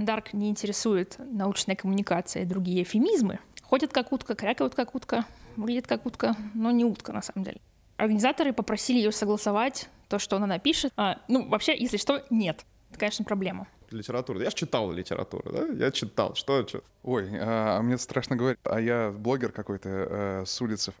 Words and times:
Андарк 0.00 0.32
не 0.32 0.48
интересует 0.48 1.16
научная 1.18 1.76
коммуникация 1.76 2.42
и 2.42 2.46
другие 2.46 2.84
эфемизмы, 2.84 3.38
ходит 3.62 3.92
как 3.92 4.12
утка, 4.12 4.34
крякают 4.34 4.74
как 4.74 4.94
утка, 4.94 5.26
выглядит 5.58 5.86
как 5.86 6.06
утка, 6.06 6.34
но 6.54 6.70
не 6.70 6.86
утка 6.86 7.12
на 7.12 7.20
самом 7.20 7.44
деле. 7.44 7.60
Организаторы 7.98 8.54
попросили 8.54 8.96
ее 8.96 9.12
согласовать 9.12 9.90
то, 10.08 10.18
что 10.18 10.36
она 10.36 10.46
напишет. 10.46 10.90
А, 10.96 11.18
ну, 11.28 11.46
вообще, 11.46 11.76
если 11.78 11.98
что, 11.98 12.24
нет. 12.30 12.64
Это, 12.88 12.98
конечно, 12.98 13.26
проблема. 13.26 13.68
Литература. 13.90 14.40
Я 14.40 14.48
же 14.48 14.56
читал 14.56 14.90
литературу, 14.90 15.52
да? 15.52 15.66
Я 15.66 15.90
читал. 15.90 16.34
Что, 16.34 16.66
что? 16.66 16.82
Ой, 17.02 17.28
а, 17.38 17.76
а 17.76 17.82
мне 17.82 17.98
страшно 17.98 18.36
говорить. 18.36 18.58
А 18.64 18.80
я 18.80 19.10
блогер 19.10 19.52
какой-то 19.52 19.88
а, 19.90 20.42
с 20.46 20.62
улицы. 20.62 20.94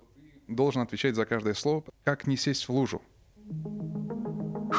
Должен 0.46 0.82
отвечать 0.82 1.14
за 1.14 1.24
каждое 1.24 1.54
слово. 1.54 1.84
Как 2.04 2.26
не 2.26 2.36
сесть 2.36 2.68
в 2.68 2.70
лужу? 2.70 3.00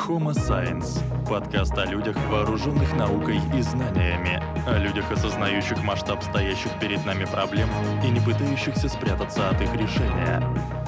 Homo 0.07 0.31
Science– 0.31 0.99
подкаст 1.29 1.77
о 1.77 1.85
людях, 1.85 2.17
вооруженных 2.27 2.91
наукой 2.93 3.37
и 3.55 3.61
знаниями, 3.61 4.41
о 4.67 4.79
людях, 4.79 5.11
осознающих 5.11 5.83
масштаб 5.83 6.23
стоящих 6.23 6.71
перед 6.79 7.05
нами 7.05 7.25
проблем 7.25 7.69
и 8.03 8.09
не 8.09 8.19
пытающихся 8.19 8.89
спрятаться 8.89 9.49
от 9.49 9.61
их 9.61 9.71
решения. 9.75 10.41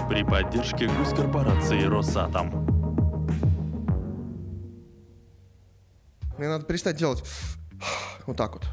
При 0.09 0.23
поддержке 0.23 0.87
госкорпорации 0.87 1.83
«Росатом». 1.83 2.49
Мне 6.39 6.47
надо 6.47 6.65
перестать 6.65 6.97
делать 6.97 7.23
вот 8.25 8.35
так 8.35 8.53
вот. 8.53 8.63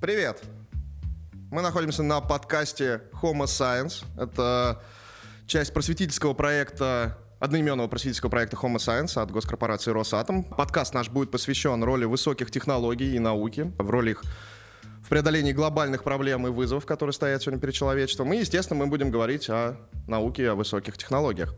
Привет! 0.00 0.42
Мы 1.54 1.62
находимся 1.62 2.02
на 2.02 2.20
подкасте 2.20 3.02
Homo 3.22 3.44
Science. 3.44 4.04
Это 4.18 4.82
часть 5.46 5.72
просветительского 5.72 6.34
проекта 6.34 7.16
одноименного 7.38 7.86
просветительского 7.86 8.28
проекта 8.28 8.56
Homo 8.56 8.78
Science 8.78 9.22
от 9.22 9.30
госкорпорации 9.30 9.92
Росатом. 9.92 10.42
Подкаст 10.42 10.94
наш 10.94 11.10
будет 11.10 11.30
посвящен 11.30 11.84
роли 11.84 12.06
высоких 12.06 12.50
технологий 12.50 13.14
и 13.14 13.20
науки, 13.20 13.72
в 13.78 13.88
роли 13.88 14.10
их 14.10 14.24
в 15.04 15.08
преодолении 15.08 15.52
глобальных 15.52 16.02
проблем 16.02 16.44
и 16.48 16.50
вызовов, 16.50 16.86
которые 16.86 17.12
стоят 17.12 17.42
сегодня 17.42 17.60
перед 17.60 17.74
человечеством. 17.74 18.32
И, 18.32 18.38
естественно, 18.38 18.80
мы 18.80 18.88
будем 18.88 19.12
говорить 19.12 19.48
о 19.48 19.76
науке 20.08 20.42
и 20.42 20.46
о 20.46 20.56
высоких 20.56 20.98
технологиях. 20.98 21.54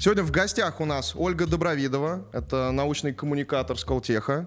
Сегодня 0.00 0.22
в 0.22 0.30
гостях 0.30 0.80
у 0.80 0.84
нас 0.84 1.12
Ольга 1.16 1.44
Добровидова, 1.44 2.24
это 2.32 2.70
научный 2.70 3.12
коммуникатор 3.12 3.76
Сколтеха, 3.76 4.46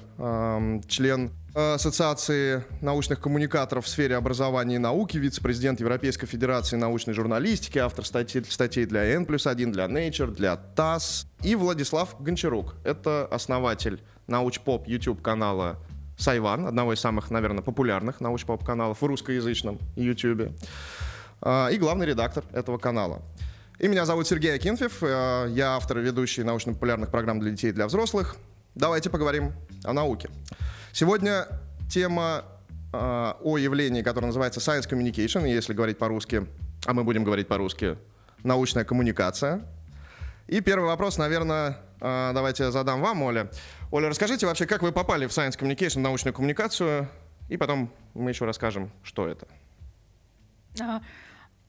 член 0.88 1.32
Ассоциации 1.54 2.64
научных 2.80 3.20
коммуникаторов 3.20 3.84
в 3.84 3.90
сфере 3.90 4.16
образования 4.16 4.76
и 4.76 4.78
науки, 4.78 5.18
вице-президент 5.18 5.82
Европейской 5.82 6.26
Федерации 6.26 6.78
научной 6.78 7.14
журналистики, 7.14 7.80
автор 7.80 8.06
статей, 8.06 8.46
статей 8.46 8.86
для 8.86 9.04
N 9.04 9.26
плюс 9.26 9.46
1, 9.46 9.74
для 9.74 9.88
Nature, 9.88 10.34
для 10.34 10.56
ТАСС. 10.56 11.28
И 11.44 11.56
Владислав 11.56 12.16
Гончарук. 12.22 12.76
Это 12.86 13.28
основатель 13.30 14.02
научпоп 14.28 14.88
YouTube 14.88 15.22
канала 15.22 15.76
Сайван, 16.18 16.66
одного 16.66 16.94
из 16.94 17.02
самых, 17.02 17.30
наверное, 17.30 17.62
популярных 17.62 18.22
научпоп 18.22 18.64
каналов 18.64 19.02
в 19.02 19.06
русскоязычном 19.06 19.80
YouTube. 19.98 20.54
А, 21.42 21.70
и 21.70 21.78
главный 21.78 22.06
редактор 22.06 22.44
этого 22.54 22.78
канала. 22.78 23.22
И 23.82 23.88
меня 23.88 24.06
зовут 24.06 24.28
Сергей 24.28 24.54
Акинфев. 24.54 25.02
Э, 25.02 25.48
я 25.50 25.76
автор 25.76 25.98
и 25.98 26.02
ведущий 26.04 26.44
научно-популярных 26.44 27.10
программ 27.10 27.40
для 27.40 27.50
детей 27.50 27.70
и 27.70 27.74
для 27.74 27.88
взрослых. 27.88 28.36
Давайте 28.76 29.10
поговорим 29.10 29.54
о 29.84 29.92
науке. 29.92 30.30
Сегодня 30.92 31.48
тема 31.90 32.44
э, 32.94 33.34
о 33.42 33.58
явлении, 33.58 34.04
которое 34.04 34.28
называется 34.28 34.60
Science 34.60 34.88
Communication, 34.88 35.50
если 35.50 35.74
говорить 35.74 35.98
по-русски, 35.98 36.46
а 36.86 36.94
мы 36.94 37.04
будем 37.04 37.24
говорить 37.24 37.48
по-русски, 37.48 37.98
научная 38.44 38.84
коммуникация. 38.84 39.66
И 40.46 40.62
первый 40.62 40.86
вопрос, 40.86 41.18
наверное, 41.18 41.80
э, 42.02 42.32
давайте 42.36 42.70
задам 42.70 43.02
вам, 43.02 43.24
Оля. 43.24 43.50
Оля, 43.90 44.10
расскажите 44.10 44.46
вообще, 44.46 44.68
как 44.68 44.84
вы 44.84 44.92
попали 44.92 45.26
в 45.26 45.32
Science 45.32 45.58
Communication, 45.58 46.02
научную 46.02 46.36
коммуникацию, 46.36 47.10
и 47.50 47.58
потом 47.58 47.92
мы 48.14 48.30
еще 48.30 48.46
расскажем, 48.46 48.92
что 49.02 49.28
это. 49.28 49.48
А, 50.80 51.02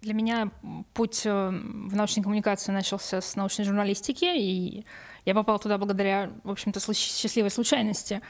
для 0.03 0.15
меня 0.15 0.51
путь 0.95 1.23
э, 1.25 1.49
в 1.49 1.95
научной 1.95 2.23
коммуникации 2.23 2.73
начался 2.73 3.21
с 3.21 3.37
научной 3.37 3.65
журналистики, 3.65 4.25
и 4.25 4.85
я 5.25 5.35
попала 5.35 5.59
туда 5.59 5.79
благодаря, 5.79 6.31
в 6.43 6.51
общем-то, 6.51 6.81
счастливой 6.93 7.51
случайности, 7.51 8.21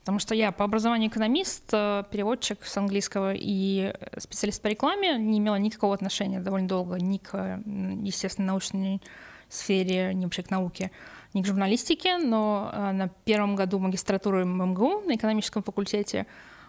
потому 0.00 0.18
что 0.18 0.34
я 0.34 0.52
по 0.52 0.64
образованию 0.64 1.10
экономист, 1.10 1.64
э, 1.72 2.04
переводчик 2.10 2.64
с 2.64 2.76
английского 2.78 3.34
и 3.34 3.94
специалист 4.16 4.60
по 4.62 4.68
рекламе, 4.68 5.18
не 5.18 5.38
имела 5.38 5.56
никакого 5.56 5.94
отношения 5.94 6.40
довольно 6.40 6.66
долго 6.66 6.96
ни 6.96 7.18
к, 7.18 7.62
естественно, 7.66 8.48
научной 8.48 9.02
сфере, 9.50 10.14
ни 10.14 10.24
вообще 10.24 10.42
к 10.42 10.50
науке, 10.50 10.90
ни 11.34 11.42
к 11.42 11.46
журналистике, 11.46 12.16
но 12.16 12.70
э, 12.72 12.92
на 12.92 13.08
первом 13.08 13.54
году 13.54 13.78
магистратуры 13.78 14.46
МГУ 14.46 15.02
на 15.06 15.14
экономическом 15.14 15.62
факультете 15.62 16.26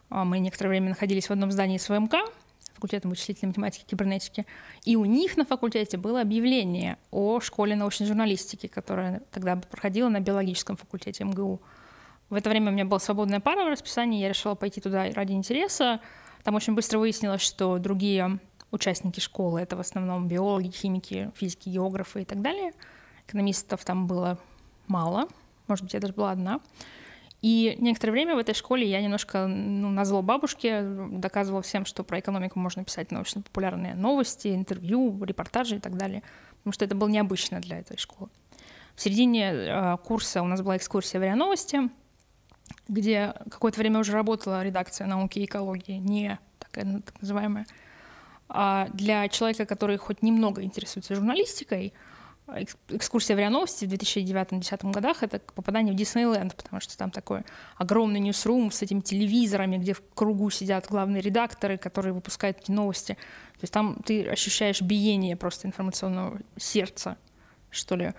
мы 0.09 0.39
некоторое 0.39 0.69
время 0.69 0.89
находились 0.89 1.27
в 1.27 1.31
одном 1.31 1.51
здании 1.51 1.77
с 1.77 1.87
ВМК, 1.87 2.15
факультетом 2.79 3.11
вычислительной 3.11 3.49
математики 3.49 3.83
и 3.83 3.89
кибернетики. 3.89 4.45
И 4.85 4.95
у 4.95 5.03
них 5.03 5.35
на 5.35 5.43
факультете 5.43 5.97
было 5.97 6.21
объявление 6.21 6.97
о 7.11 7.41
школе 7.41 7.75
научной 7.75 8.07
журналистики, 8.07 8.67
которая 8.67 9.21
тогда 9.31 9.57
проходила 9.57 10.07
на 10.07 10.21
биологическом 10.21 10.77
факультете 10.77 11.25
МГУ. 11.25 11.61
В 12.29 12.35
это 12.35 12.49
время 12.49 12.71
у 12.71 12.73
меня 12.73 12.85
была 12.85 12.99
свободная 12.99 13.41
пара 13.41 13.65
в 13.65 13.69
расписании, 13.69 14.21
я 14.21 14.29
решила 14.29 14.55
пойти 14.55 14.79
туда 14.79 15.11
ради 15.11 15.33
интереса. 15.33 15.99
Там 16.43 16.55
очень 16.55 16.73
быстро 16.73 16.99
выяснилось, 16.99 17.41
что 17.41 17.79
другие 17.79 18.39
участники 18.71 19.19
школы— 19.19 19.59
это 19.61 19.75
в 19.75 19.81
основном 19.81 20.27
биологи, 20.27 20.69
химики, 20.69 21.31
физики, 21.35 21.67
географы 21.69 22.21
и 22.21 22.25
так 22.25 22.41
далее. 22.41 22.71
Экономистов 23.27 23.83
там 23.83 24.07
было 24.07 24.39
мало, 24.87 25.27
может 25.67 25.83
быть, 25.83 25.93
я 25.93 25.99
даже 25.99 26.13
была 26.13 26.31
одна. 26.31 26.61
И 27.41 27.77
некоторое 27.79 28.11
время 28.11 28.35
в 28.35 28.39
этой 28.39 28.53
школе 28.53 28.89
я 28.89 29.01
немножко 29.01 29.47
ну, 29.47 29.89
на 29.89 30.03
зло 30.03 30.21
бабушке 30.21 30.81
доказывала 30.81 31.61
всем, 31.61 31.85
что 31.85 32.03
про 32.03 32.19
экономику 32.19 32.59
можно 32.59 32.83
писать 32.83 33.11
научно-популярные 33.11 33.95
новости, 33.95 34.49
интервью, 34.49 35.23
репортажи 35.23 35.77
и 35.77 35.79
так 35.79 35.95
далее, 35.95 36.21
потому 36.57 36.73
что 36.73 36.83
это 36.83 36.95
было 36.95 37.07
необычно 37.07 37.61
для 37.61 37.79
этой 37.79 37.97
школы. 37.97 38.29
В 38.95 39.01
середине 39.01 39.51
э, 39.53 39.97
курса 40.03 40.41
у 40.41 40.45
нас 40.45 40.61
была 40.61 40.75
экскурсия 40.75 41.21
в 41.21 41.23
РИА 41.23 41.35
Новости, 41.35 41.89
где 42.89 43.33
какое-то 43.49 43.79
время 43.79 43.99
уже 43.99 44.11
работала 44.11 44.61
редакция 44.61 45.07
науки 45.07 45.39
и 45.39 45.45
экологии, 45.45 45.93
не 45.93 46.37
такая 46.59 47.01
так 47.01 47.21
называемая. 47.21 47.65
А 48.49 48.89
для 48.93 49.29
человека, 49.29 49.65
который 49.65 49.95
хоть 49.97 50.21
немного 50.21 50.63
интересуется 50.63 51.15
журналистикой, 51.15 51.93
экскурсия 52.89 53.35
в 53.35 53.39
РИА 53.39 53.49
Новости 53.49 53.85
в 53.85 53.89
2009-2010 53.93 54.91
годах— 54.91 55.17
это 55.23 55.39
попадание 55.39 55.93
в 55.93 55.95
Диснейленд, 55.95 56.55
потому 56.55 56.79
что 56.81 56.97
там 56.97 57.11
такой 57.11 57.43
огромный 57.77 58.19
ньюсрум 58.19 58.71
с 58.71 58.81
этими 58.81 59.01
телевизорами, 59.01 59.77
где 59.77 59.93
в 59.93 60.01
кругу 60.13 60.49
сидят 60.49 60.87
главные 60.87 61.21
редакторы, 61.21 61.77
которые 61.77 62.13
выпускают 62.13 62.59
эти 62.59 62.71
новости. 62.71 63.13
То 63.13 63.63
есть 63.63 63.73
там 63.73 63.97
ты 64.05 64.27
ощущаешь 64.27 64.81
биение 64.81 65.35
просто 65.35 65.67
информационного 65.67 66.39
сердца, 66.57 67.17
что 67.69 67.95
ли. 67.95 68.13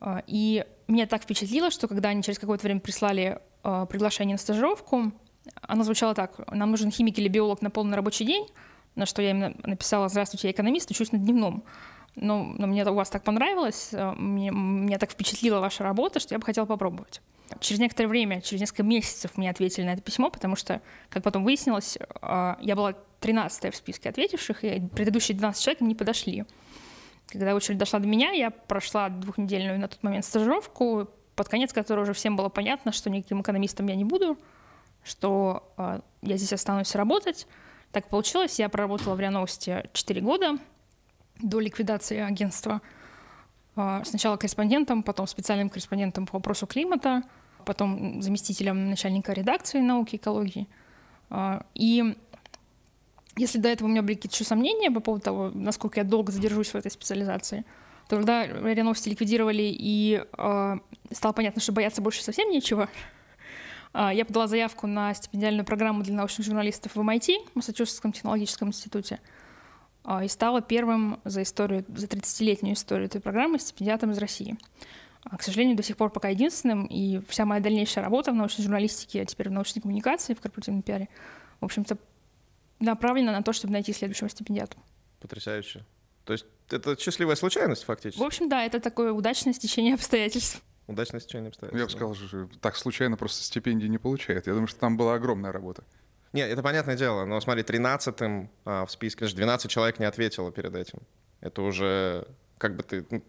А, 0.00 0.22
и 0.26 0.64
меня 0.86 1.06
так 1.06 1.22
впечатлило, 1.22 1.70
что 1.70 1.88
когда 1.88 2.10
они 2.10 2.22
через 2.22 2.38
какое-то 2.38 2.64
время 2.64 2.80
прислали 2.80 3.40
а, 3.62 3.86
приглашение 3.86 4.34
на 4.34 4.38
стажировку, 4.38 5.12
оно 5.62 5.84
звучало 5.84 6.14
так. 6.14 6.38
Нам 6.52 6.70
нужен 6.70 6.90
химик 6.90 7.18
или 7.18 7.28
биолог 7.28 7.62
на 7.62 7.70
полный 7.70 7.96
рабочий 7.96 8.24
день, 8.24 8.46
на 8.94 9.06
что 9.06 9.22
я 9.22 9.30
им 9.30 9.56
написала 9.64 10.08
«Здравствуйте, 10.08 10.48
я 10.48 10.52
экономист, 10.52 10.90
учусь 10.90 11.12
на 11.12 11.18
дневном» 11.18 11.64
ну, 12.20 12.54
но 12.58 12.66
мне 12.66 12.84
у 12.84 12.94
вас 12.94 13.10
так 13.10 13.22
понравилось, 13.22 13.90
э, 13.92 14.12
мне, 14.12 14.50
меня 14.50 14.98
так 14.98 15.10
впечатлила 15.10 15.60
ваша 15.60 15.84
работа, 15.84 16.20
что 16.20 16.34
я 16.34 16.38
бы 16.38 16.44
хотела 16.44 16.66
попробовать. 16.66 17.20
Через 17.60 17.80
некоторое 17.80 18.08
время, 18.08 18.40
через 18.40 18.60
несколько 18.60 18.82
месяцев 18.82 19.36
мне 19.36 19.50
ответили 19.50 19.84
на 19.84 19.94
это 19.94 20.02
письмо, 20.02 20.30
потому 20.30 20.54
что, 20.54 20.82
как 21.08 21.22
потом 21.22 21.44
выяснилось, 21.44 21.98
э, 22.22 22.54
я 22.60 22.76
была 22.76 22.94
13 23.20 23.72
в 23.72 23.76
списке 23.76 24.08
ответивших, 24.08 24.64
и 24.64 24.80
предыдущие 24.80 25.36
12 25.36 25.62
человек 25.62 25.80
не 25.80 25.94
подошли. 25.94 26.44
Когда 27.26 27.54
очередь 27.54 27.78
дошла 27.78 27.98
до 27.98 28.06
меня, 28.06 28.30
я 28.30 28.50
прошла 28.50 29.08
двухнедельную 29.08 29.78
на 29.78 29.88
тот 29.88 30.02
момент 30.02 30.24
стажировку, 30.24 31.08
под 31.34 31.48
конец 31.48 31.72
которой 31.72 32.00
уже 32.00 32.14
всем 32.14 32.36
было 32.36 32.48
понятно, 32.48 32.92
что 32.92 33.10
никаким 33.10 33.42
экономистом 33.42 33.86
я 33.86 33.96
не 33.96 34.04
буду, 34.04 34.38
что 35.04 35.72
э, 35.76 36.00
я 36.22 36.36
здесь 36.36 36.52
останусь 36.52 36.94
работать. 36.94 37.46
Так 37.92 38.08
получилось, 38.08 38.58
я 38.58 38.68
проработала 38.68 39.14
в 39.14 39.20
РИА 39.20 39.30
Новости 39.30 39.88
4 39.92 40.20
года, 40.20 40.58
до 41.40 41.60
ликвидации 41.60 42.18
агентства. 42.18 42.80
А, 43.76 44.02
сначала 44.04 44.36
корреспондентом, 44.36 45.02
потом 45.02 45.26
специальным 45.26 45.70
корреспондентом 45.70 46.26
по 46.26 46.38
вопросу 46.38 46.66
климата, 46.66 47.22
потом 47.64 48.22
заместителем 48.22 48.90
начальника 48.90 49.32
редакции 49.32 49.80
науки 49.80 50.16
и 50.16 50.18
экологии. 50.18 50.66
А, 51.30 51.64
и 51.74 52.16
если 53.36 53.58
до 53.58 53.68
этого 53.68 53.86
у 53.86 53.90
меня 53.90 54.02
были 54.02 54.14
какие-то 54.14 54.34
еще 54.34 54.44
сомнения 54.44 54.90
по 54.90 55.00
поводу 55.00 55.24
того, 55.24 55.50
насколько 55.54 56.00
я 56.00 56.04
долго 56.04 56.32
задержусь 56.32 56.68
в 56.68 56.74
этой 56.74 56.90
специализации, 56.90 57.64
то 58.08 58.16
когда 58.16 58.46
РИА 58.46 58.82
Новости 58.84 59.10
ликвидировали 59.10 59.62
и 59.62 60.24
э, 60.36 60.76
стало 61.12 61.32
понятно, 61.34 61.60
что 61.60 61.72
бояться 61.72 62.00
больше 62.00 62.24
совсем 62.24 62.50
нечего, 62.50 62.88
я 63.94 64.24
подала 64.24 64.46
заявку 64.46 64.86
на 64.86 65.12
стипендиальную 65.14 65.64
программу 65.64 66.02
для 66.02 66.14
научных 66.14 66.46
журналистов 66.46 66.94
в 66.94 67.00
MIT, 67.00 67.50
Массачусетском 67.54 68.12
технологическом 68.12 68.68
институте. 68.68 69.18
А, 70.10 70.24
и 70.24 70.28
стала 70.28 70.62
первым 70.62 71.20
за 71.26 71.42
историю, 71.42 71.84
за 71.86 72.06
30-летнюю 72.06 72.72
историю 72.72 73.08
этой 73.08 73.20
программы 73.20 73.58
стипендиатом 73.58 74.12
из 74.12 74.16
России. 74.16 74.56
А, 75.22 75.36
к 75.36 75.42
сожалению, 75.42 75.76
до 75.76 75.82
сих 75.82 75.98
пор 75.98 76.08
пока 76.08 76.28
единственным, 76.28 76.86
и 76.86 77.20
вся 77.28 77.44
моя 77.44 77.60
дальнейшая 77.60 78.04
работа 78.04 78.32
в 78.32 78.34
научной 78.34 78.62
журналистике, 78.62 79.20
а 79.20 79.26
теперь 79.26 79.50
в 79.50 79.52
научной 79.52 79.82
коммуникации, 79.82 80.32
в 80.32 80.40
корпоративном 80.40 80.80
пиаре, 80.80 81.10
в 81.60 81.66
общем-то, 81.66 81.98
направлена 82.80 83.32
на 83.32 83.42
то, 83.42 83.52
чтобы 83.52 83.74
найти 83.74 83.92
следующего 83.92 84.30
стипендиата. 84.30 84.78
Потрясающе. 85.20 85.84
То 86.24 86.32
есть 86.32 86.46
это 86.70 86.98
счастливая 86.98 87.36
случайность 87.36 87.84
фактически? 87.84 88.18
В 88.18 88.24
общем, 88.24 88.48
да, 88.48 88.64
это 88.64 88.80
такое 88.80 89.12
удачное 89.12 89.52
стечение 89.52 89.92
обстоятельств. 89.92 90.62
Удачное 90.86 91.20
стечение 91.20 91.48
обстоятельств. 91.48 91.78
Я 91.78 91.84
бы 91.84 92.14
сказал, 92.14 92.14
что 92.14 92.48
так 92.62 92.76
случайно 92.76 93.18
просто 93.18 93.44
стипендии 93.44 93.88
не 93.88 93.98
получает. 93.98 94.46
Я 94.46 94.54
думаю, 94.54 94.68
что 94.68 94.80
там 94.80 94.96
была 94.96 95.16
огромная 95.16 95.52
работа. 95.52 95.84
Нет, 96.32 96.50
это 96.50 96.62
понятное 96.62 96.96
дело, 96.96 97.24
но 97.24 97.40
смотри, 97.40 97.62
13-м 97.62 98.50
а, 98.64 98.86
в 98.86 98.90
списке, 98.90 99.24
даже 99.24 99.36
12 99.36 99.70
человек 99.70 99.98
не 99.98 100.04
ответило 100.04 100.52
перед 100.52 100.74
этим. 100.74 101.00
Это 101.40 101.62
уже 101.62 102.26
как 102.58 102.76
бы 102.76 102.82
ты, 102.82 103.06
ну, 103.10 103.22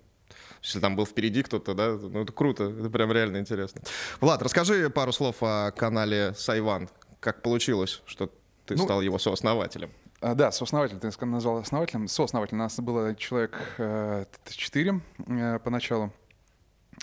если 0.61 0.79
там 0.79 0.95
был 0.95 1.05
впереди 1.05 1.43
кто-то, 1.43 1.73
да, 1.73 1.91
ну 1.91 2.23
это 2.23 2.33
круто, 2.33 2.65
это 2.65 2.89
прям 2.89 3.11
реально 3.11 3.37
интересно. 3.37 3.81
Влад, 4.19 4.41
расскажи 4.41 4.89
пару 4.89 5.11
слов 5.11 5.37
о 5.41 5.71
канале 5.71 6.33
Сайван. 6.35 6.89
Как 7.19 7.41
получилось, 7.41 8.01
что 8.05 8.31
ты 8.65 8.75
ну, 8.75 8.83
стал 8.83 9.01
его 9.01 9.17
сооснователем? 9.17 9.91
А, 10.21 10.35
да, 10.35 10.51
сооснователь, 10.51 10.99
ты 10.99 11.25
назвал 11.25 11.57
основателем. 11.57 12.07
Сооснователь, 12.07 12.55
у 12.55 12.59
нас 12.59 12.77
было 12.79 13.15
человек 13.15 13.57
э, 13.77 14.25
4 14.49 15.01
э, 15.27 15.59
поначалу. 15.63 16.13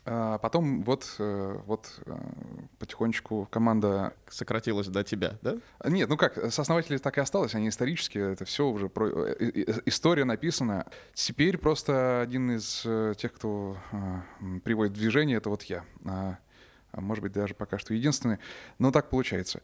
А 0.08 0.38
потом 0.38 0.84
вот, 0.84 1.16
э, 1.18 1.58
вот 1.66 2.00
э, 2.06 2.16
потихонечку 2.78 3.48
команда... 3.50 4.14
Сократилась 4.28 4.86
до 4.86 5.02
тебя, 5.02 5.36
да? 5.42 5.56
Нет, 5.84 6.08
ну 6.08 6.16
как, 6.16 6.52
сооснователи 6.52 6.98
так 6.98 7.18
и 7.18 7.20
осталось, 7.20 7.56
они 7.56 7.70
исторические, 7.70 8.34
это 8.34 8.44
все 8.44 8.68
уже, 8.68 8.88
про... 8.88 9.08
Э, 9.08 9.80
история 9.84 10.24
написана. 10.24 10.86
Теперь 11.12 11.58
просто 11.58 12.20
один 12.20 12.52
из 12.52 12.86
тех, 13.18 13.32
кто 13.32 13.76
приводит 14.62 14.92
в 14.92 14.96
движение, 14.96 15.38
это 15.38 15.50
вот 15.50 15.64
я. 15.64 15.84
А, 16.04 16.38
а 16.92 17.00
может 17.00 17.22
быть, 17.22 17.32
даже 17.32 17.54
пока 17.54 17.76
что 17.76 17.92
единственный, 17.92 18.38
но 18.78 18.92
так 18.92 19.10
получается. 19.10 19.60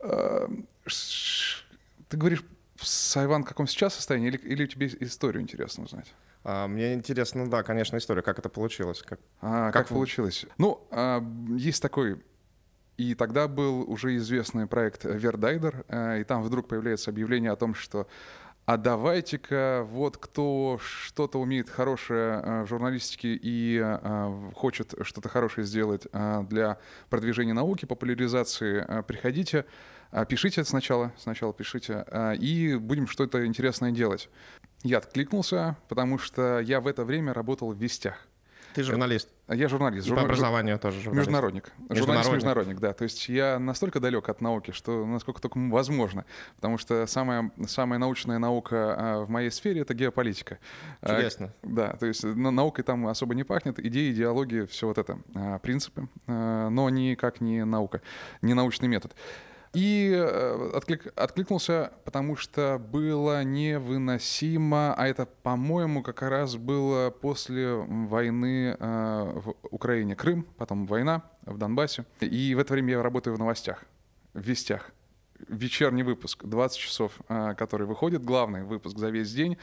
Ты 0.00 0.56
говоришь, 2.16 2.42
Сайван 2.80 3.44
в 3.44 3.46
каком 3.46 3.66
сейчас 3.66 3.94
состоянии, 3.94 4.28
или, 4.28 4.38
или 4.38 4.66
тебе 4.66 4.86
историю 5.00 5.42
интересно 5.42 5.84
узнать? 5.84 6.14
А, 6.44 6.66
мне 6.66 6.94
интересно, 6.94 7.48
да, 7.48 7.62
конечно, 7.62 7.96
история, 7.96 8.22
как 8.22 8.38
это 8.38 8.48
получилось. 8.48 9.02
Как, 9.02 9.20
а, 9.40 9.70
как, 9.70 9.86
как 9.86 9.88
получилось? 9.88 10.46
Ну, 10.58 10.86
а, 10.90 11.24
есть 11.56 11.80
такой 11.82 12.22
и 12.96 13.14
тогда 13.14 13.48
был 13.48 13.90
уже 13.90 14.16
известный 14.16 14.66
проект 14.66 15.04
Вердайдер, 15.04 15.84
а, 15.88 16.18
и 16.18 16.24
там 16.24 16.42
вдруг 16.42 16.68
появляется 16.68 17.10
объявление 17.10 17.50
о 17.50 17.56
том, 17.56 17.74
что 17.74 18.06
а 18.64 18.76
давайте-ка 18.76 19.84
вот 19.90 20.18
кто 20.18 20.78
что-то 20.80 21.40
умеет 21.40 21.68
хорошее 21.68 22.34
а, 22.34 22.64
в 22.64 22.68
журналистике 22.68 23.36
и 23.40 23.82
хочет 24.54 24.94
что-то 25.02 25.28
хорошее 25.28 25.66
сделать 25.66 26.06
для 26.48 26.78
продвижения 27.10 27.54
науки, 27.54 27.86
популяризации, 27.86 29.02
приходите, 29.08 29.64
пишите 30.28 30.64
сначала, 30.64 31.12
сначала 31.18 31.52
пишите, 31.52 32.04
а, 32.08 32.32
и 32.32 32.76
будем 32.76 33.06
что-то 33.06 33.46
интересное 33.46 33.90
делать. 33.90 34.28
Я 34.82 34.98
откликнулся, 34.98 35.76
потому 35.88 36.18
что 36.18 36.60
я 36.60 36.80
в 36.80 36.86
это 36.86 37.04
время 37.04 37.32
работал 37.32 37.72
в 37.72 37.78
«Вестях». 37.78 38.28
Ты 38.74 38.82
журналист? 38.82 39.28
Я 39.48 39.68
журналист. 39.68 40.06
Жур... 40.06 40.16
по 40.16 40.24
образованию 40.24 40.78
тоже 40.78 41.00
журналист. 41.00 41.28
Международник. 41.28 41.72
Журналист-международник, 41.90 42.80
да. 42.80 42.92
То 42.94 43.04
есть 43.04 43.28
я 43.28 43.58
настолько 43.58 44.00
далек 44.00 44.28
от 44.28 44.40
науки, 44.40 44.70
что 44.70 45.04
насколько 45.04 45.42
только 45.42 45.58
возможно. 45.58 46.24
Потому 46.56 46.78
что 46.78 47.06
самая, 47.06 47.50
самая 47.66 47.98
научная 47.98 48.38
наука 48.38 48.94
а, 48.96 49.24
в 49.24 49.30
моей 49.30 49.50
сфере— 49.50 49.80
это 49.82 49.92
геополитика. 49.94 50.58
Интересно. 51.02 51.52
А, 51.62 51.66
да, 51.66 51.92
то 51.92 52.06
есть 52.06 52.24
наукой 52.24 52.82
там 52.82 53.06
особо 53.06 53.34
не 53.34 53.44
пахнет. 53.44 53.78
Идеи, 53.78 54.10
идеологии, 54.12 54.64
все 54.64 54.86
вот 54.86 54.96
это. 54.96 55.18
А, 55.34 55.58
принципы. 55.58 56.08
А, 56.26 56.70
но 56.70 56.88
никак 56.88 57.40
не 57.42 57.64
наука, 57.64 58.00
не 58.40 58.54
научный 58.54 58.88
метод. 58.88 59.14
И 59.72 60.12
э, 60.14 60.70
отклик, 60.74 61.12
откликнулся, 61.16 61.92
потому 62.04 62.36
что 62.36 62.78
было 62.78 63.42
невыносимо, 63.42 64.94
а 64.94 65.06
это, 65.06 65.24
по-моему, 65.24 66.02
как 66.02 66.20
раз 66.20 66.56
было 66.56 67.08
после 67.08 67.76
войны 67.76 68.76
э, 68.78 69.32
в 69.34 69.54
Украине. 69.70 70.14
Крым, 70.14 70.46
потом 70.58 70.86
война 70.86 71.22
в 71.46 71.56
Донбассе. 71.56 72.04
И 72.20 72.54
в 72.54 72.58
это 72.58 72.74
время 72.74 72.92
я 72.92 73.02
работаю 73.02 73.34
в 73.34 73.38
новостях, 73.38 73.84
в 74.34 74.40
вестях. 74.40 74.90
Вечерний 75.48 76.02
выпуск, 76.02 76.44
20 76.44 76.78
часов, 76.78 77.12
э, 77.30 77.54
который 77.56 77.86
выходит, 77.86 78.22
главный 78.22 78.64
выпуск 78.64 78.98
за 78.98 79.08
весь 79.08 79.32
день. 79.32 79.56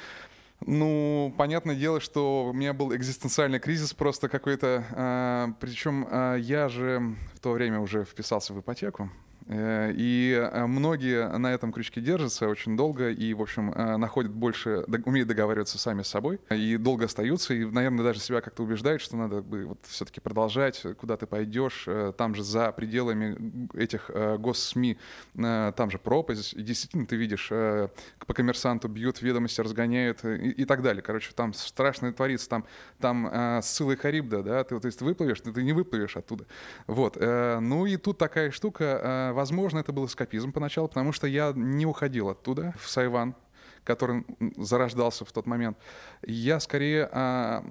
Ну, 0.66 1.34
понятное 1.38 1.76
дело, 1.76 2.02
что 2.02 2.46
у 2.46 2.54
меня 2.54 2.74
был 2.74 2.94
экзистенциальный 2.96 3.60
кризис 3.60 3.94
просто 3.94 4.28
какой-то. 4.28 4.84
Э, 4.90 5.48
причем 5.60 6.08
э, 6.10 6.38
я 6.40 6.68
же 6.68 7.16
в 7.36 7.40
то 7.40 7.52
время 7.52 7.80
уже 7.80 8.06
вписался 8.06 8.54
в 8.56 8.60
ипотеку. 8.60 9.12
Э, 9.50 9.92
и 9.96 10.34
э, 10.34 10.66
многие 10.68 11.28
на 11.38 11.52
этом 11.52 11.74
крючке 11.74 12.02
держатся 12.02 12.48
очень 12.48 12.78
долго 12.78 13.10
и, 13.10 13.34
в 13.34 13.42
общем, 13.42 13.72
э, 13.72 13.98
находят 13.98 14.32
больше, 14.32 14.86
умеют 15.06 15.28
договариваться 15.28 15.80
сами 15.80 16.04
с 16.04 16.08
собой 16.08 16.40
и 16.52 16.78
долго 16.78 17.06
остаются. 17.06 17.56
И, 17.56 17.66
наверное, 17.66 18.04
даже 18.04 18.20
себя 18.20 18.42
как-то 18.42 18.62
убеждают, 18.62 19.02
что 19.02 19.18
надо 19.18 19.42
бы 19.42 19.66
вот 19.66 19.80
все-таки 19.88 20.20
продолжать, 20.20 20.86
куда 21.00 21.18
ты 21.18 21.26
пойдешь. 21.26 21.88
Там 22.18 22.36
же 22.36 22.44
за 22.44 22.72
пределами 22.72 23.68
этих 23.74 24.12
госсми, 24.40 24.98
там 25.34 25.90
же 25.90 25.98
пропасть. 25.98 26.54
И 26.54 26.62
действительно, 26.62 27.06
ты 27.06 27.16
видишь, 27.16 27.48
по 27.50 28.34
коммерсанту 28.34 28.88
бьют, 28.88 29.22
ведомости 29.22 29.62
разгоняют 29.62 30.24
и, 30.26 30.50
и 30.52 30.66
так 30.66 30.84
далее. 30.84 31.02
Короче, 31.02 31.32
там 31.34 31.54
страшно 31.54 32.14
творится. 32.14 32.50
Там, 32.50 32.66
там 33.00 33.62
ссылы 33.64 33.98
Харибда, 33.98 34.44
да, 34.44 34.64
ты, 34.64 34.80
то 34.80 34.86
есть 34.86 35.00
ты 35.00 35.06
выплывешь, 35.06 35.42
ты, 35.42 35.52
ты 35.52 35.64
не 35.64 35.74
выплывешь 35.74 36.18
оттуда. 36.18 36.46
Вот. 36.88 37.18
Ну 37.20 37.86
и 37.86 37.98
тут 37.98 38.18
такая 38.18 38.52
штука, 38.52 39.34
Возможно, 39.40 39.80
это 39.80 39.94
был 39.94 40.06
эскапизм 40.06 40.52
поначалу, 40.52 40.90
потому 40.90 41.14
что 41.14 41.26
я 41.26 41.54
не 41.56 41.86
уходил 41.86 42.28
оттуда, 42.28 42.74
в 42.78 42.90
Сайван, 42.90 43.36
который 43.86 44.26
зарождался 44.58 45.24
в 45.24 45.32
тот 45.32 45.46
момент. 45.46 45.78
Я 46.28 46.60
скорее 46.60 47.08
а, 47.10 47.64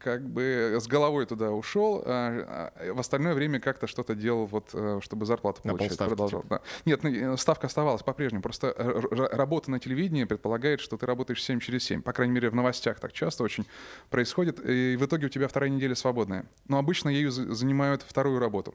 как 0.00 0.28
бы 0.28 0.76
с 0.80 0.88
головой 0.88 1.26
туда 1.26 1.52
ушел, 1.52 2.02
а, 2.04 2.72
а 2.74 2.92
в 2.92 2.98
остальное 2.98 3.34
время 3.34 3.60
как-то 3.60 3.86
что-то 3.86 4.16
делал, 4.16 4.46
вот, 4.46 4.70
э, 4.72 4.98
чтобы 5.00 5.24
зарплату 5.24 5.62
получать. 5.62 5.96
Продолжал. 5.96 6.44
Да. 6.50 6.60
Нет, 6.86 7.04
ну, 7.04 7.34
э, 7.34 7.36
ставка 7.36 7.68
оставалась 7.68 8.02
по-прежнему. 8.02 8.42
Просто 8.42 8.74
работа 9.30 9.70
на 9.70 9.78
телевидении 9.78 10.24
предполагает, 10.24 10.80
что 10.80 10.96
ты 10.96 11.06
работаешь 11.06 11.40
7 11.40 11.60
через 11.60 11.84
7. 11.84 12.02
По 12.02 12.12
крайней 12.12 12.34
мере, 12.34 12.50
в 12.50 12.54
новостях 12.56 12.98
так 12.98 13.12
часто 13.12 13.44
очень 13.44 13.64
происходит. 14.10 14.58
И 14.68 14.96
в 14.96 15.06
итоге 15.06 15.26
у 15.26 15.28
тебя 15.28 15.46
вторая 15.46 15.70
неделя 15.70 15.94
свободная. 15.94 16.46
Но 16.66 16.78
обычно 16.78 17.10
ею 17.10 17.30
занимают 17.30 18.02
вторую 18.02 18.40
работу. 18.40 18.74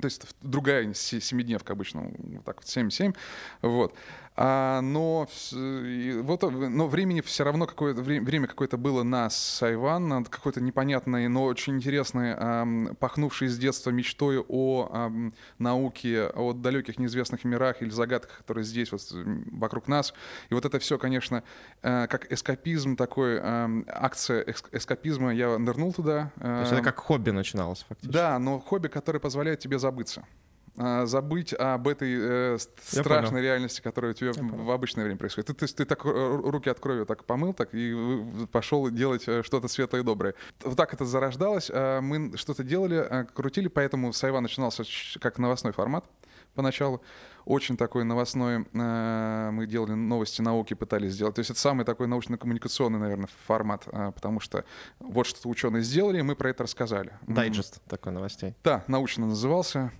То 0.00 0.06
есть 0.06 0.26
другая 0.42 0.92
семидневка 0.92 1.72
обычно, 1.72 2.10
вот 2.18 2.44
так 2.44 2.56
вот 2.56 2.64
7-7. 2.64 3.14
Вот. 3.62 3.94
А, 4.36 4.80
но, 4.80 5.28
вот, 5.52 6.42
но 6.42 6.88
времени 6.88 7.20
все 7.20 7.44
равно 7.44 7.66
какое-то 7.66 8.02
время, 8.02 8.24
время 8.26 8.48
какое-то 8.48 8.76
было 8.76 9.04
на 9.04 9.30
Сайван, 9.30 10.08
на 10.08 10.24
какой-то 10.24 10.60
непонятный, 10.60 11.28
но 11.28 11.44
очень 11.44 11.76
интересный, 11.76 12.34
а, 12.36 12.66
пахнувший 12.98 13.46
с 13.46 13.56
детства 13.56 13.90
мечтой 13.90 14.44
о 14.48 14.88
а, 14.90 15.12
науке, 15.58 16.26
о 16.34 16.52
далеких 16.52 16.98
неизвестных 16.98 17.44
мирах 17.44 17.80
или 17.80 17.90
загадках, 17.90 18.38
которые 18.38 18.64
здесь 18.64 18.90
вот 18.90 19.02
вокруг 19.12 19.86
нас. 19.86 20.12
И 20.50 20.54
вот 20.54 20.64
это 20.64 20.80
все, 20.80 20.98
конечно, 20.98 21.44
а, 21.82 22.08
как 22.08 22.32
эскапизм 22.32 22.96
такой, 22.96 23.38
акция 23.40 24.44
эскапизма, 24.72 25.32
я 25.32 25.58
нырнул 25.58 25.92
туда. 25.92 26.32
То 26.40 26.60
есть 26.60 26.72
это 26.72 26.82
как 26.82 26.98
хобби 26.98 27.30
начиналось 27.30 27.84
фактически? 27.88 28.12
Да, 28.12 28.38
но 28.40 28.58
хобби, 28.58 28.88
которое 28.88 29.20
позволяет 29.20 29.60
тебе 29.60 29.78
забыться. 29.78 30.24
А, 30.76 31.06
забыть 31.06 31.54
об 31.54 31.86
этой 31.86 32.16
э, 32.18 32.58
страшной 32.58 33.30
понял. 33.30 33.42
реальности, 33.42 33.80
которая 33.80 34.10
у 34.10 34.14
тебя 34.14 34.32
в 34.34 34.70
обычное 34.72 35.04
время 35.04 35.18
происходит. 35.18 35.46
Ты, 35.56 35.66
ты, 35.66 35.72
ты 35.72 35.84
так 35.84 36.04
руки 36.04 36.68
от 36.68 36.80
крови 36.80 37.04
так 37.04 37.24
помыл, 37.24 37.54
так 37.54 37.68
и 37.72 37.94
пошел 38.50 38.90
делать 38.90 39.22
э, 39.28 39.44
что-то 39.44 39.68
светлое 39.68 40.00
и 40.00 40.04
доброе. 40.04 40.34
Вот 40.64 40.76
так 40.76 40.92
это 40.92 41.04
зарождалось. 41.04 41.70
А 41.72 42.00
мы 42.00 42.36
что-то 42.36 42.64
делали, 42.64 42.96
а, 42.96 43.24
крутили, 43.24 43.68
поэтому 43.68 44.12
Сайва 44.12 44.40
начинался 44.40 44.82
как 45.20 45.38
новостной 45.38 45.72
формат 45.72 46.04
поначалу 46.54 47.02
очень 47.44 47.76
такой 47.76 48.04
новостной, 48.04 48.66
э, 48.72 49.50
мы 49.52 49.66
делали 49.66 49.92
новости 49.92 50.40
науки, 50.40 50.74
пытались 50.74 51.12
сделать. 51.12 51.34
То 51.34 51.40
есть 51.40 51.50
это 51.50 51.60
самый 51.60 51.84
такой 51.84 52.06
научно-коммуникационный, 52.06 52.98
наверное, 52.98 53.28
формат, 53.46 53.86
э, 53.86 54.12
потому 54.14 54.40
что 54.40 54.64
вот 55.00 55.26
что 55.26 55.48
ученые 55.48 55.82
сделали, 55.82 56.20
мы 56.22 56.36
про 56.36 56.50
это 56.50 56.62
рассказали. 56.62 57.12
Дайджест 57.26 57.82
такой 57.88 58.12
новостей. 58.12 58.54
Да, 58.64 58.84
научно 58.86 59.26
назывался, 59.26 59.92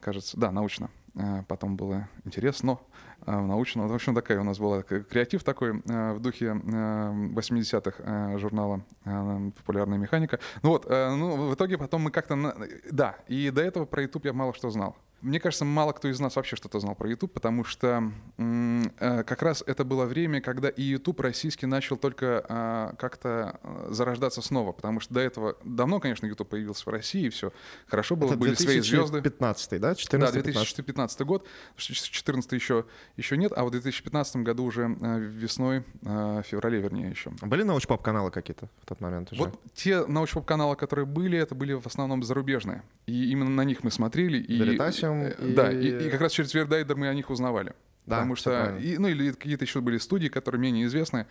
кажется, 0.00 0.36
да, 0.38 0.50
научно. 0.50 0.90
Э, 1.14 1.42
потом 1.48 1.76
было 1.76 2.08
интересно, 2.24 2.78
научно. 3.26 3.88
В 3.88 3.94
общем, 3.94 4.14
такая 4.14 4.40
у 4.40 4.44
нас 4.44 4.58
была 4.58 4.82
креатив 4.82 5.42
такой 5.42 5.82
в 5.84 6.20
духе 6.20 6.46
80-х 6.46 8.38
журнала 8.38 8.84
«Популярная 9.02 9.98
механика». 9.98 10.38
Ну 10.62 10.68
вот, 10.68 10.88
ну, 10.88 11.48
в 11.48 11.54
итоге 11.54 11.78
потом 11.78 12.02
мы 12.02 12.10
как-то... 12.12 12.54
Да, 12.92 13.16
и 13.26 13.50
до 13.50 13.62
этого 13.62 13.84
про 13.84 14.02
YouTube 14.02 14.26
я 14.26 14.32
мало 14.32 14.54
что 14.54 14.70
знал. 14.70 14.96
Мне 15.22 15.40
кажется, 15.40 15.64
мало 15.64 15.92
кто 15.92 16.08
из 16.08 16.20
нас 16.20 16.36
вообще 16.36 16.56
что-то 16.56 16.78
знал 16.78 16.94
про 16.94 17.08
YouTube, 17.08 17.32
потому 17.32 17.64
что 17.64 18.12
э, 18.38 19.22
как 19.24 19.42
раз 19.42 19.64
это 19.66 19.84
было 19.84 20.04
время, 20.04 20.40
когда 20.40 20.68
и 20.68 20.82
YouTube 20.82 21.20
российский 21.20 21.66
начал 21.66 21.96
только 21.96 22.44
а, 22.48 22.94
как-то 22.98 23.58
э, 23.62 23.88
зарождаться 23.90 24.42
снова, 24.42 24.72
потому 24.72 25.00
что 25.00 25.14
до 25.14 25.20
этого 25.20 25.56
давно, 25.64 26.00
конечно, 26.00 26.26
YouTube 26.26 26.50
появился 26.50 26.84
в 26.84 26.88
России, 26.88 27.26
и 27.26 27.28
все 27.30 27.52
хорошо 27.86 28.14
было, 28.14 28.28
Это 28.28 28.38
были 28.38 28.54
свои 28.54 28.80
звезды. 28.80 29.20
2015, 29.20 29.80
да? 29.80 29.94
14 29.94 30.34
да, 30.34 30.42
2015 30.42 31.20
год, 31.22 31.46
2014 31.76 32.52
еще, 32.52 32.84
еще 33.16 33.36
нет, 33.38 33.52
а 33.56 33.64
в 33.64 33.70
2015 33.70 34.36
году 34.36 34.64
уже 34.64 34.96
э, 35.00 35.18
весной, 35.18 35.84
в 36.02 36.42
феврале, 36.42 36.80
вернее, 36.80 37.10
еще. 37.10 37.30
Были 37.40 37.62
научпоп-каналы 37.62 38.30
какие-то 38.30 38.68
в 38.82 38.86
тот 38.86 39.00
момент 39.00 39.32
уже? 39.32 39.42
Вот 39.42 39.60
те 39.74 40.04
научпоп-каналы, 40.06 40.76
которые 40.76 41.06
были, 41.06 41.38
это 41.38 41.54
были 41.54 41.72
в 41.72 41.86
основном 41.86 42.22
зарубежные. 42.22 42.82
И 43.06 43.30
именно 43.30 43.50
на 43.50 43.62
них 43.62 43.82
мы 43.82 43.90
смотрели. 43.90 44.38
И, 44.38 44.58
Veritasium 45.06 45.50
и... 45.50 45.54
Да, 45.54 45.72
и, 45.72 46.06
и 46.06 46.10
как 46.10 46.20
раз 46.20 46.32
через 46.32 46.52
Вердайдер 46.54 46.96
мы 46.96 47.08
о 47.08 47.14
них 47.14 47.30
узнавали. 47.30 47.74
Да, 48.06 48.16
Потому 48.16 48.36
что, 48.36 48.76
и, 48.76 48.98
ну 48.98 49.08
или 49.08 49.32
какие-то 49.32 49.64
еще 49.64 49.80
были 49.80 49.98
студии, 49.98 50.28
которые 50.28 50.60
менее 50.60 50.86
известны. 50.86 51.26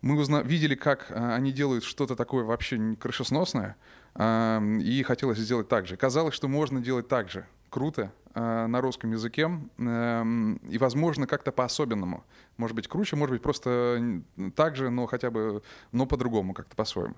Мы 0.00 0.16
узна... 0.16 0.42
видели, 0.42 0.74
как 0.74 1.06
а, 1.10 1.34
они 1.34 1.50
делают 1.50 1.82
что-то 1.82 2.14
такое 2.14 2.44
вообще 2.44 2.96
крышесносное, 3.00 3.76
а, 4.14 4.62
и 4.80 5.02
хотелось 5.02 5.38
сделать 5.38 5.68
так 5.68 5.86
же. 5.86 5.96
Казалось, 5.96 6.34
что 6.34 6.46
можно 6.46 6.80
делать 6.80 7.08
так 7.08 7.30
же. 7.30 7.46
Круто, 7.68 8.12
а, 8.34 8.68
на 8.68 8.80
русском 8.80 9.10
языке, 9.10 9.50
а, 9.78 10.24
и, 10.68 10.78
возможно, 10.78 11.26
как-то 11.26 11.50
по-особенному. 11.50 12.22
Может 12.58 12.76
быть, 12.76 12.86
круче, 12.86 13.16
может 13.16 13.32
быть, 13.32 13.42
просто 13.42 14.20
так 14.54 14.76
же, 14.76 14.90
но 14.90 15.06
хотя 15.06 15.30
бы, 15.30 15.62
но 15.90 16.06
по-другому, 16.06 16.54
как-то 16.54 16.76
по-своему. 16.76 17.16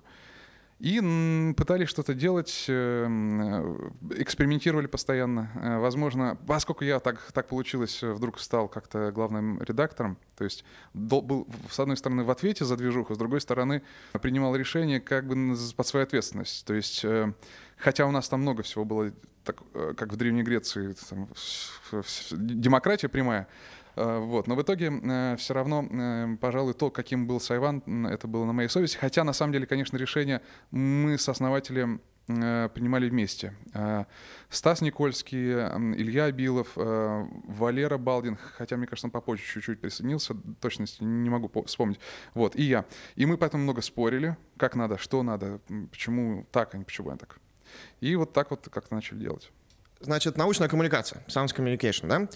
И 0.79 1.53
пытались 1.57 1.89
что-то 1.89 2.13
делать, 2.13 2.65
эм, 2.67 3.95
экспериментировали 4.11 4.85
постоянно. 4.85 5.49
Э, 5.55 5.77
возможно, 5.79 6.37
поскольку 6.45 6.83
я 6.83 6.99
так, 6.99 7.19
так 7.31 7.47
получилось, 7.47 8.03
э, 8.03 8.11
вдруг 8.11 8.39
стал 8.39 8.67
как-то 8.67 9.11
главным 9.11 9.59
редактором, 9.63 10.19
то 10.37 10.43
есть 10.43 10.63
был, 10.93 11.47
с 11.71 11.79
одной 11.79 11.97
стороны, 11.97 12.23
в 12.23 12.29
ответе 12.29 12.63
за 12.63 12.77
движуху, 12.77 13.15
с 13.15 13.17
другой 13.17 13.41
стороны, 13.41 13.81
принимал 14.21 14.55
решение 14.55 14.99
как 14.99 15.25
бы 15.25 15.55
под 15.75 15.87
свою 15.87 16.03
ответственность. 16.03 16.63
То 16.65 16.75
есть, 16.75 17.03
э, 17.03 17.33
хотя 17.77 18.05
у 18.05 18.11
нас 18.11 18.29
там 18.29 18.41
много 18.41 18.61
всего 18.61 18.85
было, 18.85 19.11
так, 19.43 19.63
как 19.95 20.13
в 20.13 20.15
Древней 20.15 20.43
Греции, 20.43 20.93
там, 21.09 21.29
демократия 22.31 23.07
прямая, 23.07 23.47
Э, 23.47 23.76
вот. 23.97 24.47
Но 24.47 24.55
в 24.55 24.61
итоге 24.61 24.91
э, 24.91 25.35
все 25.37 25.53
равно, 25.53 25.85
э, 25.89 26.37
пожалуй, 26.39 26.73
то, 26.73 26.89
каким 26.89 27.27
был 27.27 27.39
Сайван, 27.39 28.05
это 28.05 28.27
было 28.27 28.45
на 28.45 28.53
моей 28.53 28.69
совести. 28.69 28.97
Хотя, 28.97 29.23
на 29.23 29.33
самом 29.33 29.53
деле, 29.53 29.65
конечно, 29.65 29.97
решение 29.97 30.41
мы 30.71 31.17
с 31.17 31.27
основателем 31.29 32.01
принимали 32.27 33.09
вместе. 33.09 33.55
Стас 34.49 34.81
Никольский, 34.81 35.49
Илья 35.95 36.25
Абилов, 36.25 36.67
Валера 36.75 37.97
Балдин, 37.97 38.37
хотя, 38.57 38.75
мне 38.75 38.85
кажется, 38.85 39.07
он 39.07 39.11
попозже 39.11 39.43
чуть-чуть 39.43 39.79
присоединился, 39.79 40.35
точности 40.59 41.03
не 41.03 41.29
могу 41.29 41.49
вспомнить. 41.63 42.01
Вот, 42.33 42.57
и 42.57 42.63
я. 42.63 42.83
И 43.15 43.25
мы 43.25 43.37
поэтому 43.37 43.63
много 43.63 43.81
спорили, 43.81 44.35
как 44.57 44.75
надо, 44.75 44.97
что 44.97 45.23
надо, 45.23 45.61
почему 45.89 46.45
так, 46.51 46.75
а 46.75 46.77
не 46.77 46.83
почему 46.83 47.11
я 47.11 47.15
так. 47.15 47.39
И 48.01 48.13
вот 48.17 48.33
так 48.33 48.51
вот 48.51 48.67
как-то 48.69 48.93
начали 48.93 49.19
делать. 49.19 49.49
Значит, 50.01 50.35
научная 50.35 50.67
коммуникация, 50.67 51.23
science 51.29 51.55
communication, 51.55 52.27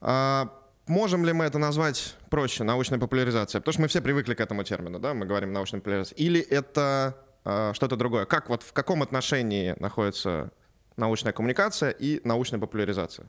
да? 0.00 0.52
Можем 0.86 1.24
ли 1.24 1.32
мы 1.32 1.44
это 1.44 1.58
назвать 1.58 2.16
проще, 2.30 2.64
научная 2.64 2.98
популяризация? 2.98 3.60
Потому 3.60 3.72
что 3.72 3.82
мы 3.82 3.88
все 3.88 4.00
привыкли 4.00 4.34
к 4.34 4.40
этому 4.40 4.64
термину, 4.64 4.98
да, 4.98 5.14
мы 5.14 5.26
говорим 5.26 5.52
научная 5.52 5.80
популяризация. 5.80 6.16
Или 6.16 6.40
это 6.40 7.16
э, 7.44 7.72
что-то 7.74 7.96
другое? 7.96 8.24
Как 8.24 8.48
вот 8.48 8.62
в 8.62 8.72
каком 8.72 9.02
отношении 9.02 9.74
находится 9.78 10.50
научная 10.96 11.32
коммуникация 11.32 11.90
и 11.90 12.20
научная 12.24 12.58
популяризация? 12.58 13.26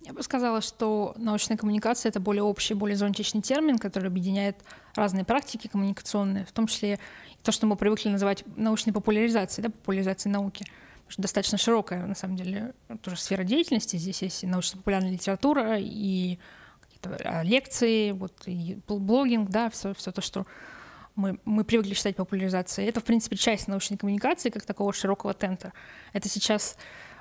Я 0.00 0.12
бы 0.12 0.22
сказала, 0.22 0.60
что 0.60 1.14
научная 1.16 1.56
коммуникация— 1.56 2.08
это 2.10 2.20
более 2.20 2.44
общий, 2.44 2.74
более 2.74 2.96
зонтичный 2.96 3.42
термин, 3.42 3.78
который 3.78 4.06
объединяет 4.06 4.56
разные 4.94 5.24
практики 5.24 5.66
коммуникационные, 5.66 6.44
в 6.44 6.52
том 6.52 6.68
числе 6.68 7.00
то, 7.42 7.50
что 7.50 7.66
мы 7.66 7.74
привыкли 7.74 8.10
называть 8.10 8.44
научной 8.56 8.92
популяризацией, 8.92 9.64
да, 9.64 9.70
популяризацией 9.70 10.32
науки. 10.32 10.64
Что 11.08 11.22
достаточно 11.22 11.58
широкая, 11.58 12.06
на 12.06 12.14
самом 12.14 12.36
деле, 12.36 12.74
тоже 13.02 13.16
сфера 13.16 13.42
деятельности. 13.42 13.96
Здесь 13.96 14.22
есть 14.22 14.44
и 14.44 14.46
научно-популярная 14.46 15.12
литература, 15.12 15.76
и 15.78 16.38
лекции, 17.42 18.12
вот 18.12 18.46
блогинг, 18.88 19.50
да, 19.50 19.70
все, 19.70 19.94
все 19.94 20.12
то, 20.12 20.20
что 20.20 20.46
мы, 21.16 21.38
мы 21.44 21.64
привыкли 21.64 21.94
считать 21.94 22.16
популяризацией. 22.16 22.88
Это, 22.88 23.00
в 23.00 23.04
принципе, 23.04 23.36
часть 23.36 23.68
научной 23.68 23.96
коммуникации, 23.96 24.50
как 24.50 24.64
такого 24.64 24.92
широкого 24.92 25.34
тента. 25.34 25.72
Это 26.12 26.28
сейчас 26.28 26.76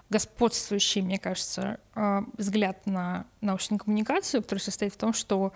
господствующий, 0.10 1.02
мне 1.02 1.18
кажется, 1.18 1.80
а, 1.96 2.24
взгляд 2.38 2.86
на 2.86 3.26
научную 3.42 3.80
коммуникацию, 3.80 4.44
который 4.44 4.60
состоит 4.60 4.94
в 4.94 4.98
том, 4.98 5.14
что, 5.14 5.54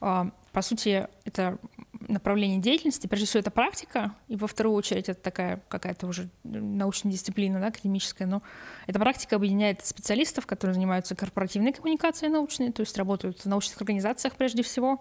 а, 0.00 0.30
по 0.52 0.62
сути, 0.62 1.08
это 1.24 1.58
направление 2.08 2.60
деятельности. 2.60 3.06
Прежде 3.06 3.26
всего, 3.26 3.40
это 3.40 3.50
практика, 3.50 4.14
и 4.28 4.36
во 4.36 4.46
вторую 4.46 4.74
очередь 4.74 5.08
это 5.08 5.20
такая 5.20 5.62
какая-то 5.68 6.06
уже 6.06 6.28
научная 6.44 7.12
дисциплина, 7.12 7.60
да, 7.60 7.68
академическая, 7.68 8.26
но 8.26 8.42
эта 8.86 8.98
практика 8.98 9.36
объединяет 9.36 9.84
специалистов, 9.84 10.46
которые 10.46 10.74
занимаются 10.74 11.14
корпоративной 11.14 11.72
коммуникацией 11.72 12.32
научной, 12.32 12.72
то 12.72 12.80
есть 12.80 12.96
работают 12.96 13.40
в 13.40 13.46
научных 13.46 13.80
организациях 13.80 14.34
прежде 14.36 14.62
всего, 14.62 15.00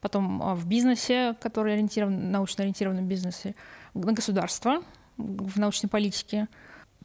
потом 0.00 0.42
а, 0.42 0.54
в 0.54 0.66
бизнесе, 0.66 1.34
который 1.40 1.74
ориентирован, 1.74 2.30
научно 2.30 2.62
ориентированном 2.62 3.06
бизнесе, 3.06 3.54
на 3.94 4.12
государство, 4.12 4.82
в 5.16 5.58
научной 5.58 5.88
политике. 5.88 6.48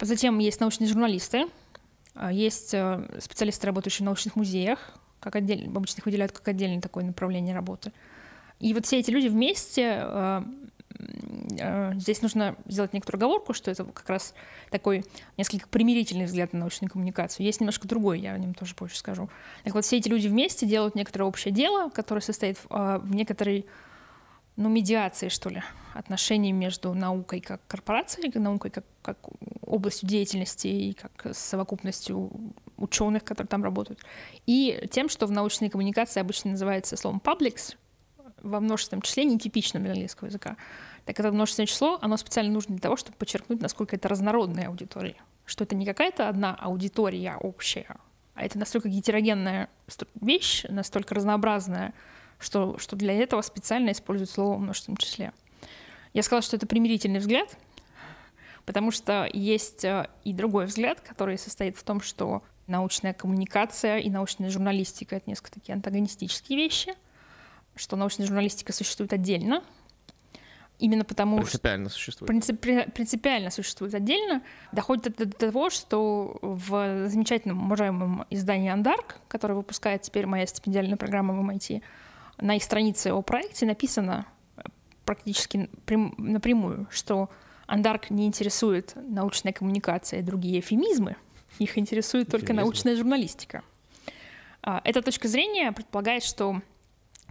Затем 0.02 0.40
есть 0.40 0.60
научные 0.60 0.88
журналисты, 0.88 1.46
а, 2.14 2.32
есть 2.32 2.74
а, 2.74 3.08
специалисты, 3.20 3.68
работающие 3.68 4.04
в 4.04 4.08
научных 4.08 4.36
музеях, 4.36 4.94
как 5.20 5.36
отдельно, 5.36 5.78
обычно 5.78 6.00
их 6.00 6.06
выделяют 6.06 6.32
как 6.32 6.48
отдельное 6.48 6.82
такое 6.82 7.04
направление 7.04 7.54
работы. 7.56 7.92
И 8.60 8.74
вот 8.74 8.86
все 8.86 9.00
эти 9.00 9.10
люди 9.10 9.28
вместе, 9.28 10.02
э, 10.02 10.44
э, 11.60 11.94
здесь 11.96 12.22
нужно 12.22 12.56
сделать 12.66 12.94
некоторую 12.94 13.20
оговорку, 13.20 13.54
что 13.54 13.72
это 13.72 13.86
как 13.86 14.10
раз 14.10 14.34
такой 14.70 15.06
несколько 15.38 15.68
примирительный 15.68 16.26
взгляд 16.26 16.52
на 16.54 16.60
научную 16.60 16.92
коммуникацию. 16.92 17.46
Есть 17.46 17.62
немножко 17.62 17.88
другой, 17.88 18.20
я 18.20 18.34
о 18.34 18.38
нем 18.38 18.54
тоже 18.54 18.76
позже 18.76 18.98
скажу. 18.98 19.30
Так 19.64 19.74
вот, 19.74 19.86
все 19.86 19.98
эти 19.98 20.10
люди 20.10 20.28
вместе 20.28 20.66
делают 20.66 20.96
некоторое 20.96 21.26
общее 21.26 21.54
дело, 21.54 21.90
которое 21.90 22.22
состоит 22.22 22.58
в, 22.58 22.66
э, 22.70 23.00
в 23.00 23.16
некоторой 23.16 23.66
ну, 24.60 24.68
медиации, 24.68 25.30
что 25.30 25.50
ли, 25.50 25.64
отношений 25.94 26.52
между 26.52 26.94
наукой 26.94 27.40
как 27.40 27.62
корпорацией, 27.68 28.38
наукой 28.38 28.72
как, 28.72 28.84
как 29.02 29.18
областью 29.62 30.10
деятельности 30.10 30.68
и 30.68 30.94
как 30.94 31.34
совокупностью 31.34 32.30
ученых, 32.76 33.24
которые 33.24 33.48
там 33.48 33.64
работают, 33.64 34.02
и 34.46 34.86
тем, 34.92 35.08
что 35.08 35.28
в 35.28 35.32
научной 35.32 35.70
коммуникации 35.70 36.20
обычно 36.20 36.52
называется 36.52 36.98
словом 36.98 37.22
publics, 37.24 37.76
во 38.42 38.60
множественном 38.60 39.02
числе 39.02 39.24
нетипичным 39.24 39.84
для 39.84 39.94
английского 39.94 40.28
языка. 40.28 40.58
Так 41.06 41.20
это 41.20 41.32
множественное 41.32 41.68
число, 41.68 41.98
оно 42.02 42.18
специально 42.18 42.52
нужно 42.52 42.76
для 42.76 42.82
того, 42.82 42.96
чтобы 42.96 43.18
подчеркнуть, 43.18 43.62
насколько 43.62 43.96
это 43.96 44.08
разнородная 44.08 44.68
аудитория. 44.68 45.16
Что 45.46 45.64
это 45.64 45.76
не 45.76 45.86
какая-то 45.86 46.30
одна 46.30 46.56
аудитория 46.56 47.36
общая, 47.40 47.98
а 48.36 48.44
это 48.44 48.60
настолько 48.60 48.90
гетерогенная 48.90 49.70
вещь, 50.22 50.64
настолько 50.70 51.16
разнообразная, 51.16 51.94
что, 52.38 52.78
что 52.78 52.96
для 52.96 53.14
этого 53.14 53.42
специально 53.42 53.92
используют 53.92 54.30
слово 54.30 54.56
в 54.56 54.60
множественном 54.60 54.98
числе. 54.98 55.34
Я 56.14 56.24
сказала, 56.24 56.42
что 56.42 56.56
это 56.56 56.68
примирительный 56.68 57.20
взгляд, 57.20 57.58
потому 58.66 58.92
что 58.92 59.28
есть 59.34 59.84
э, 59.84 60.08
и 60.24 60.32
другой 60.32 60.66
взгляд, 60.66 61.02
который 61.02 61.38
состоит 61.38 61.76
в 61.76 61.84
том, 61.84 62.02
что 62.02 62.44
научная 62.68 63.14
коммуникация 63.14 63.98
и 63.98 64.10
научная 64.10 64.50
журналистика— 64.50 65.16
это 65.18 65.30
несколько 65.30 65.52
такие 65.52 65.74
антагонистические 65.74 66.58
вещи— 66.58 66.94
что 67.80 67.96
научная 67.96 68.28
журналистика 68.28 68.74
существует 68.74 69.14
отдельно, 69.14 69.64
именно 70.80 71.06
потому 71.06 71.38
принципиально 71.38 71.90
существует. 71.90 72.28
Принцип, 72.28 72.60
принципиально 72.60 73.50
существует 73.50 73.94
отдельно, 73.96 74.42
доходит 74.72 75.16
до, 75.18 75.26
до 75.26 75.38
того, 75.38 75.70
что 75.70 76.38
в 76.42 77.08
замечательном 77.08 77.66
уважаемом 77.66 78.26
издании 78.30 78.70
«Андарк», 78.70 79.18
которое 79.28 79.56
выпускает 79.56 80.02
теперь 80.02 80.26
моя 80.26 80.46
стипендиальная 80.46 80.98
программа 80.98 81.34
в 81.34 81.50
MIT, 81.50 81.82
на 82.38 82.56
их 82.56 82.64
странице 82.64 83.08
о 83.08 83.22
проекте 83.22 83.66
написано 83.66 84.26
практически 85.06 85.70
прям, 85.86 86.14
напрямую, 86.18 86.88
что 86.92 87.30
Андарк 87.66 88.10
не 88.10 88.28
интересует 88.28 88.94
научная 88.96 89.54
коммуникация 89.54 90.20
и 90.20 90.24
другие 90.24 90.60
эфемизмы, 90.60 91.16
их 91.60 91.78
интересует 91.78 92.30
только 92.30 92.48
Эфемизм. 92.48 92.62
научная 92.66 92.96
журналистика. 92.96 93.64
А, 94.62 94.82
эта 94.84 95.02
точка 95.02 95.28
зрения 95.28 95.72
предполагает, 95.72 96.24
что 96.24 96.62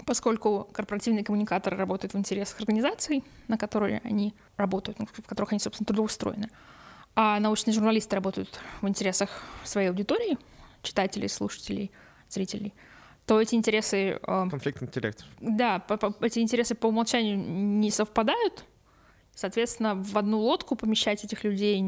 поскольку 0.07 0.69
корпоративные 0.73 1.25
коммуникаторы 1.25 1.77
работают 1.77 2.15
в 2.15 2.19
интересах 2.19 2.61
организаций, 2.61 3.25
на 3.49 3.59
которые 3.59 4.01
они 4.05 4.35
работают, 4.57 4.99
в 4.99 5.27
которых 5.27 5.53
они, 5.53 5.61
собственно, 5.61 5.87
трудоустроены, 5.87 6.51
а 7.15 7.41
научные 7.41 7.75
журналисты 7.75 8.15
работают 8.15 8.61
в 8.81 8.89
интересах 8.89 9.43
своей 9.65 9.89
аудитории, 9.89 10.39
читателей, 10.83 11.29
слушателей, 11.29 11.91
зрителей, 12.29 12.75
то 13.27 13.41
эти 13.41 13.55
интересы... 13.55 14.19
Э, 14.23 14.49
Конфликт 14.49 14.83
интересов. 14.83 15.27
Да, 15.41 15.81
по, 15.81 15.97
по, 15.97 16.25
эти 16.25 16.39
интересы 16.39 16.75
по 16.75 16.87
умолчанию 16.87 17.37
не 17.37 17.91
совпадают. 17.91 18.65
Соответственно, 19.35 19.95
в 19.95 20.17
одну 20.17 20.41
лодку 20.41 20.77
помещать 20.77 21.25
этих 21.25 21.45
людей 21.45 21.81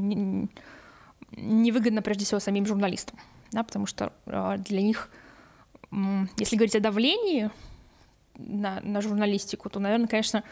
невыгодно, 1.32 2.02
прежде 2.02 2.24
всего, 2.24 2.40
самим 2.40 2.66
журналистам. 2.66 3.18
да, 3.52 3.62
потому 3.62 3.86
что 3.86 4.12
э, 4.26 4.56
для 4.58 4.82
них, 4.82 5.10
если 6.38 6.56
говорить 6.56 6.76
о 6.76 6.80
давлении 6.80 7.50
на, 8.46 8.80
на 8.82 9.00
журналистику, 9.00 9.68
то, 9.70 9.80
наверное, 9.80 10.08
конечно, 10.08 10.44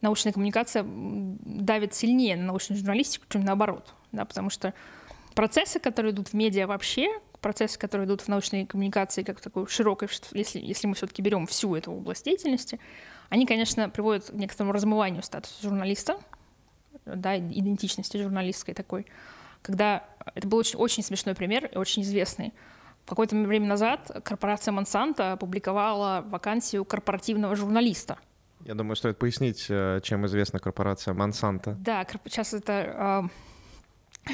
научная 0.00 0.32
коммуникация 0.32 0.84
давит 0.86 1.94
сильнее 1.94 2.36
на 2.36 2.44
научную 2.44 2.78
журналистику, 2.78 3.26
чем 3.28 3.44
наоборот, 3.44 3.94
да, 4.12 4.24
потому 4.24 4.50
что 4.50 4.74
процессы, 5.34 5.78
которые 5.78 6.12
идут 6.12 6.28
в 6.28 6.34
медиа 6.34 6.66
вообще, 6.66 7.08
процессы, 7.40 7.78
которые 7.78 8.06
идут 8.06 8.20
в 8.22 8.28
научной 8.28 8.66
коммуникации 8.66 9.22
как 9.22 9.40
такой 9.40 9.66
широкой, 9.66 10.08
если, 10.32 10.60
если 10.60 10.86
мы 10.86 10.94
все-таки 10.94 11.22
берем 11.22 11.46
всю 11.46 11.74
эту 11.74 11.92
область 11.92 12.24
деятельности, 12.24 12.78
они, 13.28 13.46
конечно, 13.46 13.88
приводят 13.88 14.26
к 14.26 14.32
некоторому 14.32 14.72
размыванию 14.72 15.22
статуса 15.22 15.62
журналиста, 15.62 16.20
да, 17.04 17.38
идентичности 17.38 18.16
журналистской 18.16 18.74
такой, 18.74 19.06
когда 19.62 20.04
это 20.34 20.46
был 20.46 20.58
очень, 20.58 20.78
очень 20.78 21.02
смешной 21.02 21.34
пример 21.34 21.70
очень 21.74 22.02
известный. 22.02 22.52
Какое-то 23.10 23.34
время 23.34 23.66
назад 23.66 24.22
корпорация 24.22 24.72
Monsanto 24.72 25.32
опубликовала 25.32 26.24
вакансию 26.28 26.84
корпоративного 26.84 27.56
журналиста. 27.56 28.18
Я 28.64 28.74
думаю, 28.74 28.94
стоит 28.94 29.18
пояснить, 29.18 29.66
э, 29.68 29.98
чем 30.04 30.26
известна 30.26 30.60
корпорация 30.60 31.12
Monsanto. 31.12 31.74
Да, 31.74 32.06
сейчас 32.26 32.54
это 32.54 32.94
а, 32.96 33.24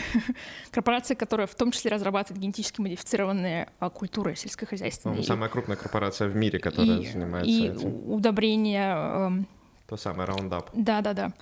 корпорация, 0.70 1.14
которая 1.14 1.46
в 1.46 1.54
том 1.54 1.70
числе 1.70 1.90
разрабатывает 1.90 2.42
генетически 2.42 2.82
модифицированные 2.82 3.70
а, 3.78 3.88
культуры 3.88 4.36
сельскохозяйственные. 4.36 5.16
Ну, 5.16 5.22
самая 5.22 5.48
крупная 5.48 5.76
корпорация 5.78 6.28
в 6.28 6.36
мире, 6.36 6.58
которая 6.58 6.98
и, 6.98 7.06
занимается 7.06 7.50
и 7.50 7.68
этим. 7.68 8.10
удобрения. 8.12 8.94
Э, 8.94 9.30
То 9.88 9.96
самое 9.96 10.28
Roundup. 10.28 10.66
Да, 10.74 11.00
да, 11.00 11.14
да. 11.14 11.32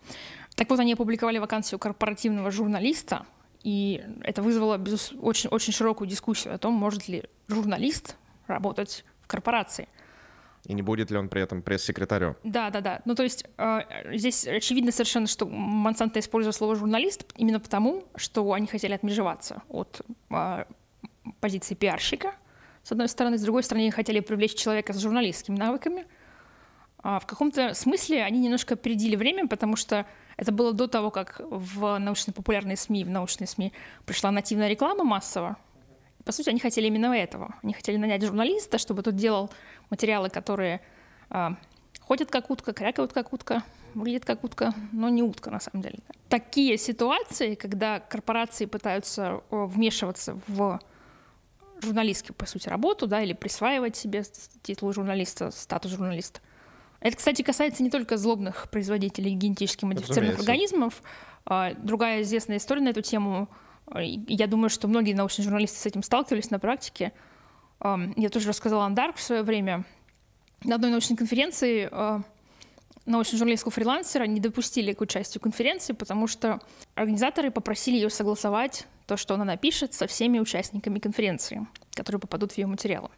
Так 0.55 0.71
вот, 0.71 0.79
они 0.79 0.93
опубликовали 0.93 1.39
вакансию 1.39 1.81
корпоративного 1.81 2.53
журналиста, 2.53 3.27
и 3.65 4.05
это 4.23 4.43
вызвало 4.43 4.81
очень, 5.21 5.49
очень 5.49 5.73
широкую 5.73 6.09
дискуссию 6.09 6.55
о 6.55 6.59
том, 6.59 6.75
может 6.75 7.09
ли 7.09 7.25
журналист 7.49 8.17
работать 8.47 9.05
в 9.23 9.27
корпорации. 9.27 9.89
И 10.67 10.75
не 10.75 10.83
будет 10.83 11.11
ли 11.11 11.19
он 11.19 11.29
при 11.29 11.43
этом 11.43 11.63
пресс-секретарем? 11.63 12.37
Да, 12.45 12.71
да, 12.71 12.81
да. 12.81 13.03
Ну, 13.05 13.15
то 13.15 13.23
есть 13.23 13.45
э, 13.59 13.81
здесь 14.17 14.47
очевидно 14.47 14.93
совершенно, 14.93 15.27
что 15.27 15.47
Монсанто 15.47 16.21
использует 16.21 16.55
слово 16.55 16.77
журналист 16.77 17.27
именно 17.37 17.61
потому, 17.61 18.05
что 18.17 18.51
они 18.53 18.67
хотели 18.67 18.93
отмежеваться 18.93 19.63
от 19.69 20.01
э, 20.31 20.65
позиции 21.41 21.75
пиарщика, 21.75 22.35
с 22.85 22.93
одной 22.93 23.09
стороны, 23.09 23.39
с 23.39 23.43
другой 23.43 23.63
стороны, 23.63 23.85
они 23.85 23.91
хотели 23.91 24.21
привлечь 24.21 24.55
человека 24.55 24.93
с 24.93 25.01
журналистскими 25.01 25.57
навыками. 25.57 26.07
А 27.05 27.21
в 27.21 27.27
каком-то 27.27 27.75
смысле 27.75 28.25
они 28.25 28.41
немножко 28.41 28.75
опередили 28.75 29.15
время, 29.15 29.47
потому 29.47 29.77
что 29.77 30.07
это 30.39 30.53
было 30.53 30.73
до 30.73 30.89
того, 30.89 31.11
как 31.11 31.39
в 31.39 31.99
научно-популярные 31.99 32.79
СМИ, 32.79 33.05
в 33.05 33.11
научные 33.11 33.47
СМИ 33.47 33.75
пришла 34.07 34.31
нативная 34.31 34.69
реклама 34.69 35.05
массово. 35.05 35.59
По 36.25 36.33
сути, 36.33 36.49
они 36.49 36.61
хотели 36.61 36.87
именно 36.87 37.13
этого. 37.13 37.57
Они 37.63 37.75
хотели 37.75 37.99
нанять 37.99 38.23
журналиста, 38.23 38.79
чтобы 38.79 39.03
тот 39.03 39.17
делал 39.17 39.51
материалы, 39.91 40.31
которые 40.31 40.81
э, 41.29 41.51
ходят 42.01 42.31
как 42.31 42.49
утка, 42.49 42.73
крякают 42.73 43.13
как 43.13 43.35
утка, 43.35 43.63
выглядят 43.93 44.25
как 44.25 44.43
утка, 44.43 44.73
но 44.91 45.11
не 45.11 45.23
утка 45.23 45.51
на 45.51 45.61
самом 45.61 45.83
деле. 45.83 45.99
Такие 46.31 46.79
ситуации, 46.79 47.55
когда 47.55 48.01
корпорации 48.01 48.65
пытаются 48.65 49.43
вмешиваться 49.51 50.41
в 50.49 50.81
журналистскую, 51.83 52.35
по 52.35 52.47
сути, 52.47 52.71
работу, 52.71 53.07
да, 53.07 53.21
или 53.21 53.35
присваивать 53.35 53.95
себе 53.95 54.25
титул 54.63 54.91
журналиста, 54.95 55.51
статус 55.51 55.91
журналиста. 55.91 56.41
Это, 57.05 57.19
кстати, 57.19 57.43
касается 57.43 57.83
не 57.83 57.91
только 57.91 58.17
злобных 58.17 58.69
производителей 58.71 59.35
генетически 59.35 59.85
модифицированных 59.85 60.41
организмов. 60.41 61.03
А, 61.45 61.75
другая 61.75 62.23
известная 62.23 62.57
история 62.57 62.81
на 62.81 62.89
эту 62.89 63.03
тему 63.03 63.49
я 63.93 64.47
думаю, 64.47 64.71
что 64.71 64.89
многие 64.89 65.13
научные 65.13 65.45
журналисты 65.45 65.79
с 65.79 65.85
этим 65.85 66.03
сталкивались 66.03 66.51
на 66.51 66.59
практике. 66.59 67.13
Я 68.17 68.31
тоже 68.31 68.49
рассказала 68.49 68.87
Андарк 68.87 69.17
в 69.17 69.23
свое 69.23 69.43
время. 69.43 69.85
На 70.65 70.77
одной 70.77 70.91
научной 70.91 71.17
конференции 71.17 71.89
а, 71.93 72.23
научно-журналистского 73.05 73.71
фрилансера 73.71 74.25
не 74.25 74.41
допустили 74.41 74.95
к 74.95 75.03
участию 75.03 75.43
конференции, 75.43 75.93
потому 75.93 76.27
что 76.27 76.61
организаторы 76.95 77.51
попросили 77.51 77.97
ее 77.97 78.09
согласовать 78.09 78.87
то, 79.07 79.19
что 79.19 79.35
она 79.35 79.45
напишет, 79.45 79.93
со 79.93 80.07
всеми 80.07 80.39
участниками 80.39 80.99
конференции, 80.99 81.67
которые 81.93 82.21
попадут 82.21 82.53
в 82.53 82.59
ее 82.59 82.67
материалы. 82.67 83.11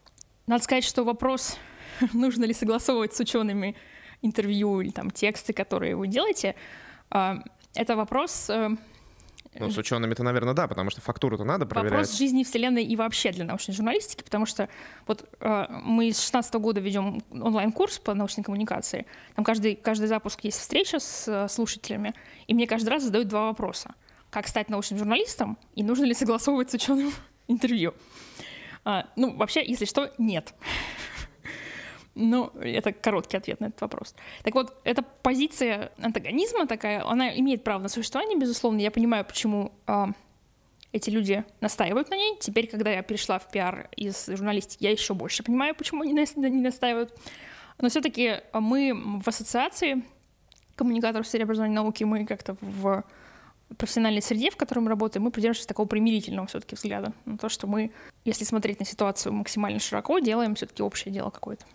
Надо 0.49 0.64
сказать, 0.64 0.83
что 0.83 1.05
вопрос, 1.05 1.57
нужно 2.13 2.45
ли 2.45 2.55
согласовывать 2.55 3.15
с 3.15 3.21
учеными 3.21 3.77
интервью 4.23 4.81
или 4.81 4.91
там 4.91 5.11
тексты, 5.11 5.53
которые 5.53 5.97
вы 5.97 6.09
делаете, 6.09 6.55
а, 7.11 7.43
это 7.75 7.97
вопрос 7.97 8.49
э, 8.49 8.71
ну, 9.59 9.71
с 9.71 9.79
учеными-то, 9.79 10.23
наверное, 10.23 10.55
да, 10.55 10.69
потому 10.69 10.91
что 10.91 11.01
фактуру-то 11.01 11.45
надо 11.45 11.67
проверять. 11.67 11.93
Вопрос 11.93 12.19
жизни 12.19 12.45
Вселенной 12.45 12.85
и 12.85 12.97
вообще 12.97 13.33
для 13.33 13.45
научной 13.45 13.73
журналистики, 13.73 14.23
потому 14.23 14.47
что 14.47 14.69
вот 15.07 15.29
э, 15.41 15.67
мы 15.71 16.13
с 16.13 16.23
16 16.23 16.55
года 16.55 16.81
ведем 16.81 17.23
онлайн-курс 17.31 17.99
по 18.01 18.15
научной 18.15 18.45
коммуникации. 18.45 19.07
Там 19.35 19.45
каждый, 19.45 19.77
каждый 19.77 20.07
запуск 20.07 20.45
есть 20.45 20.59
встреча 20.59 20.99
с 20.99 21.29
э, 21.29 21.49
слушателями, 21.49 22.15
и 22.47 22.55
мне 22.55 22.67
каждый 22.67 22.91
раз 22.91 23.03
задают 23.03 23.29
два 23.29 23.47
вопроса. 23.47 23.95
Как 24.31 24.49
стать 24.49 24.69
научным 24.69 24.99
журналистом 24.99 25.59
и 25.75 25.83
нужно 25.83 26.05
ли 26.05 26.15
согласовывать 26.15 26.71
с 26.71 26.75
ученым 26.75 27.13
интервью? 27.49 27.95
А, 28.85 29.07
ну, 29.17 29.35
вообще, 29.37 29.65
если 29.67 29.85
что, 29.85 30.13
нет. 30.19 30.55
Ну, 32.18 32.50
это 32.61 32.92
короткий 32.92 33.37
ответ 33.37 33.61
на 33.61 33.66
этот 33.66 33.83
вопрос. 33.83 34.14
Так 34.42 34.55
вот, 34.55 34.74
эта 34.85 35.02
позиция 35.02 35.92
антагонизма 35.98 36.66
такая, 36.66 37.07
она 37.07 37.38
имеет 37.38 37.62
право 37.62 37.83
на 37.83 37.88
существование, 37.88 38.38
безусловно. 38.38 38.81
Я 38.81 38.90
понимаю, 38.90 39.22
почему 39.22 39.72
э, 39.87 40.07
эти 40.92 41.11
люди 41.11 41.44
настаивают 41.61 42.09
на 42.09 42.16
ней. 42.16 42.38
Теперь, 42.40 42.68
когда 42.68 42.90
я 42.90 43.02
перешла 43.02 43.38
в 43.38 43.50
пиар 43.50 43.90
из 43.94 44.29
журналистики, 44.29 44.83
я 44.83 44.92
еще 44.92 45.12
больше 45.12 45.42
понимаю, 45.42 45.74
почему 45.74 46.02
они 46.02 46.12
не 46.14 46.62
настаивают. 46.62 47.14
Но 47.79 47.90
все-таки 47.90 48.40
мы 48.55 49.20
в 49.22 49.29
ассоциации 49.29 50.02
коммуникаторов 50.74 51.26
в 51.26 51.29
сфере 51.29 51.44
образования 51.44 51.74
и 51.74 51.76
науки, 51.76 52.05
мы 52.05 52.24
как-то 52.24 52.57
в 52.62 53.05
профессиональной 53.76 54.22
среде, 54.22 54.50
в 54.50 54.57
которой 54.57 54.79
мы 54.79 54.88
работаем, 54.88 55.24
мы 55.24 55.31
придерживаемся 55.31 55.68
такого 55.68 55.87
примирительного 55.87 56.46
все-таки 56.46 56.76
взгляда 56.76 57.12
на 57.26 57.37
то, 57.37 57.50
что 57.50 57.66
мы, 57.66 57.92
если 58.24 58.44
смотреть 58.44 58.79
на 58.79 58.87
ситуацию 58.87 59.35
максимально 59.35 59.81
широко, 59.81 60.18
делаем 60.18 60.55
все-таки 60.55 60.83
общее 60.83 61.12
дело 61.12 61.29
какое-то. 61.29 61.66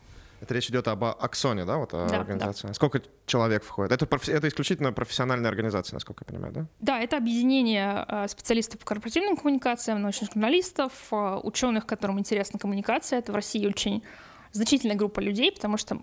Это 0.41 0.55
речь 0.55 0.69
идет 0.69 0.87
об 0.87 1.03
Аксоне, 1.03 1.65
да, 1.65 1.77
вот 1.77 1.91
да, 1.91 2.05
организации? 2.07 2.67
Да. 2.67 2.73
Сколько 2.73 3.01
человек 3.27 3.63
входит? 3.63 3.91
Это, 3.91 4.31
это 4.31 4.47
исключительно 4.47 4.91
профессиональная 4.91 5.49
организация, 5.49 5.95
насколько 5.95 6.25
я 6.27 6.33
понимаю, 6.33 6.53
да? 6.53 6.65
Да, 6.79 6.99
это 6.99 7.17
объединение 7.17 8.03
э, 8.07 8.27
специалистов 8.27 8.79
по 8.79 8.85
корпоративным 8.87 9.37
коммуникациям, 9.37 10.01
научных 10.01 10.31
журналистов, 10.33 10.91
э, 11.11 11.39
ученых, 11.43 11.85
которым 11.85 12.17
интересна 12.19 12.57
коммуникация. 12.57 13.19
Это 13.19 13.31
в 13.31 13.35
России 13.35 13.67
очень 13.67 14.03
значительная 14.51 14.95
группа 14.95 15.19
людей, 15.19 15.51
потому 15.51 15.77
что 15.77 15.99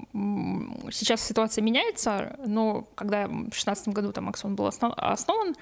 сейчас 0.92 1.20
ситуация 1.20 1.62
меняется, 1.62 2.38
но 2.46 2.82
когда 2.94 3.26
в 3.26 3.32
2016 3.32 3.88
году 3.88 4.12
там 4.12 4.28
Аксон 4.28 4.54
был 4.54 4.66
основан, 4.68 5.56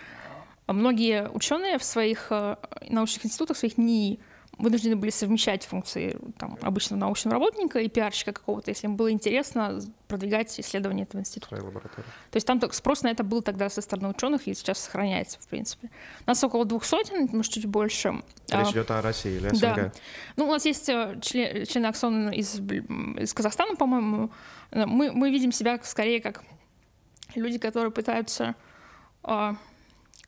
многие 0.67 1.31
ученые 1.31 1.79
в 1.79 1.85
своих 1.85 2.29
э, 2.31 2.57
научных 2.89 3.25
институтах, 3.25 3.57
в 3.57 3.61
своих 3.61 3.79
НИИ 3.79 4.21
вынуждены 4.59 4.97
были 4.97 5.11
совмещать 5.11 5.67
функции 5.67 6.19
там, 6.39 6.59
обычного 6.63 6.99
научного 6.99 7.35
работника 7.35 7.79
и 7.79 7.89
пиарщика 7.89 8.33
какого-то, 8.33 8.71
если 8.71 8.87
им 8.87 8.97
было 8.97 9.11
интересно 9.11 9.81
продвигать 10.09 10.59
исследования 10.59 11.03
этого 11.03 11.21
института. 11.21 11.57
То 11.57 12.37
есть 12.37 12.47
там 12.47 12.61
спрос 12.73 13.03
на 13.03 13.09
это 13.09 13.23
был 13.23 13.43
тогда 13.43 13.69
со 13.69 13.83
стороны 13.83 14.09
ученых 14.09 14.47
и 14.47 14.55
сейчас 14.55 14.79
сохраняется, 14.79 15.39
в 15.41 15.47
принципе. 15.49 15.91
Нас 16.25 16.43
около 16.43 16.65
двух 16.65 16.85
сотен, 16.85 17.29
может, 17.33 17.53
чуть 17.53 17.67
больше. 17.67 18.23
Речь 18.49 18.69
а, 18.69 18.71
идет 18.71 18.91
о 18.91 19.03
России 19.03 19.37
или 19.37 19.49
СНГ? 19.49 19.61
Да. 19.61 19.93
Ну, 20.37 20.47
у 20.47 20.53
нас 20.53 20.65
есть 20.65 20.89
э, 20.89 21.19
член, 21.21 21.67
члены 21.67 21.87
Аксона 21.87 22.31
из, 22.31 22.59
из 22.59 23.35
Казахстана, 23.35 23.77
по-моему. 23.77 24.31
Мы, 24.71 25.13
мы 25.13 25.31
видим 25.31 25.53
себя 25.53 25.79
скорее 25.83 26.21
как 26.21 26.43
люди, 27.35 27.59
которые 27.59 27.91
пытаются 27.91 28.55
а, 29.23 29.57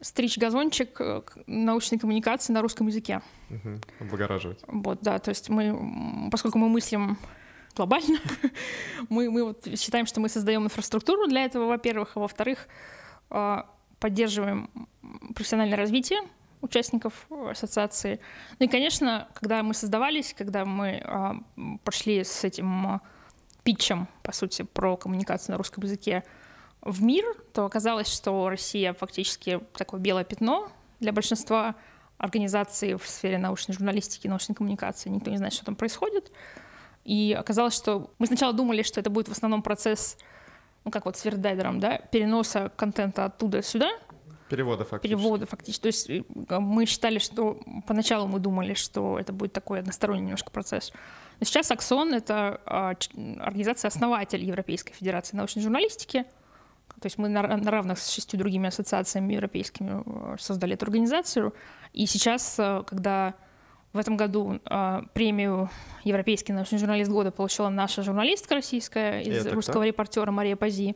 стричь 0.00 0.38
газончик 0.38 1.00
э, 1.00 1.22
научной 1.46 1.98
коммуникации 1.98 2.52
на 2.52 2.62
русском 2.62 2.86
языке. 2.86 3.20
Угу. 3.50 3.80
Облагораживать. 4.00 4.60
Вот, 4.66 5.00
да, 5.02 5.18
то 5.18 5.30
есть 5.30 5.48
мы, 5.48 6.30
поскольку 6.30 6.58
мы 6.58 6.68
мыслим 6.68 7.18
глобально, 7.74 8.18
мы, 9.08 9.30
мы 9.30 9.44
вот 9.44 9.66
считаем, 9.78 10.06
что 10.06 10.20
мы 10.20 10.28
создаем 10.28 10.64
инфраструктуру 10.64 11.26
для 11.26 11.44
этого, 11.44 11.66
во-первых, 11.66 12.12
а 12.16 12.20
во-вторых, 12.20 12.68
а, 13.30 13.70
поддерживаем 13.98 14.70
профессиональное 15.34 15.76
развитие 15.76 16.20
участников 16.60 17.26
ассоциации. 17.30 18.20
Ну 18.58 18.66
и, 18.66 18.68
конечно, 18.68 19.28
когда 19.34 19.62
мы 19.62 19.74
создавались, 19.74 20.34
когда 20.36 20.64
мы 20.64 21.00
а, 21.04 21.36
пошли 21.84 22.24
с 22.24 22.44
этим 22.44 23.00
питчем, 23.62 24.08
по 24.22 24.32
сути, 24.32 24.62
про 24.62 24.96
коммуникацию 24.96 25.52
на 25.52 25.58
русском 25.58 25.84
языке 25.84 26.24
в 26.90 27.02
мир, 27.02 27.24
то 27.52 27.64
оказалось, 27.64 28.12
что 28.12 28.48
Россия 28.48 28.92
фактически 28.92 29.60
такое 29.74 30.00
белое 30.00 30.24
пятно 30.24 30.70
для 31.00 31.12
большинства 31.12 31.74
организаций 32.16 32.94
в 32.94 33.06
сфере 33.06 33.38
научной 33.38 33.74
журналистики 33.74 34.26
научной 34.26 34.54
коммуникации. 34.54 35.08
Никто 35.08 35.30
не 35.30 35.36
знает, 35.36 35.52
что 35.52 35.64
там 35.64 35.76
происходит. 35.76 36.32
И 37.04 37.34
оказалось, 37.38 37.74
что 37.74 38.10
мы 38.18 38.26
сначала 38.26 38.52
думали, 38.52 38.82
что 38.82 39.00
это 39.00 39.08
будет 39.08 39.28
в 39.28 39.32
основном 39.32 39.62
процесс, 39.62 40.18
ну 40.84 40.90
как 40.90 41.04
вот 41.04 41.16
с 41.16 41.24
Вердайдером, 41.24 41.80
да, 41.80 41.98
переноса 41.98 42.72
контента 42.76 43.24
оттуда 43.24 43.62
сюда, 43.62 43.90
Переводы 44.48 44.84
фактически. 44.84 45.14
Переводы 45.14 45.46
фактически. 45.46 45.82
То 45.82 45.86
есть 45.88 46.10
э, 46.10 46.58
мы 46.58 46.86
считали, 46.86 47.18
что 47.18 47.60
поначалу 47.86 48.26
мы 48.26 48.38
думали, 48.38 48.74
что 48.74 49.18
это 49.18 49.32
будет 49.32 49.52
такой 49.52 49.80
односторонний 49.80 50.22
немножко 50.22 50.50
процесс. 50.50 50.92
Но 51.40 51.44
сейчас 51.44 51.70
Аксон— 51.70 52.14
это 52.14 52.60
а, 52.66 52.94
организация-основатель 53.40 54.42
Европейской 54.42 54.92
Федерации 54.92 55.36
научной 55.36 55.62
журналистики. 55.62 56.24
То 57.00 57.06
есть 57.06 57.18
мы 57.18 57.28
на, 57.28 57.42
на 57.42 57.70
равных 57.70 57.98
с 57.98 58.10
шестью 58.10 58.38
другими 58.38 58.68
ассоциациями 58.68 59.34
европейскими 59.34 60.02
э, 60.04 60.36
создали 60.38 60.74
эту 60.74 60.86
организацию. 60.86 61.54
И 61.92 62.06
сейчас, 62.06 62.56
э, 62.58 62.82
когда 62.86 63.34
в 63.92 63.98
этом 63.98 64.16
году 64.16 64.60
э, 64.64 65.02
премию 65.14 65.70
«Европейский 66.04 66.52
научный 66.52 66.78
журналист 66.78 67.10
года» 67.10 67.30
получила 67.30 67.68
наша 67.68 68.02
журналистка 68.02 68.56
российская 68.56 69.20
из 69.20 69.46
Это 69.46 69.54
русского 69.54 69.74
кто? 69.74 69.84
репортера 69.84 70.30
Мария 70.30 70.56
Пази. 70.56 70.94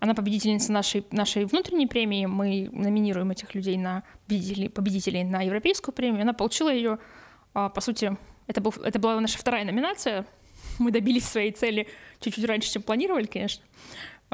Она 0.00 0.14
победительница 0.14 0.72
нашей, 0.72 1.06
нашей 1.10 1.44
внутренней 1.44 1.86
премии. 1.86 2.26
Мы 2.26 2.70
номинируем 2.72 3.30
этих 3.30 3.54
людей 3.54 3.76
на 3.76 4.02
победителей, 4.26 4.68
победителей 4.68 5.24
на 5.24 5.42
европейскую 5.42 5.94
премию. 5.94 6.22
Она 6.22 6.32
получила 6.32 6.72
ее, 6.72 6.98
по 7.52 7.80
сути, 7.80 8.16
это, 8.46 8.60
был, 8.60 8.72
это 8.82 8.98
была 8.98 9.20
наша 9.20 9.38
вторая 9.38 9.64
номинация. 9.64 10.26
Мы 10.78 10.90
добились 10.90 11.24
своей 11.24 11.52
цели 11.52 11.88
чуть-чуть 12.20 12.44
раньше, 12.44 12.72
чем 12.72 12.82
планировали, 12.82 13.26
конечно. 13.26 13.64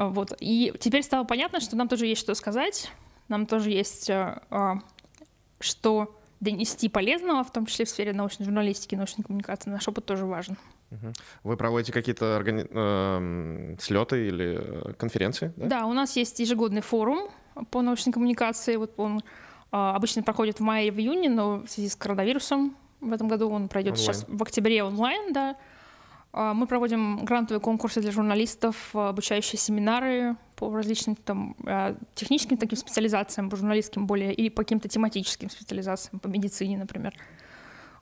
Вот. 0.09 0.33
И 0.39 0.73
теперь 0.79 1.03
стало 1.03 1.23
понятно, 1.23 1.59
что 1.59 1.75
нам 1.75 1.87
тоже 1.87 2.07
есть 2.07 2.21
что 2.21 2.33
сказать. 2.35 2.91
Нам 3.27 3.45
тоже 3.45 3.69
есть 3.69 4.09
а, 4.09 4.41
а, 4.49 4.79
что 5.59 6.17
донести 6.39 6.89
полезного, 6.89 7.43
в 7.43 7.51
том 7.51 7.65
числе 7.65 7.85
в 7.85 7.89
сфере 7.89 8.13
научной 8.13 8.45
журналистики, 8.45 8.95
научной 8.95 9.23
коммуникации. 9.23 9.69
Наш 9.69 9.87
опыт 9.87 10.05
тоже 10.05 10.25
важен. 10.25 10.57
Вы 11.43 11.55
проводите 11.55 11.93
какие-то 11.93 12.35
органи... 12.35 12.65
эм, 12.69 13.77
слеты 13.79 14.27
или 14.27 14.59
э, 14.59 14.93
конференции? 14.93 15.53
Да? 15.55 15.67
Да, 15.67 15.85
у 15.85 15.93
нас 15.93 16.17
есть 16.17 16.39
ежегодный 16.39 16.81
форум 16.81 17.29
по 17.69 17.81
научной 17.81 18.11
коммуникации. 18.11 18.75
Вот 18.75 18.93
он 18.97 19.21
а, 19.71 19.95
обычно 19.95 20.23
проходит 20.23 20.59
в 20.59 20.63
мае 20.63 20.87
и 20.87 20.91
в 20.91 20.99
июне, 20.99 21.29
но 21.29 21.59
в 21.59 21.67
связи 21.69 21.87
с 21.87 21.95
коронавирусом 21.95 22.75
в 22.99 23.13
этом 23.13 23.27
году 23.27 23.49
он 23.49 23.69
пройдет 23.69 23.93
Онлайн. 23.93 24.13
сейчас 24.13 24.25
в 24.27 24.41
октябре 24.43 24.83
онлайн, 24.83 25.31
да. 25.31 25.55
А, 26.33 26.53
Мы 26.53 26.67
проводим 26.67 27.25
грантовые 27.25 27.61
конкурсы 27.61 28.01
для 28.01 28.11
журналистов, 28.11 28.89
а, 28.93 29.09
обучающие 29.09 29.59
семинары 29.59 30.35
по 30.55 30.73
различным 30.73 31.15
там 31.15 31.55
а, 31.65 31.95
техническим 32.15 32.57
таким 32.57 32.77
специализациям, 32.77 33.49
по 33.49 33.57
журналистским 33.57 34.07
более, 34.07 34.33
или 34.33 34.49
по 34.49 34.63
каким-то 34.63 34.87
тематическим 34.87 35.49
специализациям, 35.49 36.19
по 36.19 36.27
медицине, 36.27 36.77
например. 36.77 37.13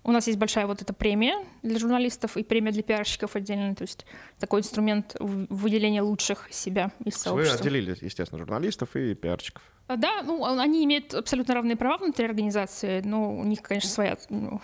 У 0.04 0.12
нас 0.12 0.28
есть 0.28 0.40
большая 0.40 0.66
вот 0.66 0.82
эта 0.82 0.94
премия 0.94 1.46
для 1.62 1.78
журналистов 1.78 2.38
и 2.38 2.44
премия 2.44 2.72
для 2.72 2.84
пиарщиков 2.84 3.36
отдельно, 3.36 3.76
то 3.76 3.82
есть 3.82 4.06
такой 4.40 4.62
инструмент 4.62 5.16
выделения 5.20 6.02
лучших 6.02 6.48
себя 6.52 6.92
из 7.04 7.16
Вы 7.16 7.20
сообщества. 7.20 7.60
отделили, 7.60 7.98
естественно, 8.00 8.40
журналистов 8.40 8.96
и 8.96 9.14
пиарчиков. 9.14 9.62
А, 9.88 9.98
Да, 9.98 10.22
ну, 10.24 10.46
они 10.46 10.86
имеют 10.86 11.14
абсолютно 11.14 11.54
равные 11.54 11.76
права 11.76 11.98
внутри 11.98 12.26
организации, 12.26 13.02
но 13.02 13.36
у 13.36 13.44
них, 13.44 13.62
конечно, 13.62 13.90
своя, 13.90 14.18
ну, 14.30 14.62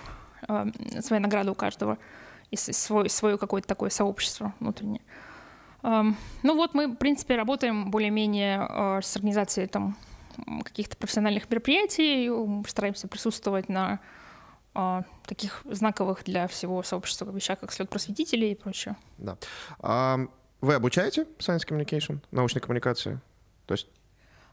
своя 1.01 1.19
награда 1.19 1.51
у 1.51 1.55
каждого 1.55 1.97
и 2.55 2.73
свой, 2.73 3.09
свое 3.09 3.37
какое-то 3.37 3.67
такое 3.67 3.89
сообщество 3.89 4.53
внутреннее. 4.59 5.01
Ам, 5.81 6.17
Ну 6.41 6.55
вот 6.55 6.73
мы, 6.73 6.87
в 6.87 6.95
принципе, 6.95 7.35
работаем 7.35 7.91
более-менее 7.91 8.57
а, 8.59 9.01
с 9.01 9.15
организацией 9.15 9.67
там 9.67 9.95
каких-то 10.63 10.97
профессиональных 10.97 11.49
мероприятий, 11.49 12.29
стараемся 12.67 13.07
присутствовать 13.07 13.69
на 13.69 13.99
а, 14.73 15.03
таких 15.25 15.61
знаковых 15.63 16.23
для 16.25 16.47
всего 16.47 16.83
сообщества 16.83 17.31
вещах, 17.31 17.59
как 17.59 17.71
слет 17.71 17.89
просветителей 17.89 18.51
и 18.51 18.55
прочее. 18.55 18.95
Да. 19.17 19.37
А, 19.79 20.19
вы 20.61 20.73
обучаете 20.73 21.27
Science 21.37 21.67
Communication, 21.67 22.19
научной 22.31 22.61
коммуникации? 22.61 23.19
То 23.67 23.73
есть 23.75 23.87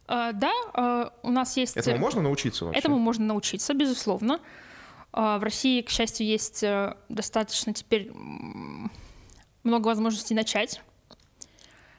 А, 0.07 0.33
Да, 0.33 1.13
у 1.23 1.31
нас 1.31 1.57
есть... 1.57 1.77
этому 1.77 1.97
можно 1.99 2.21
научиться 2.21 2.67
вообще? 2.67 2.79
Этому 2.79 2.99
можно 2.99 3.25
научиться, 3.25 3.73
безусловно. 3.75 4.39
А, 5.13 5.39
В 5.39 5.43
России, 5.43 5.83
к 5.83 5.91
счастью, 5.91 6.27
есть 6.27 6.63
э, 6.63 6.97
достаточно 7.09 7.75
теперь 7.75 8.11
много 9.63 9.89
возможностей 9.89 10.35
начать, 10.35 10.81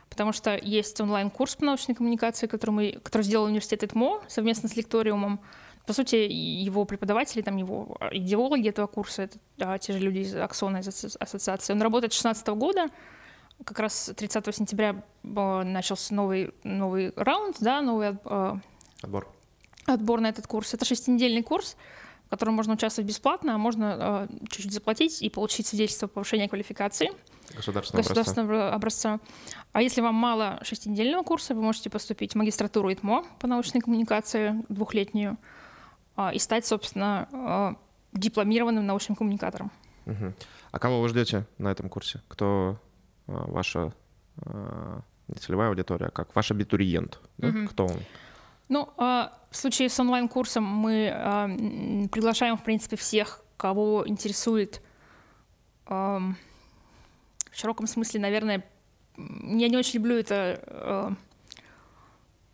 потому 0.10 0.32
что 0.32 0.58
есть 0.58 1.00
онлайн-курс 1.00 1.56
по 1.56 1.66
научной 1.66 1.96
коммуникации, 1.96 2.48
который, 2.48 2.72
мы, 2.72 2.92
который 3.04 3.24
сделал 3.24 3.46
университет 3.46 3.84
ИТМО 3.84 4.22
совместно 4.28 4.68
с 4.70 4.76
лекториумом. 4.76 5.40
По 5.86 5.94
сути, 5.94 6.16
его 6.16 6.86
преподаватели, 6.86 7.42
там 7.42 7.58
его 7.58 7.98
а, 8.00 8.10
идеологи 8.16 8.70
этого 8.70 8.88
курса, 8.88 9.24
это 9.24 9.38
да, 9.58 9.78
те 9.78 9.94
же 9.94 10.00
люди 10.00 10.20
из 10.20 10.36
Аксона, 10.36 10.78
из 10.78 11.18
ассоциации. 11.20 11.74
Он 11.74 11.82
работает 11.82 12.14
с 12.14 12.22
2016 12.22 12.48
года, 12.50 12.88
как 13.64 13.80
раз 13.80 14.12
30 14.16 14.56
сентября 14.56 15.04
э, 15.24 15.64
начался 15.64 16.14
новый, 16.16 16.54
новый 16.64 17.14
раунд, 17.16 17.58
да, 17.60 17.82
новый 17.82 18.18
э, 18.24 18.56
Отбор. 19.02 19.28
отбор 19.86 20.22
на 20.22 20.28
этот 20.28 20.48
курс. 20.48 20.74
Это 20.74 20.86
шестинедельный 20.86 21.44
курс, 21.44 21.76
котором 22.36 22.56
можно 22.56 22.74
участвовать 22.74 23.08
бесплатно, 23.08 23.56
а 23.56 23.58
можно 23.58 24.28
э, 24.32 24.48
чуть-чуть 24.50 24.74
заплатить 24.74 25.22
и 25.22 25.30
получить 25.30 25.68
свидетельство 25.68 26.08
повышения 26.08 26.50
квалификации 26.50 27.12
Государственного 27.56 27.82
образца. 27.82 27.98
государственного 27.98 28.74
образца. 28.74 29.20
А 29.72 29.82
если 29.82 30.02
вам 30.02 30.16
мало 30.16 30.60
шестинедельного 30.64 31.24
курса, 31.24 31.54
вы 31.54 31.62
можете 31.62 31.90
поступить 31.90 32.34
в 32.34 32.36
магистратуру 32.36 32.92
ИТМО 32.92 33.26
по 33.40 33.48
научной 33.48 33.82
коммуникации 33.82 34.64
двухлетнюю 34.70 35.38
а, 36.16 36.34
и 36.34 36.40
стать, 36.40 36.66
собственно, 36.66 37.28
э, 37.32 38.20
дипломированным 38.20 38.86
научным 38.86 39.16
коммуникатором. 39.16 39.72
Мгм. 40.06 40.34
А 40.72 40.80
кого 40.80 41.02
вы 41.02 41.10
ждете 41.10 41.46
на 41.58 41.70
этом 41.70 41.90
курсе? 41.90 42.22
Кто 42.28 42.80
а, 43.28 43.46
ваша 43.52 43.94
а, 44.38 45.02
не 45.28 45.36
целевая 45.36 45.70
аудитория, 45.70 46.08
а 46.08 46.12
как 46.12 46.36
ваш 46.36 46.52
абитуриент? 46.52 47.20
да? 47.38 47.48
Мгм. 47.48 47.68
Кто 47.68 47.86
он? 47.86 48.00
Ну, 48.70 48.90
а, 48.98 49.38
в 49.52 49.56
случае 49.56 49.90
с 49.90 50.00
онлайн-курсом 50.00 50.64
мы 50.64 51.12
а, 51.14 51.48
приглашаем, 52.12 52.58
в 52.58 52.64
принципе, 52.64 52.96
всех, 52.96 53.44
кого 53.58 54.04
интересует 54.08 54.82
ам, 55.86 56.38
в 57.52 57.58
широком 57.58 57.88
смысле, 57.88 58.20
наверное, 58.20 58.64
я 59.18 59.70
не 59.70 59.78
очень 59.78 59.96
люблю 59.96 60.18
это, 60.18 60.60
а, 60.66 61.14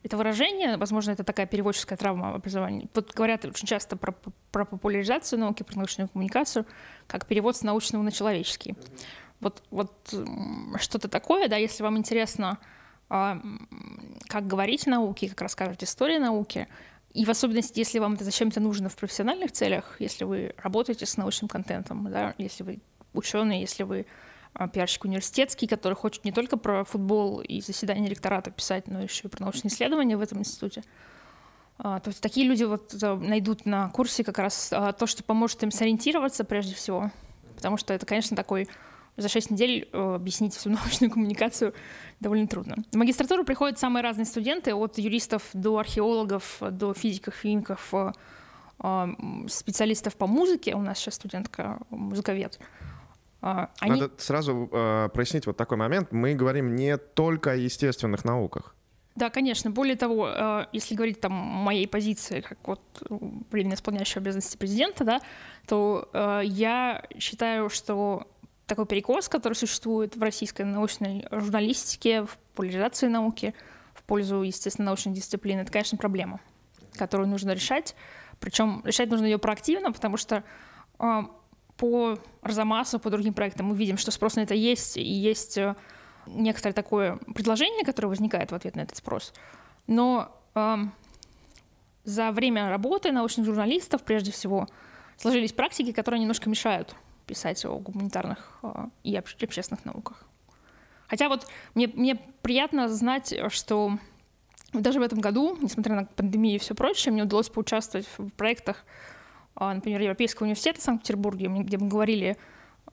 это 0.03 0.17
выражение, 0.17 0.77
возможно, 0.77 1.11
это 1.11 1.23
такая 1.23 1.45
переводческая 1.45 1.97
травма 1.97 2.33
образования. 2.33 2.89
Вот 2.93 3.13
говорят 3.13 3.45
очень 3.45 3.67
часто 3.67 3.95
про, 3.95 4.13
про 4.51 4.65
популяризацию 4.65 5.39
науки, 5.39 5.63
про 5.63 5.77
научную 5.77 6.09
коммуникацию, 6.09 6.65
как 7.07 7.27
перевод 7.27 7.55
с 7.55 7.63
научного 7.63 8.03
на 8.03 8.11
человеческий. 8.11 8.75
Вот, 9.39 9.63
вот 9.71 9.93
что-то 10.79 11.07
такое, 11.07 11.47
да, 11.47 11.55
если 11.55 11.83
вам 11.83 11.97
интересно 11.97 12.57
а, 13.09 13.41
как 14.29 14.47
говорить 14.47 14.87
о 14.87 14.91
науке, 14.91 15.27
как 15.27 15.41
рассказывать 15.41 15.83
историю 15.83 16.21
науки, 16.21 16.67
и 17.13 17.25
в 17.25 17.29
особенности, 17.31 17.79
если 17.79 17.97
вам 17.97 18.13
это 18.13 18.23
зачем-то 18.23 18.59
нужно 18.59 18.87
в 18.87 18.95
профессиональных 18.95 19.51
целях, 19.51 19.95
если 19.99 20.23
вы 20.23 20.53
работаете 20.57 21.07
с 21.07 21.17
научным 21.17 21.49
контентом, 21.49 22.09
да, 22.11 22.35
если 22.37 22.63
вы 22.63 22.79
ученый, 23.13 23.59
если 23.59 23.81
вы 23.81 24.05
а, 24.53 24.67
пиарщик 24.67 25.05
университетский, 25.05 25.65
который 25.65 25.95
хочет 25.95 26.23
не 26.23 26.31
только 26.31 26.57
про 26.57 26.83
футбол 26.83 27.41
и 27.41 27.59
заседание 27.61 28.07
ректората 28.07 28.51
писать, 28.51 28.87
но 28.87 29.01
еще 29.01 29.27
и 29.27 29.31
про 29.31 29.45
научные 29.45 29.71
исследования 29.71 30.15
в 30.15 30.21
этом 30.21 30.39
институте. 30.39 30.83
А, 31.79 31.99
То 31.99 32.09
есть 32.09 32.21
такие 32.21 32.47
люди 32.47 32.63
вот 32.63 32.93
э, 33.01 33.15
найдут 33.15 33.65
на 33.65 33.89
курсе 33.89 34.23
как 34.23 34.37
раз 34.37 34.69
а, 34.71 34.91
то, 34.91 35.07
что 35.07 35.23
поможет 35.23 35.63
им 35.63 35.71
сориентироваться 35.71 36.43
прежде 36.43 36.75
всего, 36.75 37.11
потому 37.55 37.77
что 37.77 37.95
это, 37.95 38.05
конечно, 38.05 38.37
такой 38.37 38.69
за 39.19 39.29
6 39.29 39.51
недель 39.51 39.89
э, 39.91 40.15
объяснить 40.15 40.55
всю 40.55 40.69
научную 40.69 41.11
коммуникацию 41.11 41.73
довольно 42.19 42.47
трудно. 42.47 42.77
В 42.91 42.95
магистратуру 42.95 43.43
приходят 43.43 43.79
самые 43.79 44.03
разные 44.03 44.25
студенты, 44.25 44.73
от 44.73 44.97
юристов 44.97 45.43
до 45.53 45.77
археологов, 45.77 46.57
до 46.71 46.93
физиков, 46.93 47.35
химиков, 47.41 47.93
э, 47.93 48.11
э, 48.81 48.87
м, 48.87 49.47
специалистов 49.49 50.15
по 50.15 50.27
музыке. 50.27 50.75
У 50.75 50.81
нас 50.81 50.97
сейчас 50.97 51.15
студентка 51.15 51.79
музыковед. 51.89 52.59
А, 53.41 53.69
Они... 53.79 54.01
Надо 54.01 54.11
сразу 54.17 54.67
прояснить 55.13 55.47
вот 55.47 55.55
такой 55.55 55.77
момент. 55.77 56.11
Мы 56.11 56.33
говорим 56.33 56.75
не 56.75 56.97
только 56.97 57.51
о 57.51 57.55
естественных 57.55 58.25
науках. 58.25 58.75
Да, 59.19 59.29
конечно. 59.29 59.69
Более 59.69 59.97
того, 59.97 60.29
э, 60.29 60.65
если 60.71 60.95
говорить 60.95 61.19
там 61.19 61.33
о 61.33 61.63
моей 61.63 61.87
позиции, 61.87 62.39
как 62.39 62.57
вот 62.65 62.81
э, 63.09 63.17
временно 63.51 63.73
исполняющего 63.73 64.21
обязанности 64.21 64.55
президента, 64.55 65.03
да, 65.03 65.21
то 65.67 66.09
э, 66.13 66.41
я 66.45 67.03
считаю, 67.19 67.69
что 67.69 68.27
такой 68.69 68.85
перекос, 68.85 69.27
который 69.27 69.55
существует 69.55 70.15
в 70.15 70.23
российской 70.23 70.61
научной 70.61 71.25
журналистике, 71.31 72.23
в 72.23 72.37
популяризации 72.37 73.07
науки, 73.07 73.53
в 73.93 74.03
пользу, 74.03 74.43
естественно, 74.43 74.85
научной 74.85 75.13
дисциплины, 75.13 75.61
это, 75.61 75.71
конечно, 75.71 75.97
проблема, 75.97 76.39
которую 76.93 77.27
нужно 77.27 77.51
решать. 77.51 77.95
Причем 78.39 78.81
решать 78.85 79.09
нужно 79.09 79.25
ее 79.25 79.37
проактивно, 79.37 79.91
потому 79.91 80.15
что 80.15 80.43
э, 80.99 81.21
по 81.75 82.17
Арзамасу, 82.41 82.99
по 82.99 83.09
другим 83.09 83.33
проектам 83.33 83.67
мы 83.67 83.75
видим, 83.75 83.97
что 83.97 84.11
спрос 84.11 84.35
на 84.35 84.41
это 84.41 84.53
есть, 84.53 84.95
и 84.95 85.03
есть 85.03 85.57
э, 85.57 85.75
некоторое 86.27 86.73
такое 86.73 87.17
предложение, 87.33 87.83
которое 87.83 88.07
возникает 88.07 88.51
в 88.51 88.55
ответ 88.55 88.75
на 88.75 88.81
этот 88.81 88.97
спрос. 88.97 89.33
Но 89.87 90.31
эм, 90.55 90.93
за 92.03 92.31
время 92.31 92.69
работы 92.69 93.11
научных 93.11 93.45
журналистов, 93.45 94.03
прежде 94.03 94.31
всего, 94.31 94.67
сложились 95.17 95.51
практики, 95.51 95.91
которые 95.91 96.21
немножко 96.21 96.49
мешают 96.49 96.95
писать 97.29 97.63
о 97.65 97.77
гуманитарных 97.77 98.59
э, 98.63 98.87
и 99.03 99.15
обще- 99.15 99.45
общественных 99.45 99.85
науках. 99.85 100.25
Хотя 101.07 101.29
вот 101.29 101.47
мне, 101.75 101.87
мне 101.87 102.15
приятно 102.41 102.89
знать, 102.89 103.33
что 103.49 103.97
даже 104.73 104.99
в 104.99 105.03
этом 105.03 105.19
году, 105.19 105.57
несмотря 105.61 105.95
на 105.95 106.05
пандемию 106.05 106.55
и 106.55 106.59
все 106.59 106.75
прочее, 106.75 107.11
мне 107.11 107.23
удалось 107.23 107.49
поучаствовать 107.49 108.07
в 108.17 108.29
проектах, 108.31 108.83
а, 109.55 109.73
например, 109.73 110.01
Европейского 110.01 110.45
университета 110.45 110.79
в 110.79 110.83
Санкт-Петербурге, 110.83 111.47
где 111.47 111.77
мы 111.77 111.87
говорили 111.87 112.37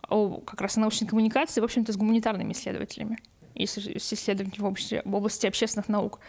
о 0.08 0.40
как 0.40 0.60
раз 0.60 0.76
о 0.76 0.80
научной 0.80 1.06
коммуникации, 1.06 1.60
в 1.60 1.64
общем-то, 1.64 1.92
с 1.92 1.96
гуманитарными 1.96 2.52
исследователями 2.52 3.18
и 3.54 3.66
с 3.66 3.78
исследователями 3.78 4.62
в 4.62 4.66
области, 4.66 5.02
в 5.04 5.14
области 5.14 5.46
общественных 5.46 5.88
наук. 5.88 6.20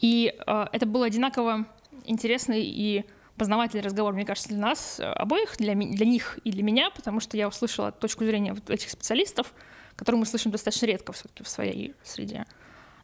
И 0.00 0.34
э, 0.46 0.66
это 0.72 0.86
было 0.86 1.06
одинаково 1.06 1.66
интересный 2.04 2.62
и 2.64 3.04
познавательный 3.36 3.82
разговор, 3.82 4.14
мне 4.14 4.24
кажется, 4.24 4.48
для 4.48 4.58
нас 4.58 5.00
обоих, 5.00 5.56
для, 5.56 5.74
для 5.74 6.06
них 6.06 6.38
и 6.44 6.50
для 6.50 6.62
меня, 6.62 6.90
потому 6.90 7.20
что 7.20 7.36
я 7.36 7.48
услышала 7.48 7.92
точку 7.92 8.24
зрения 8.24 8.54
вот 8.54 8.70
этих 8.70 8.90
специалистов, 8.90 9.52
которую 9.96 10.20
мы 10.20 10.26
слышим 10.26 10.50
достаточно 10.50 10.86
редко 10.86 11.12
все-таки 11.12 11.42
в 11.42 11.48
своей 11.48 11.94
среде. 12.02 12.46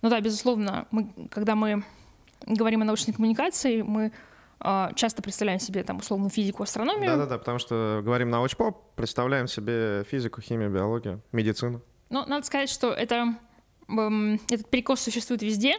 Ну 0.03 0.09
да, 0.09 0.21
безусловно, 0.21 0.87
мы, 0.91 1.13
когда 1.31 1.55
мы 1.55 1.85
говорим 2.47 2.83
о 2.83 2.85
научной 2.85 3.13
коммуникации, 3.13 3.83
мы 3.83 4.13
э, 4.61 4.89
часто 4.95 5.23
представляем 5.23 5.61
себе 5.61 5.83
там 5.83 5.99
условную 5.99 6.31
физику, 6.31 6.63
астрономию. 6.63 7.11
Да-да-да, 7.11 7.39
потому 7.39 7.59
что 7.59 8.01
говорим 8.03 8.31
научпоп, 8.31 8.95
представляем 8.95 9.47
себе 9.47 10.05
физику, 10.05 10.41
химию, 10.41 10.71
биологию, 10.71 11.23
медицину. 11.33 11.83
Ну, 12.09 12.25
надо 12.27 12.47
сказать, 12.47 12.71
что 12.71 12.93
это, 12.93 13.35
э, 13.89 14.37
этот 14.49 14.71
перекос 14.71 15.01
существует 15.01 15.43
везде, 15.43 15.77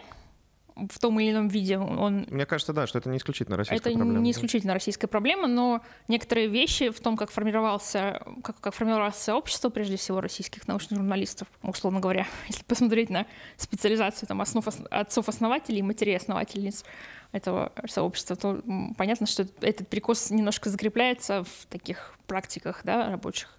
в 0.89 0.99
том 0.99 1.19
или 1.19 1.31
ином 1.31 1.47
виде. 1.47 1.77
Он... 1.77 2.25
Мне 2.29 2.45
кажется, 2.45 2.73
да, 2.73 2.87
что 2.87 2.99
это 2.99 3.09
не 3.09 3.17
исключительно 3.17 3.57
российская 3.57 3.89
это 3.89 3.97
проблема. 3.97 4.13
Это 4.13 4.21
не 4.21 4.31
исключительно 4.31 4.73
российская 4.73 5.07
проблема, 5.07 5.47
но 5.47 5.81
некоторые 6.07 6.47
вещи 6.47 6.89
в 6.89 6.99
том, 6.99 7.17
как 7.17 7.31
формировался, 7.31 8.21
как, 8.43 8.59
как 8.59 8.73
формировалось 8.73 9.15
сообщество, 9.15 9.69
прежде 9.69 9.97
всего, 9.97 10.21
российских 10.21 10.67
научных 10.67 10.99
журналистов, 10.99 11.47
условно 11.63 11.99
говоря, 11.99 12.27
если 12.47 12.63
посмотреть 12.63 13.09
на 13.09 13.25
специализацию 13.57 14.27
там, 14.27 14.41
основ, 14.41 14.65
отцов-основателей 14.89 15.79
и 15.79 15.83
матерей-основательниц 15.83 16.83
этого 17.31 17.71
сообщества, 17.87 18.35
то 18.35 18.61
понятно, 18.97 19.25
что 19.25 19.47
этот 19.61 19.87
перекос 19.87 20.31
немножко 20.31 20.69
закрепляется 20.69 21.43
в 21.43 21.65
таких 21.67 22.15
практиках 22.27 22.81
да, 22.83 23.09
рабочих. 23.09 23.57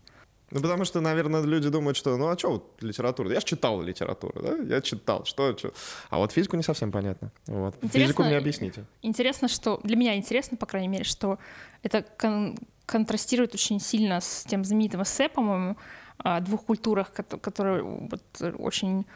Ну, 0.53 0.61
потому 0.61 0.85
что, 0.85 1.01
наверное, 1.01 1.43
люди 1.43 1.71
думают, 1.71 1.97
что, 1.97 2.17
ну, 2.19 2.29
а 2.29 2.39
что 2.39 2.53
вот 2.53 2.83
литература? 2.83 3.33
Я 3.33 3.41
же 3.41 3.47
читал 3.47 3.81
литературу, 3.81 4.43
да? 4.43 4.57
Я 4.57 4.83
читал, 4.83 5.25
что, 5.25 5.57
что. 5.57 5.73
А 6.11 6.19
вот 6.19 6.33
физику 6.33 6.57
не 6.57 6.63
совсем 6.63 6.93
понятно. 6.93 7.31
Вот. 7.47 7.75
Физику 7.91 8.23
мне 8.23 8.37
объясните. 8.37 8.85
Интересно, 9.01 9.49
что... 9.49 9.81
Для 9.83 9.97
меня 9.97 10.15
интересно, 10.15 10.59
по 10.59 10.67
крайней 10.67 10.89
мере, 10.89 11.05
что 11.05 11.39
это 11.83 12.05
кон 12.19 12.59
контрастирует 12.85 13.55
очень 13.55 13.81
сильно 13.81 14.21
с 14.21 14.45
тем 14.45 14.65
знаменитым 14.65 15.03
эссе, 15.03 15.29
по-моему, 15.31 15.77
о 16.19 16.41
двух 16.41 16.65
культурах, 16.65 17.13
которые 17.13 17.83
вот 17.83 18.23
очень 18.59 19.07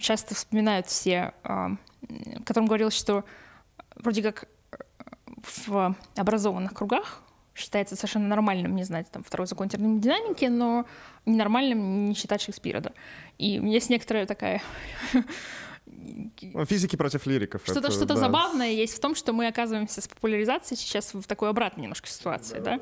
часто 0.00 0.34
вспоминают 0.34 0.88
все, 0.88 1.34
в 1.44 2.44
котором 2.44 2.66
говорилось, 2.66 2.94
что 2.96 3.24
вроде 3.94 4.22
как 4.22 4.48
в 5.66 5.94
образованных 6.16 6.72
кругах 6.74 7.22
считается 7.54 7.96
совершенно 7.96 8.28
нормальным 8.28 8.74
не 8.74 8.84
знать 8.84 9.10
там 9.10 9.22
второй 9.22 9.46
закон 9.46 9.68
термодинамики, 9.68 10.46
но 10.46 10.86
ненормальным 11.24 12.06
не 12.06 12.14
считать 12.14 12.42
Шекспира, 12.42 12.80
да. 12.80 12.92
И 13.38 13.50
есть 13.50 13.90
некоторая 13.90 14.26
такая 14.26 14.62
ну, 15.86 16.64
Физики 16.64 16.96
против 16.96 17.26
лириков. 17.26 17.62
Что-то 17.64 17.90
что 17.90 18.04
да. 18.04 18.16
забавное 18.16 18.70
есть 18.70 18.96
в 18.96 19.00
том, 19.00 19.14
что 19.14 19.32
мы 19.32 19.46
оказываемся 19.46 20.00
с 20.00 20.08
популяризацией 20.08 20.78
сейчас 20.78 21.14
в 21.14 21.22
такой 21.24 21.50
обратной 21.50 21.82
немножко 21.82 22.08
ситуации, 22.08 22.58
да, 22.58 22.76
да? 22.76 22.80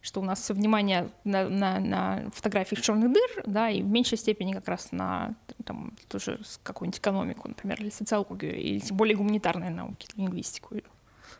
что 0.00 0.20
у 0.20 0.24
нас 0.24 0.40
все 0.40 0.54
внимание 0.54 1.10
на, 1.24 1.48
на, 1.48 1.80
на 1.80 2.30
фотографиях 2.32 2.80
черных 2.80 3.12
дыр, 3.12 3.42
да, 3.46 3.68
и 3.70 3.82
в 3.82 3.86
меньшей 3.86 4.16
степени 4.16 4.52
как 4.52 4.68
раз 4.68 4.92
на 4.92 5.34
там, 5.64 5.92
тоже 6.08 6.40
какую-нибудь 6.62 7.00
экономику, 7.00 7.48
например, 7.48 7.80
или 7.80 7.90
социологию, 7.90 8.56
или 8.56 8.78
тем 8.78 8.96
более 8.96 9.16
гуманитарные 9.16 9.70
науки, 9.70 10.08
лингвистику. 10.16 10.76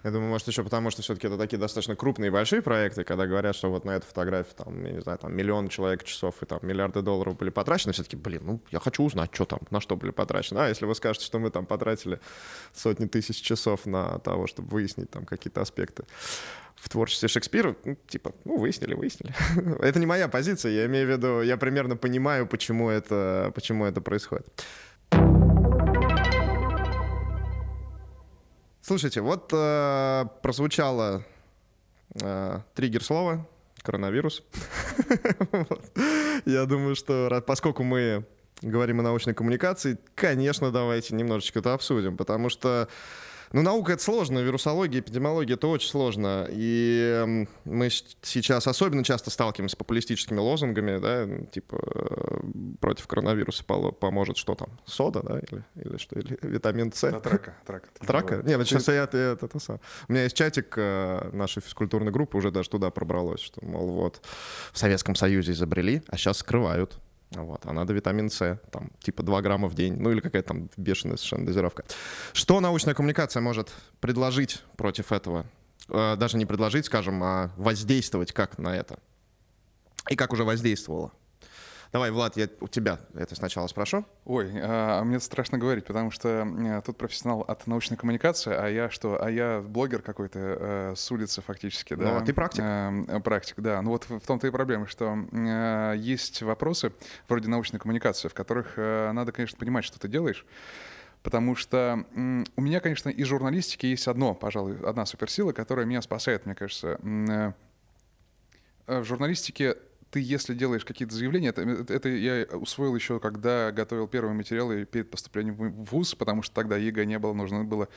Я 0.05 0.11
думаю, 0.11 0.31
может, 0.31 0.47
еще 0.49 0.63
потому, 0.63 0.91
что 0.91 1.03
все-таки 1.03 1.27
это 1.27 1.37
такие 1.37 1.59
достаточно 1.59 1.97
крупные 1.97 2.29
и 2.29 2.31
большие 2.31 2.63
проекты, 2.63 3.05
когда 3.05 3.27
говорят, 3.27 3.57
что 3.57 3.71
вот 3.71 3.85
на 3.85 3.93
эту 3.93 4.07
фотографию, 4.07 4.55
там, 4.57 4.85
я 4.85 4.93
не 4.93 5.01
знаю, 5.01 5.19
там 5.19 5.35
миллион 5.37 5.69
человек 5.69 6.05
часов 6.05 6.43
и 6.43 6.47
там 6.47 6.61
миллиарды 6.63 7.03
долларов 7.03 7.37
были 7.37 7.51
потрачены, 7.51 7.93
все-таки, 7.93 8.17
блин, 8.17 8.43
ну, 8.45 8.61
я 8.71 8.81
хочу 8.81 9.03
узнать, 9.03 9.31
что 9.33 9.45
там, 9.45 9.61
на 9.71 9.81
что 9.81 9.97
были 9.97 10.11
потрачены. 10.11 10.59
А 10.61 10.69
если 10.69 10.87
вы 10.87 10.95
скажете, 10.95 11.27
что 11.27 11.39
мы 11.39 11.51
там 11.51 11.67
потратили 11.67 12.21
сотни 12.75 13.07
тысяч 13.07 13.41
часов 13.41 13.87
на 13.87 14.19
того, 14.21 14.47
чтобы 14.47 14.69
выяснить 14.69 15.11
там 15.11 15.25
какие-то 15.25 15.61
аспекты 15.61 16.05
в 16.81 16.89
творчестве 16.89 17.29
Шекспира, 17.29 17.75
ну, 17.85 17.97
типа, 18.07 18.33
ну, 18.45 18.57
выяснили, 18.57 18.95
выяснили. 18.95 19.35
это 19.83 19.99
не 19.99 20.07
моя 20.07 20.29
позиция, 20.29 20.73
я 20.73 20.87
имею 20.87 21.07
в 21.07 21.11
виду, 21.11 21.43
я 21.43 21.57
примерно 21.57 21.97
понимаю, 21.97 22.47
почему 22.47 22.89
это, 22.89 23.53
почему 23.55 23.85
это 23.85 24.01
происходит. 24.01 24.47
Слушайте, 28.89 29.21
вот 29.21 29.51
э, 29.53 30.25
прозвучало 30.41 31.23
э, 32.23 32.61
триггер 32.75 33.05
слова 33.05 33.47
коронавирус. 33.83 34.43
Я 36.47 36.65
думаю, 36.65 36.95
что 36.97 37.45
поскольку 37.47 37.83
мы 37.83 38.25
говорим 38.63 39.01
о 39.01 39.03
научной 39.03 39.35
коммуникации, 39.35 39.99
конечно, 40.15 40.71
давайте 40.71 41.15
немножечко 41.15 41.59
это 41.59 41.75
обсудим, 41.75 42.17
потому 42.17 42.49
что 42.49 42.89
ну, 43.53 43.63
наука— 43.63 43.93
это 43.95 44.03
сложно, 44.03 44.41
вирусология, 44.41 45.01
эпидемиология— 45.01 45.55
это 45.57 45.69
очень 45.69 45.89
сложно. 45.89 46.47
И 46.51 47.47
мы 47.65 47.89
сейчас 48.23 48.67
особенно 48.67 49.05
часто 49.05 49.31
сталкиваемся 49.31 49.75
с 49.75 49.77
популистическими 49.77 50.39
лозунгами, 50.39 50.99
да, 50.99 51.27
типа 51.47 51.79
э, 51.95 52.41
против 52.81 53.07
коронавируса 53.07 53.65
поможет 53.65 54.37
что 54.37 54.55
там, 54.55 54.69
сода, 54.85 55.23
да, 55.23 55.39
или, 55.39 55.65
или 55.77 55.97
что, 55.97 56.19
или 56.19 56.39
витамин 56.43 56.93
С. 56.93 57.11
Трака, 57.21 57.57
трака. 57.67 57.89
Трака? 58.07 58.43
Нет, 58.45 58.59
ну 58.59 58.65
сейчас 58.65 58.89
я, 58.89 59.05
это, 59.05 59.17
это, 59.17 59.47
это 59.47 59.59
сам. 59.59 59.81
У 60.09 60.13
меня 60.13 60.25
есть 60.25 60.37
чатик 60.37 60.75
э, 60.77 61.31
нашей 61.33 61.63
физкультурной 61.63 62.13
группы, 62.13 62.37
уже 62.37 62.51
даже 62.51 62.69
туда 62.69 62.91
пробралось, 62.91 63.41
что, 63.41 63.65
мол, 63.65 63.89
вот, 63.89 64.21
в 64.73 64.79
Советском 64.79 65.15
Союзе 65.15 65.53
изобрели, 65.53 66.03
а 66.09 66.17
сейчас 66.17 66.39
скрывают. 66.39 66.99
Вот, 67.31 67.67
а 67.67 67.73
надо 67.73 67.93
витамин 67.93 68.31
С, 68.31 68.59
там, 68.71 68.91
типа 69.01 69.23
2 69.23 69.43
грамма 69.43 69.69
в 69.69 69.75
день, 69.75 69.97
ну 69.99 70.11
или 70.11 70.21
какая-то 70.21 70.49
там 70.49 70.71
бешеная 70.77 71.17
совершенно 71.17 71.47
дозировка. 71.47 71.85
Что 72.33 72.61
научная 72.61 72.95
коммуникация 72.95 73.41
может 73.43 73.73
предложить 74.01 74.63
против 74.77 75.13
этого? 75.13 75.45
Э, 75.89 76.17
даже 76.17 76.39
не 76.39 76.47
предложить, 76.47 76.87
скажем, 76.87 77.23
а 77.23 77.51
воздействовать 77.57 78.33
как 78.33 78.59
на 78.59 78.75
это? 78.75 78.99
И 80.09 80.17
как 80.17 80.33
уже 80.33 80.45
воздействовала? 80.45 81.13
Давай, 81.91 82.11
Влад, 82.11 82.37
я 82.37 82.49
у 82.61 82.69
тебя 82.69 82.99
это 83.15 83.35
сначала 83.35 83.67
спрошу. 83.67 84.05
Ой, 84.27 84.51
а, 84.55 85.03
мне 85.05 85.19
страшно 85.21 85.57
говорить, 85.57 85.87
потому 85.87 86.11
что 86.11 86.47
а, 86.47 86.83
тут 86.83 86.99
профессионал 86.99 87.41
от 87.43 87.67
научной 87.67 87.97
коммуникации, 87.97 88.53
а 88.53 88.69
я 88.69 88.91
что? 88.91 89.23
А 89.23 89.31
я 89.31 89.61
блогер 89.61 90.03
какой-то 90.03 90.39
а, 90.39 90.93
с 90.95 91.11
улицы 91.11 91.41
фактически, 91.41 91.95
да? 91.95 92.05
Ну, 92.05 92.17
а 92.19 92.21
ты 92.21 92.35
практик. 92.35 92.63
А, 92.63 93.21
практик, 93.21 93.61
да. 93.61 93.81
Ну 93.81 93.91
вот 93.91 94.05
в 94.09 94.21
том-то 94.21 94.47
и 94.47 94.51
проблема, 94.51 94.87
что 94.87 95.17
а, 95.33 95.95
есть 95.95 96.43
вопросы 96.43 96.93
вроде 97.27 97.49
научной 97.49 97.79
коммуникации, 97.79 98.29
в 98.29 98.35
которых 98.35 98.75
а, 98.77 99.13
надо, 99.13 99.33
конечно, 99.33 99.59
понимать, 99.59 99.85
что 99.85 99.99
ты 99.99 100.09
делаешь, 100.09 100.45
потому 101.23 101.57
что 101.57 102.05
у 102.15 102.61
меня, 102.61 102.81
конечно, 102.81 103.09
из 103.09 103.27
журналистики 103.27 103.87
есть 103.87 104.09
одно, 104.09 104.35
пожалуй, 104.35 104.79
одна 104.85 105.07
суперсила, 105.07 105.53
которая 105.53 105.87
меня 105.87 106.03
спасает, 106.03 106.45
мне 106.45 106.55
кажется. 106.55 106.99
Э, 108.89 109.01
в 109.01 109.05
журналистике 109.05 109.77
ты, 110.11 110.21
если 110.21 110.55
делаешь 110.55 110.85
какие-то 110.85 111.15
заявления, 111.15 111.49
это, 111.49 111.63
это 111.63 112.09
я 112.09 112.47
усвоил 112.57 112.95
еще, 112.95 113.21
когда 113.21 113.73
готовил 113.73 114.09
первые 114.09 114.35
материалы 114.35 114.85
перед 114.85 115.11
поступлением 115.11 115.55
в 115.55 115.91
ВУЗ, 115.91 116.15
потому 116.15 116.43
что 116.43 116.55
тогда 116.55 116.77
ЕГЭ 116.77 117.05
не 117.05 117.19
было, 117.19 117.35
нужно 117.35 117.65
было 117.65 117.89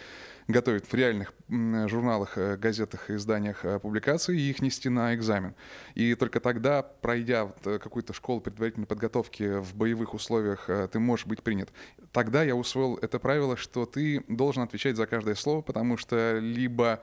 готовить 0.47 0.85
в 0.85 0.93
реальных 0.93 1.33
журналах, 1.47 2.37
э, 2.37 2.57
газетах 2.57 3.09
изданиях 3.09 3.63
э, 3.63 3.79
публикации 3.79 4.37
и 4.37 4.49
их 4.49 4.61
нести 4.61 4.89
на 4.89 5.15
экзамен. 5.15 5.55
И 5.95 6.15
только 6.15 6.39
тогда, 6.39 6.81
пройдя 6.81 7.49
э, 7.63 7.79
какую-то 7.79 8.13
школу 8.13 8.41
предварительной 8.41 8.87
подготовки 8.87 9.59
в 9.59 9.75
боевых 9.75 10.13
условиях, 10.13 10.69
ты 10.91 10.99
можешь 10.99 11.25
быть 11.25 11.43
принят. 11.43 11.69
Тогда 12.11 12.43
я 12.43 12.55
усвоил 12.55 12.97
это 13.01 13.19
правило, 13.19 13.55
что 13.55 13.85
ты 13.85 14.23
должен 14.27 14.63
отвечать 14.63 14.97
за 14.97 15.05
каждое 15.05 15.35
слово, 15.35 15.61
потому 15.61 15.97
что 15.97 16.39
либо 16.39 17.01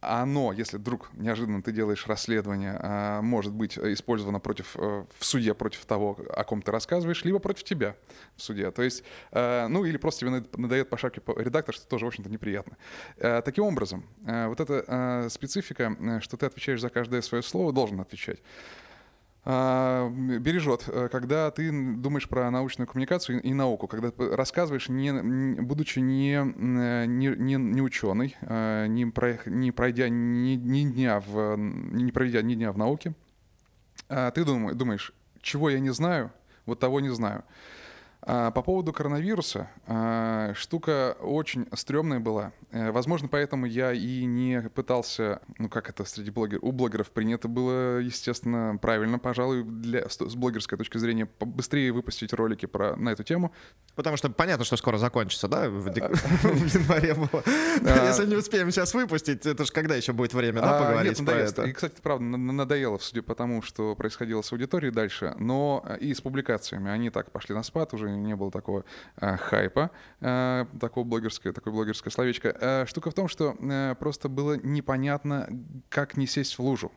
оно, 0.00 0.52
если 0.52 0.76
вдруг 0.76 1.10
неожиданно 1.14 1.60
ты 1.62 1.72
делаешь 1.72 2.06
расследование, 2.06 2.78
а, 2.80 3.20
может 3.20 3.52
быть 3.52 3.76
использовано 3.76 4.38
против, 4.38 4.76
э, 4.76 5.04
в 5.18 5.24
суде 5.24 5.54
против 5.54 5.84
того, 5.86 6.18
о 6.30 6.44
ком 6.44 6.62
ты 6.62 6.70
рассказываешь, 6.70 7.24
либо 7.24 7.40
против 7.40 7.64
тебя 7.64 7.96
в 8.36 8.42
суде. 8.42 8.70
То 8.70 8.82
есть, 8.82 9.02
э, 9.32 9.66
ну 9.68 9.84
или 9.84 9.96
просто 9.96 10.20
тебе 10.20 10.44
надает 10.56 10.88
по 10.88 10.96
шапке 10.96 11.20
редактор, 11.36 11.74
что 11.74 11.86
тоже, 11.88 12.04
в 12.04 12.08
общем-то, 12.08 12.30
неприятно. 12.30 12.76
Э, 13.16 13.42
таким 13.44 13.64
образом, 13.64 14.04
вот 14.20 14.60
эта 14.60 15.28
специфика, 15.30 16.20
что 16.20 16.36
ты 16.36 16.46
отвечаешь 16.46 16.80
за 16.80 16.90
каждое 16.90 17.22
свое 17.22 17.42
слово, 17.42 17.72
должен 17.72 18.00
отвечать. 18.00 18.40
А, 19.50 20.10
бережет, 20.10 20.84
э, 20.88 21.08
когда 21.10 21.50
ты 21.50 21.70
думаешь 21.70 22.28
про 22.28 22.50
научную 22.50 22.86
коммуникацию 22.86 23.40
и 23.40 23.54
науку, 23.54 23.86
когда 23.86 24.12
рассказываешь, 24.18 24.90
не, 24.90 25.10
будучи 25.62 26.00
не, 26.00 26.34
э, 26.34 27.06
не, 27.06 27.28
не, 27.28 27.54
не 27.54 27.80
ученый, 27.80 28.36
э, 28.42 28.86
не, 28.88 29.06
про, 29.06 29.38
не 29.46 29.72
пройдя 29.72 30.10
ни, 30.10 30.56
ни 30.56 30.82
дня 30.82 31.20
в, 31.20 31.56
не 31.56 32.12
проведя 32.12 32.42
ни 32.42 32.56
дня 32.56 32.72
в 32.72 32.76
науке, 32.76 33.14
а 34.10 34.30
ты 34.32 34.44
думаешь, 34.44 35.14
чего 35.40 35.70
я 35.70 35.80
не 35.80 35.94
знаю, 35.94 36.30
вот 36.66 36.78
того 36.78 37.00
не 37.00 37.08
знаю. 37.08 37.42
А, 38.20 38.50
по 38.50 38.62
поводу 38.62 38.92
коронавируса, 38.92 39.70
а, 39.86 40.52
штука 40.54 41.16
очень 41.20 41.66
стрёмная 41.72 42.18
была. 42.18 42.52
Э, 42.70 42.90
возможно, 42.90 43.28
поэтому 43.28 43.64
я 43.64 43.92
и 43.92 44.24
не 44.24 44.60
пытался, 44.60 45.40
ну 45.58 45.68
как 45.68 45.88
это 45.88 46.04
среди 46.04 46.30
блогеров, 46.30 46.62
у 46.62 46.72
блогеров 46.72 47.10
принято 47.10 47.48
было, 47.48 47.98
естественно, 48.00 48.76
правильно, 48.80 49.18
пожалуй, 49.18 49.62
для, 49.62 50.08
с 50.08 50.34
блогерской 50.34 50.76
точки 50.76 50.98
зрения, 50.98 51.28
быстрее 51.40 51.92
выпустить 51.92 52.32
ролики 52.32 52.66
про, 52.66 52.96
на 52.96 53.10
эту 53.10 53.22
тему. 53.22 53.52
Потому 53.94 54.16
что 54.16 54.28
понятно, 54.30 54.64
что 54.64 54.76
скоро 54.76 54.98
закончится, 54.98 55.48
да, 55.48 55.70
в, 55.70 55.84
в 55.84 56.74
январе 56.74 57.14
было. 57.14 57.42
Если 58.08 58.26
не 58.26 58.36
успеем 58.36 58.70
сейчас 58.70 58.92
выпустить, 58.94 59.46
это 59.46 59.64
же 59.64 59.72
когда 59.72 59.94
еще 59.94 60.12
будет 60.12 60.34
время, 60.34 60.60
да, 60.60 60.78
поговорить 60.78 61.24
про 61.24 61.36
это? 61.36 61.62
И, 61.62 61.72
кстати, 61.72 62.00
правда, 62.02 62.24
надоело, 62.24 62.98
судя 62.98 63.22
по 63.22 63.34
тому, 63.34 63.62
что 63.62 63.94
происходило 63.94 64.42
с 64.42 64.52
аудиторией 64.52 64.92
дальше, 64.92 65.34
но 65.38 65.84
и 66.00 66.12
с 66.12 66.20
публикациями. 66.20 66.90
Они 66.90 67.10
так 67.10 67.30
пошли 67.30 67.54
на 67.54 67.62
спад, 67.62 67.94
уже 67.94 68.07
не 68.16 68.36
было 68.36 68.50
такого 68.50 68.84
э, 69.16 69.36
хайпа, 69.36 69.90
э, 70.20 70.66
такого 70.80 71.04
блогерское, 71.04 71.52
такое 71.52 71.72
блогерское 71.72 72.10
словечко. 72.10 72.56
Э, 72.60 72.86
штука 72.86 73.10
в 73.10 73.14
том, 73.14 73.28
что 73.28 73.56
э, 73.60 73.94
просто 73.98 74.28
было 74.28 74.54
непонятно, 74.54 75.48
как 75.88 76.16
не 76.16 76.26
сесть 76.26 76.58
в 76.58 76.62
лужу 76.62 76.92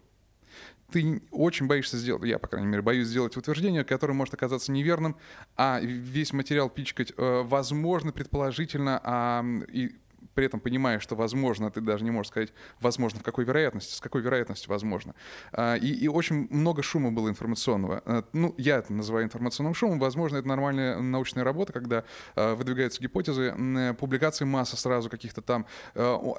ты 0.91 1.21
очень 1.31 1.67
боишься 1.67 1.97
сделать, 1.97 2.23
я, 2.25 2.37
по 2.37 2.47
крайней 2.47 2.67
мере, 2.67 2.81
боюсь 2.81 3.07
сделать 3.07 3.37
утверждение, 3.37 3.83
которое 3.83 4.13
может 4.13 4.33
оказаться 4.33 4.71
неверным, 4.71 5.15
а 5.55 5.79
весь 5.81 6.33
материал 6.33 6.69
пичкать 6.69 7.13
э, 7.15 7.41
возможно, 7.43 8.11
предположительно, 8.11 8.99
а, 9.03 9.43
и 9.71 9.95
при 10.33 10.45
этом 10.45 10.59
понимая, 10.59 10.99
что 10.99 11.15
возможно, 11.15 11.69
ты 11.71 11.81
даже 11.81 12.03
не 12.03 12.11
можешь 12.11 12.29
сказать, 12.29 12.53
возможно, 12.79 13.19
в 13.19 13.23
какой 13.23 13.45
вероятности, 13.45 13.93
с 13.95 13.99
какой 13.99 14.21
вероятностью 14.21 14.69
возможно. 14.69 15.13
А, 15.51 15.75
и, 15.75 15.87
и 15.87 16.07
очень 16.07 16.47
много 16.49 16.83
шума 16.83 17.11
было 17.11 17.29
информационного. 17.29 18.01
А, 18.05 18.23
ну, 18.33 18.55
я 18.57 18.77
это 18.77 18.93
называю 18.93 19.25
информационным 19.25 19.73
шумом. 19.73 19.99
Возможно, 19.99 20.37
это 20.37 20.47
нормальная 20.47 20.99
научная 20.99 21.43
работа, 21.43 21.73
когда 21.73 22.03
а, 22.35 22.55
выдвигаются 22.55 23.01
гипотезы, 23.01 23.53
публикации 23.99 24.45
масса 24.45 24.77
сразу 24.77 25.09
каких-то 25.09 25.41
там, 25.41 25.65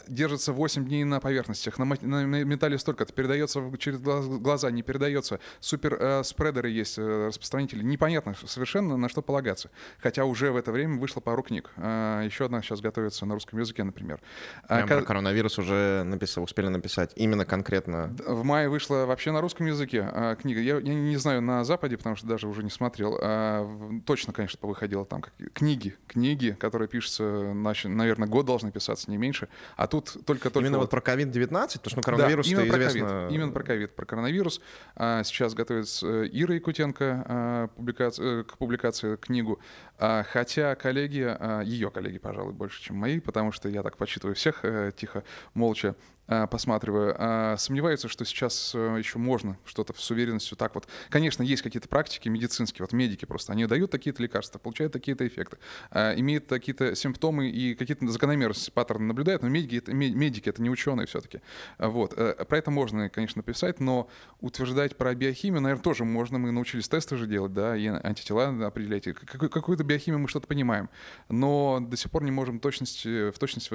держится 0.08 0.52
8 0.52 0.84
дней 0.86 1.04
на 1.04 1.20
поверхностях, 1.20 1.78
на, 1.78 1.84
металле 1.84 2.78
столько-то, 2.78 3.12
передается 3.12 3.60
через 3.78 4.00
глаза, 4.00 4.70
не 4.70 4.82
передается. 4.82 5.40
Супер 5.60 6.22
спредеры 6.24 6.70
есть, 6.70 6.98
э, 6.98 7.26
распространители. 7.28 7.82
Непонятно 7.82 8.34
совершенно, 8.46 8.96
на 8.96 9.08
что 9.08 9.22
полагаться. 9.22 9.70
Хотя 9.98 10.24
уже 10.24 10.50
в 10.50 10.56
это 10.56 10.72
время 10.72 10.98
вышло 10.98 11.20
пару 11.20 11.42
книг. 11.42 11.70
Еще 11.76 12.44
одна 12.44 12.62
сейчас 12.62 12.80
готовится 12.80 13.26
на 13.26 13.34
русском 13.34 13.58
языке 13.58 13.81
языке, 13.82 13.84
например. 13.84 14.20
Прям 14.68 14.84
а, 14.84 14.86
про 14.86 15.02
коронавирус 15.02 15.58
уже 15.58 16.02
написал, 16.04 16.44
успели 16.44 16.68
написать, 16.68 17.12
именно 17.16 17.44
конкретно. 17.44 18.14
В 18.26 18.44
мае 18.44 18.68
вышла 18.68 19.04
вообще 19.06 19.32
на 19.32 19.40
русском 19.40 19.66
языке 19.66 20.08
а, 20.10 20.36
книга. 20.36 20.60
Я, 20.60 20.78
я 20.78 20.94
не 20.94 21.16
знаю 21.16 21.42
на 21.42 21.64
Западе, 21.64 21.96
потому 21.96 22.16
что 22.16 22.26
даже 22.26 22.48
уже 22.48 22.62
не 22.62 22.70
смотрел. 22.70 23.18
А, 23.20 24.00
точно, 24.06 24.32
конечно, 24.32 24.58
повыходило 24.58 25.04
там 25.04 25.22
как, 25.22 25.34
книги, 25.52 25.96
книги, 26.06 26.56
которые 26.58 26.88
пишутся, 26.88 27.52
значит, 27.52 27.90
наверное, 27.90 28.28
год 28.28 28.46
должны 28.46 28.70
писаться, 28.70 29.10
не 29.10 29.16
меньше. 29.16 29.48
А 29.76 29.86
тут 29.86 30.16
только-только... 30.26 30.60
Именно 30.60 30.78
вот, 30.78 30.92
вот 30.92 31.02
про 31.02 31.12
COVID-19? 31.12 31.48
Потому 31.48 31.78
что 31.84 32.00
коронавирус 32.00 32.46
да, 32.48 32.52
именно 32.52 32.72
про 32.72 32.78
известно... 32.78 33.06
COVID, 33.06 33.34
именно 33.34 33.52
про 33.52 33.62
ковид, 33.64 33.96
про 33.96 34.06
коронавирус. 34.06 34.60
А, 34.96 35.22
сейчас 35.24 35.54
готовится 35.54 36.26
Ира 36.26 36.54
Якутенко 36.54 37.24
а, 37.26 37.68
публикация, 37.68 38.44
к 38.44 38.58
публикации 38.58 39.16
книгу. 39.16 39.60
А, 39.98 40.24
хотя 40.24 40.74
коллеги, 40.74 41.24
а, 41.24 41.60
ее 41.60 41.90
коллеги, 41.90 42.18
пожалуй, 42.18 42.52
больше, 42.52 42.82
чем 42.82 42.96
мои, 42.96 43.20
потому 43.20 43.52
что 43.52 43.68
я 43.72 43.82
так 43.82 43.96
подсчитываю 43.96 44.34
всех 44.34 44.64
э, 44.64 44.92
тихо, 44.96 45.24
молча, 45.54 45.94
посматриваю, 46.26 47.14
а, 47.18 47.56
сомневаются, 47.56 48.08
что 48.08 48.24
сейчас 48.24 48.72
э, 48.74 48.96
еще 48.98 49.18
можно 49.18 49.58
что-то 49.64 49.92
с 49.96 50.10
уверенностью 50.10 50.56
так 50.56 50.74
вот. 50.74 50.86
Конечно, 51.10 51.42
есть 51.42 51.62
какие-то 51.62 51.88
практики 51.88 52.28
медицинские, 52.28 52.84
вот 52.84 52.92
медики 52.92 53.24
просто, 53.24 53.52
они 53.52 53.66
дают 53.66 53.90
такие-то 53.90 54.22
лекарства, 54.22 54.58
получают 54.58 54.92
такие-то 54.92 55.26
эффекты, 55.26 55.58
а, 55.90 56.14
имеют 56.14 56.46
какие-то 56.46 56.94
симптомы 56.94 57.50
и 57.50 57.74
какие-то 57.74 58.06
закономерности, 58.08 58.70
паттерны 58.70 59.06
наблюдают, 59.06 59.42
но 59.42 59.48
медики 59.48 59.76
это, 59.76 59.92
медики 59.92 60.48
это 60.48 60.62
не 60.62 60.70
ученые 60.70 61.06
все-таки. 61.06 61.40
Вот. 61.78 62.14
Э, 62.16 62.44
про 62.44 62.58
это 62.58 62.70
можно, 62.70 63.10
конечно, 63.10 63.42
писать, 63.42 63.80
но 63.80 64.08
утверждать 64.40 64.96
про 64.96 65.14
биохимию, 65.14 65.60
наверное, 65.60 65.82
тоже 65.82 66.04
можно. 66.04 66.38
Мы 66.38 66.52
научились 66.52 66.88
тесты 66.88 67.16
же 67.16 67.26
делать, 67.26 67.52
да, 67.52 67.76
и 67.76 67.86
антитела 67.86 68.66
определять. 68.66 69.04
Какую-то 69.04 69.82
биохимию 69.82 70.20
мы 70.20 70.28
что-то 70.28 70.46
понимаем, 70.46 70.88
но 71.28 71.80
до 71.80 71.96
сих 71.96 72.10
пор 72.10 72.22
не 72.22 72.30
можем 72.30 72.60
точности, 72.60 73.30
в 73.30 73.38
точности 73.38 73.70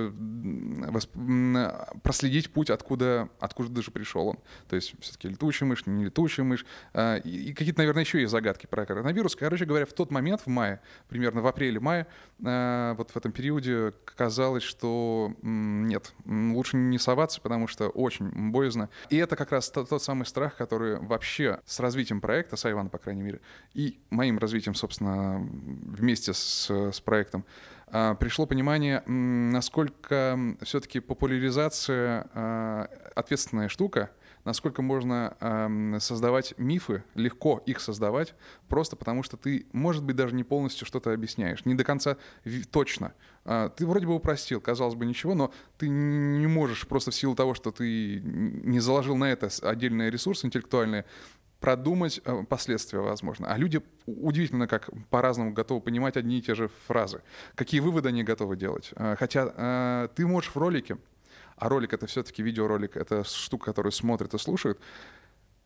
проследить 2.04 2.37
проследить 2.38 2.52
путь, 2.52 2.70
откуда, 2.70 3.30
откуда 3.40 3.70
даже 3.70 3.92
пришел 3.92 4.28
он. 4.28 4.40
То 4.68 4.76
есть 4.76 4.94
все-таки 5.00 5.30
летучая 5.30 5.68
мышь, 5.68 5.86
не 5.86 6.06
летучая 6.06 6.46
мышь. 6.46 6.66
А, 6.94 7.18
и, 7.18 7.54
какие-то, 7.54 7.80
наверное, 7.80 8.04
еще 8.04 8.20
есть 8.20 8.32
загадки 8.32 8.68
про 8.68 8.86
коронавирус. 8.86 9.36
Короче 9.36 9.66
говоря, 9.66 9.86
в 9.86 9.94
тот 9.94 10.12
момент, 10.12 10.42
в 10.42 10.48
мае, 10.48 10.80
примерно 11.10 11.42
в 11.42 11.48
апреле-мае, 11.48 12.08
а, 12.46 12.94
вот 12.96 13.12
в 13.12 13.18
этом 13.18 13.32
периоде 13.32 13.94
казалось, 14.06 14.64
что 14.64 15.34
нет, 15.42 16.14
лучше 16.26 16.78
не 16.78 17.00
соваться, 17.00 17.42
потому 17.42 17.68
что 17.68 17.90
очень 17.90 18.52
боязно. 18.52 18.90
И 19.10 19.18
это 19.18 19.36
как 19.36 19.52
раз 19.52 19.70
тот, 19.70 20.02
самый 20.02 20.26
страх, 20.26 20.56
который 20.56 21.00
вообще 21.00 21.60
с 21.66 21.80
развитием 21.80 22.22
проекта, 22.22 22.56
с 22.56 22.66
Айвана, 22.66 22.90
по 22.90 22.98
крайней 22.98 23.24
мере, 23.24 23.42
и 23.74 24.00
моим 24.10 24.38
развитием, 24.38 24.76
собственно, 24.76 25.40
вместе 25.40 26.34
с, 26.34 26.70
с 26.70 27.02
проектом, 27.02 27.46
пришло 28.20 28.46
понимание, 28.46 29.02
насколько 29.06 30.38
все-таки 30.62 31.00
популяризация 31.00 32.28
а, 32.34 32.90
ответственная 33.16 33.70
штука, 33.70 34.12
насколько 34.44 34.82
можно 34.82 35.98
создавать 36.00 36.54
мифы, 36.58 37.04
легко 37.16 37.62
их 37.66 37.82
создавать, 37.82 38.34
просто 38.70 38.96
потому 38.96 39.22
что 39.22 39.36
ты, 39.36 39.66
может 39.74 40.06
быть, 40.06 40.16
даже 40.16 40.36
не 40.36 40.46
полностью 40.46 40.88
что-то 40.88 41.12
объясняешь, 41.12 41.66
не 41.66 41.76
до 41.76 41.84
конца 41.84 42.16
точно. 42.72 43.14
А, 43.50 43.70
ты 43.70 43.86
вроде 43.86 44.06
бы 44.06 44.14
упростил, 44.14 44.60
казалось 44.60 44.96
бы, 44.96 45.06
ничего, 45.06 45.34
но 45.34 45.54
ты 45.78 45.88
не 45.88 46.48
можешь 46.48 46.86
просто 46.86 47.12
в 47.12 47.16
силу 47.16 47.34
того, 47.34 47.54
что 47.54 47.72
ты 47.72 48.20
не 48.22 48.82
заложил 48.82 49.16
на 49.16 49.32
это 49.32 49.50
отдельные 49.62 50.12
ресурсы 50.12 50.48
интеллектуальные, 50.48 51.06
продумать 51.60 52.22
э, 52.24 52.44
последствия, 52.48 53.00
возможно. 53.00 53.52
А 53.52 53.58
люди 53.58 53.82
удивительно 54.06 54.68
как 54.68 54.90
по-разному 55.10 55.54
готовы 55.54 55.82
понимать 55.82 56.18
одни 56.18 56.40
и 56.40 56.42
те 56.42 56.56
же 56.56 56.70
фразы. 56.88 57.22
Какие 57.56 57.80
выводы 57.80 58.10
они 58.10 58.24
готовы 58.24 58.56
делать. 58.58 58.92
Э, 58.96 59.16
хотя 59.18 59.54
э, 59.56 60.08
ты 60.16 60.28
можешь 60.28 60.52
в 60.52 60.58
ролике, 60.58 60.98
а 61.56 61.70
ролик 61.70 61.94
это 61.94 62.06
все-таки 62.08 62.44
видеоролик, 62.44 62.96
это 62.96 63.24
штука, 63.24 63.66
которую 63.66 63.92
смотрят 63.92 64.34
и 64.34 64.38
слушают, 64.38 64.80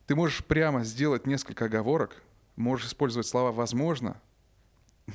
ты 0.08 0.15
можешь 0.15 0.43
прямо 0.45 0.84
сделать 0.84 1.27
несколько 1.27 1.65
оговорок, 1.65 2.15
можешь 2.56 2.88
использовать 2.88 3.27
слова 3.27 3.51
«возможно», 3.51 4.19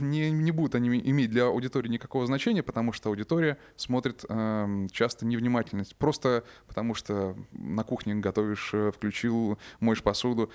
не, 0.00 0.30
не 0.30 0.50
будут 0.50 0.74
они 0.74 0.88
иметь 0.88 1.30
для 1.30 1.46
аудитории 1.46 1.88
никакого 1.88 2.26
значения, 2.26 2.62
потому 2.62 2.92
что 2.92 3.08
аудитория 3.08 3.58
смотрит 3.76 4.24
э, 4.28 4.86
часто 4.90 5.26
невнимательность. 5.26 5.96
Просто 5.96 6.44
потому 6.66 6.94
что 6.94 7.36
на 7.52 7.84
кухне 7.84 8.14
готовишь, 8.14 8.70
э, 8.72 8.90
включил, 8.92 9.58
моешь 9.80 10.02
посуду, 10.02 10.50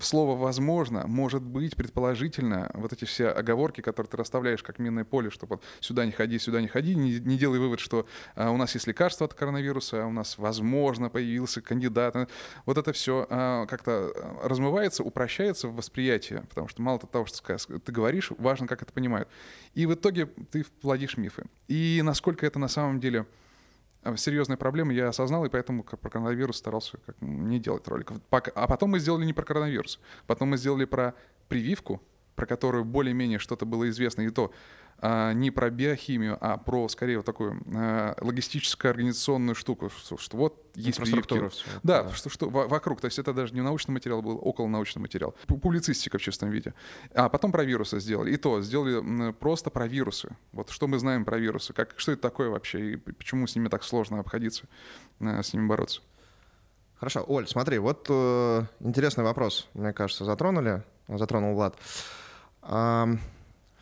слово 0.00 0.36
«возможно», 0.36 1.06
«может 1.06 1.42
быть», 1.42 1.74
«предположительно», 1.76 2.70
вот 2.74 2.92
эти 2.92 3.04
все 3.04 3.28
оговорки, 3.28 3.80
которые 3.80 4.10
ты 4.10 4.16
расставляешь 4.16 4.62
как 4.62 4.78
минное 4.78 5.04
поле, 5.04 5.30
чтобы 5.30 5.56
вот 5.56 5.64
сюда 5.80 6.04
не 6.04 6.12
ходи, 6.12 6.38
сюда 6.38 6.60
не 6.60 6.68
ходи, 6.68 6.94
не, 6.94 7.18
не 7.18 7.38
делай 7.38 7.58
вывод, 7.58 7.80
что 7.80 8.06
а, 8.34 8.50
у 8.50 8.56
нас 8.56 8.74
есть 8.74 8.86
лекарство 8.86 9.24
от 9.24 9.34
коронавируса, 9.34 10.04
у 10.04 10.12
нас, 10.12 10.36
возможно, 10.36 11.08
появился 11.08 11.62
кандидат. 11.62 12.28
Вот 12.66 12.78
это 12.78 12.92
все 12.92 13.26
а, 13.30 13.66
как-то 13.66 14.12
размывается, 14.42 15.02
упрощается 15.02 15.68
в 15.68 15.76
восприятии, 15.76 16.42
потому 16.48 16.68
что 16.68 16.82
мало 16.82 16.98
того, 16.98 17.24
что 17.26 17.56
ты 17.56 17.92
говоришь, 17.92 18.30
важно, 18.38 18.66
как 18.66 18.77
это 18.82 18.92
понимают. 18.92 19.28
И 19.74 19.86
в 19.86 19.94
итоге 19.94 20.26
ты 20.26 20.64
плодишь 20.80 21.16
мифы. 21.16 21.44
И 21.68 22.00
насколько 22.02 22.46
это 22.46 22.58
на 22.58 22.68
самом 22.68 23.00
деле 23.00 23.26
а, 24.02 24.16
серьезная 24.16 24.56
проблема, 24.56 24.92
я 24.92 25.08
осознал, 25.08 25.44
и 25.44 25.48
поэтому 25.48 25.82
про 25.82 26.10
коронавирус 26.10 26.56
старался 26.56 26.98
как, 27.04 27.16
не 27.20 27.58
делать 27.58 27.86
роликов. 27.88 28.18
А 28.30 28.66
потом 28.66 28.90
мы 28.90 28.98
сделали 28.98 29.24
не 29.24 29.32
про 29.32 29.44
коронавирус, 29.44 30.00
потом 30.26 30.50
мы 30.50 30.56
сделали 30.56 30.84
про 30.84 31.14
прививку, 31.48 32.02
про 32.36 32.46
которую 32.46 32.84
более-менее 32.84 33.38
что-то 33.38 33.66
было 33.66 33.88
известно, 33.88 34.22
и 34.22 34.30
то 34.30 34.52
не 35.00 35.50
про 35.50 35.70
биохимию, 35.70 36.36
а 36.40 36.56
про, 36.56 36.88
скорее, 36.88 37.18
вот 37.18 37.26
такую 37.26 37.62
а, 37.74 38.16
логистическую 38.20 38.90
организационную 38.90 39.54
штуку, 39.54 39.90
что, 39.90 40.36
вот 40.36 40.72
есть 40.74 40.98
Инфраструктура. 40.98 41.50
Все, 41.50 41.64
да, 41.84 42.02
да, 42.02 42.12
что, 42.12 42.28
что 42.28 42.48
вокруг. 42.48 43.00
То 43.00 43.06
есть 43.06 43.18
это 43.18 43.32
даже 43.32 43.54
не 43.54 43.60
научный 43.60 43.92
материал 43.92 44.22
был, 44.22 44.40
около 44.42 44.66
научный 44.66 45.00
материал. 45.00 45.36
Публицистика 45.46 46.18
в 46.18 46.22
чистом 46.22 46.50
виде. 46.50 46.74
А 47.14 47.28
потом 47.28 47.52
про 47.52 47.64
вирусы 47.64 48.00
сделали. 48.00 48.32
И 48.32 48.36
то, 48.36 48.60
сделали 48.60 49.32
просто 49.32 49.70
про 49.70 49.86
вирусы. 49.86 50.30
Вот 50.52 50.70
что 50.70 50.88
мы 50.88 50.98
знаем 50.98 51.24
про 51.24 51.38
вирусы, 51.38 51.72
как, 51.72 51.94
что 51.96 52.12
это 52.12 52.22
такое 52.22 52.48
вообще, 52.48 52.92
и 52.92 52.96
почему 52.96 53.46
с 53.46 53.54
ними 53.54 53.68
так 53.68 53.84
сложно 53.84 54.18
обходиться, 54.18 54.66
а, 55.20 55.42
с 55.42 55.52
ними 55.52 55.66
бороться. 55.66 56.00
Хорошо, 56.96 57.24
Оль, 57.28 57.46
смотри, 57.46 57.78
вот 57.78 58.06
э, 58.10 58.64
интересный 58.80 59.22
вопрос, 59.22 59.68
мне 59.74 59.92
кажется, 59.92 60.24
затронули, 60.24 60.82
затронул 61.06 61.54
Влад. 61.54 61.76
Э, 62.62 63.06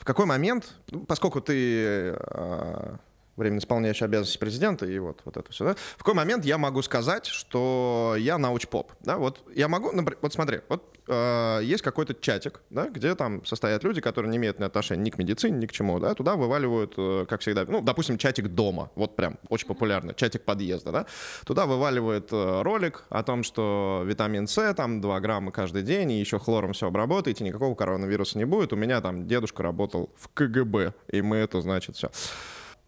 какой 0.06 0.24
момент, 0.24 0.74
ну, 0.90 1.04
поскольку 1.04 1.40
ты 1.40 2.14
э, 2.16 2.96
временно 3.36 3.58
исполняющий 3.58 4.04
обязанности 4.04 4.38
президента, 4.38 4.86
и 4.86 4.98
вот, 4.98 5.20
вот 5.24 5.36
это 5.36 5.50
все, 5.52 5.64
да, 5.64 5.74
в 5.74 5.98
какой 5.98 6.14
момент 6.14 6.44
я 6.44 6.58
могу 6.58 6.82
сказать, 6.82 7.26
что 7.26 8.14
я 8.18 8.38
научпоп, 8.38 8.92
да, 9.00 9.18
вот 9.18 9.42
я 9.54 9.68
могу, 9.68 9.92
например, 9.92 10.18
вот 10.22 10.32
смотри, 10.32 10.60
вот 10.68 10.82
э, 11.06 11.60
есть 11.62 11.82
какой-то 11.82 12.14
чатик, 12.14 12.60
да, 12.70 12.88
где 12.88 13.14
там 13.14 13.44
состоят 13.44 13.84
люди, 13.84 14.00
которые 14.00 14.30
не 14.30 14.38
имеют 14.38 14.58
ни 14.58 14.64
отношения 14.64 15.02
ни 15.02 15.10
к 15.10 15.18
медицине, 15.18 15.58
ни 15.58 15.66
к 15.66 15.72
чему, 15.72 15.98
да, 15.98 16.14
туда 16.14 16.36
вываливают, 16.36 16.94
э, 16.96 17.26
как 17.28 17.40
всегда, 17.42 17.64
ну, 17.68 17.82
допустим, 17.82 18.18
чатик 18.18 18.48
дома, 18.48 18.90
вот 18.94 19.16
прям 19.16 19.38
очень 19.48 19.66
популярно, 19.66 20.14
чатик 20.14 20.42
подъезда, 20.42 20.92
да, 20.92 21.06
туда 21.44 21.66
вываливают 21.66 22.28
э, 22.32 22.62
ролик 22.62 23.04
о 23.10 23.22
том, 23.22 23.42
что 23.42 24.02
витамин 24.04 24.46
С, 24.46 24.74
там, 24.74 25.00
2 25.00 25.20
грамма 25.20 25.52
каждый 25.52 25.82
день, 25.82 26.12
и 26.12 26.20
еще 26.20 26.38
хлором 26.38 26.72
все 26.72 26.86
обработаете, 26.86 27.44
никакого 27.44 27.74
коронавируса 27.74 28.38
не 28.38 28.44
будет, 28.44 28.72
у 28.72 28.76
меня 28.76 29.00
там 29.00 29.26
дедушка 29.26 29.62
работал 29.62 30.10
в 30.16 30.28
КГБ, 30.28 30.94
и 31.08 31.22
мы 31.22 31.36
это, 31.36 31.60
значит, 31.60 31.96
все. 31.96 32.10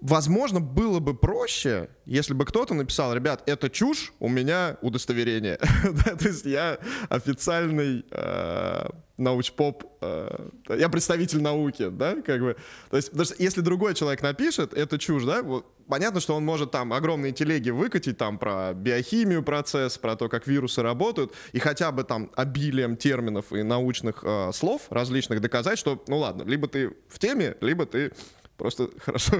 Возможно, 0.00 0.60
было 0.60 1.00
бы 1.00 1.14
проще, 1.14 1.88
если 2.06 2.32
бы 2.32 2.44
кто-то 2.44 2.72
написал, 2.72 3.12
ребят, 3.14 3.42
это 3.46 3.68
чушь, 3.68 4.12
у 4.20 4.28
меня 4.28 4.76
удостоверение. 4.80 5.56
То 6.18 6.28
есть 6.28 6.44
я 6.44 6.78
официальный 7.08 8.04
э, 8.08 8.86
научпоп, 9.16 9.82
э, 10.00 10.48
я 10.68 10.88
представитель 10.88 11.42
науки, 11.42 11.88
да, 11.88 12.14
как 12.22 12.40
бы. 12.40 12.56
То 12.90 12.96
есть, 12.96 13.12
если 13.40 13.60
другой 13.60 13.94
человек 13.94 14.22
напишет, 14.22 14.72
это 14.72 14.98
чушь, 14.98 15.24
да, 15.24 15.42
понятно, 15.88 16.20
что 16.20 16.36
он 16.36 16.44
может 16.44 16.70
там 16.70 16.92
огромные 16.92 17.32
телеги 17.32 17.70
выкатить 17.70 18.16
там 18.16 18.38
про 18.38 18.74
биохимию 18.74 19.42
процесс, 19.42 19.98
про 19.98 20.14
то, 20.14 20.28
как 20.28 20.46
вирусы 20.46 20.80
работают, 20.80 21.34
и 21.52 21.58
хотя 21.58 21.90
бы 21.90 22.04
там 22.04 22.30
обилием 22.36 22.96
терминов 22.96 23.52
и 23.52 23.64
научных 23.64 24.20
э, 24.22 24.52
слов 24.54 24.82
различных 24.90 25.40
доказать, 25.40 25.78
что, 25.78 26.02
ну 26.06 26.18
ладно, 26.18 26.44
либо 26.44 26.68
ты 26.68 26.92
в 27.08 27.18
теме, 27.18 27.56
либо 27.60 27.84
ты 27.84 28.12
просто 28.58 28.90
хорошо 28.98 29.36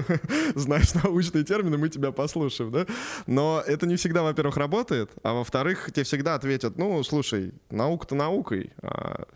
знаешь 0.55 0.93
научные 0.95 1.43
термины, 1.43 1.77
мы 1.77 1.89
тебя 1.89 2.11
послушаем, 2.11 2.71
да? 2.71 2.87
Но 3.27 3.61
это 3.67 3.85
не 3.85 3.97
всегда, 3.97 4.23
во-первых, 4.23 4.57
работает, 4.57 5.11
а 5.21 5.33
во-вторых, 5.33 5.91
тебе 5.93 6.03
всегда 6.03 6.35
ответят, 6.35 6.77
ну, 6.77 7.03
слушай, 7.03 7.53
наука-то 7.69 8.15
наукой, 8.15 8.71
а 8.81 9.27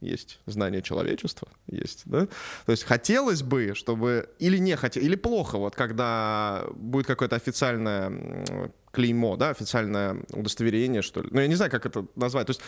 есть 0.00 0.40
знание 0.46 0.82
человечества, 0.82 1.48
есть, 1.66 2.02
да? 2.04 2.26
То 2.66 2.72
есть 2.72 2.84
хотелось 2.84 3.42
бы, 3.42 3.72
чтобы... 3.74 4.28
Или 4.38 4.58
не 4.58 4.76
хотелось, 4.76 5.06
или 5.06 5.16
плохо, 5.16 5.58
вот 5.58 5.74
когда 5.74 6.64
будет 6.74 7.06
какое-то 7.06 7.36
официальное 7.36 8.44
клеймо, 8.92 9.36
да, 9.36 9.50
официальное 9.50 10.22
удостоверение, 10.30 11.02
что 11.02 11.22
ли. 11.22 11.28
Ну, 11.32 11.40
я 11.40 11.48
не 11.48 11.54
знаю, 11.54 11.70
как 11.70 11.86
это 11.86 12.06
назвать. 12.14 12.46
То 12.46 12.50
есть 12.50 12.62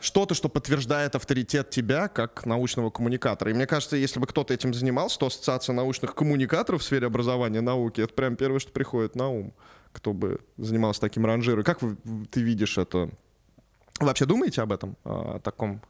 что-то, 0.00 0.34
что 0.34 0.48
подтверждает 0.48 1.14
авторитет 1.14 1.68
тебя 1.68 2.08
как 2.08 2.46
научного 2.46 2.88
коммуникатора. 2.88 3.50
И 3.50 3.54
мне 3.54 3.66
кажется, 3.66 3.96
если 3.96 4.18
бы 4.18 4.26
кто-то 4.26 4.54
этим 4.54 4.72
занимался, 4.72 5.18
то 5.18 5.26
ассоциация 5.26 5.74
научных 5.74 6.14
коммуникаторов 6.14 6.80
в 6.80 6.84
сфере 6.84 7.06
образования 7.06 7.60
науки, 7.60 8.00
это 8.00 8.14
прям 8.14 8.36
первое, 8.36 8.58
что 8.58 8.72
приходит 8.72 9.16
на 9.16 9.28
ум, 9.28 9.52
кто 9.92 10.14
бы 10.14 10.40
занимался 10.56 11.02
таким 11.02 11.26
ранжиром. 11.26 11.62
Как 11.62 11.82
вы, 11.82 11.96
ты 12.30 12.40
видишь 12.40 12.78
это? 12.78 13.10
Вы 14.00 14.06
вообще 14.06 14.24
думаете 14.24 14.62
об 14.62 14.72
этом, 14.72 14.96
о 15.04 15.38
таком? 15.40 15.82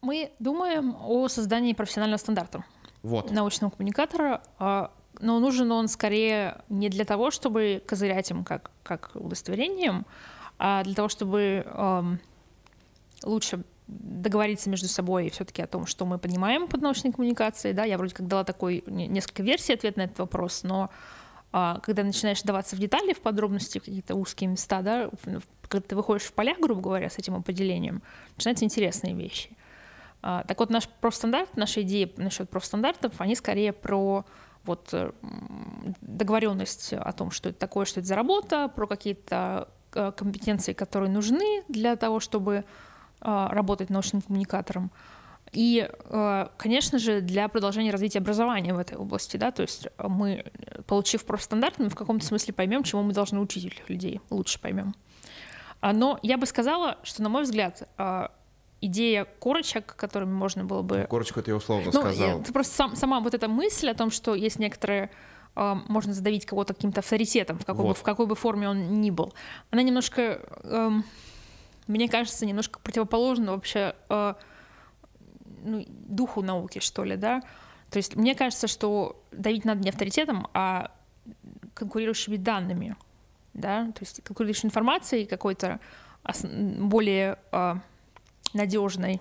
Мы 0.00 0.32
думаем 0.38 0.96
о 1.00 1.28
создании 1.28 1.74
профессионального 1.74 2.18
стандарта 2.18 2.64
вот. 3.02 3.30
научного 3.30 3.70
коммуникатора, 3.70 4.42
а, 4.58 4.90
но 5.20 5.38
нужен 5.38 5.70
он 5.70 5.88
скорее 5.88 6.62
не 6.68 6.88
для 6.88 7.04
того, 7.04 7.30
чтобы 7.30 7.82
козырять 7.86 8.30
им 8.30 8.42
как, 8.42 8.70
как 8.82 9.10
удостоверением, 9.14 10.06
а 10.58 10.82
для 10.82 10.94
того, 10.94 11.08
чтобы 11.08 11.66
лучше 13.22 13.64
договориться 13.86 14.70
между 14.70 14.88
собой 14.88 15.28
все-таки 15.30 15.62
о 15.62 15.66
том, 15.66 15.86
что 15.86 16.06
мы 16.06 16.18
понимаем 16.18 16.68
под 16.68 16.80
научной 16.80 17.12
коммуникацией. 17.12 17.74
Да, 17.74 17.84
я 17.84 17.98
вроде 17.98 18.14
как 18.14 18.26
дала 18.26 18.44
такой 18.44 18.82
несколько 18.86 19.42
версий 19.42 19.74
ответ 19.74 19.96
на 19.96 20.02
этот 20.02 20.18
вопрос, 20.18 20.62
но 20.62 20.90
а, 21.52 21.80
когда 21.80 22.02
начинаешь 22.02 22.42
даваться 22.42 22.76
в 22.76 22.78
детали, 22.78 23.12
в 23.12 23.20
подробности, 23.20 23.78
в 23.78 23.84
какие-то 23.84 24.14
узкие 24.14 24.48
места, 24.48 24.80
да, 24.82 25.10
когда 25.68 25.86
ты 25.86 25.96
выходишь 25.96 26.24
в 26.26 26.32
поля, 26.32 26.56
грубо 26.60 26.80
говоря, 26.80 27.10
с 27.10 27.18
этим 27.18 27.34
определением, 27.34 28.02
начинаются 28.36 28.64
интересные 28.64 29.14
вещи. 29.14 29.50
А, 30.22 30.44
так 30.44 30.58
вот, 30.58 30.70
наш 30.70 30.88
профстандарт, 30.88 31.56
наши 31.56 31.82
идеи 31.82 32.12
насчет 32.16 32.48
профстандартов, 32.48 33.12
они 33.18 33.36
скорее 33.36 33.72
про 33.74 34.24
вот 34.64 34.88
э, 34.92 35.12
договоренность 36.00 36.94
о 36.94 37.12
том, 37.12 37.30
что 37.30 37.50
это 37.50 37.58
такое, 37.58 37.84
что 37.84 38.00
это 38.00 38.08
за 38.08 38.16
работа, 38.16 38.68
про 38.68 38.86
какие-то 38.86 39.68
э, 39.94 40.12
компетенции, 40.16 40.72
которые 40.72 41.10
нужны 41.10 41.62
для 41.68 41.96
того, 41.96 42.18
чтобы 42.18 42.64
работать 43.24 43.90
научным 43.90 44.22
коммуникатором. 44.22 44.90
И, 45.52 45.88
а, 46.06 46.50
конечно 46.56 46.98
же, 46.98 47.20
для 47.20 47.48
продолжения 47.48 47.90
развития 47.90 48.18
образования 48.18 48.74
в 48.74 48.78
этой 48.78 48.96
области, 48.96 49.36
да, 49.36 49.52
то 49.52 49.62
есть 49.62 49.86
мы, 49.98 50.44
получив 50.86 51.24
профстандарт, 51.24 51.78
мы 51.78 51.88
в 51.88 51.94
каком-то 51.94 52.26
смысле 52.26 52.52
поймем, 52.54 52.82
чему 52.82 53.02
мы 53.02 53.12
должны 53.12 53.38
учить 53.40 53.66
этих 53.66 53.88
людей, 53.88 54.20
лучше 54.30 54.60
поймем. 54.60 54.94
А, 55.80 55.92
но 55.92 56.18
я 56.22 56.38
бы 56.38 56.46
сказала, 56.46 56.98
что, 57.04 57.22
на 57.22 57.28
мой 57.28 57.42
взгляд, 57.42 57.88
идея 58.80 59.26
корочек, 59.38 59.94
которыми 59.96 60.32
можно 60.32 60.64
было 60.64 60.82
бы... 60.82 61.06
Корочку 61.08 61.40
это 61.40 61.50
я 61.50 61.56
условно 61.56 61.90
ну, 61.92 62.00
сказал. 62.00 62.40
Это 62.40 62.52
просто 62.52 62.74
сам, 62.74 62.96
сама 62.96 63.20
вот 63.20 63.34
эта 63.34 63.48
мысль 63.48 63.88
о 63.88 63.94
том, 63.94 64.10
что 64.10 64.34
есть 64.34 64.58
некоторые 64.58 65.10
можно 65.54 66.12
задавить 66.12 66.46
кого-то 66.46 66.74
каким-то 66.74 66.98
авторитетом, 66.98 67.60
в 67.60 67.64
какой, 67.64 67.84
вот. 67.84 67.90
бы, 67.90 67.94
в 67.94 68.02
какой 68.02 68.26
бы 68.26 68.34
форме 68.34 68.68
он 68.68 69.00
ни 69.00 69.10
был. 69.10 69.32
Она 69.70 69.82
немножко 69.82 70.40
эм, 70.64 71.04
мне 71.86 72.08
кажется, 72.08 72.46
немножко 72.46 72.80
противоположно 72.80 73.52
вообще 73.52 73.94
э, 74.08 74.34
ну, 75.64 75.84
духу 75.88 76.42
науки, 76.42 76.78
что 76.78 77.04
ли, 77.04 77.16
да. 77.16 77.42
То 77.90 77.98
есть 77.98 78.16
мне 78.16 78.34
кажется, 78.34 78.66
что 78.66 79.22
давить 79.30 79.64
надо 79.64 79.82
не 79.82 79.90
авторитетом, 79.90 80.48
а 80.54 80.90
конкурирующими 81.74 82.36
данными, 82.36 82.96
да, 83.52 83.86
то 83.92 84.00
есть 84.00 84.22
конкурирующей 84.22 84.66
информацией 84.66 85.26
какой-то 85.26 85.80
более 86.42 87.38
э, 87.52 87.74
надежной. 88.52 89.20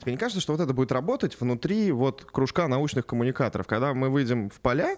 Тебе 0.00 0.12
не 0.12 0.18
кажется, 0.18 0.40
что 0.40 0.52
вот 0.52 0.60
это 0.60 0.72
будет 0.72 0.92
работать 0.92 1.38
внутри 1.40 1.92
вот 1.92 2.24
кружка 2.24 2.68
научных 2.68 3.06
коммуникаторов, 3.06 3.66
когда 3.66 3.94
мы 3.94 4.08
выйдем 4.08 4.50
в 4.50 4.60
поля 4.60 4.96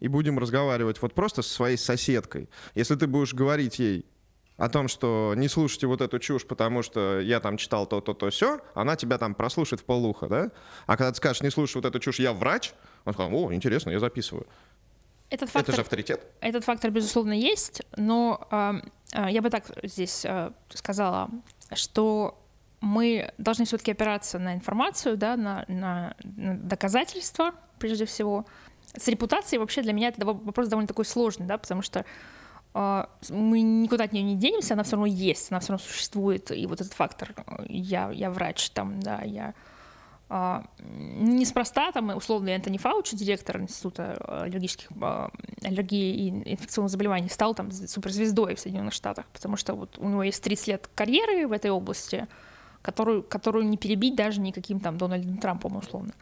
и 0.00 0.08
будем 0.08 0.38
разговаривать 0.38 1.00
вот 1.00 1.14
просто 1.14 1.42
со 1.42 1.50
своей 1.50 1.76
соседкой. 1.76 2.50
Если 2.74 2.96
ты 2.96 3.06
будешь 3.06 3.34
говорить 3.34 3.78
ей, 3.78 4.04
о 4.56 4.68
том, 4.68 4.88
что 4.88 5.34
не 5.36 5.48
слушайте 5.48 5.86
вот 5.86 6.00
эту 6.00 6.18
чушь, 6.18 6.46
потому 6.46 6.82
что 6.82 7.20
я 7.20 7.40
там 7.40 7.56
читал 7.56 7.86
то-то, 7.86 8.14
то 8.14 8.30
все, 8.30 8.60
она 8.74 8.96
тебя 8.96 9.18
там 9.18 9.34
прослушает 9.34 9.80
в 9.80 9.84
полуха, 9.84 10.28
да? 10.28 10.50
А 10.86 10.96
когда 10.96 11.10
ты 11.10 11.16
скажешь, 11.16 11.42
не 11.42 11.50
слушай 11.50 11.76
вот 11.76 11.84
эту 11.84 11.98
чушь, 11.98 12.20
я 12.20 12.32
врач, 12.32 12.72
он 13.04 13.14
сказал, 13.14 13.34
о, 13.34 13.52
интересно, 13.52 13.90
я 13.90 13.98
записываю. 13.98 14.46
Этот 15.30 15.48
фактор, 15.48 15.62
Это 15.62 15.76
же 15.76 15.80
авторитет. 15.80 16.26
Этот 16.40 16.64
фактор, 16.64 16.90
безусловно, 16.90 17.32
есть, 17.32 17.82
но 17.96 18.46
э, 19.14 19.30
я 19.30 19.40
бы 19.40 19.48
так 19.48 19.64
здесь 19.82 20.26
э, 20.26 20.52
сказала, 20.68 21.30
что 21.72 22.38
мы 22.82 23.32
должны 23.38 23.64
все-таки 23.64 23.92
опираться 23.92 24.38
на 24.38 24.54
информацию, 24.54 25.16
да, 25.16 25.36
на, 25.36 25.64
на, 25.68 26.14
на 26.22 26.56
доказательства, 26.58 27.54
прежде 27.78 28.04
всего. 28.04 28.44
С 28.94 29.08
репутацией 29.08 29.58
вообще 29.58 29.80
для 29.80 29.94
меня 29.94 30.08
это 30.08 30.26
вопрос 30.26 30.68
довольно 30.68 30.88
такой 30.88 31.06
сложный, 31.06 31.46
да, 31.46 31.56
потому 31.56 31.80
что 31.80 32.04
мы 32.74 33.60
никуда 33.60 34.04
от 34.04 34.12
нее 34.12 34.22
не 34.22 34.36
денемся, 34.36 34.74
она 34.74 34.82
все 34.82 34.96
равно 34.96 35.06
есть, 35.06 35.50
она 35.50 35.60
все 35.60 35.72
равно 35.72 35.84
существует. 35.86 36.50
И 36.50 36.66
вот 36.66 36.80
этот 36.80 36.92
фактор, 36.94 37.34
я, 37.68 38.10
я 38.10 38.30
врач, 38.30 38.70
там, 38.70 39.00
да, 39.00 39.20
я 39.22 39.54
а, 40.34 40.64
неспроста 40.80 41.92
там 41.92 42.16
условно 42.16 42.48
Энтони 42.48 42.78
Фаучи, 42.78 43.14
директор 43.14 43.60
Института 43.60 44.14
аллергических 44.44 44.88
а, 45.02 45.30
аллергии 45.62 46.14
и 46.14 46.52
инфекционных 46.54 46.90
заболеваний, 46.90 47.28
стал 47.28 47.54
там 47.54 47.70
суперзвездой 47.70 48.54
в 48.54 48.60
Соединенных 48.60 48.94
Штатах, 48.94 49.26
потому 49.34 49.58
что 49.58 49.74
вот 49.74 49.98
у 49.98 50.08
него 50.08 50.22
есть 50.22 50.42
30 50.42 50.68
лет 50.68 50.88
карьеры 50.94 51.46
в 51.46 51.52
этой 51.52 51.70
области, 51.70 52.26
которую, 52.80 53.22
которую 53.22 53.68
не 53.68 53.76
перебить 53.76 54.16
даже 54.16 54.40
никаким 54.40 54.80
там 54.80 54.96
Дональдом 54.96 55.36
Трампом 55.36 55.76
условно. 55.76 56.14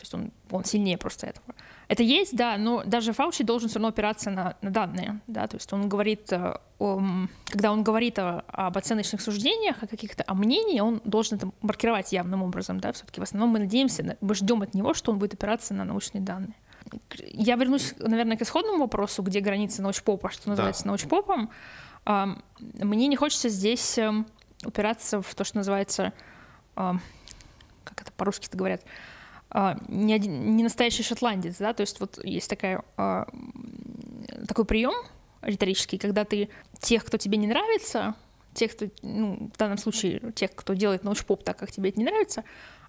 То 0.00 0.04
есть 0.04 0.14
он, 0.14 0.32
он 0.50 0.64
сильнее 0.64 0.96
просто 0.96 1.26
этого. 1.26 1.54
Это 1.86 2.02
есть, 2.02 2.34
да, 2.34 2.56
но 2.56 2.82
даже 2.84 3.12
Фаучи 3.12 3.44
должен 3.44 3.68
все 3.68 3.78
равно 3.78 3.88
опираться 3.88 4.30
на, 4.30 4.56
на 4.62 4.70
данные, 4.70 5.20
да, 5.26 5.46
то 5.46 5.56
есть 5.56 5.70
он 5.74 5.90
говорит, 5.90 6.32
э, 6.32 6.54
о, 6.78 7.02
когда 7.44 7.70
он 7.70 7.82
говорит 7.82 8.18
о, 8.18 8.42
об 8.46 8.78
оценочных 8.78 9.20
суждениях, 9.20 9.82
о 9.82 9.86
каких-то, 9.86 10.24
о 10.26 10.32
мнении, 10.32 10.80
он 10.80 11.02
должен 11.04 11.36
это 11.36 11.50
маркировать 11.60 12.12
явным 12.12 12.42
образом, 12.42 12.80
да, 12.80 12.92
все-таки 12.92 13.20
в 13.20 13.24
основном 13.24 13.50
мы 13.50 13.58
надеемся, 13.58 14.16
мы 14.22 14.34
ждем 14.34 14.62
от 14.62 14.72
него, 14.72 14.94
что 14.94 15.12
он 15.12 15.18
будет 15.18 15.34
опираться 15.34 15.74
на 15.74 15.84
научные 15.84 16.22
данные. 16.22 16.54
Я 17.26 17.56
вернусь, 17.56 17.94
наверное, 17.98 18.38
к 18.38 18.42
исходному 18.42 18.78
вопросу, 18.78 19.22
где 19.22 19.40
граница 19.40 19.82
научпопа, 19.82 20.30
что 20.30 20.48
называется 20.48 20.84
да. 20.84 20.88
научпопом. 20.88 21.50
Мне 22.06 23.06
не 23.06 23.16
хочется 23.16 23.50
здесь 23.50 23.98
эм, 23.98 24.26
упираться 24.64 25.20
в 25.20 25.34
то, 25.34 25.44
что 25.44 25.58
называется, 25.58 26.14
как 26.74 28.00
это 28.00 28.12
по-русски 28.16 28.48
говорят, 28.56 28.82
не, 29.88 30.14
один, 30.14 30.56
не 30.56 30.62
настоящий 30.62 31.02
шотландец, 31.02 31.56
да, 31.58 31.72
то 31.72 31.80
есть 31.80 31.98
вот 32.00 32.24
есть 32.24 32.48
такая, 32.48 32.82
а, 32.96 33.28
такой 34.46 34.64
прием 34.64 34.92
риторический, 35.42 35.98
когда 35.98 36.24
ты 36.24 36.48
тех, 36.78 37.04
кто 37.04 37.16
тебе 37.16 37.36
не 37.36 37.46
нравится, 37.46 38.14
тех, 38.54 38.72
кто, 38.72 38.86
ну, 39.02 39.50
в 39.52 39.58
данном 39.58 39.78
случае, 39.78 40.32
тех, 40.34 40.54
кто 40.54 40.74
делает 40.74 41.02
научпоп 41.04 41.42
так, 41.42 41.58
как 41.58 41.72
тебе 41.72 41.90
это 41.90 41.98
не 41.98 42.04
нравится, 42.04 42.44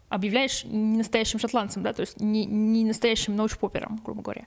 объявляешь 0.10 0.64
не 0.66 0.98
настоящим 0.98 1.40
шотландцем, 1.40 1.84
да, 1.84 1.94
то 1.94 2.02
есть 2.02 2.20
не, 2.20 2.46
не 2.46 2.84
настоящим 2.84 3.36
научпопером, 3.36 4.00
грубо 4.04 4.22
говоря. 4.22 4.46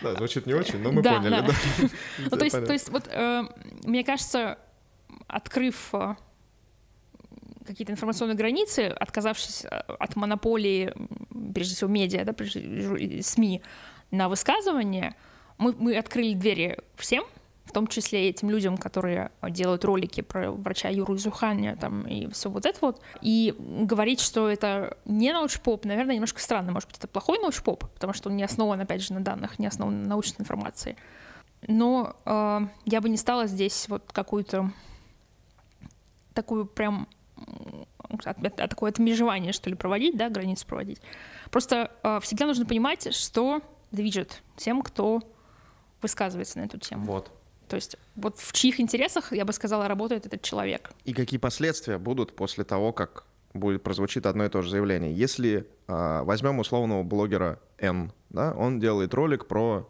Да, 0.00 0.16
звучит 0.16 0.46
не 0.46 0.54
очень, 0.54 0.80
но 0.80 0.90
мы 0.90 1.02
Да, 1.02 1.18
поняли, 1.18 1.30
да. 1.30 1.42
да. 1.42 1.88
Ну, 2.30 2.36
то 2.36 2.44
есть, 2.44 2.66
то 2.66 2.72
есть 2.72 2.88
вот, 2.88 3.08
э, 3.08 3.44
мне 3.84 4.02
кажется, 4.02 4.58
открыв 5.28 5.90
э, 5.92 6.16
какие-то 7.66 7.92
информационные 7.92 8.36
границы, 8.36 8.88
отказавшись 8.88 9.64
э, 9.64 9.68
от 9.68 10.16
монополии, 10.16 10.92
прежде 11.54 11.74
всего, 11.74 11.90
медиа, 11.90 12.24
да, 12.24 12.34
СМИ 13.22 13.62
на 14.10 14.28
высказывание, 14.28 15.14
мы, 15.58 15.74
мы 15.78 15.96
открыли 15.96 16.34
двери 16.34 16.78
всем, 16.96 17.24
в 17.64 17.72
том 17.72 17.86
числе 17.86 18.26
и 18.26 18.30
этим 18.30 18.50
людям, 18.50 18.76
которые 18.76 19.30
делают 19.50 19.84
ролики 19.84 20.20
про 20.20 20.50
врача 20.50 20.88
Юру 20.88 21.16
Зуханя 21.16 21.76
там, 21.76 22.02
и 22.02 22.28
все 22.32 22.50
вот 22.50 22.66
это 22.66 22.78
вот. 22.82 23.00
И 23.20 23.54
говорить, 23.58 24.20
что 24.20 24.48
это 24.50 24.98
не 25.04 25.32
научпоп, 25.32 25.84
наверное, 25.84 26.14
немножко 26.14 26.40
странно. 26.40 26.72
Может 26.72 26.88
быть, 26.88 26.98
это 26.98 27.08
плохой 27.08 27.38
научпоп, 27.38 27.84
потому 27.94 28.12
что 28.12 28.28
он 28.28 28.36
не 28.36 28.42
основан, 28.42 28.80
опять 28.80 29.02
же, 29.02 29.14
на 29.14 29.20
данных, 29.20 29.58
не 29.58 29.66
основан 29.66 30.02
на 30.02 30.08
научной 30.08 30.42
информации. 30.42 30.96
Но 31.68 32.16
э, 32.24 32.60
я 32.86 33.00
бы 33.00 33.08
не 33.08 33.16
стала 33.16 33.46
здесь 33.46 33.88
вот 33.88 34.10
какую-то 34.12 34.72
такую 36.34 36.66
прям 36.66 37.08
такое 38.56 38.90
отмежевание, 38.90 39.52
что 39.52 39.70
ли, 39.70 39.76
проводить, 39.76 40.16
да, 40.16 40.28
границу 40.28 40.66
проводить. 40.66 41.00
Просто 41.50 41.90
э, 42.02 42.20
всегда 42.22 42.46
нужно 42.46 42.66
понимать, 42.66 43.14
что 43.14 43.62
движет 43.90 44.42
тем, 44.56 44.82
кто 44.82 45.20
высказывается 46.00 46.58
на 46.58 46.64
эту 46.64 46.78
тему. 46.78 47.04
Вот. 47.04 47.30
То 47.68 47.76
есть 47.76 47.96
вот 48.16 48.38
в 48.38 48.52
чьих 48.52 48.80
интересах, 48.80 49.32
я 49.32 49.44
бы 49.44 49.52
сказала, 49.52 49.88
работает 49.88 50.26
этот 50.26 50.42
человек. 50.42 50.90
И 51.04 51.14
какие 51.14 51.38
последствия 51.38 51.98
будут 51.98 52.36
после 52.36 52.64
того, 52.64 52.92
как 52.92 53.24
будет 53.54 53.82
прозвучит 53.82 54.26
одно 54.26 54.44
и 54.44 54.48
то 54.48 54.62
же 54.62 54.70
заявление. 54.70 55.12
Если 55.12 55.66
а, 55.86 56.22
возьмем 56.24 56.58
условного 56.58 57.02
блогера 57.02 57.60
N, 57.78 58.12
да, 58.30 58.52
он 58.52 58.80
делает 58.80 59.14
ролик 59.14 59.46
про 59.46 59.88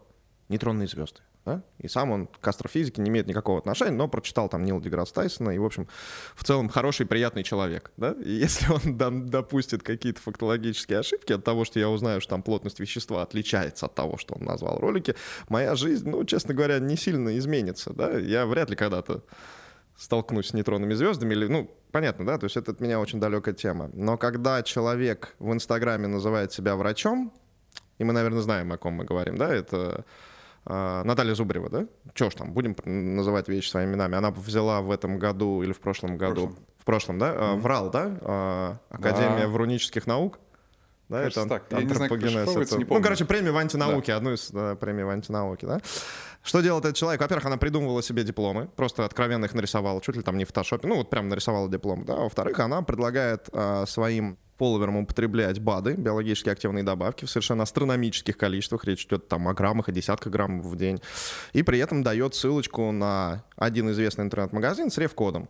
нейтронные 0.49 0.87
звезды. 0.87 1.21
Да? 1.45 1.61
И 1.79 1.87
сам 1.87 2.11
он 2.11 2.27
к 2.27 2.47
астрофизике 2.47 3.01
не 3.01 3.09
имеет 3.09 3.27
никакого 3.27 3.59
отношения, 3.59 3.91
но 3.91 4.07
прочитал 4.07 4.47
там 4.47 4.63
Нила 4.63 4.81
Деграсс 4.81 5.11
Тайсона, 5.11 5.51
и, 5.51 5.57
в 5.57 5.65
общем, 5.65 5.87
в 6.35 6.43
целом 6.43 6.69
хороший, 6.69 7.05
приятный 7.05 7.43
человек. 7.43 7.91
Да? 7.97 8.15
И 8.23 8.31
если 8.33 8.71
он 8.71 9.29
допустит 9.29 9.83
какие-то 9.83 10.21
фактологические 10.21 10.99
ошибки 10.99 11.33
от 11.33 11.43
того, 11.43 11.65
что 11.65 11.79
я 11.79 11.89
узнаю, 11.89 12.21
что 12.21 12.31
там 12.31 12.43
плотность 12.43 12.79
вещества 12.79 13.21
отличается 13.21 13.87
от 13.87 13.95
того, 13.95 14.17
что 14.17 14.35
он 14.35 14.45
назвал 14.45 14.77
в 14.77 14.79
ролике, 14.79 15.15
моя 15.49 15.75
жизнь, 15.75 16.09
ну, 16.09 16.23
честно 16.23 16.53
говоря, 16.53 16.79
не 16.79 16.95
сильно 16.95 17.37
изменится. 17.37 17.93
Да? 17.93 18.17
Я 18.17 18.45
вряд 18.45 18.69
ли 18.69 18.75
когда-то 18.75 19.23
столкнусь 19.97 20.47
с 20.47 20.53
нейтронными 20.53 20.93
звездами, 20.93 21.33
или, 21.33 21.47
ну, 21.47 21.69
понятно, 21.91 22.25
да, 22.25 22.37
то 22.37 22.45
есть 22.45 22.57
это 22.57 22.71
от 22.71 22.79
меня 22.79 22.99
очень 22.99 23.19
далекая 23.19 23.53
тема. 23.53 23.91
Но 23.93 24.17
когда 24.17 24.63
человек 24.63 25.35
в 25.39 25.53
Инстаграме 25.53 26.07
называет 26.07 26.51
себя 26.51 26.75
врачом, 26.75 27.31
и 27.99 28.03
мы, 28.03 28.13
наверное, 28.13 28.41
знаем, 28.41 28.71
о 28.71 28.77
ком 28.77 28.93
мы 28.93 29.05
говорим, 29.05 29.37
да, 29.37 29.53
это 29.53 30.05
Наталья 30.65 31.35
Зубарева, 31.35 31.69
да? 31.69 31.85
Чё 32.13 32.29
ж 32.29 32.35
там, 32.35 32.53
будем 32.53 32.75
называть 32.85 33.47
вещи 33.47 33.69
своими 33.69 33.91
именами. 33.91 34.15
Она 34.15 34.31
взяла 34.31 34.81
в 34.81 34.91
этом 34.91 35.19
году 35.19 35.61
или 35.63 35.73
в 35.73 35.79
прошлом 35.79 36.17
году, 36.17 36.47
прошлом. 36.47 36.65
в 36.77 36.85
прошлом, 36.85 37.19
да, 37.19 37.33
а, 37.35 37.55
врал, 37.55 37.89
да, 37.89 38.17
А, 38.21 38.77
Академия 38.89 39.41
Да. 39.43 39.47
врунических 39.47 40.07
наук. 40.07 40.39
Да, 41.09 41.17
Кажется, 41.23 41.41
это 41.41 41.49
так. 41.49 41.63
Я 41.71 41.83
не 41.83 41.93
знаю, 41.93 42.11
это- 42.13 42.75
не 42.77 42.83
Ну, 42.83 42.87
помню. 42.87 43.03
короче, 43.03 43.25
премия 43.25 43.51
в 43.51 43.57
антинауке, 43.57 44.13
одну 44.13 44.33
из 44.33 44.49
да, 44.51 44.75
премий 44.75 45.03
в 45.03 45.09
антинауке, 45.09 45.67
да. 45.67 45.79
Что 46.41 46.61
делает 46.61 46.85
этот 46.85 46.95
человек? 46.97 47.21
Во-первых, 47.21 47.45
она 47.45 47.57
придумывала 47.57 48.01
себе 48.01 48.23
дипломы, 48.23 48.67
просто 48.75 49.03
откровенно 49.05 49.45
их 49.45 49.53
нарисовала, 49.53 50.01
чуть 50.01 50.15
ли 50.15 50.21
там 50.23 50.37
не 50.37 50.45
в 50.45 50.47
фотошопе, 50.47 50.87
ну 50.87 50.95
вот 50.95 51.09
прям 51.09 51.27
нарисовала 51.29 51.69
диплом, 51.69 52.05
да. 52.05 52.13
А 52.15 52.19
Во-вторых, 52.21 52.57
она 52.59 52.81
предлагает 52.81 53.49
а, 53.51 53.85
своим 53.85 54.37
фолловерам 54.57 54.97
употреблять 54.97 55.59
БАДы, 55.59 55.93
биологически 55.93 56.49
активные 56.49 56.83
добавки, 56.83 57.25
в 57.25 57.29
совершенно 57.29 57.63
астрономических 57.63 58.37
количествах, 58.37 58.85
речь 58.85 59.05
идет 59.05 59.27
там 59.27 59.47
о 59.47 59.53
граммах 59.53 59.89
и 59.89 59.91
десятках 59.91 60.31
граммов 60.31 60.65
в 60.65 60.75
день, 60.75 61.01
и 61.53 61.63
при 61.63 61.79
этом 61.79 62.03
дает 62.03 62.35
ссылочку 62.35 62.91
на 62.91 63.43
один 63.55 63.89
известный 63.91 64.25
интернет-магазин 64.25 64.91
с 64.91 64.97
реф-кодом. 64.97 65.49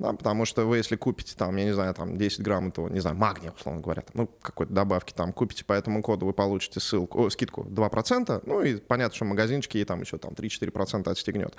Да, 0.00 0.12
потому 0.12 0.44
что 0.44 0.66
вы, 0.66 0.78
если 0.78 0.96
купите 0.96 1.36
там, 1.36 1.54
я 1.54 1.66
не 1.66 1.72
знаю, 1.72 1.94
там 1.94 2.18
10 2.18 2.42
грамм 2.42 2.68
этого, 2.68 2.88
не 2.88 2.98
знаю, 2.98 3.16
магния, 3.16 3.52
условно 3.52 3.80
говоря, 3.80 4.02
там, 4.02 4.12
ну, 4.14 4.30
какой-то 4.42 4.72
добавки 4.72 5.12
там, 5.12 5.32
купите 5.32 5.64
по 5.64 5.72
этому 5.72 6.02
коду, 6.02 6.26
вы 6.26 6.32
получите 6.32 6.80
ссылку, 6.80 7.22
о, 7.26 7.30
скидку 7.30 7.62
2%, 7.62 8.42
ну, 8.44 8.62
и 8.62 8.74
понятно, 8.76 9.14
что 9.14 9.24
магазинчики 9.24 9.76
ей 9.76 9.84
там 9.84 10.00
еще 10.00 10.18
там 10.18 10.32
3-4% 10.32 11.08
отстегнет. 11.08 11.54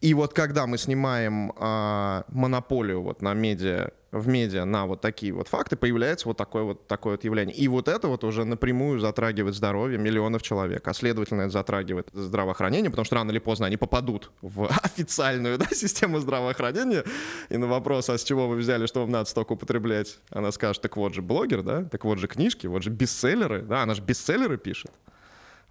И 0.00 0.14
вот 0.14 0.32
когда 0.32 0.66
мы 0.66 0.78
снимаем 0.78 1.52
а, 1.56 2.24
монополию 2.28 3.02
вот 3.02 3.20
на 3.20 3.34
медиа, 3.34 3.90
в 4.12 4.26
медиа 4.28 4.64
на 4.64 4.86
вот 4.86 5.02
такие 5.02 5.32
вот 5.32 5.48
факты, 5.48 5.76
появляется 5.76 6.26
вот 6.26 6.38
такое 6.38 6.62
вот, 6.62 6.86
такое 6.86 7.14
вот 7.14 7.24
явление. 7.24 7.54
И 7.54 7.68
вот 7.68 7.86
это 7.86 8.08
вот 8.08 8.24
уже 8.24 8.44
напрямую 8.44 8.98
затрагивает 8.98 9.54
здоровье 9.54 9.98
миллионов 9.98 10.42
человек, 10.42 10.88
а 10.88 10.94
следовательно 10.94 11.42
это 11.42 11.50
затрагивает 11.50 12.08
здравоохранение, 12.14 12.90
потому 12.90 13.04
что 13.04 13.16
рано 13.16 13.30
или 13.30 13.38
поздно 13.38 13.66
они 13.66 13.76
попадут 13.76 14.30
в 14.40 14.70
официальную 14.82 15.58
да, 15.58 15.66
систему 15.66 16.18
здравоохранения, 16.18 17.04
и 17.50 17.58
на 17.58 17.66
вопрос, 17.66 18.08
а 18.08 18.16
с 18.16 18.24
чего 18.24 18.48
вы 18.48 18.56
взяли, 18.56 18.86
что 18.86 19.00
вам 19.00 19.10
надо 19.10 19.28
столько 19.28 19.52
употреблять, 19.52 20.18
она 20.30 20.50
скажет, 20.50 20.80
так 20.80 20.96
вот 20.96 21.12
же 21.12 21.20
блогер, 21.20 21.62
да, 21.62 21.84
так 21.84 22.06
вот 22.06 22.18
же 22.18 22.26
книжки, 22.26 22.66
вот 22.66 22.82
же 22.82 22.90
бестселлеры, 22.90 23.60
да, 23.60 23.82
она 23.82 23.92
же 23.92 24.00
бестселлеры 24.00 24.56
пишет. 24.56 24.90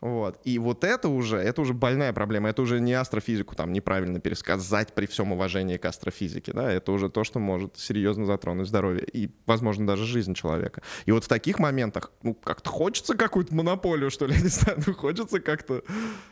Вот. 0.01 0.39
И 0.43 0.57
вот 0.59 0.83
это 0.83 1.09
уже, 1.09 1.37
это 1.37 1.61
уже 1.61 1.73
больная 1.73 2.13
проблема. 2.13 2.49
Это 2.49 2.61
уже 2.61 2.79
не 2.79 2.93
астрофизику 2.93 3.55
там 3.55 3.73
неправильно 3.73 4.19
пересказать 4.19 4.93
при 4.93 5.05
всем 5.05 5.31
уважении 5.31 5.77
к 5.77 5.85
астрофизике. 5.85 6.53
Да? 6.53 6.71
Это 6.71 6.91
уже 6.91 7.09
то, 7.09 7.23
что 7.23 7.39
может 7.39 7.77
серьезно 7.77 8.25
затронуть 8.25 8.67
здоровье 8.67 9.05
и, 9.05 9.29
возможно, 9.45 9.85
даже 9.85 10.05
жизнь 10.05 10.33
человека. 10.33 10.81
И 11.05 11.11
вот 11.11 11.25
в 11.25 11.27
таких 11.27 11.59
моментах, 11.59 12.11
ну, 12.23 12.33
как-то 12.33 12.69
хочется 12.69 13.15
какую-то 13.15 13.53
монополию, 13.53 14.09
что 14.09 14.25
ли, 14.25 14.33
я 14.37 14.41
не 14.41 14.47
знаю, 14.47 14.79
ну, 14.85 14.93
хочется 14.93 15.39
как-то... 15.39 15.83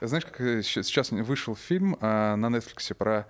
Знаешь, 0.01 0.25
как 0.25 0.39
э, 0.41 0.63
сейчас 0.63 1.11
вышел 1.11 1.55
фильм 1.55 1.97
а, 1.99 2.35
на 2.35 2.47
Netflix 2.47 2.93
про 2.95 3.27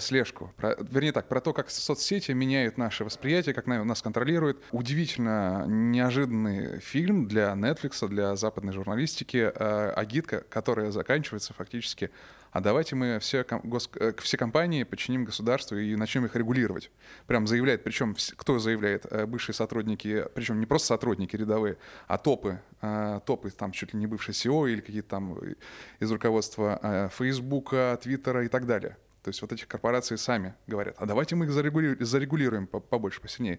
слежку, 0.00 0.52
про, 0.56 0.76
вернее 0.90 1.12
так, 1.12 1.28
про 1.28 1.40
то, 1.40 1.52
как 1.52 1.70
соцсети 1.70 2.32
меняют 2.32 2.78
наше 2.78 3.04
восприятие, 3.04 3.54
как 3.54 3.66
на- 3.66 3.84
нас 3.84 4.02
контролируют. 4.02 4.62
Удивительно 4.72 5.64
неожиданный 5.66 6.80
фильм 6.80 7.26
для 7.26 7.52
Netflix, 7.52 8.06
для 8.08 8.36
западной 8.36 8.72
журналистики, 8.72 9.52
э, 9.54 9.90
агитка, 9.96 10.40
которая 10.48 10.90
заканчивается 10.90 11.52
фактически 11.54 12.10
а 12.52 12.60
давайте 12.60 12.94
мы 12.94 13.18
все, 13.18 13.40
гос- 13.42 13.90
э, 13.98 14.12
все 14.22 14.36
компании 14.36 14.84
подчиним 14.84 15.24
государству 15.24 15.76
и 15.76 15.96
начнем 15.96 16.24
их 16.24 16.36
регулировать. 16.36 16.92
Прям 17.26 17.48
заявляет, 17.48 17.82
причем 17.82 18.14
кто 18.36 18.60
заявляет? 18.60 19.06
Э, 19.10 19.26
Бывшие 19.26 19.56
сотрудники, 19.56 20.24
причем 20.34 20.60
не 20.60 20.66
просто 20.66 20.86
сотрудники 20.86 21.34
рядовые, 21.34 21.78
а 22.06 22.16
топы, 22.16 22.60
э, 22.80 23.18
топы 23.26 23.50
там 23.50 23.72
чуть 23.72 23.92
ли 23.92 23.98
не 23.98 24.06
бывшие 24.06 24.34
SEO 24.34 24.70
или 24.70 24.80
какие-то 24.80 25.08
там 25.08 25.36
э, 25.42 25.54
из 25.98 26.12
руководства 26.12 26.78
э, 26.80 27.08
Фейсбука, 27.18 27.98
Твиттера 28.00 28.44
и 28.44 28.48
так 28.48 28.66
далее. 28.66 28.98
То 29.24 29.30
есть 29.30 29.40
вот 29.40 29.50
эти 29.52 29.64
корпорации 29.64 30.16
сами 30.16 30.54
говорят, 30.66 30.96
а 30.98 31.06
давайте 31.06 31.34
мы 31.34 31.46
их 31.46 31.50
зарегули- 31.50 31.96
зарегулируем 32.04 32.66
по- 32.66 32.78
побольше, 32.80 33.22
посильнее. 33.22 33.58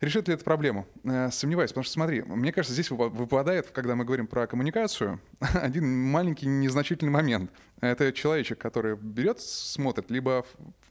Решит 0.00 0.28
ли 0.28 0.34
это 0.34 0.44
проблему? 0.44 0.86
Э, 1.02 1.28
Сомневаюсь, 1.32 1.72
потому 1.72 1.82
что 1.82 1.92
смотри, 1.92 2.22
мне 2.22 2.52
кажется, 2.52 2.72
здесь 2.72 2.88
выпа- 2.88 3.08
выпадает, 3.10 3.70
когда 3.72 3.96
мы 3.96 4.04
говорим 4.04 4.28
про 4.28 4.46
коммуникацию, 4.46 5.20
один 5.54 5.86
маленький 6.04 6.46
незначительный 6.46 7.10
момент. 7.10 7.50
Это 7.80 8.12
человечек, 8.12 8.58
который 8.58 8.96
берет, 8.96 9.40
смотрит, 9.40 10.08
либо 10.08 10.46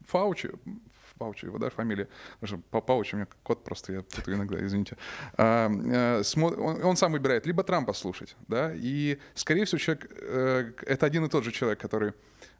Фаучи, 0.08 0.50
Фаучи, 1.18 1.46
его, 1.46 1.56
да, 1.58 1.70
фамилия, 1.70 2.06
потому 2.38 2.62
Паучи 2.82 3.14
у 3.14 3.16
меня 3.18 3.28
кот 3.42 3.64
просто, 3.64 3.94
я 3.94 4.02
путаю 4.02 4.36
иногда, 4.36 4.62
извините. 4.64 4.98
А, 5.38 5.70
э, 5.70 6.22
Он 6.82 6.96
сам 6.96 7.12
выбирает 7.12 7.46
либо 7.46 7.64
Трампа 7.64 7.94
слушать, 7.94 8.36
да, 8.46 8.72
и, 8.74 9.18
скорее 9.34 9.64
всего, 9.64 9.78
человек, 9.78 10.06
э, 10.20 10.72
это 10.86 11.06
один 11.06 11.24
и 11.24 11.28
тот 11.30 11.44
же 11.44 11.50
человек, 11.50 11.80
который 11.80 12.12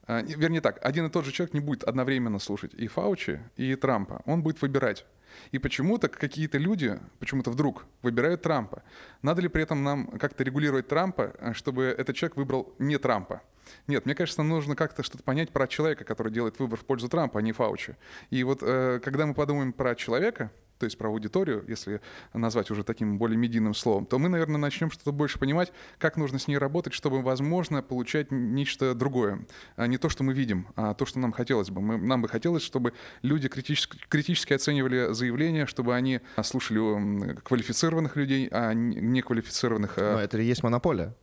Вернее 0.09 0.61
так, 0.61 0.79
один 0.85 1.07
и 1.07 1.11
тот 1.11 1.25
же 1.25 1.33
человек 1.33 1.55
не 1.55 1.61
будет 1.61 1.85
одновременно 1.85 2.39
слушать 2.39 2.75
и 2.75 2.89
Фаучи, 2.89 3.41
и 3.57 3.75
Трампа. 3.77 4.23
Он 4.27 4.43
будет 4.43 4.61
выбирать. 4.61 5.07
И 5.53 5.59
почему-то 5.59 6.09
какие-то 6.09 6.59
люди, 6.59 6.99
почему-то 7.19 7.51
вдруг 7.51 7.87
выбирают 8.03 8.43
Трампа. 8.43 8.83
Надо 9.23 9.43
ли 9.43 9.49
при 9.49 9.63
этом 9.63 9.83
нам 9.83 10.07
как-то 10.19 10.45
регулировать 10.45 10.89
Трампа, 10.89 11.33
э, 11.39 11.53
чтобы 11.53 11.85
этот 11.85 12.17
человек 12.17 12.37
выбрал 12.37 12.75
не 12.79 12.99
Трампа? 12.99 13.43
Нет, 13.87 14.05
мне 14.05 14.15
кажется, 14.15 14.43
нужно 14.43 14.75
как-то 14.75 15.03
что-то 15.03 15.23
понять 15.23 15.51
про 15.51 15.67
человека, 15.69 16.05
который 16.05 16.33
делает 16.33 16.59
выбор 16.59 16.79
в 16.79 16.85
пользу 16.85 17.09
Трампа, 17.09 17.39
а 17.39 17.43
не 17.43 17.53
Фаучи. 17.53 17.97
И 18.31 18.43
вот 18.43 18.61
э, 18.63 19.01
когда 19.03 19.27
мы 19.27 19.35
подумаем 19.35 19.73
про 19.73 19.95
человека, 19.95 20.51
то 20.81 20.85
есть 20.85 20.97
про 20.97 21.09
аудиторию, 21.09 21.63
если 21.69 22.01
назвать 22.33 22.71
уже 22.71 22.85
таким 22.85 23.19
более 23.19 23.37
медийным 23.37 23.75
словом, 23.75 24.07
то 24.07 24.19
мы, 24.19 24.31
наверное, 24.31 24.57
начнем 24.57 24.91
что-то 24.91 25.13
больше 25.13 25.39
понимать, 25.39 25.73
как 25.99 26.17
нужно 26.17 26.39
с 26.39 26.49
ней 26.49 26.57
работать, 26.57 26.95
чтобы, 26.95 27.21
возможно, 27.21 27.83
получать 27.83 28.31
нечто 28.31 28.95
другое. 28.95 29.45
А 29.77 29.87
не 29.87 29.99
то, 29.99 30.09
что 30.09 30.25
мы 30.25 30.33
видим, 30.33 30.69
а 30.77 30.95
то, 30.95 31.05
что 31.05 31.19
нам 31.19 31.33
хотелось 31.33 31.69
бы. 31.69 31.83
Мы, 31.83 31.99
нам 31.99 32.23
бы 32.23 32.29
хотелось, 32.29 32.63
чтобы 32.63 32.95
люди 33.21 33.49
критически, 33.49 33.99
критически 34.09 34.55
оценивали 34.55 35.13
заявления, 35.13 35.67
чтобы 35.67 35.95
они 35.95 36.21
слушали 36.43 37.35
квалифицированных 37.41 38.17
людей, 38.17 38.49
а 38.51 38.73
не 38.73 38.97
неквалифицированных. 38.97 39.99
Но 39.99 40.17
а, 40.17 40.23
это 40.23 40.39
и 40.39 40.45
есть 40.47 40.63
монополия. 40.63 41.15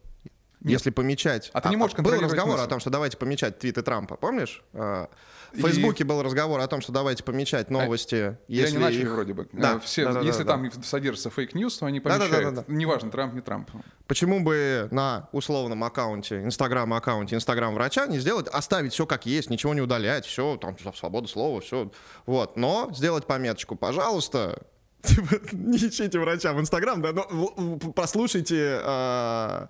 Нет. 0.61 0.73
Если 0.73 0.89
помечать... 0.89 1.51
А 1.53 1.61
ты 1.61 1.69
не 1.69 1.75
можешь 1.75 1.95
Был 1.97 2.19
разговор 2.19 2.53
мысль. 2.53 2.65
о 2.65 2.67
том, 2.67 2.79
что 2.79 2.89
давайте 2.89 3.15
помечать 3.17 3.59
твиты 3.59 3.83
Трампа, 3.83 4.15
помнишь? 4.15 4.63
А, 4.73 5.07
в 5.53 5.61
Фейсбуке 5.61 6.03
был 6.03 6.23
разговор 6.23 6.59
о 6.59 6.67
том, 6.67 6.81
что 6.81 6.91
давайте 6.91 7.23
помечать 7.23 7.69
новости. 7.69 8.15
А, 8.15 8.37
если 8.47 8.75
они 8.75 8.85
начали 8.85 9.01
их... 9.03 9.11
вроде 9.11 9.33
бы. 9.33 9.47
Да, 9.53 9.75
э, 9.75 9.79
Все, 9.79 10.05
да, 10.05 10.13
да, 10.13 10.21
если 10.21 10.43
да, 10.43 10.53
там 10.53 10.69
да. 10.69 10.81
содержится 10.81 11.29
fake 11.29 11.51
news, 11.51 11.77
то 11.77 11.85
они 11.85 11.99
помечают. 11.99 12.31
Да, 12.31 12.41
да, 12.41 12.51
да, 12.51 12.63
да. 12.67 12.73
Неважно, 12.73 13.11
Трамп, 13.11 13.35
не 13.35 13.41
Трамп. 13.41 13.69
Почему 14.07 14.43
бы 14.43 14.87
на 14.91 15.29
условном 15.31 15.83
аккаунте, 15.83 16.43
инстаграм-аккаунте, 16.43 17.35
инстаграм-врача 17.35 18.07
не 18.07 18.17
сделать, 18.17 18.47
оставить 18.47 18.93
все 18.93 19.05
как 19.05 19.25
есть, 19.27 19.49
ничего 19.49 19.73
не 19.75 19.81
удалять, 19.81 20.25
все, 20.25 20.57
там, 20.57 20.75
свобода 20.95 21.27
слова, 21.27 21.61
все. 21.61 21.91
Вот. 22.25 22.57
Но 22.57 22.89
сделать 22.93 23.27
пометочку, 23.27 23.75
пожалуйста, 23.75 24.63
типа, 25.03 25.35
не 25.51 25.77
ищите 25.77 26.19
врача 26.19 26.53
в 26.53 26.59
Инстаграм, 26.59 27.01
да, 27.01 27.13
но 27.13 27.77
послушайте 27.95 28.79
э, 28.83 29.67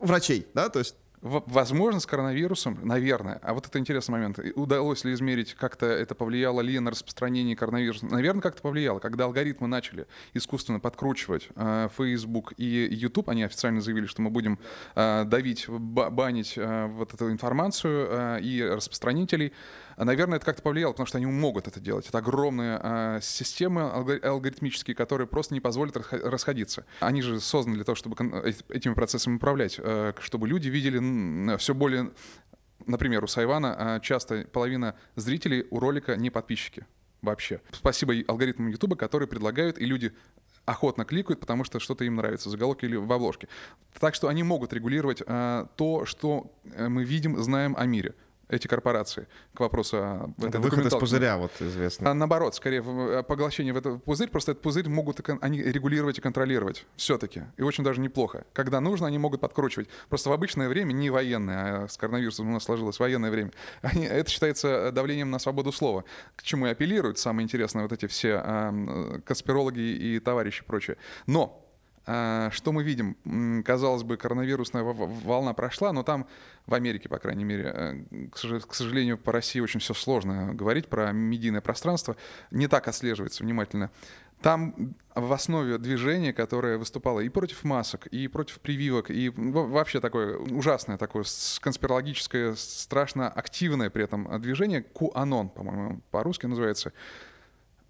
врачей, 0.00 0.46
да, 0.54 0.68
то 0.68 0.78
есть 0.80 0.96
Возможно, 1.22 2.00
с 2.00 2.06
коронавирусом, 2.06 2.78
наверное. 2.82 3.38
А 3.42 3.52
вот 3.52 3.66
это 3.66 3.78
интересный 3.78 4.12
момент. 4.12 4.38
Удалось 4.54 5.04
ли 5.04 5.12
измерить, 5.12 5.52
как-то 5.52 5.84
это 5.84 6.14
повлияло 6.14 6.62
ли 6.62 6.78
на 6.78 6.90
распространение 6.90 7.54
коронавируса? 7.54 8.06
Наверное, 8.06 8.40
как-то 8.40 8.62
повлияло. 8.62 9.00
Когда 9.00 9.24
алгоритмы 9.24 9.68
начали 9.68 10.06
искусственно 10.32 10.80
подкручивать 10.80 11.48
э, 11.54 11.88
Facebook 11.94 12.54
и 12.56 12.88
YouTube, 12.90 13.28
они 13.28 13.42
официально 13.42 13.82
заявили, 13.82 14.06
что 14.06 14.22
мы 14.22 14.30
будем 14.30 14.58
э, 14.94 15.24
давить, 15.26 15.68
банить 15.68 16.54
э, 16.56 16.86
вот 16.86 17.12
эту 17.12 17.30
информацию 17.30 18.08
э, 18.10 18.40
и 18.40 18.62
распространителей. 18.62 19.52
А, 19.96 20.04
наверное, 20.04 20.36
это 20.36 20.46
как-то 20.46 20.62
повлияло, 20.62 20.92
потому 20.92 21.06
что 21.06 21.18
они 21.18 21.26
могут 21.26 21.68
это 21.68 21.80
делать. 21.80 22.08
Это 22.08 22.18
огромные 22.18 22.80
э, 22.82 23.18
системы 23.22 23.82
алгоритмические, 23.82 24.94
которые 24.94 25.26
просто 25.26 25.54
не 25.54 25.60
позволят 25.60 25.96
расходиться. 26.10 26.84
Они 27.00 27.22
же 27.22 27.40
созданы 27.40 27.76
для 27.76 27.84
того, 27.84 27.96
чтобы 27.96 28.16
этими 28.68 28.94
процессами 28.94 29.36
управлять, 29.36 29.76
э, 29.78 30.12
чтобы 30.20 30.48
люди 30.48 30.68
видели 30.68 31.56
все 31.58 31.74
более... 31.74 32.10
Например, 32.86 33.22
у 33.22 33.26
Сайвана 33.26 33.76
э, 33.78 34.00
часто 34.02 34.46
половина 34.50 34.94
зрителей 35.16 35.66
у 35.70 35.80
ролика 35.80 36.16
не 36.16 36.30
подписчики 36.30 36.86
вообще. 37.20 37.60
Спасибо 37.72 38.14
алгоритмам 38.26 38.68
YouTube, 38.68 38.96
которые 38.96 39.28
предлагают, 39.28 39.78
и 39.78 39.84
люди 39.84 40.12
охотно 40.64 41.04
кликают, 41.04 41.40
потому 41.40 41.64
что 41.64 41.78
что-то 41.78 42.04
им 42.04 42.16
нравится, 42.16 42.48
в 42.48 42.52
заголовке 42.52 42.86
или 42.86 42.96
в 42.96 43.12
обложке. 43.12 43.48
Так 43.98 44.14
что 44.14 44.28
они 44.28 44.42
могут 44.42 44.72
регулировать 44.72 45.22
э, 45.26 45.66
то, 45.76 46.06
что 46.06 46.52
мы 46.64 47.04
видим, 47.04 47.36
знаем 47.42 47.74
о 47.76 47.84
мире 47.84 48.14
эти 48.50 48.66
корпорации 48.66 49.28
к 49.54 49.60
вопросу 49.60 49.96
о 49.98 50.34
Это 50.38 50.58
выход 50.58 50.86
из 50.86 50.94
пузыря, 50.94 51.38
вот 51.38 51.52
известно. 51.60 52.10
А, 52.10 52.14
наоборот, 52.14 52.54
скорее, 52.54 52.82
э, 52.84 53.22
поглощение 53.22 53.72
в 53.72 53.76
этот 53.76 54.02
пузырь, 54.04 54.28
просто 54.28 54.52
этот 54.52 54.62
пузырь 54.62 54.88
могут 54.88 55.20
они 55.40 55.62
регулировать 55.62 56.18
и 56.18 56.20
контролировать 56.20 56.86
все-таки. 56.96 57.44
И 57.56 57.62
очень 57.62 57.84
даже 57.84 58.00
неплохо. 58.00 58.44
Когда 58.52 58.80
нужно, 58.80 59.06
они 59.06 59.18
могут 59.18 59.40
подкручивать. 59.40 59.88
Просто 60.08 60.30
в 60.30 60.32
обычное 60.32 60.68
время, 60.68 60.92
не 60.92 61.10
военное, 61.10 61.84
а 61.84 61.88
с 61.88 61.96
коронавирусом 61.96 62.48
у 62.48 62.52
нас 62.52 62.64
сложилось 62.64 62.98
военное 62.98 63.30
время, 63.30 63.52
они, 63.82 64.04
это 64.04 64.30
считается 64.30 64.90
давлением 64.92 65.30
на 65.30 65.38
свободу 65.38 65.72
слова, 65.72 66.04
к 66.36 66.42
чему 66.42 66.66
и 66.66 66.70
апеллируют, 66.70 67.18
самое 67.18 67.44
интересное, 67.44 67.82
вот 67.82 67.92
эти 67.92 68.06
все 68.06 68.42
э, 68.44 69.20
конспирологи 69.24 69.80
и 69.80 70.20
товарищи 70.20 70.64
прочее. 70.64 70.96
Но 71.26 71.69
что 72.04 72.72
мы 72.72 72.82
видим? 72.82 73.62
Казалось 73.62 74.02
бы, 74.02 74.16
коронавирусная 74.16 74.82
волна 74.82 75.52
прошла, 75.52 75.92
но 75.92 76.02
там, 76.02 76.26
в 76.66 76.74
Америке, 76.74 77.08
по 77.08 77.18
крайней 77.18 77.44
мере, 77.44 77.72
э, 77.74 78.28
к 78.30 78.74
сожалению, 78.74 79.18
по 79.18 79.32
России 79.32 79.60
очень 79.60 79.80
все 79.80 79.94
сложно 79.94 80.54
говорить 80.54 80.88
про 80.88 81.12
медийное 81.12 81.60
пространство, 81.60 82.16
не 82.50 82.68
так 82.68 82.88
отслеживается 82.88 83.44
внимательно. 83.44 83.90
Там 84.40 84.94
в 85.14 85.32
основе 85.32 85.76
движения, 85.76 86.32
которое 86.32 86.78
выступало 86.78 87.20
и 87.20 87.28
против 87.28 87.62
масок, 87.62 88.06
и 88.06 88.26
против 88.26 88.60
прививок, 88.60 89.10
и 89.10 89.28
вообще 89.28 90.00
такое 90.00 90.38
ужасное, 90.38 90.96
такое 90.96 91.24
конспирологическое, 91.60 92.54
страшно 92.54 93.28
активное 93.28 93.90
при 93.90 94.04
этом 94.04 94.40
движение, 94.40 94.82
QAnon, 94.94 95.50
по-моему, 95.50 96.00
по-русски 96.10 96.46
называется. 96.46 96.92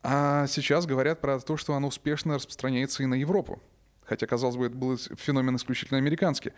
А 0.02 0.46
сейчас 0.48 0.86
говорят 0.86 1.20
про 1.20 1.38
то, 1.38 1.56
что 1.56 1.74
оно 1.74 1.88
успешно 1.88 2.34
распространяется 2.34 3.04
и 3.04 3.06
на 3.06 3.14
Европу 3.14 3.62
хотя, 4.10 4.26
казалось 4.26 4.56
бы, 4.56 4.66
это 4.66 4.76
был 4.76 4.98
феномен 4.98 5.54
исключительно 5.54 5.98
американский. 5.98 6.50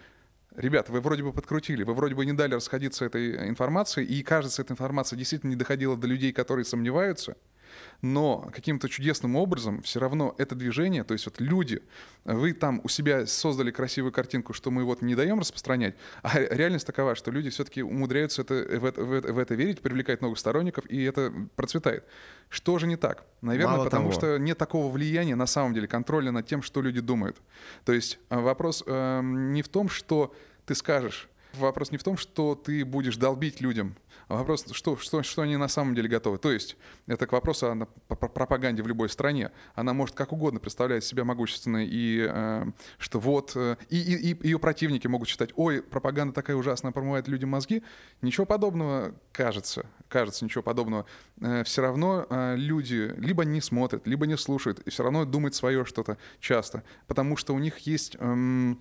Ребята, 0.57 0.91
вы 0.91 1.03
вроде 1.03 1.23
бы 1.23 1.35
подкрутили, 1.35 1.83
вы 1.83 1.93
вроде 1.93 2.15
бы 2.15 2.25
не 2.25 2.33
дали 2.33 2.55
расходиться 2.55 3.05
этой 3.05 3.47
информацией, 3.49 4.07
и, 4.07 4.23
кажется, 4.23 4.63
эта 4.63 4.73
информация 4.73 5.19
действительно 5.19 5.51
не 5.51 5.57
доходила 5.57 5.97
до 5.97 6.07
людей, 6.07 6.33
которые 6.33 6.65
сомневаются— 6.65 7.37
но 8.01 8.51
каким-то 8.53 8.89
чудесным 8.89 9.37
образом 9.37 9.83
все 9.83 10.01
равно 10.01 10.35
это 10.39 10.55
движение, 10.55 11.05
то 11.05 11.13
есть 11.13 11.27
вот 11.27 11.41
люди, 11.41 11.83
вы 12.25 12.53
там 12.53 12.81
у 12.85 12.89
себя 12.89 13.27
создали 13.27 13.71
красивую 13.71 14.13
картинку, 14.13 14.53
что 14.53 14.71
мы 14.71 14.85
вот 14.85 15.03
не 15.03 15.15
даем 15.15 15.41
распространять, 15.41 15.95
а 16.23 16.39
реальность 16.39 16.87
такова, 16.87 17.15
что 17.15 17.31
люди 17.31 17.51
все-таки 17.51 17.83
умудряются 17.83 18.43
это, 18.43 18.55
в, 18.55 18.85
это, 18.85 19.05
в, 19.05 19.13
это, 19.13 19.33
в 19.33 19.39
это 19.39 19.55
верить, 19.55 19.81
привлекать 19.81 20.21
новых 20.21 20.39
сторонников, 20.39 20.85
и 20.87 21.03
это 21.03 21.33
процветает. 21.57 22.05
Что 22.49 22.79
же 22.79 22.87
не 22.87 22.97
так? 22.97 23.25
Наверное, 23.41 23.77
Мало 23.77 23.85
потому 23.85 24.11
того. 24.11 24.21
что 24.21 24.39
нет 24.39 24.59
такого 24.59 24.93
влияния 24.93 25.37
на 25.37 25.47
самом 25.47 25.75
деле, 25.75 25.89
контроля 25.89 26.33
над 26.33 26.47
тем, 26.47 26.63
что 26.63 26.83
люди 26.83 27.01
думают. 27.01 27.37
То 27.85 27.93
есть 27.93 28.19
э, 28.31 28.39
вопрос 28.39 28.85
э, 28.87 29.21
не 29.23 29.63
в 29.63 29.69
том, 29.69 29.89
что 29.89 30.35
ты 30.67 30.75
скажешь, 30.75 31.29
Вопрос 31.55 31.91
не 31.91 31.99
в 31.99 32.05
том, 32.05 32.17
что 32.17 32.55
ты 32.55 32.85
будешь 32.85 33.17
долбить 33.17 33.61
людям, 33.61 33.95
вопрос, 34.37 34.67
что, 34.73 34.97
что, 34.97 35.23
что 35.23 35.43
они 35.43 35.57
на 35.57 35.69
самом 35.69 35.95
деле 35.95 36.09
готовы. 36.09 36.39
То 36.39 36.51
есть 36.51 36.77
это 37.07 37.27
к 37.27 37.33
вопросу 37.33 37.67
о 37.67 38.15
пропаганде 38.15 38.83
в 38.83 38.87
любой 38.87 39.09
стране. 39.09 39.51
Она 39.75 39.93
может 39.93 40.15
как 40.15 40.33
угодно 40.33 40.61
представлять 40.61 41.05
себя 41.05 41.25
могущественной, 41.25 41.87
и 41.87 42.27
э, 42.29 42.65
что 42.99 43.19
вот... 43.19 43.53
Э, 43.55 43.77
и, 43.89 43.99
и, 43.99 44.33
и 44.33 44.47
ее 44.47 44.59
противники 44.59 45.07
могут 45.07 45.29
считать, 45.29 45.51
ой, 45.57 45.83
пропаганда 45.83 46.35
такая 46.35 46.57
ужасная, 46.57 46.93
промывает 46.93 47.29
людям 47.29 47.51
мозги. 47.51 47.83
Ничего 48.21 48.47
подобного, 48.47 49.15
кажется, 49.33 49.87
кажется, 50.09 50.45
ничего 50.45 50.63
подобного. 50.63 51.07
Э, 51.41 51.65
все 51.65 51.83
равно 51.83 52.27
э, 52.29 52.57
люди 52.57 53.13
либо 53.17 53.45
не 53.45 53.61
смотрят, 53.61 54.07
либо 54.07 54.27
не 54.27 54.37
слушают, 54.37 54.81
и 54.81 54.91
все 54.91 55.03
равно 55.03 55.25
думают 55.25 55.55
свое 55.55 55.85
что-то 55.85 56.19
часто, 56.41 56.83
потому 57.07 57.37
что 57.37 57.55
у 57.55 57.59
них 57.59 57.79
есть... 57.81 58.17
Э, 58.19 58.75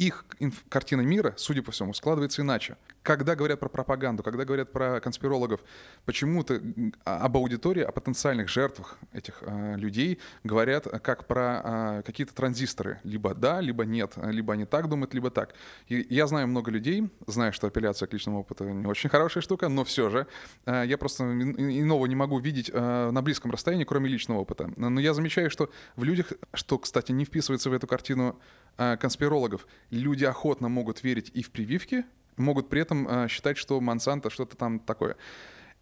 их 0.00 0.24
картина 0.70 1.02
мира, 1.02 1.34
судя 1.36 1.62
по 1.62 1.72
всему, 1.72 1.92
складывается 1.92 2.40
иначе. 2.40 2.78
Когда 3.02 3.36
говорят 3.36 3.60
про 3.60 3.68
пропаганду, 3.68 4.22
когда 4.22 4.46
говорят 4.46 4.72
про 4.72 4.98
конспирологов, 4.98 5.60
почему-то 6.06 6.62
об 7.04 7.36
аудитории, 7.36 7.82
о 7.82 7.92
потенциальных 7.92 8.48
жертвах 8.48 8.96
этих 9.12 9.42
э, 9.42 9.76
людей 9.76 10.18
говорят 10.42 10.86
как 11.02 11.26
про 11.26 11.60
э, 11.62 12.02
какие-то 12.06 12.34
транзисторы. 12.34 12.98
Либо 13.04 13.34
да, 13.34 13.60
либо 13.60 13.84
нет, 13.84 14.14
либо 14.16 14.54
они 14.54 14.64
так 14.64 14.88
думают, 14.88 15.12
либо 15.12 15.30
так. 15.30 15.54
И 15.88 16.06
я 16.08 16.26
знаю 16.26 16.48
много 16.48 16.70
людей, 16.70 17.10
знаю, 17.26 17.52
что 17.52 17.66
апелляция 17.66 18.06
к 18.06 18.12
личному 18.14 18.40
опыту 18.40 18.64
не 18.64 18.86
очень 18.86 19.10
хорошая 19.10 19.42
штука, 19.42 19.68
но 19.68 19.84
все 19.84 20.08
же 20.08 20.26
э, 20.64 20.84
я 20.86 20.96
просто 20.96 21.24
иного 21.24 22.06
не 22.06 22.16
могу 22.16 22.38
видеть 22.38 22.70
э, 22.72 23.10
на 23.10 23.20
близком 23.20 23.50
расстоянии, 23.50 23.84
кроме 23.84 24.08
личного 24.08 24.38
опыта. 24.38 24.70
Но 24.76 24.98
я 24.98 25.12
замечаю, 25.12 25.50
что 25.50 25.70
в 25.96 26.04
людях, 26.04 26.32
что, 26.54 26.78
кстати, 26.78 27.12
не 27.12 27.26
вписывается 27.26 27.68
в 27.68 27.74
эту 27.74 27.86
картину 27.86 28.40
конспирологов, 28.76 29.66
люди 29.90 30.24
охотно 30.24 30.68
могут 30.68 31.02
верить 31.02 31.30
и 31.34 31.42
в 31.42 31.50
прививки, 31.50 32.04
могут 32.36 32.68
при 32.68 32.80
этом 32.80 33.06
э, 33.08 33.28
считать, 33.28 33.56
что 33.56 33.80
Монсанто 33.80 34.30
что-то 34.30 34.56
там 34.56 34.80
такое. 34.80 35.16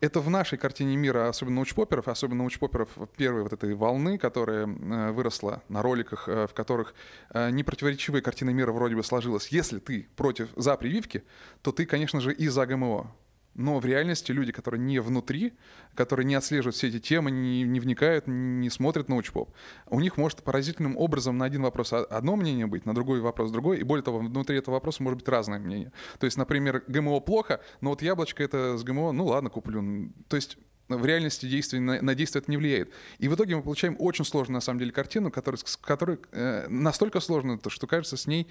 Это 0.01 0.21
в 0.21 0.31
нашей 0.31 0.59
картине 0.59 0.97
мира, 0.97 1.29
особенно 1.29 1.57
научпоперов, 1.57 2.07
особенно 2.07 2.39
научпоперов 2.39 2.89
первой 3.17 3.43
вот 3.43 3.53
этой 3.53 3.75
волны, 3.75 4.17
которая 4.19 4.67
э, 4.67 5.11
выросла 5.13 5.63
на 5.69 5.83
роликах, 5.83 6.29
в 6.29 6.51
которых 6.55 6.95
непротиворечивая 7.35 8.21
картина 8.21 8.51
мира 8.51 8.73
вроде 8.73 8.95
бы 8.95 9.03
сложилась. 9.03 9.49
Если 9.49 9.79
ты 9.79 10.09
против 10.17 10.51
за 10.57 10.77
прививки, 10.77 11.25
то 11.63 11.73
ты, 11.73 11.85
конечно 11.85 12.21
же, 12.21 12.33
и 12.33 12.49
за 12.49 12.67
ГМО. 12.67 13.13
Но 13.59 13.81
в 13.81 13.85
реальности 13.85 14.31
люди, 14.31 14.53
которые 14.53 14.81
не 14.81 15.01
внутри, 15.01 15.53
которые 15.97 16.25
не 16.25 16.37
отслеживают 16.37 16.77
все 16.77 16.87
эти 16.87 17.01
темы, 17.01 17.33
не, 17.33 17.65
не 17.65 17.81
вникают, 17.81 18.29
не 18.29 18.71
смотрят 18.71 19.09
научпоп, 19.09 19.53
у 19.87 19.99
них 19.99 20.17
может 20.17 20.45
поразительным 20.45 20.97
образом 20.97 21.37
на 21.37 21.45
один 21.45 21.63
вопрос 21.63 21.93
одно 21.93 22.37
мнение 22.37 22.69
быть, 22.69 22.87
на 22.87 22.95
другой 22.95 23.21
вопрос 23.21 23.51
другой, 23.51 23.81
и 23.81 23.83
более 23.83 24.05
того, 24.05 24.21
внутри 24.21 24.59
этого 24.59 24.77
вопроса 24.77 25.03
может 25.03 25.19
быть 25.19 25.29
разное 25.29 25.59
мнение. 25.59 25.91
То 26.21 26.27
есть, 26.27 26.39
например, 26.39 26.85
ГМО 26.87 27.19
плохо, 27.19 27.61
но 27.81 27.91
вот 27.91 28.01
яблочко 28.01 28.45
это 28.45 28.79
с 28.79 28.85
ГМО, 28.85 29.11
ну 29.11 29.27
ладно, 29.27 29.51
куплю. 29.51 30.13
То 30.29 30.37
есть 30.37 30.57
в 30.87 31.05
реальности 31.05 31.47
действия 31.47 31.81
на, 31.81 32.01
на 32.01 32.15
действие 32.15 32.43
это 32.43 32.53
не 32.53 32.59
влияет. 32.59 32.93
И 33.19 33.27
в 33.27 33.35
итоге 33.35 33.57
мы 33.57 33.63
получаем 33.63 33.97
очень 33.99 34.25
сложную, 34.25 34.55
на 34.55 34.61
самом 34.61 34.79
деле, 34.79 34.93
картину, 34.93 35.33
которая, 35.33 35.61
которая 35.81 36.21
э, 36.31 36.69
настолько 36.69 37.19
сложная, 37.19 37.59
что 37.67 37.89
кажется, 37.89 38.17
с 38.17 38.29
ней 38.29 38.47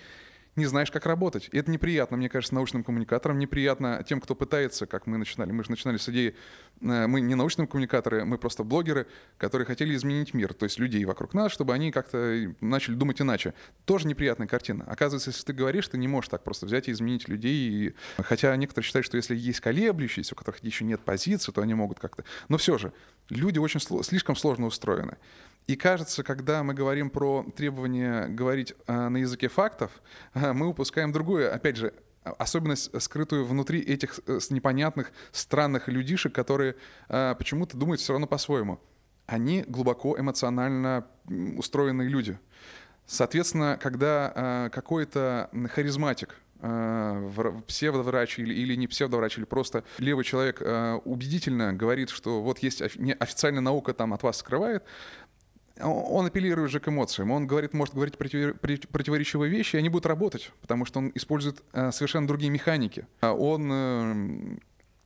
не 0.58 0.66
знаешь, 0.66 0.91
как 0.91 1.05
работать. 1.05 1.49
И 1.51 1.58
это 1.58 1.72
неприятно, 1.72 2.18
мне 2.18 2.30
кажется, 2.30 2.55
научным 2.55 2.84
коммуникаторам, 2.84 3.39
неприятно 3.39 4.03
тем, 4.08 4.20
кто 4.20 4.36
пытается, 4.36 4.86
как 4.86 5.08
мы 5.08 5.18
начинали. 5.18 5.51
Мы 5.51 5.64
же 5.64 5.70
начинали 5.70 5.97
с 5.97 6.10
идеи, 6.10 6.36
э, 6.82 7.08
мы 7.08 7.22
не 7.22 7.36
научные 7.36 7.68
коммуникаторы, 7.68 8.26
мы 8.26 8.38
просто 8.38 8.64
блогеры, 8.64 9.08
которые 9.38 9.66
хотели 9.66 9.95
изменить 9.95 10.34
мир, 10.34 10.53
то 10.53 10.66
есть 10.66 10.80
людей 10.80 11.05
вокруг 11.05 11.34
нас, 11.34 11.51
чтобы 11.51 11.74
они 11.74 11.91
как-то 11.91 12.53
начали 12.60 12.95
думать 12.95 13.22
иначе. 13.22 13.53
Тоже 13.86 14.08
неприятная 14.08 14.47
картина. 14.47 14.84
Оказывается, 14.88 15.30
если 15.30 15.45
ты 15.45 15.53
говоришь, 15.53 15.88
ты 15.88 15.97
не 15.97 16.08
можешь 16.08 16.30
так 16.30 16.43
просто 16.43 16.66
взять 16.66 16.88
и 16.88 16.91
изменить 16.91 17.28
людей. 17.28 17.70
И... 17.70 17.95
Хотя 18.18 18.55
некоторые 18.55 18.86
считают, 18.86 19.05
что 19.05 19.18
если 19.18 19.36
есть 19.36 19.60
колеблющиеся, 19.60 20.34
у 20.34 20.38
которых 20.38 20.64
еще 20.64 20.84
нет 20.86 21.01
позиции, 21.01 21.51
то 21.51 21.62
они 21.62 21.74
могут 21.76 21.99
как-то... 21.99 22.24
Но 22.49 22.58
все 22.58 22.78
же, 22.78 22.93
люди 23.30 23.60
очень 23.60 23.80
слишком 23.80 24.36
сложно 24.36 24.66
устроены. 24.66 25.18
И 25.68 25.76
кажется, 25.76 26.24
когда 26.24 26.63
мы 26.63 26.74
говорим 26.74 27.09
про 27.09 27.45
требование 27.55 28.30
говорить 28.30 28.74
э, 28.88 29.09
на 29.09 29.18
языке 29.18 29.49
фактов, 29.49 29.91
э, 30.34 30.53
мы 30.53 30.68
упускаем 30.68 31.11
другое. 31.11 31.53
Опять 31.53 31.76
же, 31.76 31.93
особенность, 32.24 32.89
скрытую 33.01 33.45
внутри 33.45 33.82
этих 33.82 34.20
э, 34.28 34.39
непонятных, 34.49 35.11
странных 35.34 35.89
людишек, 35.89 36.34
которые 36.34 36.78
э, 37.09 37.36
почему-то 37.38 37.78
думают 37.78 37.99
все 37.99 38.13
равно 38.13 38.28
по-своему. 38.28 38.80
Они 39.26 39.65
глубоко 39.68 40.18
эмоционально 40.18 41.05
устроенные 41.57 42.07
люди. 42.07 42.39
Соответственно, 43.05 43.78
когда 43.82 44.32
э, 44.34 44.70
какой-то 44.72 45.49
харизматик, 45.74 46.36
э, 46.61 47.61
псевдоврач 47.68 48.39
или, 48.39 48.53
или 48.53 48.76
не 48.76 48.88
псевдоврач, 48.88 49.38
или 49.38 49.45
просто 49.45 49.84
левый 49.97 50.24
человек 50.24 50.61
э, 50.61 50.95
убедительно 51.03 51.74
говорит, 51.74 52.09
что 52.09 52.41
вот 52.41 52.59
есть 52.59 52.82
официальная 52.82 53.61
наука 53.61 53.93
там 53.93 54.13
от 54.13 54.24
вас 54.24 54.38
скрывает, 54.38 54.84
он 55.82 56.26
апеллирует 56.26 56.72
же 56.72 56.80
к 56.80 56.88
эмоциям. 56.88 57.32
Он 57.32 57.48
говорит, 57.48 57.74
может 57.74 57.94
говорить 57.94 58.18
противоречивые 58.18 59.50
вещи, 59.50 59.76
и 59.76 59.80
они 59.80 59.90
будут 59.90 60.06
работать, 60.06 60.52
потому 60.62 60.86
что 60.86 61.00
он 61.00 61.12
использует 61.16 61.64
э, 61.74 61.92
совершенно 61.92 62.28
другие 62.28 62.52
механики. 62.52 63.08
А 63.22 63.34
он, 63.34 63.70
э, 63.72 64.14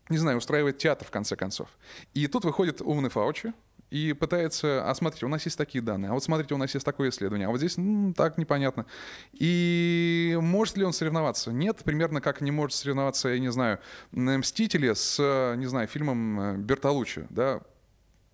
не 0.10 0.18
знаю, 0.18 0.38
устраивает 0.38 0.78
театр 0.78 1.08
в 1.08 1.12
конце 1.12 1.36
концов. 1.36 1.70
И 2.14 2.28
тут 2.28 2.46
выходит 2.46 2.82
умный 2.82 3.10
Фаучи, 3.10 3.54
и 3.92 4.14
пытается, 4.14 4.90
а 4.90 4.96
смотрите, 4.96 5.26
у 5.26 5.30
нас 5.30 5.44
есть 5.44 5.58
такие 5.58 5.82
данные, 5.82 6.12
а 6.12 6.14
вот 6.14 6.24
смотрите, 6.24 6.56
у 6.56 6.58
нас 6.58 6.74
есть 6.74 6.86
такое 6.86 7.10
исследование, 7.10 7.48
а 7.48 7.52
вот 7.52 7.58
здесь 7.58 7.76
ну, 7.76 8.14
так 8.14 8.38
непонятно. 8.38 8.86
И 9.34 10.38
может 10.42 10.78
ли 10.78 10.86
он 10.86 10.94
соревноваться? 10.94 11.52
Нет, 11.52 11.80
примерно 11.84 12.22
как 12.22 12.40
не 12.40 12.52
может 12.52 12.78
соревноваться, 12.78 13.28
я 13.28 13.40
не 13.40 13.52
знаю, 13.52 13.80
«Мстители» 14.12 14.94
с, 14.94 15.56
не 15.58 15.66
знаю, 15.66 15.90
фильмом 15.90 16.40
э, 16.40 16.58
Бертолуччи, 16.58 17.28
да, 17.30 17.60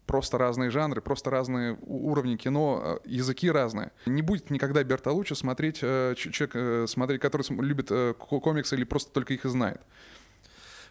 просто 0.08 0.38
разные 0.38 0.72
жанры, 0.72 1.02
просто 1.02 1.30
разные 1.30 1.78
уровни 1.82 2.38
кино, 2.38 3.00
э, 3.06 3.10
языки 3.10 3.52
разные. 3.52 3.92
Не 4.08 4.22
будет 4.24 4.50
никогда 4.50 4.84
Бертолуччи 4.84 5.34
смотреть, 5.34 5.80
э, 5.82 6.16
человек, 6.16 6.56
э, 6.56 6.86
смотреть, 6.88 7.22
который 7.22 7.46
любит 7.62 7.92
комиксы 8.18 8.76
или 8.76 8.86
просто 8.86 9.12
только 9.12 9.34
их 9.34 9.46
и 9.46 9.50
знает. 9.50 9.82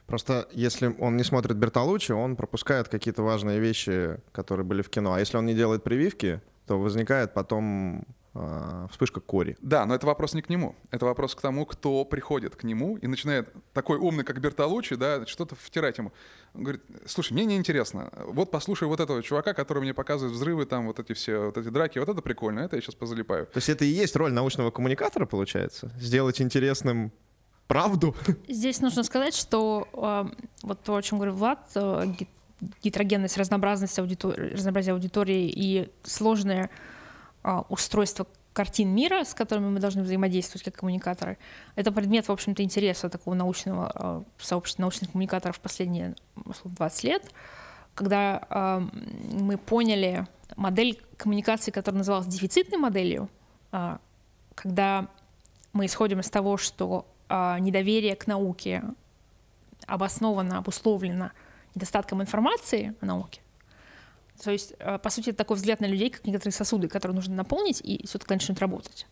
Просто 0.07 0.49
если 0.53 0.95
он 1.01 1.17
не 1.17 1.25
смотрит 1.25 1.57
Бертолуччи, 1.57 2.13
он 2.13 2.37
пропускает 2.37 2.89
какие-то 2.89 3.23
важные 3.23 3.59
вещи, 3.59 4.21
которые 4.31 4.65
были 4.65 4.83
в 4.83 4.89
кино. 4.89 5.15
А 5.15 5.19
если 5.19 5.37
он 5.37 5.47
не 5.47 5.55
делает 5.55 5.83
прививки, 5.83 6.41
то 6.67 6.79
возникает 6.79 7.35
потом 7.35 8.07
вспышка 8.91 9.21
кори. 9.21 9.57
Да, 9.61 9.87
но 9.87 9.95
это 9.95 10.07
вопрос 10.07 10.35
не 10.35 10.43
к 10.43 10.49
нему. 10.49 10.75
Это 10.91 11.07
вопрос 11.07 11.35
к 11.35 11.41
тому, 11.41 11.67
кто 11.67 12.05
приходит 12.05 12.57
к 12.57 12.65
нему 12.65 12.97
и 12.97 13.07
начинает 13.07 13.53
такой 13.73 13.99
умный, 13.99 14.25
как 14.25 14.41
Бертолуччи, 14.41 14.97
да, 14.97 15.27
что-то 15.27 15.55
втирать 15.55 15.99
ему. 15.99 16.13
Он 16.55 16.63
говорит, 16.63 16.83
слушай, 17.07 17.33
мне 17.33 17.45
неинтересно. 17.45 18.11
Вот 18.27 18.51
послушай 18.51 18.89
вот 18.89 19.01
этого 19.01 19.23
чувака, 19.23 19.55
который 19.55 19.83
мне 19.83 19.95
показывает 19.95 20.35
взрывы, 20.35 20.67
там 20.67 20.87
вот 20.87 20.99
эти 20.99 21.13
все, 21.13 21.47
вот 21.47 21.59
эти 21.59 21.69
драки. 21.69 21.99
Вот 21.99 22.09
это 22.09 22.23
прикольно, 22.23 22.61
это 22.61 22.77
я 22.77 22.83
сейчас 22.83 22.95
позалипаю. 22.95 23.47
То 23.47 23.59
есть 23.59 23.69
это 23.69 23.85
и 23.85 23.89
есть 23.89 24.17
роль 24.17 24.33
научного 24.33 24.71
коммуникатора, 24.71 25.27
получается? 25.27 25.93
Сделать 25.99 26.41
интересным 26.41 27.13
правду? 27.67 28.15
Здесь 28.49 28.81
нужно 28.81 29.03
сказать, 29.03 29.35
что 29.35 29.89
э, 29.93 30.45
вот 30.63 30.83
то, 30.83 30.97
о 30.97 31.03
чем 31.03 31.19
говорил 31.19 31.37
Влад, 31.37 31.69
э, 31.75 32.05
гетерогенность, 32.83 33.37
разнообразность 33.37 33.99
аудитор... 33.99 34.35
разнообразие 34.35 34.93
аудитории 34.93 35.51
и 35.55 35.91
сложное 36.05 36.65
а, 36.65 36.96
устройство 37.69 38.27
картин 38.53 38.89
мира, 38.95 39.25
с 39.25 39.35
которыми 39.35 39.69
мы 39.69 39.81
должны 39.81 40.03
взаимодействовать 40.03 40.65
как 40.65 40.77
коммуникаторы. 40.77 41.37
Это 41.75 41.93
предмет, 41.93 42.27
в 42.27 42.33
общем-то, 42.33 42.63
интереса 42.63 43.11
такого 43.11 43.35
научного 43.35 43.93
а, 43.95 44.25
сообщества 44.39 44.83
научных 44.83 45.13
коммуникаторов 45.13 45.61
последние 45.61 46.15
20 46.65 47.05
лет, 47.05 47.31
когда 47.95 48.47
а, 48.49 48.83
мы 49.31 49.59
поняли 49.59 50.27
модель 50.57 51.03
коммуникации, 51.19 51.71
которая 51.71 51.99
называлась 51.99 52.27
дефицитной 52.27 52.79
моделью, 52.79 53.29
когда 54.55 55.09
мы 55.73 55.87
исходим 55.87 56.21
из 56.21 56.31
того, 56.31 56.57
что 56.57 57.07
недоверие 57.29 58.15
к 58.15 58.27
науке 58.27 58.85
обосновано, 59.87 60.59
обусловлено 60.59 61.33
недостатком 61.75 62.23
информации 62.23 62.95
о 63.01 63.07
науке, 63.07 63.41
то 64.43 64.51
есть, 64.51 64.75
э, 64.79 64.99
по 64.99 65.11
сути, 65.11 65.31
это 65.31 65.39
такой 65.39 65.57
взгляд 65.57 65.81
на 65.81 65.87
людей, 65.87 66.11
как 66.11 66.27
некоторые 66.27 66.53
сосуды, 66.53 66.89
которые 66.89 67.15
нужно 67.15 67.35
наполнить, 67.35 67.81
и 67.81 68.07
все 68.07 68.19
тогда 68.19 68.35
начнут 68.35 68.59
работать. 68.61 69.07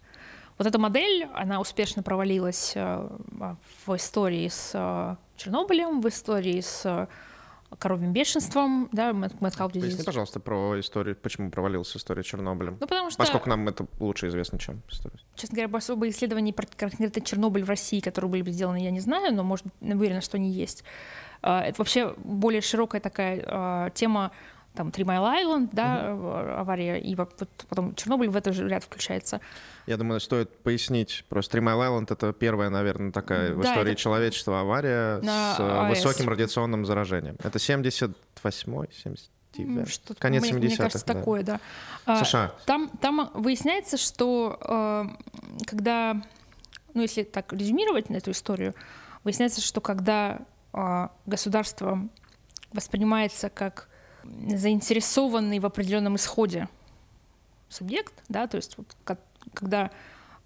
Вот 0.58 0.66
эта 0.66 0.78
модель, 0.78 1.28
она 1.34 1.60
успешно 1.60 2.02
провалилась 2.02 2.72
э, 2.76 3.08
в 3.86 3.96
истории 3.96 4.48
с 4.48 4.70
э, 4.74 5.16
Чернобылем, 5.36 6.00
в 6.00 6.08
истории 6.08 6.60
с 6.60 7.08
коровьим 7.76 8.12
бешенством, 8.12 8.88
да, 8.92 9.10
Mad 9.10 9.34
Cow. 9.40 9.72
Поясни, 9.72 10.04
пожалуйста, 10.04 10.38
про 10.38 10.78
историю, 10.78 11.16
почему 11.16 11.50
провалилась 11.50 11.96
история 11.96 12.22
Чернобылем. 12.22 12.78
Ну, 12.80 12.86
потому 12.86 13.10
что... 13.10 13.18
Поскольку 13.18 13.48
нам 13.48 13.66
это 13.66 13.86
лучше 13.98 14.28
известно, 14.28 14.60
чем 14.60 14.80
история. 14.88 15.18
Честно 15.34 15.56
говоря, 15.56 15.76
особо 15.76 16.08
исследований 16.08 16.52
про 16.52 16.66
конкретно 16.66 17.20
Чернобыль 17.20 17.64
в 17.64 17.68
России, 17.68 17.98
которые 17.98 18.30
были 18.30 18.42
бы 18.42 18.52
сделаны, 18.52 18.76
я 18.76 18.92
не 18.92 19.00
знаю, 19.00 19.34
но, 19.34 19.42
может, 19.42 19.66
уверена, 19.80 20.20
что 20.20 20.36
они 20.36 20.52
есть. 20.52 20.84
Это 21.42 21.74
вообще 21.78 22.14
более 22.18 22.60
широкая 22.60 23.00
такая 23.00 23.90
тема 23.90 24.30
там 24.74 24.88
Three 24.88 25.04
Mile 25.04 25.42
Island, 25.42 25.68
да, 25.72 26.14
угу. 26.14 26.28
авария, 26.28 26.98
и 26.98 27.14
потом 27.14 27.94
Чернобыль 27.94 28.28
в 28.28 28.36
этот 28.36 28.54
же 28.54 28.68
ряд 28.68 28.84
включается. 28.84 29.40
Я 29.86 29.96
думаю, 29.96 30.20
стоит 30.20 30.50
пояснить. 30.58 31.24
Просто 31.28 31.56
Three 31.56 31.62
Mile 31.62 31.88
Island— 31.88 32.06
это 32.10 32.32
первая, 32.32 32.70
наверное, 32.70 33.12
такая 33.12 33.54
в 33.54 33.62
да, 33.62 33.72
истории 33.72 33.92
это... 33.92 34.00
человечества 34.00 34.60
авария 34.60 35.20
с 35.22 35.56
АЭС. 35.58 35.90
высоким 35.90 36.28
радиационным 36.28 36.84
заражением. 36.84 37.36
Это 37.42 37.58
78-й, 37.58 38.88
79 38.92 39.88
что 39.88 40.14
Конец 40.14 40.42
мне, 40.42 40.52
70-х. 40.52 40.66
Мне 40.66 40.76
кажется, 40.76 41.06
да. 41.06 41.14
такое, 41.14 41.42
да. 41.42 41.60
А, 42.04 42.24
США. 42.24 42.52
Там, 42.66 42.90
там 43.00 43.30
выясняется, 43.34 43.96
что 43.96 44.58
э, 44.60 45.04
когда, 45.66 46.20
ну, 46.92 47.02
если 47.02 47.22
так 47.22 47.52
резюмировать 47.52 48.10
на 48.10 48.16
эту 48.16 48.32
историю, 48.32 48.74
выясняется, 49.22 49.60
что 49.60 49.80
когда 49.80 50.40
э, 50.72 51.08
государство 51.26 52.08
воспринимается 52.72 53.48
как 53.48 53.88
заинтересованный 54.48 55.58
в 55.58 55.66
определенном 55.66 56.16
исходе 56.16 56.68
субъект, 57.68 58.14
да, 58.28 58.46
то 58.46 58.56
есть 58.56 58.78
вот, 58.78 58.96
как, 59.04 59.20
когда 59.52 59.90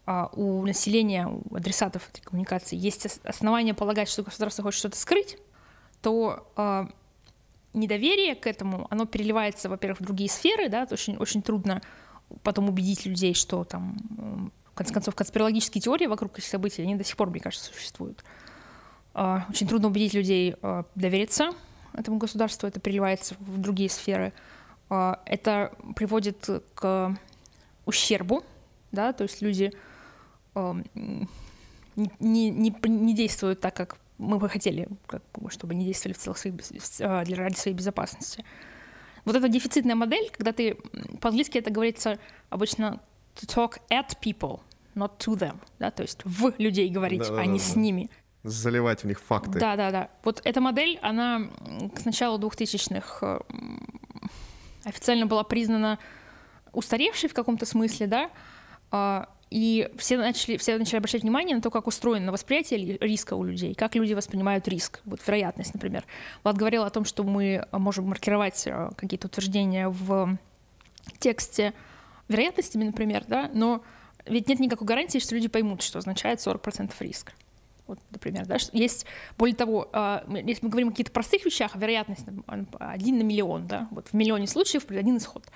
а, 0.06 0.30
у 0.32 0.64
населения, 0.64 1.26
у 1.26 1.54
адресатов 1.54 2.08
этой 2.08 2.22
коммуникации 2.22 2.76
есть 2.76 3.20
основания 3.24 3.74
полагать, 3.74 4.08
что 4.08 4.22
государство 4.22 4.62
хочет 4.62 4.78
что-то 4.78 4.96
скрыть, 4.96 5.38
то 6.00 6.50
а, 6.56 6.88
недоверие 7.74 8.34
к 8.34 8.46
этому, 8.46 8.86
оно 8.90 9.04
переливается, 9.04 9.68
во-первых, 9.68 10.00
в 10.00 10.04
другие 10.04 10.30
сферы, 10.30 10.68
да, 10.68 10.86
то 10.86 10.94
очень, 10.94 11.16
очень 11.16 11.42
трудно 11.42 11.82
потом 12.42 12.68
убедить 12.68 13.06
людей, 13.06 13.34
что 13.34 13.64
там, 13.64 14.50
в 14.72 14.74
конце 14.74 14.92
концов, 14.92 15.14
конспирологические 15.14 15.82
теории 15.82 16.06
вокруг 16.06 16.38
этих 16.38 16.48
событий, 16.48 16.82
они 16.82 16.94
до 16.94 17.04
сих 17.04 17.16
пор, 17.16 17.30
мне 17.30 17.40
кажется, 17.40 17.72
существуют. 17.72 18.24
А, 19.14 19.46
очень 19.48 19.66
трудно 19.66 19.88
убедить 19.88 20.14
людей 20.14 20.54
а, 20.62 20.84
довериться 20.94 21.52
этому 21.98 22.18
государству, 22.18 22.66
это 22.66 22.80
переливается 22.80 23.34
в 23.40 23.58
другие 23.58 23.90
сферы. 23.90 24.32
А, 24.90 25.20
это 25.26 25.72
приводит 25.96 26.48
к 26.74 27.18
ущербу, 27.86 28.44
да, 28.92 29.12
то 29.12 29.24
есть 29.24 29.42
люди 29.42 29.72
а, 30.54 30.76
не, 31.04 32.50
не, 32.50 32.74
не 32.84 33.14
действуют 33.14 33.60
так, 33.60 33.74
как 33.74 33.96
мы 34.18 34.38
бы 34.38 34.48
хотели, 34.48 34.88
как, 35.06 35.22
чтобы 35.48 35.74
не 35.74 35.84
действовали 35.84 36.14
в 36.14 36.18
целых 36.18 36.38
своих, 36.38 36.54
а, 37.00 37.24
для 37.24 37.36
ради 37.36 37.56
своей 37.56 37.76
безопасности. 37.76 38.44
Вот 39.24 39.36
эта 39.36 39.48
дефицитная 39.48 39.94
модель, 39.94 40.30
когда 40.30 40.52
ты 40.52 40.76
по-английски 41.20 41.58
это 41.58 41.70
говорится 41.70 42.18
обычно 42.50 43.00
to 43.36 43.46
talk 43.46 43.80
at 43.90 44.16
people, 44.22 44.60
not 44.94 45.18
to 45.18 45.36
them, 45.38 45.58
да, 45.78 45.90
то 45.90 46.02
есть 46.02 46.20
в 46.24 46.54
людей 46.58 46.88
говорить, 46.88 47.20
да, 47.20 47.30
да, 47.30 47.40
а 47.40 47.46
не 47.46 47.58
да, 47.58 47.64
с 47.64 47.76
ними 47.76 48.10
заливать 48.48 49.02
в 49.02 49.06
них 49.06 49.20
факты. 49.20 49.58
Да, 49.58 49.76
да, 49.76 49.90
да. 49.90 50.08
Вот 50.24 50.40
эта 50.44 50.60
модель, 50.60 50.98
она 51.02 51.48
к 51.94 52.04
началу 52.04 52.38
2000-х 52.38 53.18
э, 53.20 53.38
официально 54.84 55.26
была 55.26 55.44
признана 55.44 55.98
устаревшей 56.72 57.28
в 57.28 57.34
каком-то 57.34 57.66
смысле, 57.66 58.06
да, 58.06 58.30
а, 58.90 59.28
и 59.50 59.90
все 59.96 60.18
начали, 60.18 60.56
все 60.58 60.76
начали 60.76 60.98
обращать 60.98 61.22
внимание 61.22 61.56
на 61.56 61.62
то, 61.62 61.70
как 61.70 61.86
устроено 61.86 62.32
восприятие 62.32 62.98
риска 62.98 63.34
у 63.34 63.44
людей, 63.44 63.74
как 63.74 63.94
люди 63.94 64.12
воспринимают 64.12 64.68
риск, 64.68 65.00
вот 65.04 65.20
вероятность, 65.26 65.72
например. 65.74 66.04
Влад 66.44 66.56
говорил 66.56 66.84
о 66.84 66.90
том, 66.90 67.04
что 67.04 67.24
мы 67.24 67.64
можем 67.72 68.06
маркировать 68.06 68.66
э, 68.66 68.90
какие-то 68.96 69.28
утверждения 69.28 69.88
в 69.88 70.36
тексте 71.18 71.72
вероятностями, 72.28 72.84
например, 72.84 73.24
да, 73.26 73.50
но 73.54 73.82
ведь 74.26 74.48
нет 74.48 74.60
никакой 74.60 74.86
гарантии, 74.86 75.18
что 75.18 75.34
люди 75.34 75.48
поймут, 75.48 75.80
что 75.82 75.98
означает 75.98 76.40
40% 76.40 76.92
риска. 77.00 77.32
Вот, 77.88 77.98
например, 78.10 78.46
да, 78.46 78.58
есть, 78.72 79.06
более 79.38 79.56
того, 79.56 79.88
а, 79.92 80.24
если 80.28 80.64
мы 80.64 80.70
говорим 80.70 80.88
о 80.88 80.90
каких-то 80.90 81.10
простых 81.10 81.44
вещах, 81.46 81.74
вероятность 81.74 82.26
один 82.78 83.18
на 83.18 83.22
миллион, 83.22 83.66
да, 83.66 83.88
вот 83.90 84.08
в 84.08 84.12
миллионе 84.12 84.46
случаев 84.46 84.84
один 84.90 85.16
исход. 85.16 85.46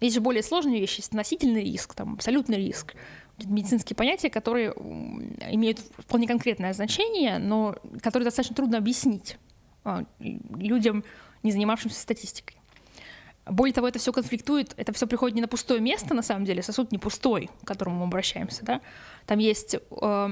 Есть 0.00 0.14
же 0.14 0.20
более 0.20 0.44
сложные 0.44 0.80
вещи, 0.80 1.00
есть 1.00 1.08
относительный 1.08 1.64
риск, 1.64 1.94
там, 1.94 2.14
абсолютный 2.14 2.58
риск, 2.58 2.94
медицинские 3.44 3.96
понятия, 3.96 4.30
которые 4.30 4.70
имеют 4.70 5.80
вполне 5.98 6.28
конкретное 6.28 6.72
значение, 6.72 7.38
но 7.38 7.76
которые 8.00 8.24
достаточно 8.24 8.54
трудно 8.54 8.78
объяснить 8.78 9.36
а, 9.82 10.04
людям, 10.20 11.02
не 11.42 11.50
занимавшимся 11.50 12.00
статистикой. 12.00 12.59
Более 13.46 13.72
того, 13.72 13.88
это 13.88 13.98
все 13.98 14.12
конфликтует, 14.12 14.74
это 14.76 14.92
все 14.92 15.06
приходит 15.06 15.34
не 15.34 15.40
на 15.40 15.48
пустое 15.48 15.80
место, 15.80 16.14
на 16.14 16.22
самом 16.22 16.44
деле, 16.44 16.62
сосуд 16.62 16.92
не 16.92 16.98
пустой, 16.98 17.50
к 17.62 17.66
которому 17.66 17.98
мы 18.00 18.04
обращаемся, 18.04 18.64
да. 18.64 18.80
Там 19.26 19.38
есть 19.38 19.74
э, 19.74 20.28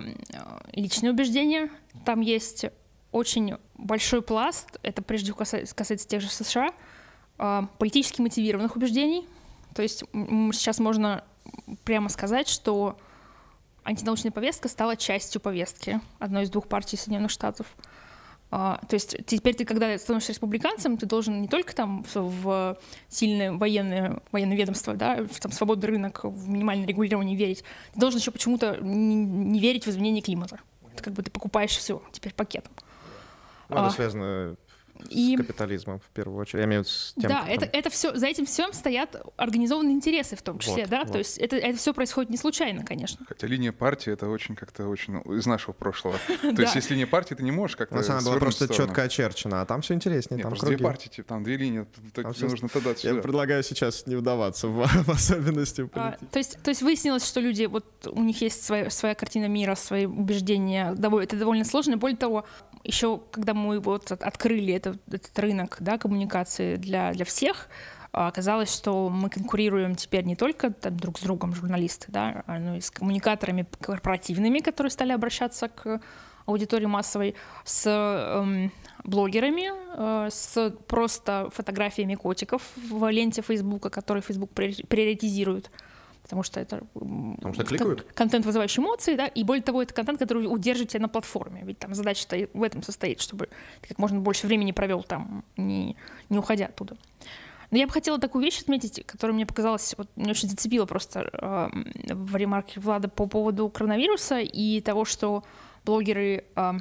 личные 0.73 1.13
убеждения, 1.13 1.71
там 2.05 2.21
есть 2.21 2.67
очень 3.11 3.57
большой 3.77 4.23
пласт, 4.23 4.79
это 4.83 5.03
прежде 5.03 5.33
касается, 5.33 5.75
касается 5.75 6.07
тех 6.07 6.21
же 6.21 6.29
США, 6.29 6.73
э, 7.39 7.63
политически 7.79 8.21
мотивированных 8.21 8.77
убеждений. 8.77 9.27
То 9.75 9.83
есть 9.83 10.05
сейчас 10.53 10.79
можно 10.79 11.25
прямо 11.85 12.09
сказать, 12.09 12.49
что 12.49 12.99
антинаучная 13.85 14.33
повестка 14.33 14.69
стала 14.69 14.97
частью 14.97 15.41
повестки 15.41 16.01
одной 16.19 16.45
из 16.45 16.51
двух 16.51 16.69
партий 16.69 16.97
Соединенных 16.97 17.31
Штатов. 17.31 17.67
А, 18.51 18.81
то 18.89 18.95
есть 18.95 19.17
теперь 19.27 19.55
ты, 19.55 19.65
когда 19.65 19.99
становишься 19.99 20.33
республиканцем, 20.33 20.97
ты 20.97 21.05
должен 21.05 21.43
не 21.43 21.49
только 21.49 21.75
там 21.75 22.05
в 22.15 22.79
сильное 23.09 23.53
военное, 23.53 24.23
военное 24.33 24.57
ведомство, 24.57 24.95
да, 24.95 25.27
в 25.31 25.39
там, 25.41 25.53
свободный 25.53 25.89
рынок, 25.89 26.25
в 26.25 26.49
минимальное 26.49 26.87
регулирование 26.87 27.37
верить, 27.37 27.63
ты 27.93 28.01
должен 28.01 28.21
еще 28.21 28.31
почему-то 28.31 28.79
не, 28.81 29.17
не 29.17 29.61
верить 29.61 29.85
в 29.85 29.91
изменение 29.91 30.23
климата. 30.23 30.61
Ты 30.97 31.03
как 31.03 31.13
бы 31.13 31.23
ты 31.23 31.31
покупаешь 31.31 31.77
все 31.77 32.03
теперь 32.11 32.33
пакетом. 32.33 32.73
Ну, 33.69 33.77
это 33.77 33.87
а, 33.87 33.91
связано 33.91 34.57
и... 35.11 35.35
с 35.37 35.41
капитализмом 35.41 36.01
в 36.01 36.09
первую 36.11 36.39
очередь. 36.39 36.61
Я 36.61 36.67
имею 36.67 36.83
в 36.83 36.87
виду 36.87 36.95
с 36.95 37.15
тем, 37.19 37.31
да, 37.31 37.47
это, 37.49 37.67
там... 37.67 37.71
это 37.73 37.91
все, 37.91 38.15
за 38.17 38.27
этим 38.27 38.47
всем 38.47 38.73
стоят 38.73 39.17
организованные 39.37 39.95
интересы 39.95 40.37
в 40.37 40.43
том 40.43 40.59
числе, 40.59 40.83
вот, 40.83 40.91
да, 40.91 41.05
вот. 41.05 41.13
то 41.13 41.19
есть 41.19 41.39
это, 41.39 41.57
это 41.57 41.79
все 41.79 41.95
происходит 41.95 42.31
не 42.31 42.37
случайно, 42.37 42.85
конечно. 42.85 43.25
Хотя 43.27 43.47
линия 43.47 43.73
партии 43.73 44.13
это 44.13 44.29
очень 44.29 44.55
как-то 44.55 44.89
очень 44.89 45.15
ну, 45.15 45.35
из 45.35 45.47
нашего 45.47 45.73
прошлого. 45.73 46.17
То 46.41 46.63
есть 46.63 46.75
если 46.75 46.95
линия 46.95 47.07
партии, 47.07 47.35
ты 47.35 47.43
не 47.43 47.53
можешь 47.53 47.77
как-то 47.77 47.97
На 47.97 48.03
самом 48.03 48.21
деле 48.21 48.31
была 48.33 48.41
просто 48.41 48.73
четко 48.73 49.03
очерчена, 49.03 49.63
а 49.63 49.67
там 49.67 49.83
все 49.83 49.95
интереснее. 49.95 50.43
Там 50.43 50.55
две 50.55 50.79
партии, 50.79 51.09
типа, 51.09 51.29
там 51.29 51.45
две 51.45 51.57
линии, 51.57 51.87
нужно 52.41 52.69
тогда 52.69 52.95
Я 53.03 53.15
предлагаю 53.17 53.63
сейчас 53.63 54.07
не 54.07 54.17
вдаваться 54.17 54.69
в 54.69 54.81
особенности 55.09 55.89
а, 55.95 56.17
то 56.31 56.39
есть, 56.39 56.59
то 56.63 56.71
есть 56.71 56.83
выяснилось, 56.83 57.27
что 57.27 57.41
люди, 57.41 57.65
вот 57.65 57.85
у 58.11 58.23
них 58.23 58.41
есть 58.41 58.65
своя, 58.65 58.91
своя 58.91 59.15
картина 59.15 59.47
мира, 59.47 59.75
свои 59.75 60.07
убеждения, 60.07 60.95
это 60.95 61.37
довольно 61.37 61.65
сложно. 61.65 61.97
Более 61.97 62.17
того, 62.17 62.45
еще 62.85 63.21
когда 63.31 63.55
мы 63.55 63.81
вот 63.81 64.13
открыли 64.13 64.75
этот, 64.91 65.15
этот 65.15 65.39
рынок 65.39 65.77
да, 65.81 65.99
коммуникации 65.99 66.77
для, 66.77 67.13
для 67.13 67.25
всех, 67.25 67.69
а, 68.13 68.29
оказалось, 68.29 68.75
что 68.75 69.09
мы 69.11 69.31
конкурируем 69.31 69.95
теперь 69.95 70.25
не 70.25 70.37
только 70.37 70.71
там, 70.71 70.97
друг 70.97 71.19
с 71.19 71.23
другом, 71.23 71.55
журналисты, 71.55 72.07
да, 72.09 72.43
а, 72.47 72.59
но 72.59 72.77
и 72.77 72.81
с 72.81 72.91
коммуникаторами 72.91 73.67
корпоративными, 73.81 74.61
которые 74.61 74.91
стали 74.91 75.13
обращаться 75.13 75.69
к 75.69 76.01
аудитории 76.47 76.87
массовой, 76.87 77.35
с 77.65 77.87
эм, 77.87 78.73
блогерами, 79.05 79.71
э, 79.71 80.31
с 80.31 80.71
просто 80.87 81.51
фотографиями 81.53 82.15
котиков 82.15 82.63
в 82.91 83.11
ленте 83.11 83.43
Фейсбука, 83.43 83.91
которые 83.91 84.23
Facebook 84.23 84.51
приоритизирует 84.53 85.71
потому 86.29 86.43
что 86.43 86.61
это 86.61 86.83
потому 86.93 87.55
что 87.55 87.65
кликают. 87.65 88.03
контент, 88.13 88.45
вызывающий 88.45 88.83
эмоции, 88.83 89.17
да, 89.17 89.27
и 89.27 89.45
более 89.45 89.63
того, 89.63 89.83
это 89.83 89.95
контент, 89.95 90.19
который 90.19 90.45
удержит 90.45 90.91
тебя 90.91 91.01
на 91.01 91.09
платформе, 91.09 91.63
ведь 91.65 91.79
там 91.79 91.95
задача 91.95 92.27
в 92.53 92.63
этом 92.63 92.83
состоит, 92.83 93.23
чтобы 93.23 93.49
ты 93.81 93.89
как 93.89 93.99
можно 93.99 94.21
больше 94.21 94.47
времени 94.47 94.73
провел 94.73 95.03
там, 95.03 95.43
не, 95.57 95.97
не 96.29 96.39
уходя 96.39 96.67
оттуда. 96.67 96.99
Но 97.71 97.79
я 97.79 97.87
бы 97.87 97.93
хотела 97.93 98.19
такую 98.19 98.45
вещь 98.45 98.61
отметить, 98.61 99.07
которая 99.07 99.35
мне 99.35 99.47
показалась, 99.47 99.95
вот, 99.97 100.09
мне 100.17 100.31
очень 100.31 100.51
зацепила 100.51 100.85
просто 100.85 101.31
э, 101.33 102.15
в 102.15 102.37
ремарке 102.37 102.79
Влада 102.81 103.09
по 103.09 103.27
поводу 103.27 103.71
коронавируса 103.71 104.41
и 104.41 104.83
того, 104.83 105.07
что 105.07 105.45
блогеры 105.85 106.45
э, 106.57 106.73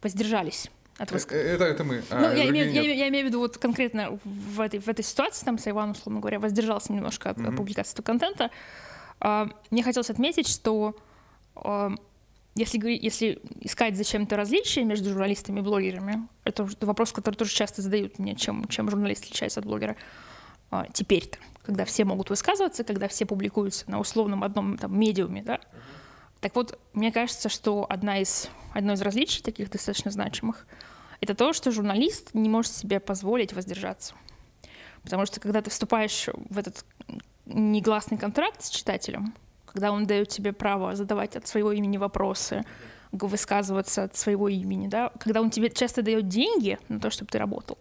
воздержались 0.00 0.70
от 0.98 1.10
высказывания. 1.10 1.52
Это, 1.52 1.64
это 1.64 1.84
мы. 1.84 2.02
А, 2.10 2.20
ну, 2.20 2.34
я, 2.34 2.48
имею, 2.48 2.72
я, 2.72 2.82
я 2.82 3.08
имею 3.08 3.26
в 3.26 3.28
виду 3.28 3.40
вот 3.40 3.58
конкретно 3.58 4.18
в 4.24 4.60
этой, 4.60 4.80
в 4.80 4.88
этой 4.88 5.04
ситуации, 5.04 5.44
там 5.44 5.58
Сайван, 5.58 5.90
условно 5.90 6.20
говоря, 6.20 6.38
воздержался 6.38 6.92
немножко 6.92 7.30
от 7.30 7.38
mm-hmm. 7.38 7.56
публикации 7.56 7.92
этого 7.92 8.04
контента. 8.04 8.50
А, 9.20 9.48
мне 9.70 9.82
хотелось 9.82 10.10
отметить, 10.10 10.48
что 10.48 10.96
а, 11.54 11.92
если, 12.54 12.78
если 12.90 13.40
искать 13.60 13.96
зачем-то 13.96 14.36
различия 14.36 14.84
между 14.84 15.10
журналистами 15.10 15.60
и 15.60 15.62
блогерами, 15.62 16.26
это 16.44 16.66
вопрос, 16.80 17.12
который 17.12 17.34
тоже 17.34 17.52
часто 17.52 17.82
задают 17.82 18.18
мне, 18.18 18.34
чем, 18.34 18.66
чем 18.68 18.90
журналист 18.90 19.24
отличается 19.24 19.60
от 19.60 19.66
блогера. 19.66 19.96
А, 20.70 20.86
теперь-то, 20.92 21.38
когда 21.62 21.84
все 21.84 22.04
могут 22.04 22.30
высказываться, 22.30 22.82
когда 22.82 23.08
все 23.08 23.26
публикуются 23.26 23.90
на 23.90 24.00
условном 24.00 24.42
одном 24.42 24.78
там, 24.78 24.98
медиуме, 24.98 25.42
да, 25.42 25.60
так 26.40 26.54
вот, 26.54 26.78
мне 26.92 27.12
кажется, 27.12 27.48
что 27.48 27.86
одна 27.88 28.18
из, 28.18 28.48
одно 28.74 28.92
из 28.92 29.02
различий 29.02 29.42
таких 29.42 29.70
достаточно 29.70 30.10
значимых— 30.10 30.66
это 31.20 31.34
то, 31.34 31.52
что 31.52 31.70
журналист 31.70 32.34
не 32.34 32.48
может 32.48 32.72
себе 32.72 33.00
позволить 33.00 33.52
воздержаться. 33.52 34.14
Потому 35.02 35.24
что 35.26 35.40
когда 35.40 35.62
ты 35.62 35.70
вступаешь 35.70 36.28
в 36.50 36.58
этот 36.58 36.84
негласный 37.46 38.18
контракт 38.18 38.62
с 38.62 38.70
читателем, 38.70 39.34
когда 39.66 39.92
он 39.92 40.06
дает 40.06 40.28
тебе 40.28 40.52
право 40.52 40.94
задавать 40.96 41.36
от 41.36 41.46
своего 41.46 41.72
имени 41.72 41.96
вопросы, 41.96 42.64
высказываться 43.12 44.04
от 44.04 44.16
своего 44.16 44.48
имени, 44.48 44.88
да, 44.88 45.10
когда 45.20 45.40
он 45.40 45.50
тебе 45.50 45.70
часто 45.70 46.02
дает 46.02 46.28
деньги 46.28 46.78
на 46.88 47.00
то, 47.00 47.10
чтобы 47.10 47.30
ты 47.30 47.38
работал, 47.38 47.78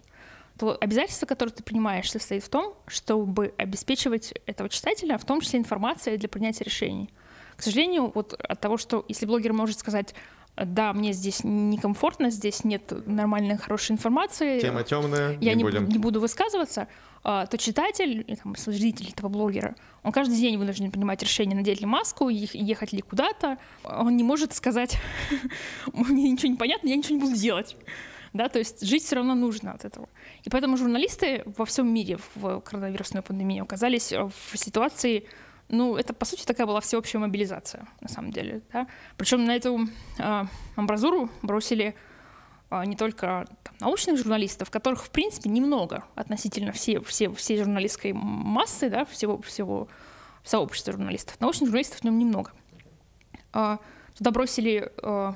то 0.57 0.77
обязательство, 0.79 1.25
которое 1.25 1.51
ты 1.51 1.63
принимаешь, 1.63 2.09
состоит 2.09 2.43
в 2.43 2.49
том, 2.49 2.75
чтобы 2.87 3.53
обеспечивать 3.57 4.33
этого 4.45 4.69
читателя, 4.69 5.17
в 5.17 5.25
том 5.25 5.41
числе 5.41 5.59
информацией 5.59 6.17
для 6.17 6.29
принятия 6.29 6.63
решений. 6.63 7.09
К 7.55 7.61
сожалению, 7.61 8.11
вот 8.13 8.33
от 8.33 8.59
того, 8.59 8.77
что 8.77 9.05
если 9.07 9.25
блогер 9.25 9.53
может 9.53 9.79
сказать, 9.79 10.13
да, 10.57 10.93
мне 10.93 11.11
здесь 11.11 11.41
некомфортно, 11.43 12.29
здесь 12.29 12.63
нет 12.63 12.93
нормальной, 13.05 13.57
хорошей 13.57 13.93
информации. 13.93 14.59
Тема 14.59 14.83
темная, 14.83 15.37
я 15.41 15.53
не, 15.53 15.63
будем. 15.63 15.87
не 15.89 15.97
буду 15.97 16.21
высказываться, 16.21 16.87
а, 17.23 17.45
то 17.45 17.57
читатель, 17.57 18.23
там, 18.41 18.55
зритель 18.55 19.09
этого 19.09 19.27
блогера, 19.29 19.75
он 20.03 20.11
каждый 20.11 20.37
день 20.37 20.57
вынужден 20.57 20.91
принимать 20.91 21.21
решение, 21.23 21.55
надеть 21.55 21.81
ли 21.81 21.85
маску, 21.85 22.29
ехать 22.29 22.93
ли 22.93 23.01
куда-то. 23.01 23.57
Он 23.83 24.15
не 24.15 24.23
может 24.23 24.53
сказать, 24.53 24.97
мне 25.93 26.31
ничего 26.31 26.51
не 26.51 26.57
понятно, 26.57 26.87
я 26.87 26.95
ничего 26.95 27.15
не 27.15 27.21
буду 27.21 27.35
делать. 27.35 27.75
Да, 28.31 28.49
то 28.49 28.59
есть 28.59 28.85
жить 28.85 29.03
все 29.03 29.15
равно 29.15 29.33
нужно 29.33 29.71
от 29.71 29.85
этого. 29.85 30.09
И 30.43 30.49
поэтому 30.49 30.75
журналисты 30.75 31.43
во 31.45 31.65
всем 31.65 31.87
мире 31.93 32.17
в 32.35 32.59
коронавирусную 32.59 33.23
пандемию 33.23 33.63
оказались 33.63 34.11
в 34.11 34.57
ситуации 34.57 35.25
ну, 35.69 35.97
это, 35.97 36.13
по 36.13 36.25
сути, 36.25 36.45
такая 36.45 36.67
была 36.67 36.79
всеобщая 36.79 37.17
мобилизация, 37.19 37.87
на 38.01 38.07
самом 38.07 38.31
деле. 38.31 38.61
Да? 38.71 38.87
Причем 39.17 39.45
на 39.45 39.55
эту 39.55 39.87
э, 40.19 40.43
амбразуру 40.75 41.29
бросили 41.41 41.95
э, 42.69 42.85
не 42.85 42.95
только 42.95 43.47
там, 43.63 43.75
научных 43.79 44.17
журналистов, 44.17 44.69
которых, 44.69 45.03
в 45.03 45.09
принципе, 45.09 45.49
немного 45.49 46.03
относительно 46.15 46.71
все, 46.71 47.01
все, 47.01 47.33
всей 47.33 47.57
журналистской 47.57 48.13
массы, 48.13 48.89
да, 48.89 49.05
всего, 49.05 49.41
всего 49.41 49.87
сообщества 50.43 50.93
журналистов. 50.93 51.39
Научных 51.39 51.67
журналистов 51.67 52.01
в 52.01 52.03
нем 52.03 52.19
немного. 52.19 52.51
Э, 53.53 53.77
туда 54.15 54.29
бросили 54.29 54.91
э, 55.01 55.33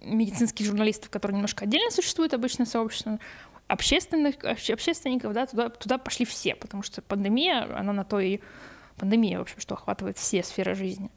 медицинских 0.00 0.66
журналистов, 0.66 1.10
которые 1.10 1.36
немножко 1.36 1.64
отдельно 1.64 1.90
существуют 1.90 2.34
обычно 2.34 2.66
сообщество, 2.66 3.18
общественных, 3.66 4.36
общественников, 4.44 5.32
да, 5.32 5.46
туда, 5.46 5.70
туда 5.70 5.98
пошли 5.98 6.24
все, 6.24 6.54
потому 6.54 6.84
что 6.84 7.02
пандемия, 7.02 7.76
она 7.76 7.92
на 7.92 8.04
то 8.04 8.20
и 8.20 8.38
пандемия, 8.96 9.38
в 9.38 9.42
общем, 9.42 9.60
что 9.60 9.74
охватывает 9.74 10.18
все 10.18 10.42
сферы 10.42 10.74
жизни. 10.74 11.10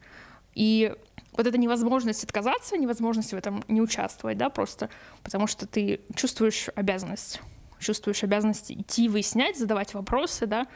И 0.54 0.94
вот 1.34 1.48
эта 1.48 1.58
невозможность 1.58 2.24
отказаться, 2.24 2.78
невозможность 2.78 3.32
в 3.32 3.36
этом 3.36 3.64
не 3.68 3.82
участвовать, 3.82 4.38
да, 4.38 4.50
просто 4.50 4.90
потому 5.24 5.48
что 5.48 5.68
ты 5.68 6.02
чувствуешь 6.16 6.70
обязанность, 6.76 7.42
чувствуешь 7.80 8.24
обязанность 8.24 8.72
идти, 8.72 9.08
выяснять, 9.08 9.58
задавать 9.58 9.94
вопросы, 9.94 10.48
да, 10.48 10.68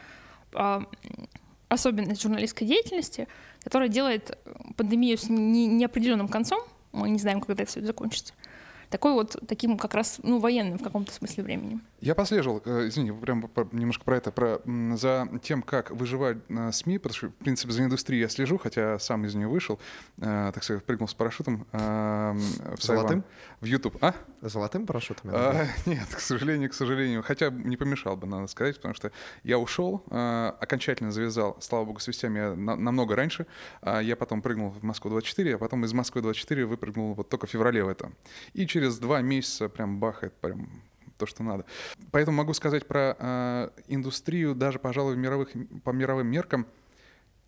а, 0.54 0.82
особенность 1.68 2.22
журналистской 2.22 2.66
деятельности, 2.66 3.28
которая 3.62 3.88
делает 3.88 4.38
пандемию 4.76 5.18
с 5.18 5.28
неопределенным 5.28 6.28
концом, 6.28 6.60
мы 6.92 7.10
не 7.10 7.18
знаем, 7.18 7.40
когда 7.40 7.62
это 7.62 7.70
все 7.70 7.82
закончится, 7.82 8.32
такой 8.90 9.12
вот 9.14 9.36
таким 9.48 9.76
как 9.76 9.94
раз 9.94 10.20
ну, 10.22 10.38
военным 10.38 10.78
в 10.78 10.82
каком-то 10.82 11.12
смысле 11.12 11.42
времени. 11.42 11.80
Я 12.04 12.14
послеживал, 12.14 12.60
э, 12.66 12.88
извини, 12.88 13.12
прям 13.12 13.50
немножко 13.72 14.04
про 14.04 14.18
это, 14.18 14.30
про, 14.30 14.60
за 14.94 15.26
тем, 15.42 15.62
как 15.62 15.90
выживают 15.90 16.44
э, 16.50 16.70
СМИ, 16.70 16.98
потому 16.98 17.16
что, 17.16 17.28
в 17.28 17.32
принципе, 17.36 17.72
за 17.72 17.82
индустрией 17.82 18.20
я 18.20 18.28
слежу, 18.28 18.58
хотя 18.58 18.98
сам 18.98 19.24
из 19.24 19.34
нее 19.34 19.48
вышел, 19.48 19.80
э, 20.18 20.50
так 20.52 20.62
сказать, 20.62 20.84
прыгнул 20.84 21.08
с 21.08 21.14
парашютом 21.14 21.66
в 21.72 22.76
Золотым? 22.78 23.24
В 23.62 23.64
YouTube. 23.64 23.96
А? 24.02 24.14
Золотым 24.42 24.86
парашютом? 24.86 25.30
А, 25.32 25.66
нет, 25.86 26.06
к 26.14 26.20
сожалению, 26.20 26.68
к 26.68 26.74
сожалению. 26.74 27.22
Хотя 27.22 27.48
не 27.48 27.78
помешал 27.78 28.18
бы, 28.18 28.26
надо 28.26 28.48
сказать, 28.48 28.76
потому 28.76 28.92
что 28.92 29.10
я 29.42 29.58
ушел, 29.58 30.04
окончательно 30.10 31.10
завязал, 31.10 31.56
слава 31.60 31.86
богу, 31.86 32.00
с 32.00 32.06
вестями 32.06 32.38
я 32.38 32.54
намного 32.54 33.16
раньше. 33.16 33.46
Я 33.82 34.16
потом 34.16 34.42
прыгнул 34.42 34.68
в 34.68 34.82
Москву-24, 34.82 35.54
а 35.54 35.58
потом 35.58 35.86
из 35.86 35.94
Москвы-24 35.94 36.66
выпрыгнул 36.66 37.14
вот 37.14 37.30
только 37.30 37.46
в 37.46 37.50
феврале 37.50 37.82
в 37.82 37.88
это. 37.88 38.12
И 38.52 38.66
через 38.66 38.98
два 38.98 39.22
месяца 39.22 39.70
прям 39.70 39.98
бахает 39.98 40.34
прям 40.34 40.68
то, 41.24 41.30
что 41.30 41.42
надо. 41.42 41.64
Поэтому 42.10 42.36
могу 42.36 42.54
сказать 42.54 42.86
про 42.86 43.16
э, 43.18 43.70
индустрию, 43.88 44.54
даже, 44.54 44.78
пожалуй, 44.78 45.16
мировых, 45.16 45.50
по 45.82 45.90
мировым 45.90 46.26
меркам. 46.26 46.66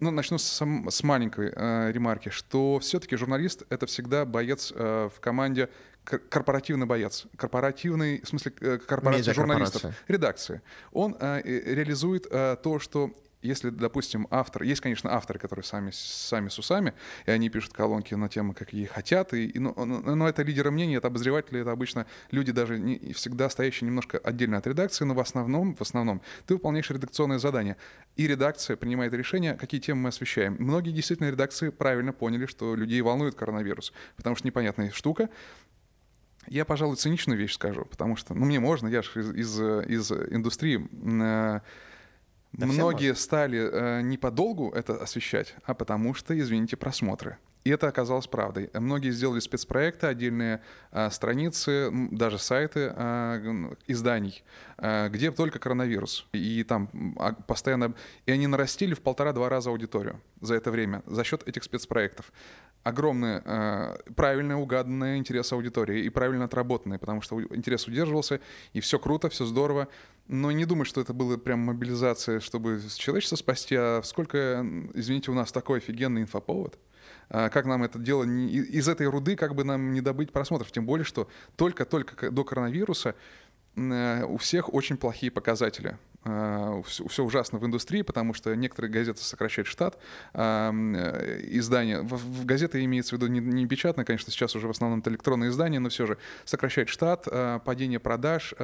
Ну, 0.00 0.10
начну 0.10 0.38
с, 0.38 0.62
с 0.90 1.02
маленькой 1.02 1.52
э, 1.54 1.92
ремарки, 1.92 2.28
что 2.28 2.78
все-таки 2.80 3.16
журналист— 3.16 3.62
это 3.70 3.86
всегда 3.86 4.24
боец 4.24 4.72
э, 4.74 5.08
в 5.14 5.20
команде 5.20 5.68
корпоративный 6.04 6.86
боец, 6.86 7.26
корпоративный, 7.36 8.20
в 8.22 8.28
смысле, 8.28 8.52
э, 8.60 8.78
корпорация 8.78 9.34
журналистов, 9.34 9.92
редакции. 10.06 10.60
Он 10.92 11.16
э, 11.18 11.40
реализует 11.44 12.26
э, 12.30 12.56
то, 12.62 12.78
что 12.78 13.10
если, 13.46 13.70
допустим, 13.70 14.26
автор, 14.30 14.62
есть, 14.62 14.80
конечно, 14.80 15.14
авторы, 15.14 15.38
которые 15.38 15.64
сами, 15.64 15.90
сами 15.92 16.48
с 16.48 16.58
усами, 16.58 16.94
и 17.26 17.30
они 17.30 17.48
пишут 17.48 17.72
колонки 17.72 18.14
на 18.14 18.28
темы, 18.28 18.54
какие 18.54 18.84
хотят, 18.86 19.32
и, 19.34 19.46
и, 19.46 19.58
но, 19.58 19.72
но 19.76 20.28
это 20.28 20.42
лидеры 20.42 20.70
мнений, 20.70 20.96
это 20.96 21.08
обозреватели, 21.08 21.60
это 21.60 21.72
обычно 21.72 22.06
люди 22.30 22.52
даже 22.52 22.78
не, 22.78 23.12
всегда 23.12 23.48
стоящие 23.50 23.86
немножко 23.86 24.18
отдельно 24.18 24.58
от 24.58 24.66
редакции, 24.66 25.04
но 25.04 25.14
в 25.14 25.20
основном, 25.20 25.74
в 25.74 25.80
основном 25.82 26.22
ты 26.46 26.54
выполняешь 26.54 26.90
редакционное 26.90 27.38
задание, 27.38 27.76
и 28.16 28.26
редакция 28.26 28.76
принимает 28.76 29.12
решение, 29.12 29.54
какие 29.54 29.80
темы 29.80 30.02
мы 30.02 30.08
освещаем. 30.08 30.56
Многие 30.58 30.92
действительно 30.92 31.30
редакции 31.30 31.70
правильно 31.70 32.12
поняли, 32.12 32.46
что 32.46 32.74
людей 32.74 33.00
волнует 33.00 33.34
коронавирус, 33.34 33.92
потому 34.16 34.36
что 34.36 34.46
непонятная 34.46 34.90
штука, 34.90 35.28
я, 36.48 36.64
пожалуй, 36.64 36.96
циничную 36.96 37.38
вещь 37.38 37.54
скажу, 37.54 37.84
потому 37.84 38.16
что, 38.16 38.34
ну, 38.34 38.44
мне 38.44 38.60
можно, 38.60 38.86
я 38.88 39.02
же 39.02 39.10
из, 39.16 39.32
из, 39.32 39.60
из 39.60 40.12
индустрии. 40.12 40.86
Многие 42.56 43.14
стали 43.14 43.58
э, 43.58 44.00
не 44.02 44.16
подолгу 44.18 44.70
это 44.70 44.94
освещать, 44.94 45.54
а 45.64 45.74
потому 45.74 46.14
что, 46.14 46.38
извините, 46.38 46.76
просмотры. 46.76 47.38
И 47.64 47.70
это 47.70 47.88
оказалось 47.88 48.28
правдой. 48.28 48.70
Многие 48.74 49.10
сделали 49.10 49.40
спецпроекты, 49.40 50.06
отдельные 50.06 50.62
э, 50.92 51.10
страницы, 51.10 51.90
даже 52.12 52.38
сайты 52.38 52.92
э, 52.94 53.74
изданий, 53.88 54.44
э, 54.78 55.08
где 55.08 55.32
только 55.32 55.58
коронавирус. 55.58 56.28
И 56.32 56.62
там 56.62 56.88
э, 57.18 57.32
постоянно... 57.48 57.92
И 58.24 58.30
они 58.30 58.46
нарастили 58.46 58.94
в 58.94 59.00
полтора-два 59.00 59.48
раза 59.48 59.70
аудиторию 59.70 60.20
за 60.40 60.54
это 60.54 60.70
время 60.70 61.02
за 61.06 61.24
счет 61.24 61.42
этих 61.48 61.64
спецпроектов. 61.64 62.32
Огромные, 62.84 63.42
э, 63.44 63.96
правильно 64.14 64.60
угаданные 64.60 65.18
интересы 65.18 65.54
аудитории 65.54 66.04
и 66.04 66.08
правильно 66.08 66.44
отработанные, 66.44 67.00
потому 67.00 67.20
что 67.20 67.42
интерес 67.42 67.88
удерживался, 67.88 68.40
и 68.74 68.80
все 68.80 69.00
круто, 69.00 69.28
все 69.28 69.44
здорово. 69.44 69.88
Но 70.28 70.50
не 70.50 70.64
думаю, 70.64 70.84
что 70.84 71.00
это 71.00 71.12
было 71.12 71.36
прям 71.36 71.60
мобилизация, 71.60 72.40
чтобы 72.40 72.80
человечество 72.96 73.36
спасти, 73.36 73.76
а 73.76 74.00
сколько, 74.02 74.66
извините, 74.94 75.30
у 75.30 75.34
нас 75.34 75.52
такой 75.52 75.78
офигенный 75.78 76.22
инфоповод. 76.22 76.78
А 77.28 77.48
как 77.48 77.66
нам 77.66 77.84
это 77.84 77.98
дело 77.98 78.24
не, 78.24 78.48
из 78.48 78.88
этой 78.88 79.06
руды, 79.06 79.36
как 79.36 79.54
бы 79.54 79.64
нам 79.64 79.92
не 79.92 80.00
добыть 80.00 80.32
просмотров. 80.32 80.70
Тем 80.72 80.86
более, 80.86 81.04
что 81.04 81.28
только-только 81.56 82.30
до 82.30 82.44
коронавируса 82.44 83.14
э, 83.76 84.24
у 84.24 84.36
всех 84.36 84.72
очень 84.72 84.96
плохие 84.96 85.30
показатели. 85.30 85.98
А, 86.28 86.82
все 86.82 87.22
ужасно 87.22 87.58
в 87.58 87.66
индустрии, 87.66 88.02
потому 88.02 88.34
что 88.34 88.54
некоторые 88.56 88.90
газеты 88.90 89.22
сокращают 89.22 89.68
штат, 89.68 89.98
а, 90.34 90.72
э, 90.72 91.40
издания, 91.50 92.00
в 92.00 92.44
газеты 92.44 92.84
имеется 92.84 93.14
в 93.14 93.20
виду 93.20 93.30
не, 93.30 93.38
не 93.38 93.66
печатное, 93.66 94.04
конечно, 94.04 94.32
сейчас 94.32 94.56
уже 94.56 94.66
в 94.66 94.70
основном 94.70 95.00
это 95.00 95.10
электронные 95.10 95.50
издания, 95.50 95.78
но 95.78 95.88
все 95.88 96.06
же 96.06 96.18
сокращает 96.44 96.88
штат, 96.88 97.28
а, 97.30 97.60
падение 97.60 98.00
продаж, 98.00 98.54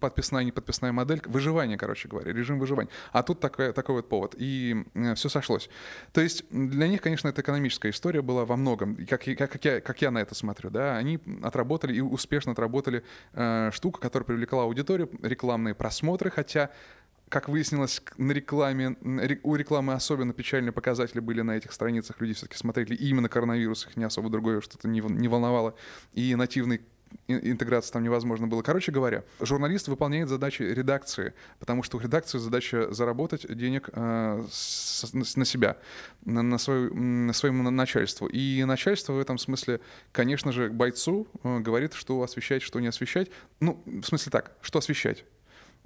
подписная, 0.00 0.44
неподписная 0.44 0.92
модель, 0.92 1.20
выживание, 1.26 1.76
короче 1.76 2.08
говоря, 2.08 2.32
режим 2.32 2.58
выживания. 2.58 2.90
А 3.12 3.22
тут 3.22 3.40
такой, 3.40 3.72
такой 3.72 3.96
вот 3.96 4.08
повод, 4.08 4.34
и 4.38 4.84
э, 4.94 5.14
все 5.14 5.28
сошлось. 5.28 5.68
То 6.12 6.20
есть 6.20 6.44
для 6.50 6.88
них, 6.88 7.02
конечно, 7.02 7.28
это 7.28 7.42
экономическая 7.42 7.90
история 7.90 8.22
была 8.22 8.44
во 8.44 8.56
многом, 8.56 8.96
как, 9.06 9.24
как, 9.24 9.50
как, 9.50 9.64
я, 9.64 9.80
как 9.80 10.00
я 10.00 10.10
на 10.10 10.18
это 10.18 10.34
смотрю, 10.34 10.70
да, 10.70 10.96
они 10.96 11.18
отработали 11.42 11.94
и 11.94 12.00
успешно 12.00 12.52
отработали 12.52 13.04
э, 13.34 13.70
штуку, 13.72 14.00
которая 14.00 14.24
привлекла 14.24 14.62
аудиторию, 14.62 15.10
рекламные 15.22 15.74
просмотры, 15.74 16.30
хотя 16.30 16.70
как 17.28 17.48
выяснилось, 17.48 18.02
на 18.18 18.32
рекламе, 18.32 18.96
у 19.42 19.54
рекламы 19.56 19.94
особенно 19.94 20.32
печальные 20.32 20.72
показатели 20.72 21.20
были 21.20 21.40
на 21.40 21.56
этих 21.56 21.72
страницах. 21.72 22.20
Люди 22.20 22.34
все-таки 22.34 22.56
смотрели 22.56 22.94
именно 22.94 23.28
коронавирус, 23.28 23.86
их 23.86 23.96
не 23.96 24.04
особо 24.04 24.30
другое 24.30 24.60
что-то 24.60 24.88
не, 24.88 25.00
не 25.00 25.28
волновало. 25.28 25.74
И 26.12 26.34
нативный 26.36 26.80
интеграции 27.28 27.92
там 27.92 28.02
невозможно 28.02 28.46
было. 28.46 28.62
Короче 28.62 28.92
говоря, 28.92 29.24
журналист 29.40 29.88
выполняет 29.88 30.28
задачи 30.28 30.62
редакции, 30.62 31.34
потому 31.58 31.82
что 31.82 31.96
у 31.96 32.00
редакции 32.00 32.38
задача 32.38 32.92
заработать 32.92 33.46
денег 33.56 33.90
э, 33.92 34.44
с, 34.50 35.12
на 35.12 35.44
себя, 35.44 35.76
на, 36.24 36.42
на, 36.42 36.58
свою, 36.58 36.94
на 36.94 37.32
своему 37.32 37.68
начальству. 37.70 38.26
И 38.26 38.62
начальство 38.64 39.12
в 39.12 39.18
этом 39.18 39.38
смысле, 39.38 39.80
конечно 40.12 40.52
же, 40.52 40.70
бойцу 40.70 41.26
э, 41.42 41.58
говорит, 41.60 41.94
что 41.94 42.22
освещать, 42.22 42.62
что 42.62 42.80
не 42.80 42.88
освещать. 42.88 43.30
Ну, 43.60 43.82
в 43.86 44.04
смысле 44.04 44.30
так, 44.30 44.56
что 44.60 44.78
освещать 44.78 45.24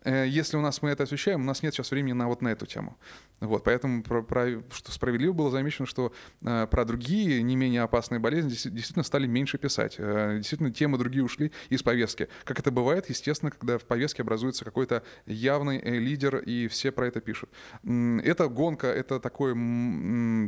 если 0.04 0.56
у 0.56 0.60
нас 0.60 0.82
мы 0.82 0.90
это 0.90 1.04
освещаем, 1.04 1.42
у 1.42 1.44
нас 1.44 1.62
нет 1.62 1.74
сейчас 1.74 1.90
времени 1.90 2.12
на 2.12 2.28
вот 2.28 2.42
на 2.42 2.48
эту 2.48 2.66
тему. 2.66 2.96
Вот, 3.40 3.64
поэтому, 3.64 4.02
про, 4.02 4.22
про, 4.22 4.62
что 4.70 4.92
справедливо 4.92 5.32
было 5.32 5.50
замечено, 5.50 5.86
что 5.86 6.12
э, 6.42 6.66
про 6.70 6.84
другие 6.84 7.42
не 7.42 7.56
менее 7.56 7.82
опасные 7.82 8.18
болезни 8.18 8.50
действительно 8.50 9.02
стали 9.02 9.26
меньше 9.26 9.56
писать. 9.56 9.96
Э, 9.98 10.36
действительно, 10.36 10.70
темы 10.70 10.98
другие 10.98 11.24
ушли 11.24 11.50
из 11.70 11.82
повестки. 11.82 12.28
Как 12.44 12.58
это 12.58 12.70
бывает, 12.70 13.08
естественно, 13.08 13.50
когда 13.50 13.78
в 13.78 13.84
повестке 13.84 14.22
образуется 14.22 14.64
какой-то 14.64 15.02
явный 15.24 15.78
э, 15.78 15.98
лидер, 15.98 16.36
и 16.36 16.68
все 16.68 16.92
про 16.92 17.06
это 17.06 17.20
пишут. 17.20 17.50
Это 17.82 18.48
гонка, 18.48 18.88
это 18.88 19.18
такой, 19.20 19.54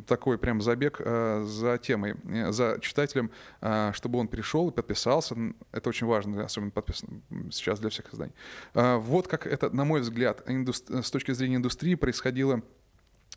такой 0.07 0.37
прям 0.37 0.61
забег 0.61 1.01
э, 1.01 1.45
за 1.49 1.79
темой, 1.79 2.17
э, 2.25 2.53
за 2.53 2.79
читателем, 2.83 3.31
э, 3.63 3.93
чтобы 3.95 4.19
он 4.19 4.29
пришел 4.29 4.69
и 4.69 4.73
подписался. 4.73 5.35
Это 5.73 5.89
очень 5.89 6.07
важно, 6.07 6.45
особенно 6.45 6.71
подписан 6.71 7.23
сейчас 7.51 7.81
для 7.81 7.89
всех 7.89 8.13
изданий. 8.13 8.35
Э, 8.75 8.97
вот 8.97 9.29
как 9.29 9.42
это, 9.47 9.71
на 9.71 9.85
мой 9.85 10.01
взгляд, 10.01 10.43
с 10.47 11.11
точки 11.11 11.33
зрения 11.33 11.57
индустрии 11.57 11.95
происходило 11.95 12.63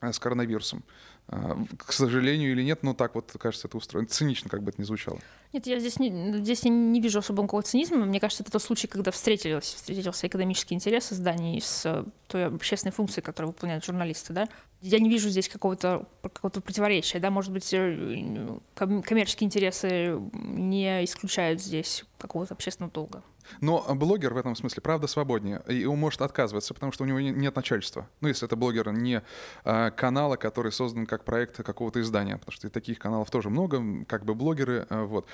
э, 0.02 0.12
с 0.12 0.20
коронавирусом. 0.20 0.84
А, 1.28 1.58
к 1.78 1.92
сожалению 1.92 2.52
или 2.52 2.62
нет, 2.62 2.84
но 2.84 2.94
так 2.94 3.16
вот, 3.16 3.36
кажется, 3.40 3.68
это 3.68 3.78
устроено. 3.78 4.08
Цинично, 4.08 4.50
как 4.50 4.62
бы 4.62 4.70
это 4.70 4.80
ни 4.80 4.86
звучало. 4.86 5.20
Нет, 5.54 5.66
я 5.66 5.80
здесь 5.80 5.98
не, 5.98 6.38
здесь 6.38 6.64
я 6.64 6.70
не 6.70 7.02
вижу 7.02 7.20
особо 7.20 7.42
никакого 7.42 7.64
цинизма. 7.64 8.06
Мне 8.06 8.20
кажется, 8.20 8.44
это 8.44 8.52
тот 8.52 8.62
случай, 8.62 8.88
когда 8.88 9.10
встретились, 9.10 9.64
встретился 9.64 10.28
экономический 10.28 10.76
интерес 10.76 11.12
изданий 11.12 11.60
с 11.62 11.86
э, 11.86 12.04
той 12.28 12.46
общественной 12.46 12.92
функцией, 12.92 13.24
которую 13.24 13.54
выполняют 13.54 13.84
журналисты. 13.84 14.34
Да? 14.34 14.48
Я 14.82 15.00
не 15.00 15.10
вижу 15.10 15.30
здесь 15.30 15.50
какого-то 15.50 16.08
какого 16.22 16.52
противоречия. 16.52 17.18
Да? 17.18 17.32
Может 17.32 17.52
быть, 17.52 17.74
э, 17.74 18.60
коммерческие 18.76 19.48
интересы 19.48 20.20
не 20.34 21.04
исключают 21.06 21.60
здесь 21.60 22.06
какого-то 22.20 22.54
общественного 22.54 22.92
долга. 22.92 23.24
Но 23.62 23.86
блогер 23.96 24.34
в 24.34 24.38
этом 24.38 24.56
смысле, 24.56 24.82
правда, 24.82 25.08
свободнее. 25.08 25.62
И 25.68 25.86
он 25.86 26.00
может 26.00 26.22
отказываться, 26.22 26.74
потому 26.74 26.92
что 26.92 27.04
у 27.04 27.08
него 27.08 27.20
нет 27.20 27.56
начальства. 27.56 28.08
Ну, 28.22 28.28
если 28.28 28.48
это 28.48 28.56
блогер 28.56 28.92
не 28.92 29.22
а, 29.64 29.92
канала, 29.92 30.36
который 30.36 30.72
создан 30.72 31.06
как 31.06 31.24
проект 31.24 31.58
какого-то 31.58 32.02
издания. 32.02 32.38
Потому 32.38 32.54
что 32.54 32.70
таких 32.70 33.00
каналов 33.00 33.30
тоже 33.30 33.50
много, 33.50 33.82
как 34.06 34.26
бы 34.26 34.36
блогеры. 34.36 34.86
А, 34.90 35.06
вот. 35.06 35.28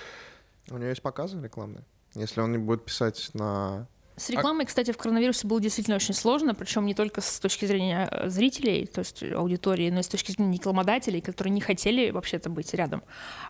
У 0.70 0.78
него 0.78 0.90
есть 0.90 1.02
показы 1.02 1.42
рекламные? 1.42 1.84
Если 2.14 2.42
он 2.42 2.52
не 2.52 2.58
будет 2.58 2.86
писать 2.86 3.30
на 3.34 3.88
с 4.22 4.30
рекламой, 4.30 4.66
кстати, 4.66 4.92
в 4.92 4.98
коронавирусе 4.98 5.48
было 5.48 5.60
действительно 5.60 5.96
очень 5.96 6.14
сложно, 6.14 6.54
причем 6.54 6.86
не 6.86 6.94
только 6.94 7.22
с 7.22 7.40
точки 7.40 7.66
зрения 7.66 8.08
э, 8.12 8.30
зрителей, 8.30 8.86
то 8.86 9.00
есть 9.00 9.24
аудитории, 9.24 9.90
но 9.90 10.02
и 10.02 10.04
с 10.04 10.08
точки 10.08 10.32
зрения 10.32 10.54
рекламодателей, 10.58 11.22
которые 11.22 11.52
не 11.52 11.62
хотели 11.62 12.12
вообще-то 12.12 12.50
быть 12.52 12.72
рядом. 12.76 13.02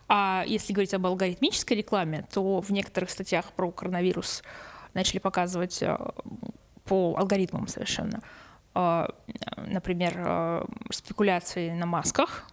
А 0.08 0.44
если 0.46 0.72
говорить 0.72 0.94
об 0.94 1.04
алгоритмической 1.04 1.76
рекламе, 1.76 2.26
то 2.32 2.60
в 2.60 2.70
некоторых 2.70 3.10
статьях 3.10 3.52
про 3.52 3.70
коронавирус 3.70 4.42
начали 4.94 5.18
показывать 5.18 5.82
э, 5.82 5.94
по 6.84 7.16
алгоритмам 7.18 7.68
совершенно. 7.68 8.22
Э, 8.74 9.08
например, 9.66 10.66
спекуляции 10.90 11.70
на 11.70 11.84
масках 11.84 12.46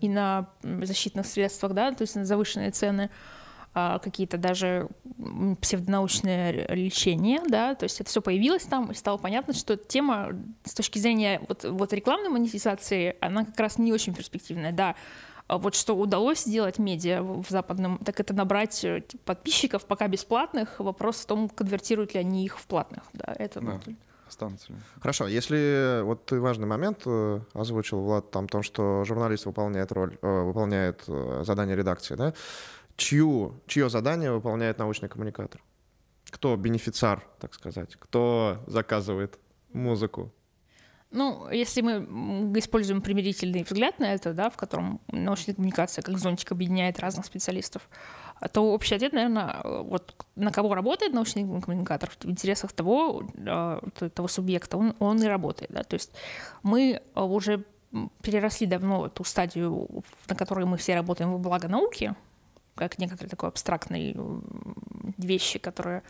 и 0.00 0.08
на 0.08 0.48
защитных 0.62 1.26
средствах, 1.26 1.72
да, 1.72 1.92
то 1.92 2.02
есть 2.02 2.14
на 2.14 2.24
завышенные 2.24 2.70
цены– 2.70 3.10
а, 3.20 3.42
какие-то 3.74 4.38
даже 4.38 4.88
псевдонаучные 5.60 6.66
лечения, 6.68 7.42
да, 7.48 7.74
то 7.74 7.84
есть 7.84 8.00
это 8.00 8.08
все 8.08 8.22
появилось 8.22 8.62
там, 8.64 8.92
и 8.92 8.94
стало 8.94 9.18
понятно, 9.18 9.52
что 9.52 9.76
тема 9.76 10.30
с 10.64 10.74
точки 10.74 10.98
зрения 10.98 11.40
вот, 11.48 11.64
вот 11.64 11.92
рекламной 11.92 12.28
монетизации, 12.28 13.16
она 13.20 13.44
как 13.44 13.58
раз 13.58 13.78
не 13.78 13.92
очень 13.92 14.14
перспективная, 14.14 14.72
да, 14.72 14.94
а 15.46 15.58
вот 15.58 15.74
что 15.74 15.94
удалось 15.94 16.44
сделать 16.44 16.78
медиа 16.78 17.22
в 17.22 17.44
западном, 17.48 17.98
так 17.98 18.18
это 18.18 18.32
набрать 18.32 18.82
э, 18.84 19.02
подписчиков 19.26 19.84
пока 19.84 20.08
бесплатных. 20.08 20.80
Вопрос 20.80 21.16
в 21.16 21.26
том, 21.26 21.50
конвертируют 21.50 22.14
ли 22.14 22.20
они 22.20 22.46
их 22.46 22.58
в 22.58 22.66
платных. 22.66 23.02
Да, 23.12 23.34
это 23.38 23.60
да. 23.60 23.72
Вот. 23.72 23.82
Останутся 24.26 24.72
Хорошо, 25.00 25.26
если 25.26 26.00
вот 26.02 26.24
ты 26.24 26.40
важный 26.40 26.66
момент 26.66 27.02
э, 27.04 27.40
озвучил, 27.52 28.00
Влад, 28.00 28.30
там, 28.30 28.48
том, 28.48 28.62
что 28.62 29.04
журналист 29.04 29.44
выполняет 29.44 29.92
роль, 29.92 30.16
э, 30.22 30.42
выполняет 30.44 31.04
задание 31.06 31.76
редакции, 31.76 32.14
да, 32.14 32.32
чью, 32.96 33.60
чье 33.66 33.88
задание 33.88 34.32
выполняет 34.32 34.78
научный 34.78 35.08
коммуникатор? 35.08 35.62
Кто 36.30 36.56
бенефициар, 36.56 37.26
так 37.38 37.54
сказать? 37.54 37.96
Кто 37.96 38.62
заказывает 38.66 39.38
музыку? 39.72 40.32
Ну, 41.10 41.48
если 41.48 41.80
мы 41.80 42.58
используем 42.58 43.00
примирительный 43.00 43.62
взгляд 43.62 44.00
на 44.00 44.14
это, 44.14 44.32
да, 44.32 44.50
в 44.50 44.56
котором 44.56 45.00
научная 45.12 45.54
коммуникация 45.54 46.02
как 46.02 46.18
зонтик 46.18 46.50
объединяет 46.50 46.98
разных 46.98 47.24
специалистов, 47.24 47.88
то 48.52 48.72
общий 48.72 48.96
ответ, 48.96 49.12
наверное, 49.12 49.62
вот 49.62 50.16
на 50.34 50.50
кого 50.50 50.74
работает 50.74 51.12
научный 51.12 51.44
коммуникатор 51.60 52.10
в 52.10 52.24
интересах 52.26 52.72
того, 52.72 53.22
э, 53.36 53.80
того 54.12 54.26
субъекта, 54.26 54.76
он, 54.76 54.96
он 54.98 55.22
и 55.22 55.26
работает. 55.26 55.70
Да? 55.70 55.84
То 55.84 55.94
есть 55.94 56.10
мы 56.64 57.00
уже 57.14 57.64
переросли 58.22 58.66
давно 58.66 59.08
ту 59.08 59.22
стадию, 59.22 59.88
на 60.28 60.34
которой 60.34 60.66
мы 60.66 60.76
все 60.78 60.96
работаем 60.96 61.30
во 61.30 61.38
благо 61.38 61.68
науки, 61.68 62.16
как 62.74 62.98
некоторый 62.98 63.28
такой 63.28 63.48
абстрактный 63.48 64.16
вещи, 65.18 65.58
которые 65.58 66.02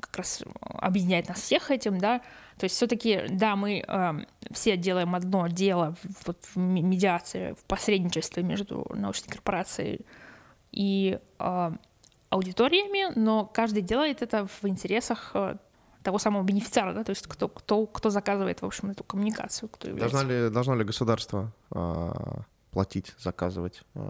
как 0.00 0.16
раз 0.16 0.42
объединяют 0.60 1.28
нас 1.28 1.40
всех 1.40 1.70
этим, 1.70 1.98
да. 1.98 2.20
То 2.58 2.64
есть 2.64 2.76
все-таки, 2.76 3.22
да, 3.28 3.56
мы 3.56 3.84
э, 3.86 4.12
все 4.50 4.76
делаем 4.76 5.14
одно 5.14 5.46
дело 5.48 5.96
вот, 6.26 6.38
в 6.54 6.58
медиации, 6.58 7.52
в 7.54 7.64
посредничестве 7.64 8.42
между 8.42 8.86
научной 8.94 9.30
корпорацией 9.30 10.04
и 10.72 11.18
э, 11.38 11.70
аудиториями, 12.30 13.12
но 13.18 13.46
каждый 13.46 13.82
делает 13.82 14.22
это 14.22 14.46
в 14.46 14.66
интересах 14.66 15.30
э, 15.34 15.56
того 16.02 16.18
самого 16.18 16.42
бенефициара, 16.42 16.92
да, 16.92 17.04
то 17.04 17.10
есть 17.10 17.26
кто, 17.26 17.48
кто, 17.48 17.86
кто 17.86 18.10
заказывает, 18.10 18.62
в 18.62 18.66
общем, 18.66 18.90
эту 18.90 19.04
коммуникацию, 19.04 19.68
кто 19.68 19.88
является. 19.88 20.16
Должна 20.16 20.32
ли, 20.32 20.50
должно 20.50 20.74
ли 20.74 20.84
государство 20.84 21.52
э, 21.70 22.10
платить, 22.72 23.14
заказывать 23.18 23.82
э, 23.94 24.00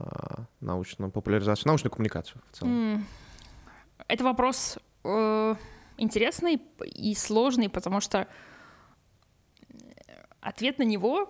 научную 0.61 1.11
популяризацию, 1.11 1.69
научную 1.69 1.91
коммуникацию 1.91 2.41
в 2.51 2.57
целом? 2.57 3.07
Это 4.09 4.25
вопрос 4.25 4.79
э, 5.05 5.55
интересный 5.99 6.63
и 6.85 7.15
сложный, 7.15 7.69
потому 7.69 8.01
что 8.01 8.29
ответ 10.41 10.79
на 10.79 10.85
него 10.85 11.29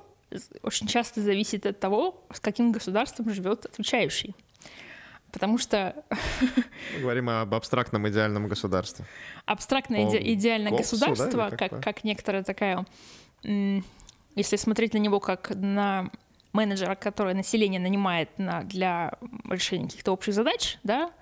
очень 0.63 0.87
часто 0.87 1.21
зависит 1.21 1.67
от 1.67 1.81
того, 1.81 2.27
с 2.33 2.41
каким 2.41 2.71
государством 2.71 3.33
живет 3.33 3.65
отвечающий. 3.67 4.35
Потому 5.31 5.57
что... 5.57 6.05
Мы 6.95 7.01
говорим 7.01 7.31
об 7.31 7.55
абстрактном 7.55 8.07
идеальном 8.09 8.49
государстве. 8.49 9.07
Абстрактное 9.47 10.07
иде- 10.07 10.35
идеальное 10.35 10.71
Копсу, 10.71 10.97
государство, 10.97 11.51
да, 11.51 11.57
как, 11.57 11.71
как, 11.71 11.83
как 11.83 12.05
некоторая 12.05 12.43
такая... 12.43 12.85
Если 14.35 14.57
смотреть 14.57 14.95
на 14.95 14.99
него 14.99 15.21
как 15.21 15.51
на 15.55 16.11
менеджера, 16.53 16.95
который 16.95 17.35
население 17.35 17.81
нанимает 17.81 18.39
на, 18.39 18.63
для 18.63 19.15
решения 19.49 19.87
каких-то 19.87 20.13
общих 20.13 20.35
задач, 20.35 20.79
да, 20.83 21.13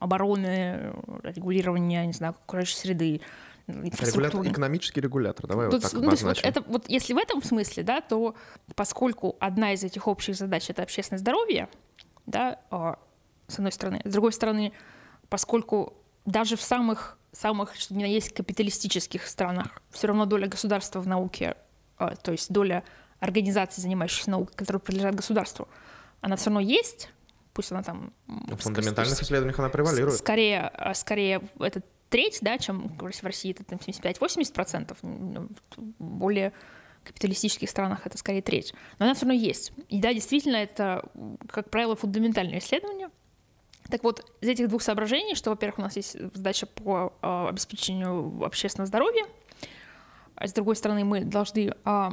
обороны, 0.00 0.94
регулирования, 1.22 2.06
не 2.06 2.12
знаю, 2.12 2.34
окружающей 2.46 2.76
среды, 2.76 3.20
Регулятор, 3.66 4.46
экономический 4.46 5.00
регулятор, 5.00 5.46
давай 5.46 5.70
Тут, 5.70 5.82
вот 5.84 5.92
так 5.92 6.00
ну, 6.02 6.10
вот 6.10 6.38
это, 6.42 6.60
вот 6.66 6.84
если 6.86 7.14
в 7.14 7.16
этом 7.16 7.42
смысле, 7.42 7.82
да, 7.82 8.02
то 8.02 8.34
поскольку 8.74 9.36
одна 9.40 9.72
из 9.72 9.82
этих 9.82 10.06
общих 10.06 10.36
задач— 10.36 10.66
это 10.68 10.82
общественное 10.82 11.18
здоровье, 11.18 11.70
да, 12.26 12.60
а, 12.70 12.98
с 13.46 13.56
одной 13.56 13.72
стороны. 13.72 14.02
С 14.04 14.12
другой 14.12 14.32
стороны, 14.32 14.74
поскольку 15.30 15.94
даже 16.26 16.56
в 16.56 16.60
самых, 16.60 17.18
самых 17.32 17.74
что 17.74 17.94
ни 17.94 18.02
на 18.02 18.06
есть, 18.06 18.34
капиталистических 18.34 19.26
странах 19.26 19.82
все 19.90 20.08
равно 20.08 20.26
доля 20.26 20.46
государства 20.46 21.00
в 21.00 21.06
науке, 21.06 21.56
а, 21.96 22.16
то 22.16 22.32
есть 22.32 22.52
доля 22.52 22.84
организаций, 23.20 23.82
занимающихся 23.82 24.30
наукой, 24.30 24.54
которые 24.56 24.80
принадлежат 24.80 25.14
государству, 25.14 25.68
она 26.20 26.36
все 26.36 26.46
равно 26.46 26.60
есть, 26.60 27.10
пусть 27.52 27.72
она 27.72 27.82
там... 27.82 28.12
В 28.26 28.56
фундаментальных 28.56 29.22
исследованиях 29.22 29.58
она 29.58 29.68
превалирует. 29.68 30.18
Скорее, 30.18 30.60
а, 30.60 30.94
скорее 30.94 31.42
это 31.58 31.82
треть, 32.08 32.38
да, 32.42 32.58
чем 32.58 32.96
в 32.98 33.24
России 33.24 33.50
это 33.50 33.64
там 33.64 33.78
75-80%, 33.78 34.96
в 35.02 35.84
более 35.98 36.52
капиталистических 37.04 37.68
странах 37.68 38.06
это 38.06 38.16
скорее 38.18 38.42
треть. 38.42 38.74
Но 38.98 39.06
она 39.06 39.14
все 39.14 39.26
равно 39.26 39.40
есть. 39.40 39.72
И 39.88 40.00
да, 40.00 40.12
действительно, 40.12 40.56
это, 40.56 41.08
как 41.48 41.70
правило, 41.70 41.96
фундаментальное 41.96 42.58
исследование. 42.58 43.10
Так 43.90 44.02
вот, 44.02 44.30
из 44.40 44.48
этих 44.48 44.68
двух 44.68 44.82
соображений, 44.82 45.34
что, 45.34 45.50
во-первых, 45.50 45.78
у 45.78 45.82
нас 45.82 45.96
есть 45.96 46.18
задача 46.34 46.66
по 46.66 47.12
э, 47.20 47.46
обеспечению 47.48 48.42
общественного 48.42 48.86
здоровья, 48.86 49.26
а 50.36 50.48
с 50.48 50.52
другой 50.52 50.76
стороны, 50.76 51.04
мы 51.04 51.24
должны, 51.24 51.74
э, 51.84 52.10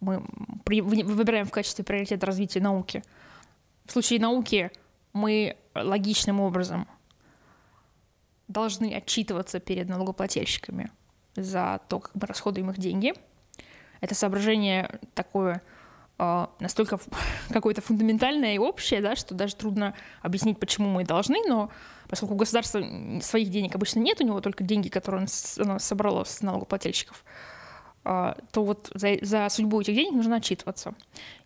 мы 0.00 0.22
выбираем 0.64 1.46
в 1.46 1.50
качестве 1.50 1.84
приоритета 1.84 2.26
развития 2.26 2.60
науки. 2.60 3.02
В 3.86 3.92
случае 3.92 4.20
науки 4.20 4.70
мы 5.12 5.56
логичным 5.74 6.40
образом 6.40 6.86
должны 8.48 8.94
отчитываться 8.94 9.60
перед 9.60 9.88
налогоплательщиками 9.88 10.90
за 11.36 11.80
то, 11.88 12.00
как 12.00 12.14
мы 12.14 12.26
расходуем 12.26 12.70
их 12.70 12.78
деньги. 12.78 13.14
Это 14.00 14.14
соображение 14.14 15.00
такое 15.14 15.62
э, 16.18 16.46
настолько 16.60 16.98
какое-то 17.50 17.80
фундаментальное 17.80 18.54
и 18.54 18.58
общее, 18.58 19.00
да, 19.00 19.16
что 19.16 19.34
даже 19.34 19.56
трудно 19.56 19.94
объяснить, 20.22 20.58
почему 20.58 20.88
мы 20.88 21.04
должны, 21.04 21.38
но 21.48 21.70
поскольку 22.08 22.34
у 22.34 22.36
государства 22.36 22.82
своих 23.22 23.50
денег 23.50 23.74
обычно 23.74 24.00
нет, 24.00 24.20
у 24.20 24.24
него 24.24 24.40
только 24.40 24.62
деньги, 24.62 24.88
которые 24.88 25.26
оно 25.58 25.78
собрало 25.78 26.24
с 26.24 26.42
налогоплательщиков, 26.42 27.24
то 28.04 28.64
вот 28.64 28.90
за, 28.94 29.16
за 29.22 29.48
судьбу 29.48 29.80
этих 29.80 29.94
денег 29.94 30.12
нужно 30.12 30.36
отчитываться. 30.36 30.94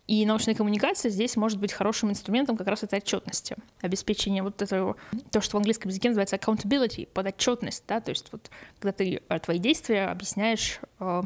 И 0.09 0.25
научная 0.25 0.55
коммуникация 0.55 1.11
здесь 1.11 1.35
может 1.35 1.59
быть 1.59 1.71
хорошим 1.71 2.09
инструментом 2.09 2.57
как 2.57 2.67
раз 2.67 2.81
этой 2.81 2.97
отчетности, 2.97 3.55
обеспечение 3.79 4.41
вот 4.41 4.59
этого, 4.61 4.95
то, 5.31 5.39
что 5.39 5.55
в 5.55 5.57
английском 5.57 5.89
языке 5.89 6.09
называется 6.09 6.35
accountability, 6.35 7.07
подотчетность, 7.07 7.83
да, 7.87 8.01
то 8.01 8.09
есть 8.09 8.27
вот 8.31 8.49
когда 8.79 8.91
ты 8.91 9.21
э, 9.29 9.39
твои 9.39 9.59
действия 9.59 10.05
объясняешь 10.05 10.79
э, 10.99 11.21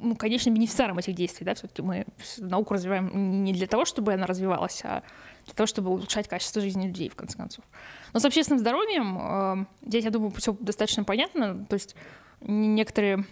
ну, 0.00 0.16
конечно, 0.16 0.50
бенефициаром 0.50 0.98
этих 0.98 1.14
действий, 1.14 1.46
да, 1.46 1.54
все-таки 1.54 1.80
мы 1.80 2.04
науку 2.36 2.74
развиваем 2.74 3.42
не 3.42 3.54
для 3.54 3.66
того, 3.66 3.86
чтобы 3.86 4.12
она 4.12 4.26
развивалась, 4.26 4.82
а 4.84 5.02
для 5.46 5.54
того, 5.54 5.66
чтобы 5.66 5.90
улучшать 5.90 6.28
качество 6.28 6.60
жизни 6.60 6.88
людей, 6.88 7.08
в 7.08 7.14
конце 7.14 7.38
концов. 7.38 7.64
Но 8.12 8.20
с 8.20 8.24
общественным 8.26 8.58
здоровьем 8.58 9.18
э, 9.18 9.66
здесь, 9.86 10.04
я 10.04 10.10
думаю, 10.10 10.30
все 10.32 10.54
достаточно 10.60 11.04
понятно, 11.04 11.64
то 11.64 11.74
есть 11.74 11.96
некоторые 12.42 13.24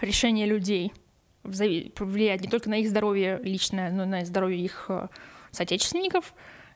решения 0.00 0.46
людей 0.46 0.92
влияют 1.42 2.42
не 2.42 2.48
только 2.48 2.70
на 2.70 2.76
их 2.76 2.88
здоровье 2.88 3.38
личное, 3.42 3.90
но 3.90 4.04
и 4.04 4.06
на 4.06 4.24
здоровье 4.24 4.64
их 4.64 4.86
э, 4.88 5.08
соотечественников, 5.50 6.34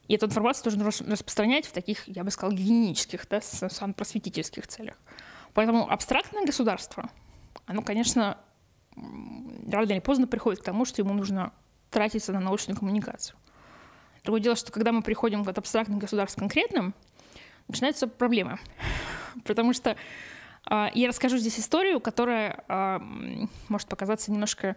и 0.08 0.14
эту 0.14 0.26
информацию 0.26 0.64
тоже 0.64 0.78
нужно 0.78 1.12
распространять 1.12 1.66
в 1.66 1.72
таких, 1.72 2.06
я 2.08 2.24
бы 2.24 2.30
сказала, 2.30 2.54
гигиенических, 2.54 3.26
да, 3.28 3.40
самопросветительских 3.40 4.66
целях. 4.66 4.96
Поэтому 5.54 5.90
абстрактное 5.90 6.44
государство, 6.44 7.10
оно, 7.66 7.82
конечно, 7.82 8.38
рано 8.96 9.90
или 9.90 10.00
поздно 10.00 10.26
приходит 10.26 10.60
к 10.60 10.64
тому, 10.64 10.84
что 10.84 11.02
ему 11.02 11.14
нужно 11.14 11.52
тратиться 11.90 12.32
на 12.32 12.40
научную 12.40 12.78
коммуникацию. 12.78 13.36
Другое 14.24 14.40
дело, 14.40 14.56
что 14.56 14.72
когда 14.72 14.92
мы 14.92 15.02
приходим 15.02 15.44
к 15.44 15.48
абстрактным 15.48 15.98
государствам 15.98 16.48
конкретным, 16.48 16.94
начинаются 17.66 18.08
проблемы. 18.08 18.58
Потому 19.44 19.72
что 19.72 19.96
я 20.70 21.08
расскажу 21.08 21.38
здесь 21.38 21.58
историю, 21.58 22.00
которая 22.00 22.64
э, 22.68 23.00
может 23.68 23.88
показаться 23.88 24.30
немножко 24.30 24.76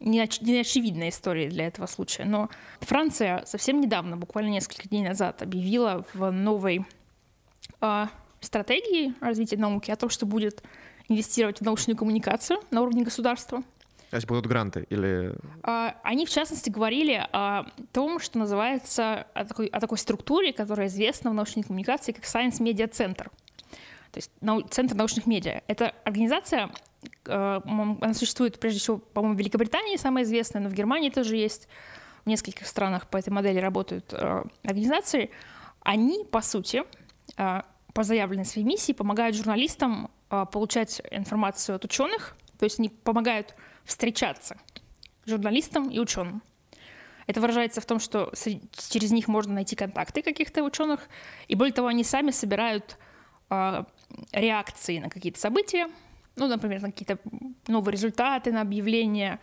неочевидной 0.00 1.08
историей 1.08 1.48
для 1.48 1.66
этого 1.66 1.86
случая. 1.86 2.24
Но 2.24 2.50
Франция 2.80 3.44
совсем 3.46 3.80
недавно, 3.80 4.16
буквально 4.16 4.50
несколько 4.50 4.88
дней 4.88 5.02
назад, 5.02 5.42
объявила 5.42 6.04
в 6.14 6.30
новой 6.30 6.86
э, 7.80 8.06
стратегии 8.40 9.14
развития 9.20 9.56
науки 9.56 9.90
о 9.90 9.96
том, 9.96 10.10
что 10.10 10.26
будет 10.26 10.62
инвестировать 11.08 11.58
в 11.58 11.62
научную 11.62 11.96
коммуникацию 11.96 12.60
на 12.70 12.82
уровне 12.82 13.02
государства. 13.02 13.62
То 14.10 14.16
есть 14.16 14.28
будут 14.28 14.46
гранты 14.46 14.86
или... 14.90 15.34
А, 15.62 15.96
они, 16.04 16.24
в 16.24 16.30
частности, 16.30 16.70
говорили 16.70 17.26
о 17.32 17.64
том, 17.92 18.20
что 18.20 18.38
называется, 18.38 19.26
о 19.34 19.44
такой, 19.44 19.66
о 19.66 19.80
такой 19.80 19.98
структуре, 19.98 20.52
которая 20.52 20.86
известна 20.86 21.30
в 21.30 21.34
научной 21.34 21.64
коммуникации 21.64 22.12
как 22.12 22.24
Science 22.24 22.60
Media 22.60 22.88
Center. 22.88 23.28
То 24.14 24.18
есть 24.18 24.30
нау... 24.40 24.62
Центр 24.62 24.94
научных 24.94 25.26
медиа. 25.26 25.62
Это 25.66 25.92
организация, 26.04 26.70
э, 27.26 27.60
она 27.64 28.14
существует 28.14 28.60
прежде 28.60 28.78
всего, 28.78 28.98
по-моему, 28.98 29.34
в 29.34 29.40
Великобритании, 29.40 29.96
самая 29.96 30.22
известная, 30.22 30.62
но 30.62 30.68
в 30.68 30.72
Германии 30.72 31.10
тоже 31.10 31.34
есть. 31.34 31.66
В 32.24 32.28
нескольких 32.28 32.68
странах 32.68 33.08
по 33.08 33.16
этой 33.16 33.30
модели 33.30 33.58
работают 33.58 34.12
э, 34.12 34.44
организации. 34.62 35.32
Они, 35.80 36.24
по 36.30 36.42
сути, 36.42 36.84
э, 37.36 37.62
по 37.92 38.02
заявленной 38.04 38.44
своей 38.44 38.64
миссии 38.64 38.92
помогают 38.92 39.36
журналистам 39.36 40.10
получать 40.28 41.02
информацию 41.10 41.76
от 41.76 41.84
ученых, 41.84 42.36
то 42.58 42.64
есть 42.64 42.78
они 42.78 42.88
помогают 42.88 43.54
встречаться 43.84 44.56
журналистам 45.26 45.90
и 45.90 45.98
ученым. 45.98 46.42
Это 47.26 47.40
выражается 47.40 47.80
в 47.80 47.86
том, 47.86 48.00
что 48.00 48.32
через 48.90 49.10
них 49.10 49.28
можно 49.28 49.54
найти 49.54 49.76
контакты 49.76 50.22
каких-то 50.22 50.62
ученых, 50.62 51.08
и 51.48 51.54
более 51.54 51.72
того, 51.72 51.88
они 51.88 52.04
сами 52.04 52.30
собирают 52.30 52.98
э, 53.50 53.84
реакции 54.32 54.98
на 54.98 55.10
какие-то 55.10 55.38
события, 55.38 55.88
ну, 56.36 56.46
например, 56.46 56.82
на 56.82 56.90
какие-то 56.90 57.18
новые 57.68 57.92
результаты, 57.92 58.52
на 58.52 58.62
объявления 58.62 59.40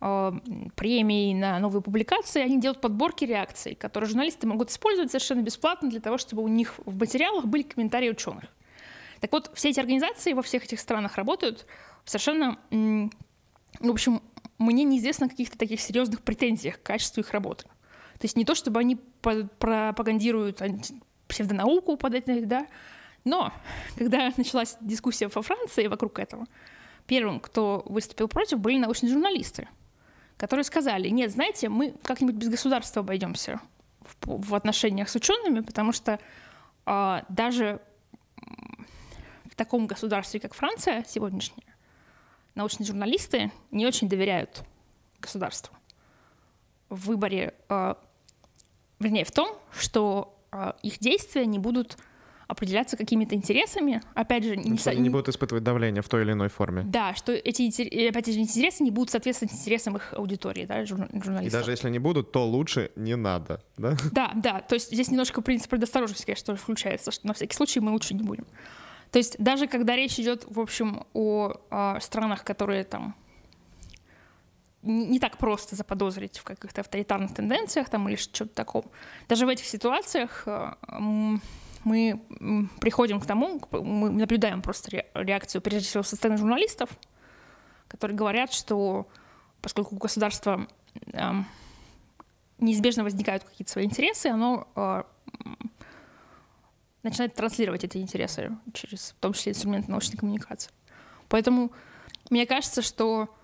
э, 0.00 0.32
премий, 0.74 1.34
на 1.34 1.58
новые 1.58 1.82
публикации, 1.82 2.42
они 2.42 2.60
делают 2.60 2.80
подборки 2.80 3.24
реакций, 3.24 3.74
которые 3.74 4.08
журналисты 4.08 4.46
могут 4.46 4.70
использовать 4.70 5.10
совершенно 5.10 5.42
бесплатно 5.42 5.88
для 5.88 6.00
того, 6.00 6.18
чтобы 6.18 6.42
у 6.42 6.48
них 6.48 6.74
в 6.84 6.98
материалах 6.98 7.46
были 7.46 7.62
комментарии 7.62 8.10
ученых. 8.10 8.44
Так 9.20 9.30
вот, 9.30 9.52
все 9.54 9.70
эти 9.70 9.78
организации 9.78 10.32
во 10.32 10.42
всех 10.42 10.64
этих 10.64 10.80
странах 10.80 11.16
работают 11.16 11.66
совершенно 12.04 12.58
в 13.80 13.90
общем, 13.90 14.22
мне 14.58 14.84
неизвестно 14.84 15.26
о 15.26 15.28
каких-то 15.28 15.58
таких 15.58 15.80
серьезных 15.80 16.22
претензиях 16.22 16.78
к 16.78 16.82
качеству 16.82 17.20
их 17.20 17.30
работы. 17.32 17.64
То 17.64 18.24
есть 18.24 18.36
не 18.36 18.44
то, 18.44 18.54
чтобы 18.54 18.80
они 18.80 18.96
пропагандируют 19.58 20.62
псевдонауку 21.26 21.96
под 21.96 22.14
этим, 22.14 22.46
да, 22.46 22.66
но 23.24 23.52
когда 23.96 24.32
началась 24.36 24.76
дискуссия 24.80 25.28
во 25.28 25.42
Франции 25.42 25.86
вокруг 25.86 26.18
этого, 26.18 26.46
первым, 27.06 27.40
кто 27.40 27.82
выступил 27.86 28.28
против, 28.28 28.58
были 28.58 28.78
научные 28.78 29.12
журналисты, 29.12 29.68
которые 30.36 30.64
сказали, 30.64 31.08
нет, 31.08 31.30
знаете, 31.30 31.68
мы 31.68 31.94
как-нибудь 32.02 32.36
без 32.36 32.48
государства 32.48 33.00
обойдемся. 33.00 33.60
в, 34.00 34.48
в 34.48 34.54
отношениях 34.54 35.08
с 35.08 35.14
учеными, 35.14 35.60
потому 35.60 35.92
что 35.92 36.18
э, 36.86 37.22
даже 37.28 37.80
в 39.44 39.54
таком 39.54 39.86
государстве, 39.86 40.40
как 40.40 40.54
Франция 40.54 41.04
сегодняшняя, 41.06 41.74
научные 42.54 42.86
журналисты 42.86 43.52
не 43.70 43.86
очень 43.86 44.08
доверяют 44.08 44.64
государству 45.20 45.76
в 46.88 47.06
выборе, 47.06 47.54
э, 47.68 47.94
вернее, 48.98 49.24
в 49.24 49.30
том, 49.30 49.56
что 49.72 50.38
э, 50.52 50.72
их 50.82 50.98
действия 50.98 51.46
не 51.46 51.58
будут 51.58 51.96
определяться 52.52 52.96
какими-то 52.96 53.34
интересами, 53.34 54.00
опять 54.14 54.44
же, 54.44 54.56
не, 54.56 54.70
не, 54.70 54.96
не 55.00 55.10
будут 55.10 55.28
испытывать 55.28 55.64
давление 55.64 56.02
в 56.02 56.08
той 56.08 56.22
или 56.22 56.32
иной 56.32 56.48
форме. 56.48 56.82
Да, 56.84 57.14
что 57.14 57.32
эти, 57.32 58.08
опять 58.08 58.26
же, 58.26 58.38
интересы 58.38 58.82
не 58.84 58.90
будут 58.90 59.10
соответствовать 59.10 59.54
интересам 59.54 59.96
их 59.96 60.14
аудитории, 60.14 60.66
да, 60.66 60.84
журналистов. 60.84 61.46
И 61.46 61.50
даже 61.50 61.70
если 61.70 61.90
не 61.90 61.98
будут, 61.98 62.32
то 62.32 62.46
лучше 62.46 62.90
не 62.96 63.16
надо, 63.16 63.60
да? 63.76 63.96
Да, 64.12 64.32
да, 64.34 64.60
то 64.60 64.74
есть 64.74 64.92
здесь 64.92 65.10
немножко 65.10 65.42
принцип 65.42 65.70
предосторожности, 65.70 66.26
конечно, 66.26 66.46
тоже 66.46 66.60
включается, 66.60 67.10
что 67.10 67.26
на 67.26 67.34
всякий 67.34 67.56
случай 67.56 67.80
мы 67.80 67.90
лучше 67.90 68.14
не 68.14 68.22
будем. 68.22 68.46
То 69.10 69.18
есть 69.18 69.36
даже 69.38 69.66
когда 69.66 69.94
речь 69.94 70.18
идет, 70.18 70.44
в 70.48 70.58
общем, 70.58 71.04
о, 71.12 71.54
о 71.70 72.00
странах, 72.00 72.44
которые 72.44 72.84
там 72.84 73.14
не 74.82 75.20
так 75.20 75.38
просто 75.38 75.76
заподозрить 75.76 76.38
в 76.38 76.44
каких-то 76.44 76.80
авторитарных 76.80 77.32
тенденциях 77.34 77.88
там 77.88 78.08
или 78.08 78.16
что-то 78.16 78.52
таком. 78.54 78.84
Даже 79.28 79.46
в 79.46 79.48
этих 79.48 79.66
ситуациях 79.66 80.42
э, 80.46 80.72
мы 81.84 82.68
приходим 82.80 83.20
к 83.20 83.26
тому, 83.26 83.60
мы 83.70 84.10
наблюдаем 84.10 84.62
просто 84.62 85.04
реакцию, 85.14 85.62
прежде 85.62 85.88
всего, 85.88 86.02
со 86.02 86.16
стороны 86.16 86.38
журналистов, 86.38 86.90
которые 87.88 88.16
говорят, 88.16 88.52
что 88.52 89.08
поскольку 89.60 89.94
у 89.94 89.98
государства 89.98 90.66
э, 91.12 91.30
неизбежно 92.58 93.04
возникают 93.04 93.44
какие-то 93.44 93.70
свои 93.72 93.84
интересы, 93.84 94.26
оно 94.26 94.68
э, 94.74 95.02
начинает 97.02 97.34
транслировать 97.34 97.84
эти 97.84 97.98
интересы 97.98 98.56
через, 98.72 99.10
в 99.10 99.20
том 99.20 99.32
числе, 99.32 99.52
инструменты 99.52 99.90
научной 99.90 100.16
коммуникации. 100.16 100.70
Поэтому 101.28 101.72
мне 102.30 102.46
кажется, 102.46 102.82
что 102.82 103.34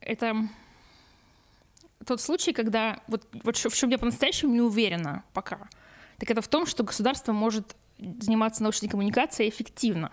это 0.00 0.48
тот 2.06 2.20
случай, 2.20 2.52
когда 2.52 3.00
вот, 3.08 3.26
вот 3.44 3.56
в 3.56 3.76
чем 3.76 3.90
я 3.90 3.98
по-настоящему 3.98 4.52
не 4.52 4.60
уверена 4.60 5.24
пока, 5.32 5.68
так 6.22 6.30
это 6.30 6.40
в 6.40 6.46
том, 6.46 6.66
что 6.66 6.84
государство 6.84 7.32
может 7.32 7.74
заниматься 7.98 8.62
научной 8.62 8.88
коммуникацией 8.88 9.50
эффективно. 9.50 10.12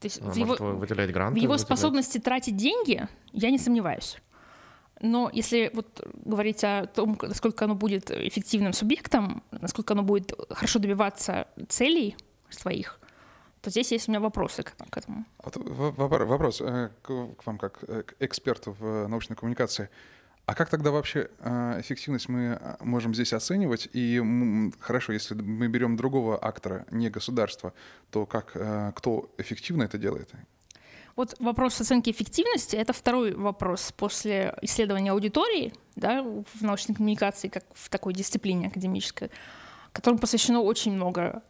То 0.00 0.06
есть 0.06 0.20
а 0.20 0.24
в 0.24 0.34
его, 0.34 0.56
выделять 0.56 1.12
гранты, 1.12 1.38
в 1.38 1.40
его 1.40 1.52
выделять... 1.52 1.60
способности 1.64 2.18
тратить 2.18 2.56
деньги 2.56 3.06
я 3.30 3.50
не 3.52 3.58
сомневаюсь. 3.58 4.16
Но 5.00 5.30
если 5.32 5.70
вот 5.74 6.04
говорить 6.24 6.64
о 6.64 6.86
том, 6.86 7.16
насколько 7.22 7.66
оно 7.66 7.76
будет 7.76 8.10
эффективным 8.10 8.72
субъектом, 8.72 9.44
насколько 9.52 9.94
оно 9.94 10.02
будет 10.02 10.32
хорошо 10.50 10.80
добиваться 10.80 11.46
целей 11.68 12.16
своих, 12.50 12.98
то 13.60 13.70
здесь 13.70 13.92
есть 13.92 14.08
у 14.08 14.10
меня 14.10 14.18
вопросы 14.18 14.64
к, 14.64 14.74
к 14.90 14.96
этому. 14.96 15.24
Вот 15.38 15.56
вопрос 15.56 16.60
э, 16.62 16.90
к 17.00 17.46
вам 17.46 17.58
как 17.58 17.78
э, 17.86 18.02
к 18.02 18.16
эксперту 18.18 18.74
в 18.76 19.06
научной 19.06 19.36
коммуникации. 19.36 19.88
А 20.46 20.54
как 20.54 20.68
тогда 20.68 20.90
вообще 20.90 21.30
э, 21.38 21.80
эффективность 21.80 22.28
мы 22.28 22.60
можем 22.80 23.14
здесь 23.14 23.32
оценивать? 23.32 23.88
И 23.92 24.22
хорошо, 24.80 25.12
если 25.12 25.34
мы 25.34 25.68
берем 25.68 25.96
другого 25.96 26.38
актора, 26.42 26.84
не 26.90 27.08
государства, 27.08 27.72
то 28.10 28.26
как, 28.26 28.56
кто 28.94 29.30
эффективно 29.38 29.84
это 29.84 29.96
делает? 29.96 30.30
Вот 31.16 31.34
вопрос 31.38 31.80
оценки 31.80 32.10
эффективности— 32.10 32.76
это 32.76 32.92
второй 32.92 33.34
вопрос 33.34 33.92
после 33.96 34.54
исследования 34.62 35.12
аудитории 35.12 35.72
да, 35.96 36.22
в 36.22 36.60
научной 36.62 36.94
коммуникации, 36.94 37.48
как 37.48 37.64
в 37.72 37.88
такой 37.88 38.12
дисциплине 38.12 38.66
академической, 38.66 39.30
которому 39.92 40.18
посвящено 40.18 40.60
очень 40.60 40.92
много 40.92 41.42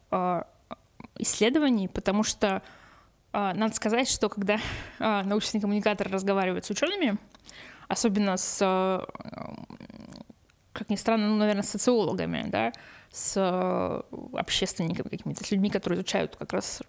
исследований, 1.19 1.89
потому 1.89 2.23
что 2.23 2.63
а, 3.33 3.55
надо 3.55 3.75
сказать, 3.75 4.09
что 4.09 4.29
когда 4.29 4.59
а, 4.99 5.23
научный 5.25 5.61
коммуникатор 5.61 6.11
разговаривает 6.11 6.65
с 6.65 6.71
учеными, 6.71 7.17
особенно 7.95 8.37
с, 8.37 8.59
а, 8.63 9.07
как 10.73 10.91
ни 10.91 10.97
странно, 10.97 11.29
ну, 11.29 11.37
наверное, 11.37 11.63
с 11.63 11.71
социологами, 11.71 12.45
да, 12.49 12.73
с 13.11 14.05
общественниками 14.33 15.09
какими-то, 15.09 15.45
с 15.45 15.51
людьми, 15.51 15.71
которые 15.71 15.99
изучают 15.99 16.37
как 16.37 16.53
раз 16.53 16.83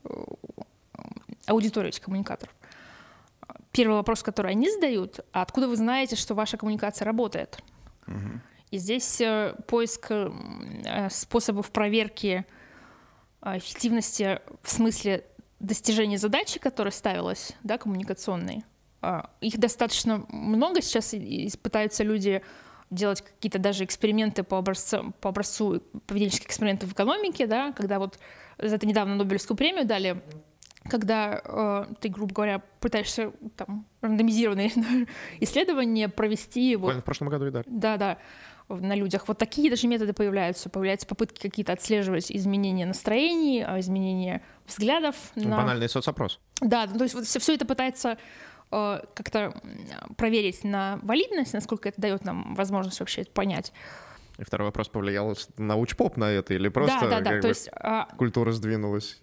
аудиторию 1.45 1.90
этих 1.90 2.02
коммуникаторов. 2.02 2.53
Первый 3.72 3.95
вопрос, 3.95 4.23
который 4.23 4.52
они 4.52 4.69
задают, 4.72 5.19
а 5.32 5.41
откуда 5.41 5.68
вы 5.68 5.76
знаете, 5.76 6.15
что 6.15 6.34
ваша 6.34 6.57
коммуникация 6.57 7.06
работает? 7.06 7.60
Угу. 8.07 8.41
И 8.72 8.77
здесь 8.77 9.22
э, 9.22 9.56
поиск 9.68 10.07
э, 10.10 11.10
способов 11.10 11.72
проверки 11.72 12.45
эффективности 13.44 14.40
в 14.64 14.72
смысле 14.72 15.23
достижения 15.60 16.18
задачи, 16.18 16.60
которая 16.60 16.91
ставилась, 16.91 17.53
да, 17.64 17.77
коммуникационной. 17.77 18.64
А, 19.06 19.30
их 19.40 19.60
достаточно 19.60 20.26
много 20.30 20.82
сейчас, 20.82 21.14
пытаются 21.61 22.03
люди 22.03 22.41
делать 22.90 23.22
какие-то 23.22 23.60
даже 23.60 23.84
эксперименты 23.84 24.41
по 24.41 24.57
образцу, 24.57 25.14
по 25.22 25.30
образцу 25.30 25.84
поведенческих 26.07 26.48
экспериментов 26.48 26.90
в 26.90 26.94
экономике, 26.94 27.45
да, 27.45 27.72
когда 27.72 27.99
вот 27.99 28.18
за 28.57 28.76
это 28.76 28.88
недавно 28.88 29.15
Нобелевскую 29.15 29.56
премию 29.56 29.86
дали, 29.86 30.23
когда 30.90 31.40
э, 31.44 31.86
ты, 31.99 32.10
грубо 32.10 32.34
говоря, 32.34 32.64
пытаешься 32.80 33.32
там 33.56 33.86
рандомизированные 34.02 34.72
исследования 35.40 36.10
провести. 36.10 36.76
Вот, 36.76 36.95
в 36.95 37.03
прошлом 37.03 37.30
году 37.30 37.45
и 37.45 37.52
дали. 37.52 37.65
Да, 37.68 37.98
да 37.98 38.18
на 38.68 38.95
людях. 38.95 39.27
Вот 39.27 39.38
такие 39.38 39.69
даже 39.69 39.88
методы 39.88 40.14
появляются. 40.14 40.69
Появляются 40.69 41.06
попытки 41.06 41.40
какие-то 41.40 41.73
отслеживать 41.73 42.32
изменения 42.32 42.86
настроений, 42.86 43.64
а, 43.64 43.80
изменения 43.80 44.41
взглядов. 44.65 45.15
Ну, 45.36 45.49
на... 45.49 45.57
Банальный 45.57 45.88
соцопрос. 45.88 46.40
Да, 46.61 46.88
то 46.88 47.03
есть 47.03 47.14
вот 47.14 47.26
все, 47.26 47.40
все 47.40 47.53
это 47.53 47.65
пытается 47.65 48.18
как-то 49.14 49.53
проверить 50.18 50.64
на 50.64 50.99
валидность, 51.02 51.53
насколько 51.53 51.89
это 51.89 52.02
дает 52.02 52.26
нам 52.26 52.56
возможность 52.56 52.99
вообще 52.99 53.22
это 53.22 53.31
понять. 53.31 53.72
И 54.38 54.43
второй 54.43 54.68
вопрос, 54.68 54.89
повлиял 54.89 55.35
на 55.57 55.77
учпоп 55.77 56.18
на 56.18 56.31
это 56.31 56.53
или 56.53 56.68
просто 56.68 57.07
да, 57.10 57.22
да, 57.22 57.31
да. 57.31 57.41
То 57.41 57.47
есть, 57.47 57.69
а... 57.73 58.07
культура 58.18 58.52
сдвинулась? 58.52 59.19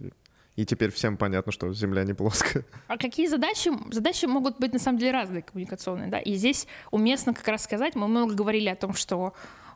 И 0.57 0.67
теперь 0.67 0.91
всем 0.91 1.17
понятно, 1.17 1.51
что 1.51 1.73
Земля 1.73 2.05
не 2.05 2.13
плоская. 2.13 2.65
А 2.87 2.99
какие 2.99 3.27
задачи? 3.27 3.71
Задачи 3.91 4.27
могут 4.27 4.59
быть 4.59 4.73
на 4.73 4.79
самом 4.79 4.99
деле 4.99 5.13
разные 5.13 5.43
коммуникационные, 5.43 6.09
да. 6.09 6.19
И 6.19 6.35
здесь 6.35 6.67
уместно 6.91 7.33
как 7.35 7.47
раз 7.49 7.65
сказать, 7.65 7.95
мы 7.95 8.07
много 8.07 8.35
говорили 8.35 8.69
о 8.69 8.77
том, 8.77 8.93
что, 8.93 9.35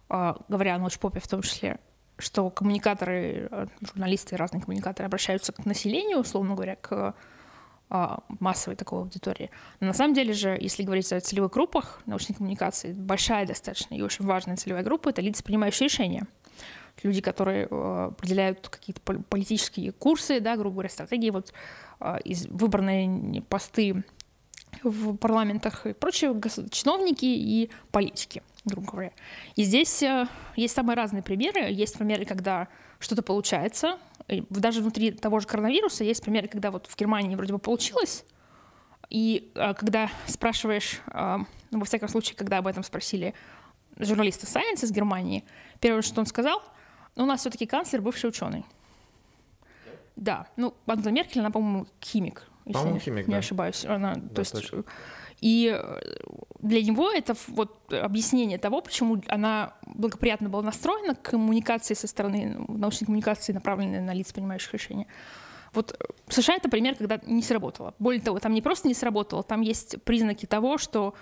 а, 0.09 0.36
говоря 0.48 0.74
о 0.74 0.78
научпопе 0.78 1.20
в 1.20 1.28
том 1.28 1.43
числе, 1.43 1.81
что 2.19 2.51
коммуникаторы, 2.51 3.48
а, 3.51 3.66
журналисты, 3.81 4.36
разные 4.36 4.62
коммуникаторы 4.62 5.07
обращаются 5.07 5.53
к 5.53 5.65
населению, 5.65 6.19
условно 6.19 6.55
говоря, 6.55 6.77
к 6.77 7.15
массовой 7.88 8.76
такой 8.76 9.00
аудитории. 9.00 9.50
Но 9.80 9.88
на 9.88 9.92
самом 9.92 10.14
деле 10.14 10.32
же, 10.32 10.58
если 10.60 10.82
говорить 10.82 11.12
о 11.12 11.20
целевых 11.20 11.52
группах 11.52 12.02
научной 12.06 12.34
коммуникации, 12.34 12.92
большая 12.92 13.46
достаточно 13.46 13.94
и 13.94 14.02
очень 14.02 14.24
важная 14.24 14.56
целевая 14.56 14.82
группа— 14.82 15.08
это 15.10 15.22
лица, 15.22 15.44
принимающие 15.44 15.88
решения 15.88 16.26
люди, 17.02 17.20
которые 17.20 17.68
э, 17.70 18.08
определяют 18.10 18.68
какие-то 18.68 19.00
политические 19.00 19.92
курсы, 19.92 20.40
да, 20.40 20.56
грубо 20.56 20.76
говоря, 20.76 20.88
стратегии, 20.88 21.30
вот 21.30 21.52
э, 22.00 22.18
из 22.24 22.46
выбранные 22.46 23.42
посты 23.42 24.04
в 24.82 25.16
парламентах 25.16 25.86
и 25.86 25.92
прочие 25.92 26.34
чиновники 26.70 27.24
и 27.24 27.70
политики, 27.90 28.42
грубо 28.64 28.90
говоря. 28.90 29.12
И 29.54 29.64
здесь 29.64 30.02
э, 30.02 30.26
есть 30.56 30.74
самые 30.74 30.96
разные 30.96 31.22
примеры. 31.22 31.70
Есть 31.70 31.96
примеры, 31.96 32.24
когда 32.24 32.68
что-то 32.98 33.22
получается. 33.22 33.98
Даже 34.28 34.81
внутри 34.81 35.12
того 35.12 35.40
же 35.40 35.47
коронавируса 35.47 36.05
есть 36.05 36.23
примеры, 36.23 36.48
когда 36.48 36.70
вот 36.70 36.86
в 36.86 36.97
Германии 36.97 37.36
вроде 37.36 37.53
бы 37.53 37.59
получилось, 37.59 38.24
и 39.09 39.53
когда 39.55 40.11
спрашиваешь, 40.27 41.01
ну, 41.70 41.78
во 41.78 41.85
всяком 41.85 42.09
случае, 42.09 42.36
когда 42.36 42.59
об 42.59 42.66
этом 42.66 42.82
спросили 42.82 43.35
журналиста 43.97 44.47
Science 44.47 44.85
из 44.85 44.90
Германии, 44.90 45.44
первое, 45.81 46.03
что 46.03 46.20
он 46.20 46.27
сказал— 46.27 46.62
но 47.16 47.24
у 47.24 47.27
нас 47.27 47.40
все-таки 47.40 47.66
канцлер 47.66 48.03
бывший 48.03 48.28
ученый. 48.28 48.65
Да, 50.15 50.47
ну 50.57 50.74
Ангела 50.86 51.11
Меркель, 51.11 51.40
она, 51.40 51.51
по-моему, 51.51 51.86
химик, 52.03 52.44
если 52.65 52.90
по 52.90 52.98
химик, 52.98 53.27
не 53.27 53.32
да. 53.32 53.39
ошибаюсь. 53.39 53.85
Она, 53.85 54.15
да, 54.15 54.35
то 54.35 54.40
есть, 54.40 54.53
точно. 54.53 54.85
И 55.40 55.76
э, 55.78 56.00
для 56.60 56.82
него 56.82 57.10
это 57.10 57.34
вот 57.48 57.92
объяснение 57.92 58.58
того, 58.58 58.80
почему 58.80 59.22
она 59.28 59.74
благоприятно 59.86 60.48
была 60.48 60.62
настроена 60.62 61.14
к 61.14 61.22
коммуникации 61.30 61.94
со 61.94 62.06
стороны 62.06 62.56
научной 62.68 63.06
коммуникации, 63.06 63.52
направленной 63.52 64.00
на 64.00 64.14
лиц, 64.14 64.32
принимающих 64.32 64.72
решения. 64.72 65.06
Вот 65.72 65.92
э, 65.92 66.04
в 66.26 66.34
США 66.34 66.56
это 66.56 66.68
пример, 66.68 66.94
когда 66.94 67.20
не 67.26 67.42
сработало. 67.42 67.94
Более 67.98 68.22
того, 68.22 68.38
там 68.38 68.54
не 68.54 68.62
просто 68.62 68.88
не 68.88 68.94
сработало, 68.94 69.42
там 69.42 69.60
есть 69.60 70.02
признаки 70.04 70.46
того, 70.46 70.78
что 70.78 71.14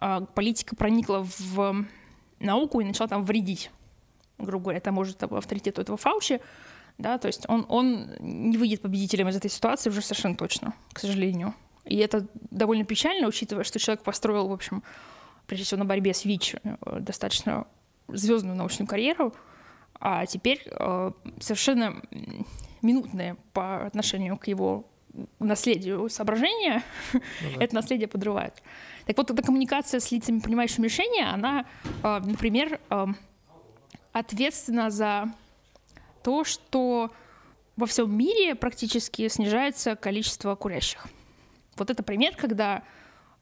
э, 0.00 0.20
политика 0.34 0.76
проникла 0.76 1.26
в 1.38 1.84
науку 2.40 2.80
и 2.80 2.84
начала 2.84 3.08
там 3.08 3.24
вредить 3.24 3.70
грубо 4.38 4.64
говоря, 4.64 4.78
это 4.78 4.92
может 4.92 5.22
авторитету 5.22 5.80
этого 5.80 5.98
Фаучи, 5.98 6.40
да, 6.96 7.18
то 7.18 7.26
есть 7.26 7.44
он, 7.48 7.66
он 7.68 8.10
не 8.20 8.56
выйдет 8.56 8.82
победителем 8.82 9.28
из 9.28 9.36
этой 9.36 9.50
ситуации 9.50 9.90
уже 9.90 10.02
совершенно 10.02 10.36
точно, 10.36 10.74
к 10.92 10.98
сожалению. 10.98 11.54
И 11.88 11.96
это 11.96 12.26
довольно 12.50 12.84
печально, 12.84 13.26
учитывая, 13.26 13.64
что 13.64 13.78
человек 13.78 14.04
построил, 14.04 14.48
в 14.48 14.52
общем, 14.52 14.82
прежде 15.46 15.64
всего 15.64 15.78
на 15.78 15.84
борьбе 15.86 16.12
с 16.12 16.24
ВИЧ 16.24 16.56
э, 16.62 17.00
достаточно 17.00 17.66
звездную 18.08 18.56
научную 18.56 18.86
карьеру, 18.86 19.34
а 19.98 20.26
теперь 20.26 20.62
э, 20.66 21.10
совершенно 21.40 22.02
минутные 22.82 23.36
по 23.52 23.86
отношению 23.86 24.36
к 24.36 24.46
его 24.46 24.84
наследию 25.38 26.08
соображения, 26.10 26.82
ну, 27.12 27.20
да. 27.40 27.48
это 27.64 27.74
наследие 27.74 28.06
подрывает. 28.06 28.62
Так 29.06 29.16
вот, 29.16 29.30
эта 29.30 29.42
коммуникация 29.42 30.00
с 30.00 30.12
лицами, 30.12 30.40
принимающими 30.40 30.84
решения, 30.84 31.26
она, 31.26 31.64
э, 32.02 32.20
например, 32.22 32.80
э, 32.90 33.06
ответственна 34.12 34.90
за 34.90 35.32
то, 36.22 36.44
что 36.44 37.10
во 37.76 37.86
всем 37.86 38.14
мире 38.14 38.54
практически 38.54 39.26
снижается 39.28 39.96
количество 39.96 40.54
курящих. 40.54 41.06
Вот 41.78 41.90
это 41.90 42.02
пример, 42.02 42.34
когда 42.36 42.82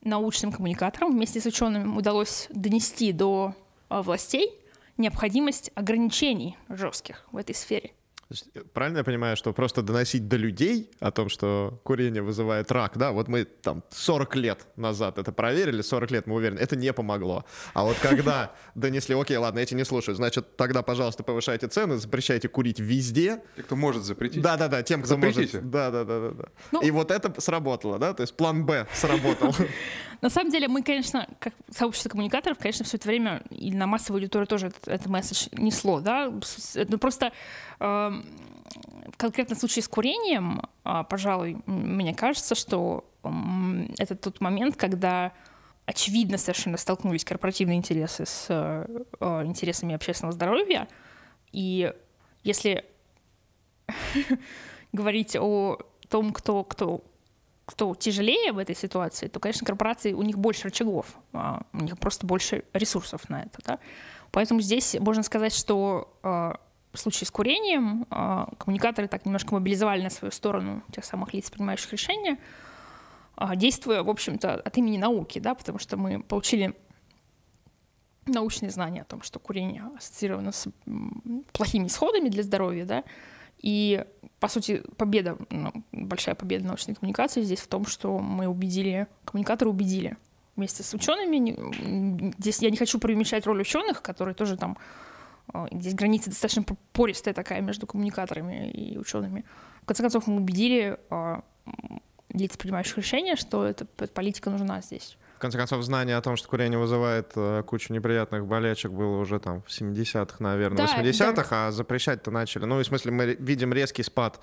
научным 0.02 0.52
коммуникаторам 0.52 1.12
вместе 1.12 1.40
с 1.40 1.46
учеными 1.46 1.96
удалось 1.96 2.46
донести 2.50 3.12
до 3.12 3.54
э, 3.90 4.00
властей 4.00 4.52
необходимость 4.96 5.70
ограничений 5.74 6.56
жестких 6.68 7.26
в 7.32 7.36
этой 7.36 7.54
сфере. 7.54 7.92
Э, 8.30 8.60
правильно 8.72 8.98
я 8.98 9.04
понимаю, 9.04 9.36
что 9.36 9.52
просто 9.52 9.82
доносить 9.82 10.28
до 10.28 10.36
людей 10.36 10.90
о 11.00 11.10
том, 11.10 11.28
что 11.28 11.80
курение 11.84 12.22
вызывает 12.22 12.72
рак, 12.72 12.96
да, 12.98 13.12
вот 13.12 13.28
мы 13.28 13.44
там 13.44 13.82
40 13.90 14.36
лет 14.36 14.66
назад 14.76 15.18
это 15.18 15.32
проверили, 15.32 15.82
40 15.82 16.10
лет 16.10 16.26
мы 16.26 16.34
уверены, 16.34 16.58
это 16.58 16.76
не 16.76 16.92
помогло. 16.92 17.44
А 17.74 17.84
вот 17.84 17.96
когда 17.98 18.52
донесли, 18.74 19.14
окей, 19.14 19.36
ладно, 19.36 19.60
эти 19.60 19.74
не 19.74 19.84
слушают, 19.84 20.16
значит, 20.16 20.56
тогда, 20.56 20.82
пожалуйста, 20.82 21.22
повышайте 21.22 21.68
цены, 21.68 21.96
запрещайте 21.98 22.48
курить 22.48 22.80
везде. 22.80 23.42
Те, 23.56 23.62
кто 23.62 23.76
может 23.76 24.04
запретить. 24.04 24.42
Да-да-да, 24.42 24.82
тем, 24.82 25.02
кто 25.02 25.14
Запретите. 25.14 25.58
может. 25.58 25.70
Да-да-да. 25.70 26.30
да. 26.30 26.44
Ну, 26.72 26.82
И 26.82 26.90
вот 26.90 27.10
это 27.10 27.40
сработало, 27.40 27.98
да, 27.98 28.12
то 28.12 28.22
есть 28.22 28.36
план 28.36 28.66
Б 28.66 28.86
сработал. 28.92 29.54
На 30.20 30.30
самом 30.30 30.50
деле 30.50 30.66
мы, 30.68 30.82
конечно, 30.82 31.28
как 31.38 31.52
сообщество 31.70 32.08
коммуникаторов, 32.08 32.58
конечно, 32.58 32.84
все 32.84 32.96
это 32.96 33.06
время 33.06 33.42
и 33.50 33.72
на 33.72 33.86
массовую 33.86 34.20
аудиторию 34.20 34.46
тоже 34.46 34.72
этот, 34.86 35.06
месседж 35.06 35.48
несло, 35.52 36.00
да, 36.00 36.32
ну 36.74 36.98
просто 36.98 37.32
в 37.78 39.16
конкретном 39.16 39.58
случае 39.58 39.82
с 39.82 39.88
курением, 39.88 40.62
э, 40.84 41.04
пожалуй, 41.08 41.58
мне 41.66 42.14
кажется, 42.14 42.54
что 42.54 43.04
э, 43.22 43.28
это 43.98 44.14
тот 44.14 44.40
момент, 44.40 44.76
когда 44.76 45.32
очевидно 45.86 46.36
совершенно 46.36 46.76
столкнулись 46.76 47.24
корпоративные 47.24 47.78
интересы 47.78 48.26
с 48.26 48.46
э, 48.48 48.86
э 49.20 49.44
интересами 49.44 49.94
общественного 49.94 50.32
здоровья, 50.32 50.88
и 51.52 51.92
если 52.42 52.84
говорить 54.92 55.36
о 55.36 55.78
том, 56.08 56.32
кто, 56.32 56.64
кто 56.64 57.02
кто 57.66 57.96
тяжелее 57.96 58.52
в 58.52 58.58
этой 58.58 58.76
ситуации, 58.76 59.26
то, 59.26 59.40
конечно, 59.40 59.66
корпорации, 59.66 60.12
у 60.12 60.22
них 60.22 60.38
больше 60.38 60.68
рычагов, 60.68 61.18
а, 61.32 61.62
у 61.72 61.78
них 61.78 61.98
просто 61.98 62.24
больше 62.24 62.62
ресурсов 62.72 63.28
на 63.28 63.42
это. 63.42 63.58
Да? 63.64 63.78
Поэтому 64.30 64.60
здесь 64.60 64.94
можно 65.00 65.24
сказать, 65.24 65.52
что 65.52 66.16
а, 66.22 66.60
в 66.96 67.00
случае 67.00 67.26
с 67.26 67.30
курением 67.30 68.06
а, 68.10 68.48
коммуникаторы 68.58 69.08
так 69.08 69.24
немножко 69.24 69.54
мобилизовали 69.54 70.02
на 70.02 70.10
свою 70.10 70.32
сторону 70.32 70.82
тех 70.92 71.04
самых 71.04 71.32
лиц, 71.34 71.50
принимающих 71.50 71.92
решения, 71.92 72.38
действуя, 73.56 74.02
в 74.02 74.08
общем-то, 74.08 74.54
от 74.54 74.78
имени 74.78 74.96
науки, 74.96 75.38
да, 75.38 75.54
потому 75.54 75.78
что 75.78 75.98
мы 75.98 76.22
получили 76.22 76.74
научные 78.24 78.70
знания 78.70 79.02
о 79.02 79.04
том, 79.04 79.22
что 79.22 79.38
курение 79.38 79.84
ассоциировано 79.96 80.52
с 80.52 80.68
плохими 81.52 81.86
исходами 81.86 82.30
для 82.30 82.42
здоровья, 82.42 82.84
да, 82.84 83.04
и, 83.58 84.04
по 84.38 84.48
сути, 84.48 84.82
победа, 84.96 85.36
ну, 85.50 85.72
большая 85.92 86.34
победа 86.34 86.66
научной 86.66 86.94
коммуникации 86.94 87.42
здесь 87.42 87.60
в 87.60 87.68
том, 87.68 87.86
что 87.86 88.18
мы 88.18 88.46
убедили, 88.46 89.06
коммуникаторы 89.24 89.70
убедили 89.70 90.16
вместе 90.56 90.82
с 90.82 90.92
учеными. 90.94 92.32
Здесь 92.38 92.60
я 92.60 92.70
не 92.70 92.76
хочу 92.76 92.98
преуменьшать 92.98 93.46
роль 93.46 93.60
ученых, 93.60 94.02
которые 94.02 94.34
тоже 94.34 94.56
там 94.56 94.76
Здесь 95.72 95.94
граница 95.94 96.30
достаточно 96.30 96.64
пористая 96.92 97.34
такая 97.34 97.60
между 97.60 97.86
коммуникаторами 97.86 98.70
и 98.70 98.98
учеными. 98.98 99.44
В 99.82 99.86
конце 99.86 100.02
концов, 100.02 100.26
мы 100.26 100.36
убедили 100.36 100.98
э, 101.10 101.40
лиц, 102.30 102.56
принимающих 102.56 102.98
решения, 102.98 103.36
что 103.36 103.64
эта, 103.64 103.86
политика 104.08 104.50
нужна 104.50 104.80
здесь. 104.80 105.16
В 105.36 105.38
конце 105.38 105.58
концов, 105.58 105.82
знание 105.82 106.16
о 106.16 106.22
том, 106.22 106.36
что 106.36 106.48
курение 106.48 106.78
вызывает 106.78 107.32
э, 107.36 107.62
кучу 107.66 107.92
неприятных 107.92 108.46
болячек, 108.46 108.90
было 108.90 109.18
уже 109.18 109.38
там 109.38 109.62
в 109.62 109.68
70-х, 109.68 110.36
наверное, 110.40 110.86
да, 110.86 111.02
80-х, 111.02 111.46
да. 111.50 111.68
а 111.68 111.70
запрещать-то 111.72 112.30
начали. 112.30 112.64
Ну, 112.64 112.78
в 112.78 112.84
смысле, 112.84 113.12
мы 113.12 113.34
видим 113.38 113.72
резкий 113.72 114.02
спад 114.02 114.40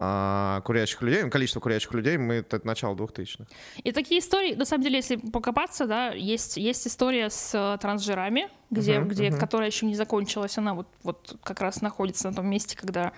а, 0.00 0.60
курящих 0.60 1.02
людей, 1.02 1.24
ну, 1.24 1.30
количество 1.30 1.58
курящих 1.58 1.92
людей, 1.92 2.16
мы 2.18 2.34
это 2.34 2.60
начало 2.64 2.94
2000-х. 2.94 3.46
И 3.82 3.90
такие 3.90 4.20
истории, 4.20 4.54
на 4.54 4.64
самом 4.64 4.84
деле, 4.84 4.96
если 4.96 5.16
покопаться, 5.16 5.86
да, 5.86 6.10
есть, 6.10 6.56
есть 6.56 6.86
история 6.86 7.30
с 7.30 7.52
э, 7.52 7.78
трансжирами, 7.80 8.48
где, 8.70 8.98
uh-huh, 8.98 9.04
где, 9.06 9.28
uh-huh. 9.28 9.38
которая 9.38 9.68
еще 9.68 9.86
не 9.86 9.96
закончилась, 9.96 10.56
она 10.56 10.74
вот, 10.74 10.86
вот 11.02 11.36
как 11.42 11.60
раз 11.60 11.82
находится 11.82 12.28
на 12.30 12.36
том 12.36 12.46
месте, 12.46 12.76
когда 12.76 13.12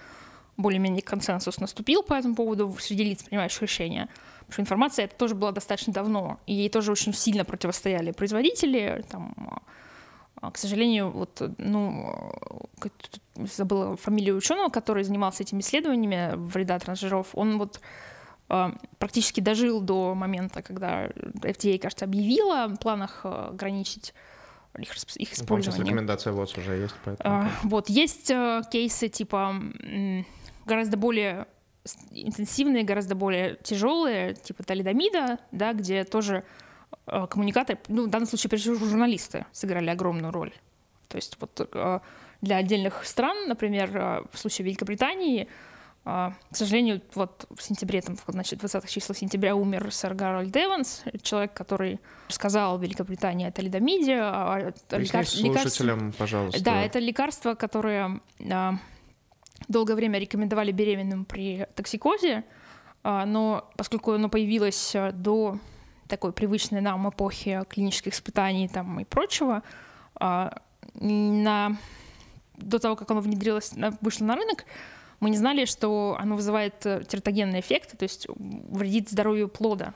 более-менее 0.57 1.03
консенсус 1.03 1.59
наступил 1.61 2.03
по 2.03 2.15
этому 2.15 2.35
поводу 2.35 2.75
среди 2.81 3.05
лиц, 3.05 3.25
принимающих 3.25 3.61
решения. 3.61 4.09
Потому 4.39 4.53
что 4.53 4.63
информация 4.63 5.05
это 5.05 5.17
тоже 5.17 5.35
была 5.35 5.53
достаточно 5.53 5.93
давно, 5.93 6.41
и 6.47 6.55
ей 6.55 6.71
тоже 6.71 6.93
очень 6.93 7.13
сильно 7.13 7.45
противостояли 7.45 8.13
производители. 8.13 9.05
Там, 9.11 9.35
к 10.41 10.57
сожалению, 10.57 11.11
вот, 11.11 11.43
ну, 11.59 12.33
забыла 13.37 13.97
фамилию 13.97 14.37
ученого, 14.37 14.71
который 14.71 15.05
занимался 15.05 15.43
этими 15.43 15.61
исследованиями 15.61 16.35
вреда 16.37 16.79
трансжиров. 16.79 17.29
Он 17.35 17.59
вот 17.59 17.81
а, 18.49 18.75
практически 18.99 19.41
дожил 19.41 19.81
до 19.81 20.15
момента, 20.15 20.63
когда 20.63 21.07
FDA, 21.07 21.79
кажется, 21.79 22.07
объявила 22.07 22.65
о 22.65 22.77
планах 22.77 23.21
а, 23.25 23.51
ограничить 23.51 24.15
их, 24.79 24.93
их 25.17 25.33
использование. 25.33 25.85
Ну, 25.85 25.91
рекомендация 25.91 26.33
вот 26.33 26.57
уже 26.57 26.77
есть. 26.77 26.95
Поэтому... 27.05 27.49
Вот, 27.65 27.89
есть 27.89 28.31
э, 28.31 28.63
кейсы 28.71 29.09
типа 29.09 29.55
гораздо 30.65 30.97
более 30.97 31.47
интенсивные, 32.11 32.85
гораздо 32.85 33.15
более 33.15 33.57
тяжелые, 33.63 34.35
типа 34.35 34.63
талидомида, 34.63 35.39
да, 35.51 35.73
где 35.73 36.05
тоже 36.05 36.37
э, 36.37 36.70
коммуникаторы, 37.07 37.79
ну, 37.89 38.07
в 38.07 38.11
данном 38.11 38.29
случае, 38.29 38.51
прежде 38.51 38.75
всего, 38.75 38.87
журналисты 38.87 39.47
сыграли 39.53 39.91
огромную 39.91 40.33
роль. 40.33 40.53
То 41.09 41.17
есть 41.17 41.37
вот 41.41 41.69
э, 41.73 42.01
для 42.41 42.57
отдельных 42.57 43.05
стран, 43.05 43.49
например, 43.49 43.91
э, 43.97 44.23
в 44.33 44.39
случае 44.39 44.67
Великобритании, 44.67 45.49
к 46.03 46.35
сожалению, 46.53 47.03
вот 47.15 47.45
в 47.55 47.63
сентябре, 47.63 48.01
там, 48.01 48.17
значит, 48.27 48.59
20 48.61 48.89
числа 48.89 49.15
сентября 49.15 49.55
умер 49.55 49.93
сэр 49.93 50.15
Гарольд 50.15 50.57
Эванс, 50.57 51.05
человек, 51.21 51.53
который 51.53 52.01
рассказал 52.27 52.79
Великобритании 52.79 53.47
о 53.47 53.53
талидомиде. 53.53 54.17
О, 54.19 54.73
о 54.91 54.99
лекар... 54.99 55.27
слушателям, 55.27 56.13
пожалуйста. 56.13 56.65
Да, 56.65 56.83
это 56.83 57.01
лекарство, 57.01 57.55
которое 57.55 58.19
долгое 59.69 59.95
время 59.95 60.19
рекомендовали 60.19 60.73
беременным 60.73 61.25
при 61.25 61.67
токсикозе, 61.75 62.45
а, 63.03 63.25
но 63.27 63.71
поскольку 63.77 64.13
оно 64.13 64.29
появилось 64.29 64.95
а, 64.95 65.13
до 65.13 65.59
такой 66.11 66.33
привычной 66.33 66.81
нам 66.81 67.09
эпохи 67.09 67.65
клинических 67.69 68.13
испытаний 68.13 68.69
там, 68.69 69.01
и 69.01 69.05
прочего, 69.05 69.63
а, 70.17 70.61
на, 70.95 71.77
до 72.57 72.79
того, 72.79 72.97
как 72.97 73.11
оно 73.11 73.21
внедрилось, 73.21 73.73
вышло 74.01 74.25
на 74.27 74.37
рынок, 74.37 74.67
мы 75.21 75.31
не 75.31 75.37
знали, 75.37 75.65
что 75.67 76.17
оно 76.19 76.35
вызывает 76.35 76.85
э, 76.87 77.05
тератогенный 77.07 77.61
эффект, 77.61 77.97
то 77.97 78.05
есть 78.05 78.27
вредит 78.37 79.11
здоровью 79.11 79.49
плода. 79.49 79.93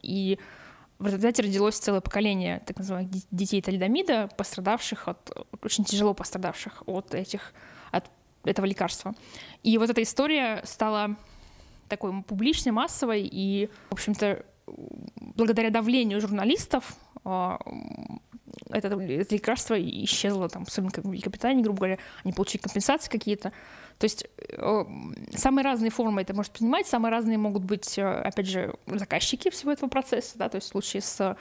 И 0.00 0.38
в 1.00 1.06
результате 1.06 1.42
родилось 1.42 1.76
целое 1.76 2.00
поколение 2.00 2.62
так 2.64 2.78
называемых 2.78 3.10
детей 3.32 3.60
талидомида, 3.60 4.28
пострадавших 4.36 5.08
от, 5.08 5.48
очень 5.62 5.84
тяжело 5.84 6.14
пострадавших 6.14 6.84
от 6.86 7.14
этих, 7.14 7.52
от 7.90 8.04
этого 8.44 8.64
лекарства. 8.64 9.14
И 9.64 9.76
вот 9.76 9.90
эта 9.90 10.02
история 10.02 10.62
стала 10.64 11.16
такой 11.88 12.22
публичной, 12.22 12.72
массовой, 12.72 13.28
и, 13.30 13.68
в 13.90 13.94
общем-то, 13.94 14.44
благодаря 15.34 15.70
давлению 15.70 16.20
журналистов 16.20 16.94
а, 17.24 17.58
это, 18.70 18.88
это 18.88 19.34
лекарство 19.34 19.74
исчезло, 19.80 20.48
там, 20.48 20.64
в 20.64 20.78
Великобритании, 20.78 21.62
грубо 21.62 21.78
говоря, 21.78 21.98
они 22.22 22.32
получили 22.32 22.62
компенсации 22.62 23.10
какие-то. 23.10 23.52
То 23.98 24.04
есть 24.04 24.26
э, 24.48 24.84
самые 25.36 25.64
разные 25.64 25.90
формы 25.90 26.22
это 26.22 26.34
может 26.34 26.52
принимать, 26.52 26.86
самые 26.86 27.12
разные 27.12 27.38
могут 27.38 27.64
быть, 27.64 27.96
э, 27.96 28.02
опять 28.04 28.46
же, 28.46 28.74
заказчики 28.86 29.50
всего 29.50 29.72
этого 29.72 29.88
процесса, 29.88 30.36
да, 30.36 30.48
то 30.48 30.56
есть 30.56 30.66
в 30.66 30.70
случае 30.70 31.02
с 31.02 31.36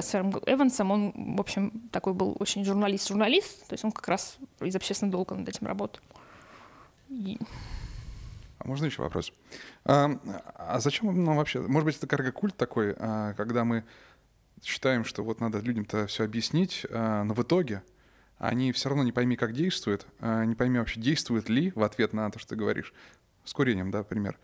сэром 0.00 0.30
Эвансом, 0.46 0.90
он, 0.90 1.34
в 1.36 1.40
общем, 1.40 1.88
такой 1.90 2.14
был 2.14 2.36
очень 2.38 2.64
журналист-журналист, 2.64 3.66
то 3.68 3.74
есть 3.74 3.84
он 3.84 3.92
как 3.92 4.06
раз 4.08 4.38
из 4.60 4.74
общественного 4.74 5.12
долга 5.12 5.34
над 5.34 5.48
этим 5.48 5.66
работал. 5.66 6.00
И... 7.08 7.38
А 8.60 8.68
можно 8.68 8.84
еще 8.84 9.02
вопрос? 9.02 9.32
А, 9.84 10.10
а 10.54 10.80
зачем 10.80 11.24
нам 11.24 11.36
вообще, 11.36 11.60
может 11.60 11.86
быть, 11.86 11.96
это 11.96 12.06
карго-культ 12.06 12.56
такой, 12.56 12.94
а, 12.98 13.32
когда 13.34 13.64
мы 13.64 13.84
считаем, 14.62 15.04
что 15.04 15.24
вот 15.24 15.40
надо 15.40 15.58
людям-то 15.60 16.06
все 16.06 16.24
объяснить, 16.24 16.86
а, 16.90 17.24
но 17.24 17.32
в 17.32 17.42
итоге 17.42 17.82
они 18.38 18.72
все 18.72 18.90
равно 18.90 19.02
не 19.02 19.12
пойми, 19.12 19.36
как 19.36 19.54
действуют, 19.54 20.06
а, 20.20 20.44
не 20.44 20.54
пойми 20.54 20.78
вообще, 20.78 21.00
действует 21.00 21.48
ли 21.48 21.72
в 21.74 21.82
ответ 21.82 22.12
на 22.12 22.30
то, 22.30 22.38
что 22.38 22.50
ты 22.50 22.56
говоришь. 22.56 22.92
С 23.44 23.54
курением, 23.54 23.90
да, 23.90 24.02
пример. 24.02 24.38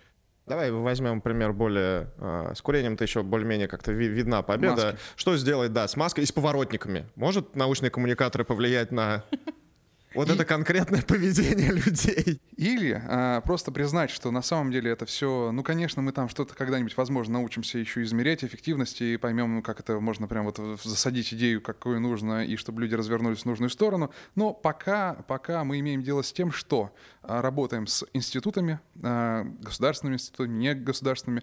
Давай 0.47 0.71
возьмем 0.71 1.21
пример 1.21 1.53
более... 1.53 2.13
Э, 2.19 2.53
с 2.55 2.63
курением-то 2.63 3.03
еще 3.03 3.25
более-менее 3.25 3.67
как-то 3.67 3.91
ви- 3.91 4.07
видна 4.07 4.43
победа. 4.43 4.93
Маски. 4.93 4.99
Что 5.17 5.37
сделать, 5.37 5.73
да, 5.73 5.89
с 5.89 5.97
маской 5.97 6.21
и 6.21 6.27
с 6.27 6.31
поворотниками? 6.31 7.05
Может 7.17 7.57
научные 7.57 7.91
коммуникаторы 7.91 8.45
повлиять 8.45 8.93
на 8.93 9.25
вот 10.17 10.29
и... 10.29 10.33
это 10.33 10.45
конкретное 10.45 11.03
поведение 11.07 11.73
людей. 11.73 12.41
Или 12.57 13.01
а, 13.07 13.41
просто 13.43 13.71
признать, 13.71 14.11
что 14.11 14.31
на 14.31 14.43
самом 14.43 14.73
деле 14.73 14.91
это 14.91 15.07
все, 15.07 15.51
ну, 15.53 15.63
конечно, 15.63 16.03
мы 16.03 16.13
там 16.13 16.29
что-то 16.29 16.55
когда-нибудь, 16.55 16.97
возможно, 16.97 17.35
научимся 17.35 17.79
еще 17.79 18.03
измерять 18.03 18.43
эффективность 18.43 19.01
и 19.03 19.17
поймем, 19.17 19.63
как 19.63 19.81
это 19.81 20.01
можно 20.01 20.27
прям 20.27 20.47
вот 20.47 20.59
засадить 20.83 21.33
идею, 21.35 21.61
какую 21.61 22.01
нужно, 22.01 22.45
и 22.45 22.57
чтобы 22.57 22.81
люди 22.81 22.95
развернулись 22.95 23.41
в 23.41 23.47
нужную 23.47 23.71
сторону. 23.71 24.11
Но 24.35 24.53
пока, 24.53 25.15
пока 25.29 25.65
мы 25.65 25.79
имеем 25.81 26.03
дело 26.03 26.23
с 26.23 26.33
тем, 26.33 26.51
что 26.51 26.95
а, 27.23 27.43
работаем 27.43 27.87
с 27.87 28.05
институтами, 28.13 28.81
а, 29.03 29.45
государственными 29.61 30.15
институтами, 30.15 30.57
негосударственными, 30.57 31.43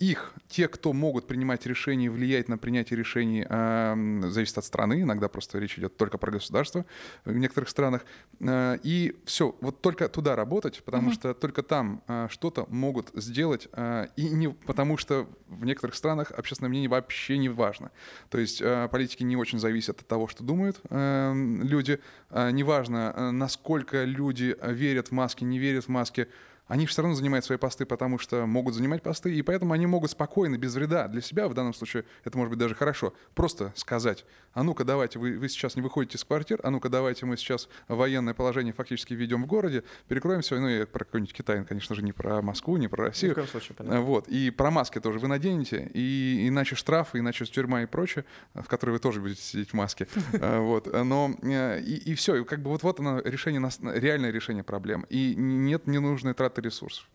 их, 0.00 0.32
те, 0.48 0.66
кто 0.66 0.92
могут 0.94 1.26
принимать 1.26 1.66
решения, 1.66 2.10
влиять 2.10 2.48
на 2.48 2.56
принятие 2.56 2.98
решений, 2.98 3.46
э, 3.48 4.20
зависит 4.30 4.56
от 4.56 4.64
страны. 4.64 5.02
Иногда 5.02 5.28
просто 5.28 5.58
речь 5.58 5.78
идет 5.78 5.96
только 5.96 6.16
про 6.16 6.32
государство 6.32 6.86
в 7.26 7.36
некоторых 7.36 7.68
странах. 7.68 8.04
Э, 8.40 8.78
и 8.82 9.14
все, 9.26 9.54
вот 9.60 9.82
только 9.82 10.08
туда 10.08 10.36
работать, 10.36 10.82
потому 10.84 11.10
mm-hmm. 11.10 11.14
что 11.14 11.34
только 11.34 11.62
там 11.62 12.02
э, 12.08 12.28
что-то 12.30 12.66
могут 12.70 13.10
сделать. 13.14 13.68
Э, 13.72 14.06
и 14.16 14.30
не 14.30 14.48
потому 14.48 14.96
что 14.96 15.28
в 15.48 15.66
некоторых 15.66 15.94
странах 15.94 16.30
общественное 16.30 16.70
мнение 16.70 16.88
вообще 16.88 17.36
не 17.36 17.50
важно. 17.50 17.90
То 18.30 18.38
есть 18.38 18.62
э, 18.62 18.88
политики 18.90 19.22
не 19.22 19.36
очень 19.36 19.58
зависят 19.58 20.00
от 20.00 20.06
того, 20.06 20.28
что 20.28 20.42
думают 20.42 20.80
э, 20.88 21.32
люди. 21.34 22.00
Э, 22.30 22.50
неважно, 22.50 23.12
э, 23.14 23.30
насколько 23.32 24.04
люди 24.04 24.56
верят 24.62 25.08
в 25.08 25.12
маски, 25.12 25.44
не 25.44 25.58
верят 25.58 25.84
в 25.84 25.88
маски 25.88 26.26
они 26.70 26.86
все 26.86 27.02
равно 27.02 27.16
занимают 27.16 27.44
свои 27.44 27.58
посты, 27.58 27.84
потому 27.84 28.16
что 28.16 28.46
могут 28.46 28.76
занимать 28.76 29.02
посты, 29.02 29.34
и 29.34 29.42
поэтому 29.42 29.72
они 29.72 29.86
могут 29.86 30.12
спокойно, 30.12 30.56
без 30.56 30.72
вреда. 30.76 31.08
Для 31.08 31.20
себя, 31.20 31.48
в 31.48 31.54
данном 31.54 31.74
случае 31.74 32.04
это 32.22 32.38
может 32.38 32.50
быть 32.50 32.60
даже 32.60 32.76
хорошо, 32.76 33.12
просто 33.34 33.72
сказать, 33.74 34.24
а 34.52 34.62
ну-ка 34.62 34.84
давайте, 34.84 35.18
вы, 35.18 35.38
вы 35.38 35.48
сейчас 35.48 35.76
не 35.76 35.82
выходите 35.82 36.16
из 36.16 36.24
квартир, 36.24 36.60
а 36.62 36.70
ну-ка 36.70 36.88
давайте 36.88 37.26
мы 37.26 37.36
сейчас 37.36 37.68
военное 37.88 38.34
положение 38.34 38.72
фактически 38.72 39.14
ведем 39.14 39.44
в 39.44 39.46
городе, 39.46 39.84
перекроем 40.08 40.42
все, 40.42 40.58
ну 40.58 40.68
и 40.68 40.84
про 40.84 41.04
какой-нибудь 41.04 41.32
Китай, 41.32 41.64
конечно 41.64 41.94
же, 41.94 42.02
не 42.02 42.12
про 42.12 42.42
Москву, 42.42 42.76
не 42.76 42.88
про 42.88 43.06
Россию. 43.06 43.36
Ни 43.36 43.42
в 43.42 43.50
случае, 43.50 43.76
понятно. 43.76 44.00
Вот, 44.00 44.28
и 44.28 44.50
про 44.50 44.70
маски 44.70 45.00
тоже 45.00 45.18
вы 45.18 45.28
наденете, 45.28 45.90
и 45.94 46.48
иначе 46.48 46.74
штрафы, 46.74 47.18
иначе 47.18 47.44
тюрьма 47.44 47.82
и 47.82 47.86
прочее, 47.86 48.24
в 48.54 48.66
которой 48.66 48.90
вы 48.90 48.98
тоже 48.98 49.20
будете 49.20 49.42
сидеть 49.42 49.70
в 49.70 49.74
маске. 49.74 50.06
А, 50.42 50.60
вот, 50.60 50.86
но 50.86 51.34
э, 51.42 51.80
и, 51.80 52.12
и 52.12 52.14
все, 52.14 52.36
и 52.36 52.44
как 52.44 52.62
бы 52.62 52.70
вот, 52.70 52.82
вот 52.82 53.00
оно 53.00 53.20
решение, 53.20 53.60
реальное 53.94 54.30
решение 54.30 54.62
проблем. 54.62 55.04
И 55.10 55.34
нет 55.36 55.86
ненужной 55.86 56.34
траты 56.34 56.62
ресурсов. 56.62 57.08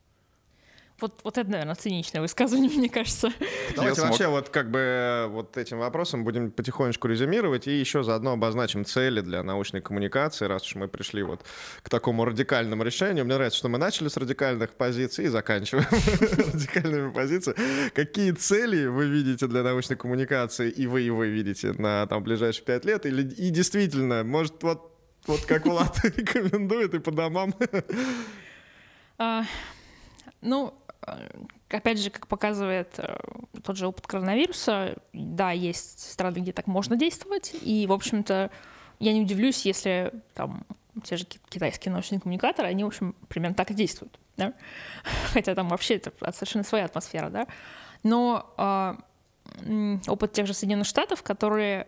Вот, 1.02 1.20
вот 1.26 1.38
это, 1.38 1.50
наверное, 1.50 1.76
циничное 1.76 2.22
высказывание, 2.22 2.70
мне 2.78 2.90
кажется. 2.90 3.32
Давайте 3.76 4.02
вообще 4.02 4.28
вот 4.28 4.50
как 4.50 4.72
бы 4.72 5.26
вот 5.30 5.58
этим 5.58 5.80
вопросом 5.80 6.24
будем 6.24 6.52
потихонечку 6.52 7.08
резюмировать 7.08 7.68
и 7.68 7.78
еще 7.78 8.04
заодно 8.04 8.32
обозначим 8.32 8.86
цели 8.86 9.20
для 9.20 9.44
научной 9.44 9.82
коммуникации, 9.82 10.46
раз 10.46 10.66
уж 10.66 10.76
мы 10.76 10.88
пришли 10.88 11.24
вот 11.24 11.42
к 11.82 11.90
такому 11.90 12.24
радикальному 12.24 12.84
решению. 12.84 13.26
Мне 13.26 13.36
нравится, 13.36 13.60
что 13.60 13.68
мы 13.68 13.78
начали 13.78 14.08
с 14.08 14.16
радикальных 14.16 14.72
позиций 14.72 15.26
и 15.26 15.28
заканчиваем 15.28 15.88
радикальными 16.54 17.12
позициями. 17.12 17.90
Какие 17.90 18.32
цели 18.32 18.86
вы 18.86 19.08
видите 19.08 19.48
для 19.48 19.64
научной 19.64 19.98
коммуникации 19.98 20.70
и 20.70 20.88
вы, 20.88 21.02
и 21.02 21.10
вы 21.10 21.28
видите 21.28 21.74
на 21.74 22.08
там 22.08 22.24
ближайшие 22.24 22.64
пять 22.64 22.86
лет? 22.86 23.06
Или, 23.06 23.22
и 23.22 23.50
действительно, 23.50 24.24
может, 24.24 24.64
вот, 24.64 24.96
вот 25.28 25.42
как 25.42 25.66
Влад 25.66 26.00
рекомендует 26.04 26.94
и 26.94 27.00
по 27.00 27.12
домам? 27.12 27.54
А, 29.18 29.46
ну, 30.42 30.74
э, 30.85 30.85
опять 31.70 32.00
же, 32.00 32.10
как 32.10 32.28
показывает 32.28 32.96
э, 32.98 33.18
тот 33.64 33.78
же 33.78 33.88
опыт 33.88 34.08
коронавируса, 34.08 34.98
да, 35.14 35.52
есть 35.52 36.12
страны, 36.12 36.40
где 36.40 36.52
так 36.52 36.68
можно 36.68 36.96
действовать, 36.96 37.56
и, 37.62 37.86
в 37.88 37.94
общем-то, 37.94 38.52
я 39.00 39.14
не 39.14 39.22
удивлюсь, 39.22 39.66
если 39.66 40.12
там 40.34 40.66
те 41.04 41.18
же 41.18 41.26
китайские 41.26 41.92
научные 41.92 42.22
коммуникаторы, 42.22 42.68
они, 42.68 42.84
в 42.84 42.88
общем, 42.88 43.16
примерно 43.28 43.56
так 43.56 43.72
и 43.72 43.74
действуют, 43.74 44.20
да? 44.38 44.54
хотя 45.34 45.56
там 45.56 45.70
вообще 45.70 45.96
это 45.96 46.12
совершенно 46.32 46.64
своя 46.64 46.86
атмосфера, 46.86 47.30
да, 47.30 47.48
но 48.04 48.54
э, 48.58 49.98
опыт 50.08 50.34
тех 50.34 50.48
же 50.48 50.54
Соединенных 50.54 50.88
Штатов, 50.88 51.24
которые 51.24 51.88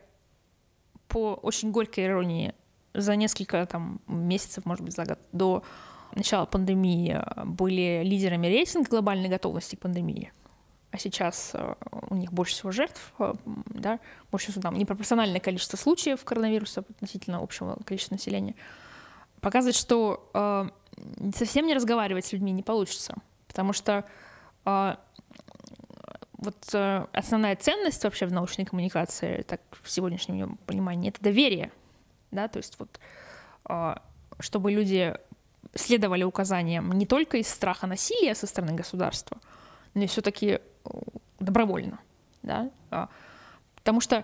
по 1.07 1.35
очень 1.35 1.71
горькой 1.71 2.05
иронии 2.05 2.53
за 2.93 3.15
несколько 3.15 3.65
там 3.65 4.01
месяцев, 4.07 4.65
может 4.65 4.83
быть, 4.83 4.95
за 4.95 5.05
год 5.05 5.19
до 5.31 5.63
начала 6.13 6.45
пандемии 6.45 7.15
э, 7.15 7.43
были 7.45 8.01
лидерами 8.03 8.47
рейтинга 8.47 8.89
глобальной 8.89 9.29
готовности 9.29 9.75
к 9.75 9.79
пандемии, 9.79 10.31
а 10.91 10.97
сейчас 10.97 11.51
э, 11.53 11.75
у 12.09 12.15
них 12.15 12.31
больше 12.31 12.53
всего 12.53 12.71
жертв, 12.71 13.13
э, 13.19 13.33
да, 13.45 13.99
больше 14.31 14.51
всего 14.51 14.61
там 14.61 14.75
непропорциональное 14.75 15.39
количество 15.39 15.77
случаев 15.77 16.23
коронавируса 16.23 16.83
относительно 16.89 17.39
общего 17.39 17.77
количества 17.85 18.15
населения, 18.15 18.55
показывает, 19.41 19.75
что 19.75 20.29
э, 20.33 20.69
совсем 21.35 21.67
не 21.67 21.73
разговаривать 21.73 22.25
с 22.25 22.33
людьми 22.33 22.51
не 22.51 22.63
получится, 22.63 23.15
потому 23.47 23.73
что 23.73 24.05
э, 24.65 24.95
вот 26.33 26.57
э, 26.73 27.05
основная 27.13 27.55
ценность 27.55 28.03
вообще 28.03 28.25
в 28.25 28.31
научной 28.31 28.65
коммуникации, 28.65 29.41
так 29.41 29.61
в 29.83 29.89
сегодняшнем 29.91 30.57
понимании, 30.65 31.09
это 31.09 31.21
доверие, 31.21 31.71
да, 32.31 32.47
то 32.47 32.57
есть 32.57 32.77
вот 32.79 32.99
чтобы 34.39 34.71
люди 34.71 35.13
следовали 35.75 36.23
указаниям 36.23 36.91
не 36.91 37.05
только 37.05 37.37
из 37.37 37.47
страха 37.47 37.87
насилия 37.87 38.35
со 38.35 38.47
стороны 38.47 38.73
государства, 38.73 39.37
но 39.93 40.03
и 40.03 40.07
все-таки 40.07 40.47
э, 40.47 40.59
добровольно. 41.39 41.99
Да? 42.43 42.69
А, 42.91 43.09
потому 43.75 44.01
что 44.01 44.23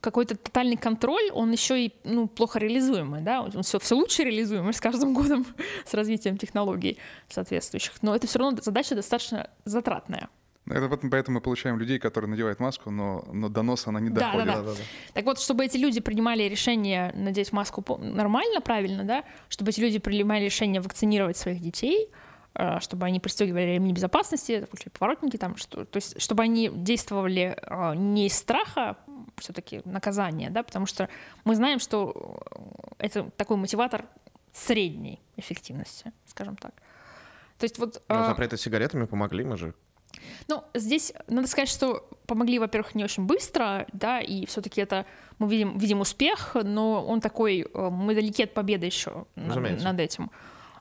какой-то 0.00 0.36
тотальный 0.36 0.76
контроль, 0.76 1.30
он 1.32 1.50
еще 1.50 1.86
и 1.86 1.94
ну, 2.04 2.28
плохо 2.28 2.58
реализуемый, 2.58 3.22
да, 3.22 3.42
он 3.42 3.62
все, 3.62 3.78
все 3.78 3.94
лучше 3.94 4.22
реализуемый 4.22 4.74
с 4.74 4.80
каждым 4.80 5.14
годом 5.18 5.46
с 5.84 5.94
развитием 5.94 6.36
технологий 6.36 6.98
соответствующих, 7.28 8.02
но 8.02 8.14
это 8.14 8.26
все 8.26 8.38
равно 8.38 8.58
задача 8.60 8.94
достаточно 8.94 9.50
затратная. 9.64 10.28
Это 10.68 10.88
поэтому 10.88 11.36
мы 11.36 11.40
получаем 11.40 11.78
людей, 11.78 11.98
которые 11.98 12.28
надевают 12.28 12.58
маску, 12.58 12.90
но, 12.90 13.24
но 13.32 13.48
до 13.48 13.62
носа 13.62 13.90
она 13.90 14.00
не 14.00 14.10
доходит. 14.10 14.46
Да, 14.46 14.62
да, 14.62 14.62
да. 14.62 14.80
Так 15.14 15.24
вот, 15.24 15.40
чтобы 15.40 15.64
эти 15.64 15.76
люди 15.76 16.00
принимали 16.00 16.42
решение 16.42 17.12
надеть 17.14 17.52
маску 17.52 17.84
нормально, 17.98 18.60
правильно, 18.60 19.04
да, 19.04 19.24
чтобы 19.48 19.70
эти 19.70 19.80
люди 19.80 19.98
принимали 19.98 20.44
решение 20.44 20.80
вакцинировать 20.80 21.36
своих 21.36 21.60
детей, 21.60 22.08
э, 22.54 22.80
чтобы 22.80 23.06
они 23.06 23.20
пристегивали 23.20 23.74
ремни 23.74 23.92
безопасности, 23.92 24.64
включали 24.64 24.92
поворотники, 24.98 25.36
там, 25.36 25.56
что, 25.56 25.84
то 25.84 25.96
есть, 25.98 26.20
чтобы 26.20 26.42
они 26.42 26.68
действовали 26.68 27.56
э, 27.62 27.94
не 27.94 28.26
из 28.26 28.36
страха, 28.36 28.96
все-таки 29.36 29.82
наказания, 29.84 30.50
да, 30.50 30.64
потому 30.64 30.86
что 30.86 31.08
мы 31.44 31.54
знаем, 31.54 31.78
что 31.78 32.40
это 32.98 33.30
такой 33.36 33.56
мотиватор 33.56 34.06
средней 34.52 35.20
эффективности, 35.36 36.12
скажем 36.26 36.56
так. 36.56 36.74
То 37.58 37.64
есть 37.64 37.78
вот... 37.78 38.02
Но 38.08 38.24
э, 38.24 38.26
запреты 38.26 38.56
сигаретами 38.56 39.04
помогли, 39.04 39.44
мы 39.44 39.56
же 39.56 39.74
ну, 40.48 40.64
здесь 40.74 41.12
надо 41.28 41.48
сказать, 41.48 41.68
что 41.68 42.08
помогли, 42.26 42.58
во-первых, 42.58 42.94
не 42.94 43.04
очень 43.04 43.24
быстро, 43.24 43.86
да, 43.92 44.20
и 44.20 44.46
все-таки 44.46 44.80
это 44.80 45.06
мы 45.38 45.48
видим, 45.48 45.78
видим 45.78 46.00
успех, 46.00 46.56
но 46.62 47.04
он 47.04 47.20
такой, 47.20 47.66
э, 47.72 47.90
мы 47.90 48.14
далеки 48.14 48.44
от 48.44 48.54
победы 48.54 48.86
еще 48.86 49.26
над, 49.36 49.82
над 49.82 50.00
этим. 50.00 50.30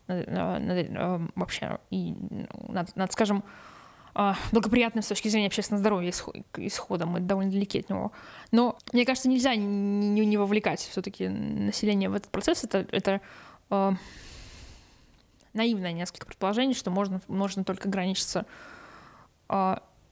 Над, 0.07 0.27
над, 0.27 0.87
э, 0.89 1.19
вообще, 1.35 1.79
и 1.89 2.13
над, 2.67 2.95
над, 2.95 3.11
скажем, 3.11 3.43
э, 4.15 4.33
благоприятным 4.51 5.03
с 5.03 5.07
точки 5.07 5.27
зрения 5.27 5.47
общественного 5.47 5.79
здоровья 5.79 6.13
исходом, 6.57 7.09
мы 7.09 7.19
довольно 7.19 7.51
далеки 7.51 7.79
от 7.79 7.89
него. 7.89 8.11
Но 8.51 8.77
мне 8.93 9.05
кажется, 9.05 9.29
нельзя 9.29 9.55
не, 9.55 9.65
не, 9.65 10.25
не 10.25 10.37
вовлекать 10.37 10.79
все-таки 10.79 11.27
население 11.27 12.09
в 12.09 12.15
этот 12.15 12.31
процесс. 12.31 12.63
Это, 12.63 12.85
это 12.91 13.21
э, 13.69 13.91
наивное 15.53 15.91
несколько 15.91 16.25
предположений, 16.25 16.73
что 16.73 16.91
можно, 16.91 17.21
можно 17.27 17.63
только 17.63 17.87
ограничиться 17.87 18.41
э, 18.41 18.74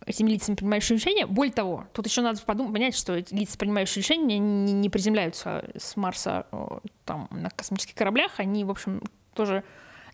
этими 0.06 0.32
лицами, 0.32 0.56
принимающими 0.56 0.98
решения. 0.98 1.26
Более 1.26 1.54
того, 1.54 1.88
тут 1.94 2.06
еще 2.06 2.22
надо 2.22 2.42
подумать, 2.42 2.74
понять, 2.74 2.96
что 2.96 3.14
эти 3.14 3.34
лица, 3.34 3.58
принимающие 3.58 4.02
решения, 4.02 4.38
не, 4.38 4.74
не 4.74 4.90
приземляются 4.90 5.70
с 5.78 5.96
Марса 5.96 6.46
э, 6.52 6.80
там, 7.06 7.28
на 7.32 7.50
космических 7.50 7.96
кораблях. 7.96 8.40
Они, 8.40 8.64
в 8.64 8.72
общем, 8.72 9.02
тоже 9.34 9.64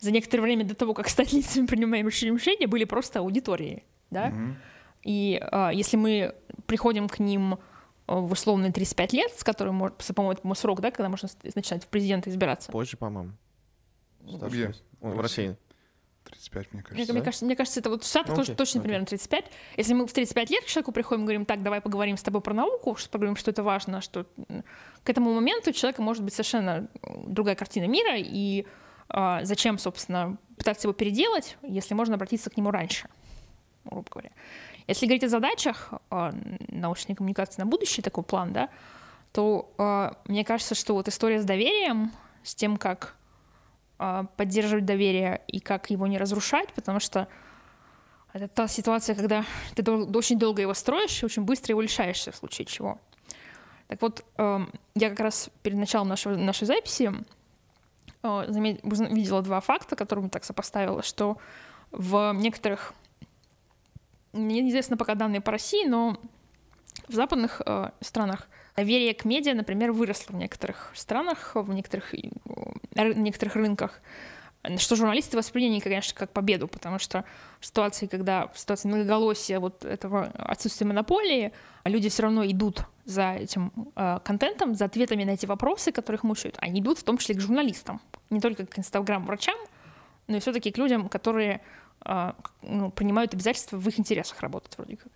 за 0.00 0.10
некоторое 0.10 0.42
время 0.42 0.64
до 0.64 0.74
того, 0.74 0.94
как 0.94 1.08
стать 1.08 1.32
лицами, 1.32 1.66
принимающими 1.66 2.36
решения, 2.36 2.66
были 2.66 2.84
просто 2.84 3.20
аудиторией. 3.20 3.84
Да? 4.10 4.28
Mm-hmm. 4.28 4.54
И 5.04 5.40
э, 5.40 5.70
если 5.72 5.96
мы 5.96 6.34
приходим 6.66 7.08
к 7.08 7.18
ним 7.18 7.58
в 8.06 8.32
условные 8.32 8.72
35 8.72 9.12
лет, 9.12 9.32
с 9.36 9.44
которым, 9.44 9.76
может, 9.76 9.96
по-моему, 10.14 10.32
это 10.32 10.54
срок, 10.60 10.80
да, 10.80 10.90
когда 10.90 11.08
можно 11.08 11.28
начинать 11.54 11.84
в 11.84 11.86
президента 11.86 12.28
избираться. 12.28 12.72
Позже, 12.72 12.96
по-моему. 12.96 13.32
Где? 14.20 14.74
В 15.00 15.20
России. 15.20 15.56
35, 16.30 16.72
мне 16.72 16.82
кажется. 16.82 17.12
Мне, 17.12 17.20
да? 17.20 17.24
кажется, 17.24 17.44
мне 17.44 17.56
кажется, 17.56 17.80
это 17.80 17.90
вот 17.90 18.04
в 18.04 18.08
Штатах 18.08 18.38
okay, 18.38 18.54
точно 18.54 18.78
okay. 18.78 18.82
примерно 18.82 19.06
35. 19.06 19.44
Если 19.76 19.94
мы 19.94 20.06
в 20.06 20.12
35 20.12 20.50
лет 20.50 20.64
к 20.64 20.66
человеку 20.66 20.92
приходим 20.92 21.22
и 21.22 21.24
говорим, 21.24 21.44
так, 21.44 21.62
давай 21.62 21.80
поговорим 21.80 22.16
с 22.16 22.22
тобой 22.22 22.40
про 22.40 22.54
науку, 22.54 22.96
что 22.96 23.10
поговорим, 23.10 23.36
что 23.36 23.50
это 23.50 23.62
важно, 23.62 24.00
что 24.00 24.26
к 25.04 25.10
этому 25.10 25.34
моменту 25.34 25.70
у 25.70 25.72
человека 25.72 26.02
может 26.02 26.22
быть 26.22 26.34
совершенно 26.34 26.88
другая 27.26 27.54
картина 27.54 27.86
мира, 27.86 28.16
и 28.16 28.66
а, 29.08 29.44
зачем, 29.44 29.78
собственно, 29.78 30.38
пытаться 30.56 30.86
его 30.86 30.92
переделать, 30.92 31.56
если 31.62 31.94
можно 31.94 32.14
обратиться 32.14 32.50
к 32.50 32.56
нему 32.56 32.70
раньше, 32.70 33.08
грубо 33.84 34.08
говоря. 34.10 34.30
Если 34.86 35.06
говорить 35.06 35.24
о 35.24 35.28
задачах 35.28 35.92
а, 36.10 36.32
научной 36.68 37.14
коммуникации 37.14 37.60
на 37.60 37.66
будущее, 37.66 38.02
такой 38.02 38.24
план, 38.24 38.52
да, 38.52 38.68
то 39.32 39.72
а, 39.78 40.16
мне 40.26 40.44
кажется, 40.44 40.74
что 40.74 40.94
вот 40.94 41.08
история 41.08 41.40
с 41.40 41.44
доверием, 41.44 42.12
с 42.42 42.54
тем, 42.54 42.76
как 42.76 43.16
поддерживать 44.36 44.86
доверие 44.86 45.42
и 45.46 45.60
как 45.60 45.90
его 45.90 46.06
не 46.06 46.18
разрушать, 46.18 46.72
потому 46.72 47.00
что 47.00 47.28
это 48.32 48.48
та 48.48 48.68
ситуация, 48.68 49.14
когда 49.14 49.44
ты 49.74 49.90
очень 49.90 50.38
долго 50.38 50.62
его 50.62 50.74
строишь 50.74 51.22
и 51.22 51.26
очень 51.26 51.42
быстро 51.42 51.72
его 51.72 51.80
лишаешься 51.80 52.32
в 52.32 52.36
случае 52.36 52.64
чего. 52.64 52.98
Так 53.88 54.00
вот, 54.02 54.24
эм, 54.36 54.72
я 54.94 55.10
как 55.10 55.20
раз 55.20 55.50
перед 55.62 55.76
началом 55.76 56.08
нашего, 56.08 56.36
нашей 56.36 56.66
записи 56.66 57.12
э, 58.22 58.44
видела 58.48 59.42
два 59.42 59.60
факта, 59.60 59.96
которые 59.96 60.30
так 60.30 60.44
сопоставила, 60.44 61.02
что 61.02 61.38
в 61.90 62.32
некоторых, 62.34 62.94
мне 64.32 64.62
неизвестно 64.62 64.96
пока 64.96 65.16
данные 65.16 65.40
по 65.40 65.50
России, 65.50 65.86
но 65.86 66.16
в 67.08 67.14
западных 67.14 67.60
э, 67.66 67.90
странах 68.00 68.48
доверие 68.76 69.14
к 69.14 69.24
медиа, 69.24 69.54
например, 69.54 69.92
выросло 69.92 70.32
в 70.32 70.36
некоторых 70.36 70.92
странах, 70.94 71.52
в 71.54 71.72
некоторых, 71.72 72.14
э, 72.14 72.18
некоторых 72.96 73.56
рынках 73.56 74.00
что 74.76 74.96
журналисты 74.96 75.36
восприняли, 75.36 75.80
конечно, 75.80 76.14
как 76.14 76.32
победу, 76.32 76.68
потому 76.68 76.98
что 76.98 77.24
в 77.60 77.66
ситуации, 77.66 78.06
когда 78.06 78.48
в 78.48 78.58
ситуации 78.58 78.88
многоголосия 78.88 79.58
вот 79.58 79.84
этого 79.84 80.26
отсутствия 80.34 80.86
монополии, 80.86 81.52
люди 81.84 82.08
все 82.10 82.24
равно 82.24 82.44
идут 82.44 82.84
за 83.06 83.32
этим 83.32 83.72
э, 83.96 84.18
контентом, 84.22 84.74
за 84.74 84.84
ответами 84.84 85.24
на 85.24 85.30
эти 85.30 85.46
вопросы, 85.46 85.92
которых 85.92 86.24
мучают. 86.24 86.56
Они 86.58 86.80
идут 86.80 86.98
в 86.98 87.04
том 87.04 87.16
числе 87.16 87.34
к 87.36 87.40
журналистам, 87.40 88.00
не 88.28 88.40
только 88.40 88.66
к 88.66 88.78
инстаграм-врачам, 88.78 89.56
но 90.26 90.36
и 90.36 90.40
все-таки 90.40 90.70
к 90.70 90.78
людям, 90.78 91.08
которые 91.08 91.62
э, 92.04 92.32
ну, 92.60 92.90
принимают 92.90 93.32
обязательства 93.32 93.78
в 93.78 93.88
их 93.88 93.98
интересах 93.98 94.40
работать 94.40 94.76
вроде 94.76 94.96
как. 94.96 95.12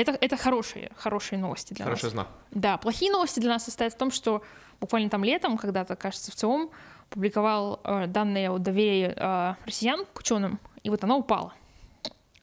Это, 0.00 0.16
это 0.18 0.36
хорошие, 0.38 0.90
хорошие 0.96 1.38
новости 1.38 1.74
для 1.74 1.84
Хороший 1.84 2.04
нас. 2.04 2.12
знак. 2.12 2.28
Да, 2.52 2.78
плохие 2.78 3.12
новости 3.12 3.38
для 3.38 3.50
нас 3.50 3.64
состоят 3.64 3.92
в 3.92 3.98
том, 3.98 4.10
что 4.10 4.42
буквально 4.80 5.10
там 5.10 5.22
летом, 5.24 5.58
когда-то, 5.58 5.94
кажется, 5.94 6.30
в 6.30 6.34
ЦИОМ 6.36 6.70
публиковал 7.10 7.80
э, 7.84 8.06
данные 8.06 8.50
о 8.50 8.56
доверии 8.56 9.12
э, 9.14 9.54
россиян 9.66 10.06
к 10.14 10.20
ученым, 10.20 10.58
и 10.82 10.88
вот 10.88 11.04
оно 11.04 11.18
упало. 11.18 11.52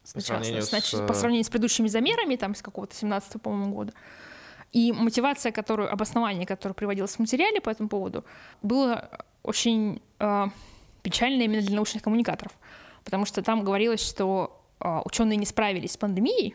Сначала, 0.04 0.38
по 0.38 0.44
сравнению, 0.44 0.62
значит, 0.62 1.00
с... 1.00 1.06
по 1.06 1.14
сравнению 1.14 1.44
с 1.44 1.48
предыдущими 1.48 1.88
замерами, 1.88 2.36
там, 2.36 2.54
с 2.54 2.62
какого-то 2.62 2.94
17 2.94 3.42
по-моему, 3.42 3.74
года. 3.74 3.92
И 4.72 4.92
мотивация, 4.92 5.50
которую, 5.50 5.92
обоснование, 5.92 6.46
которое 6.46 6.74
приводилось 6.74 7.16
в 7.16 7.18
материале 7.18 7.60
по 7.60 7.70
этому 7.70 7.88
поводу, 7.88 8.24
было 8.62 9.10
очень 9.42 10.00
э, 10.20 10.46
печально 11.02 11.42
именно 11.42 11.62
для 11.62 11.74
научных 11.74 12.04
коммуникаторов. 12.04 12.52
Потому 13.02 13.24
что 13.24 13.42
там 13.42 13.64
говорилось, 13.64 14.06
что 14.06 14.62
э, 14.78 15.00
ученые 15.04 15.36
не 15.36 15.46
справились 15.46 15.92
с 15.92 15.96
пандемией, 15.96 16.54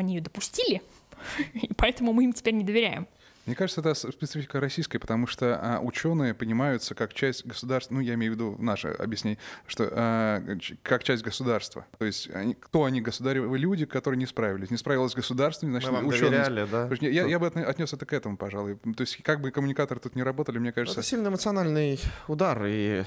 они 0.00 0.14
ее 0.16 0.20
допустили, 0.20 0.82
и 1.54 1.72
поэтому 1.74 2.12
мы 2.12 2.24
им 2.24 2.32
теперь 2.32 2.54
не 2.54 2.64
доверяем. 2.64 3.06
Мне 3.46 3.56
кажется, 3.56 3.80
это 3.80 3.94
специфика 3.94 4.60
российской, 4.60 4.98
потому 4.98 5.26
что 5.26 5.58
а, 5.60 5.80
ученые 5.80 6.34
понимаются 6.34 6.94
как 6.94 7.14
часть 7.14 7.46
государства, 7.46 7.94
ну, 7.94 8.00
я 8.00 8.14
имею 8.14 8.32
в 8.32 8.34
виду 8.36 8.56
наше 8.58 8.88
объяснение, 8.88 9.38
что 9.66 9.88
а, 9.90 10.42
как 10.82 11.02
часть 11.02 11.22
государства. 11.22 11.86
То 11.98 12.04
есть 12.04 12.30
они, 12.34 12.54
кто 12.54 12.84
они, 12.84 13.00
государевы 13.00 13.58
люди, 13.58 13.86
которые 13.86 14.18
не 14.18 14.26
справились. 14.26 14.70
Не 14.70 14.76
справилось 14.76 15.14
государство, 15.14 15.66
значит, 15.68 15.90
Мы 15.90 15.96
вам 15.96 16.06
ученые... 16.06 16.44
доверяли, 16.44 16.68
да? 16.70 16.88
Я, 17.00 17.08
я, 17.10 17.26
я 17.26 17.38
бы 17.38 17.46
отнес 17.46 17.92
это 17.92 18.04
к 18.04 18.12
этому, 18.12 18.36
пожалуй. 18.36 18.76
То 18.76 19.00
есть 19.00 19.22
как 19.22 19.40
бы 19.40 19.50
коммуникаторы 19.50 20.00
тут 20.00 20.14
не 20.16 20.22
работали, 20.22 20.58
мне 20.58 20.72
кажется... 20.72 21.00
Это 21.00 21.08
сильный 21.08 21.30
эмоциональный 21.30 21.98
удар, 22.28 22.62
и 22.66 23.04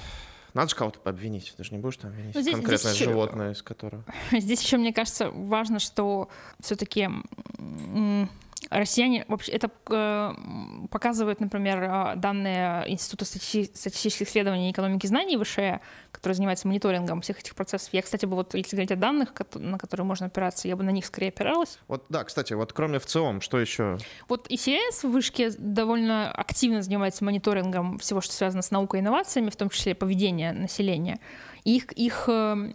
надо 0.54 0.70
же 0.70 0.76
кого-то 0.76 1.00
обвинить, 1.08 1.52
ты 1.56 1.64
же 1.64 1.72
не 1.72 1.78
будешь 1.78 1.96
там 1.96 2.10
обвинить 2.10 2.34
ну, 2.34 2.40
здесь, 2.40 2.54
конкретное 2.54 2.92
здесь 2.92 3.04
животное, 3.06 3.52
из 3.52 3.62
которого... 3.62 4.04
Здесь 4.32 4.62
еще, 4.62 4.76
мне 4.76 4.92
кажется, 4.92 5.30
важно, 5.30 5.80
что 5.80 6.28
все-таки 6.60 7.08
Россияне, 8.70 9.24
вообще, 9.28 9.52
это 9.52 9.70
э, 9.90 10.32
показывают, 10.90 11.40
например, 11.40 11.82
э, 11.82 12.16
данные 12.16 12.90
Института 12.90 13.24
статистических 13.24 14.28
исследований 14.28 14.68
и 14.68 14.72
экономики 14.72 15.06
знаний 15.06 15.36
ВШЭ, 15.36 15.80
который 16.10 16.32
занимается 16.32 16.66
мониторингом 16.66 17.20
всех 17.20 17.40
этих 17.40 17.54
процессов. 17.54 17.92
Я, 17.92 18.02
кстати, 18.02 18.26
бы 18.26 18.36
вот, 18.36 18.54
если 18.54 18.76
говорить 18.76 18.92
о 18.92 18.96
данных, 18.96 19.32
на 19.54 19.78
которые 19.78 20.06
можно 20.06 20.26
опираться, 20.26 20.66
я 20.66 20.76
бы 20.76 20.82
на 20.82 20.90
них 20.90 21.04
скорее 21.06 21.28
опиралась. 21.28 21.78
Вот, 21.88 22.06
да, 22.08 22.24
кстати, 22.24 22.54
вот 22.54 22.72
кроме 22.72 22.98
ВЦИОМ, 22.98 23.40
что 23.40 23.58
еще? 23.58 23.98
Вот 24.28 24.46
ИСС 24.48 25.04
в 25.04 25.10
Вышке 25.10 25.50
довольно 25.58 26.30
активно 26.30 26.82
занимается 26.82 27.24
мониторингом 27.24 27.98
всего, 27.98 28.20
что 28.20 28.32
связано 28.32 28.62
с 28.62 28.70
наукой 28.70 29.00
и 29.00 29.02
инновациями, 29.02 29.50
в 29.50 29.56
том 29.56 29.68
числе 29.68 29.94
поведения 29.94 30.52
населения. 30.52 31.20
И 31.64 31.76
их, 31.76 31.92
их 31.92 32.24
э, 32.28 32.70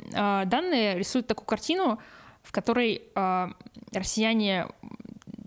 данные 0.45 0.97
рисуют 0.97 1.27
такую 1.27 1.45
картину, 1.45 1.99
в 2.43 2.51
которой 2.51 3.03
э, 3.13 3.47
россияне 3.93 4.67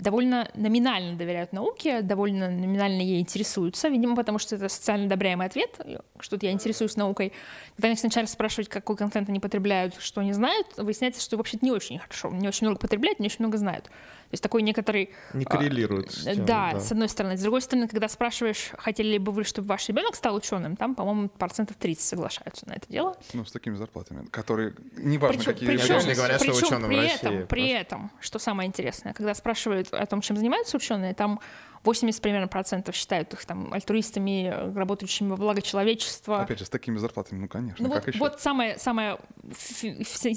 довольно 0.02 0.50
номинально 0.54 1.16
доверяют 1.16 1.52
науке, 1.52 2.02
довольно 2.02 2.50
номинально 2.50 3.00
ей 3.00 3.20
интересуются, 3.20 3.88
видимо, 3.88 4.16
потому 4.16 4.38
что 4.38 4.56
это 4.56 4.68
социально 4.68 5.06
одобряемый 5.06 5.46
ответ, 5.46 5.78
что 6.18 6.38
я 6.40 6.50
интересуюсь 6.50 6.96
наукой. 6.96 7.32
Когда 7.76 7.88
они 7.88 7.98
начинают 8.02 8.28
спрашивать, 8.28 8.68
какой 8.68 8.96
контент 8.96 9.28
они 9.28 9.40
потребляют, 9.40 9.94
что 9.98 10.20
они 10.20 10.32
знают, 10.32 10.66
выясняется, 10.76 11.22
что 11.22 11.36
вообще-то 11.36 11.64
не 11.64 11.70
очень 11.70 11.98
хорошо, 11.98 12.30
не 12.30 12.48
очень 12.48 12.66
много 12.66 12.80
потребляют, 12.80 13.20
не 13.20 13.26
очень 13.26 13.38
много 13.40 13.56
знают. 13.58 13.90
То 14.32 14.34
есть 14.36 14.42
такой 14.42 14.62
некоторый... 14.62 15.10
Не 15.34 15.44
коррелирует. 15.44 16.08
А, 16.08 16.10
с 16.10 16.24
тем, 16.24 16.46
да, 16.46 16.72
да, 16.72 16.80
с 16.80 16.90
одной 16.90 17.10
стороны. 17.10 17.36
С 17.36 17.42
другой 17.42 17.60
стороны, 17.60 17.86
когда 17.86 18.08
спрашиваешь, 18.08 18.70
хотели 18.78 19.18
бы 19.18 19.30
вы, 19.30 19.44
чтобы 19.44 19.68
ваш 19.68 19.86
ребенок 19.90 20.14
стал 20.14 20.34
ученым, 20.36 20.74
там, 20.74 20.94
по-моему, 20.94 21.28
процентов 21.28 21.76
30 21.76 22.02
соглашаются 22.02 22.66
на 22.66 22.72
это 22.72 22.88
дело. 22.88 23.14
Ну, 23.34 23.44
с 23.44 23.52
такими 23.52 23.74
зарплатами, 23.74 24.24
которые... 24.30 24.74
Неважно, 24.96 25.36
причем, 25.36 25.52
какие... 25.52 25.68
Причем, 25.68 26.08
не 26.08 26.14
говорят, 26.14 26.40
причем, 26.40 26.54
что 26.54 26.64
ученым 26.64 26.88
при 26.88 26.96
в 26.96 27.00
России. 27.00 27.14
этом, 27.14 27.32
просто. 27.32 27.46
при 27.46 27.68
этом, 27.68 28.10
что 28.20 28.38
самое 28.38 28.66
интересное, 28.66 29.12
когда 29.12 29.34
спрашивают 29.34 29.92
о 29.92 30.06
том, 30.06 30.22
чем 30.22 30.38
занимаются 30.38 30.78
ученые, 30.78 31.12
там 31.12 31.38
80 31.84 32.22
примерно 32.22 32.48
процентов 32.48 32.94
считают 32.94 33.32
их 33.32 33.44
там 33.44 33.72
альтруистами, 33.72 34.72
работающими 34.74 35.30
во 35.30 35.36
благо 35.36 35.62
человечества. 35.62 36.40
Опять 36.42 36.60
же, 36.60 36.64
с 36.64 36.70
такими 36.70 36.98
зарплатами, 36.98 37.40
ну, 37.40 37.48
конечно. 37.48 37.86
Ну, 37.86 37.92
как 37.92 38.06
вот, 38.06 38.08
еще? 38.08 38.18
вот 38.18 38.40
самое, 38.40 38.78
самое, 38.78 39.18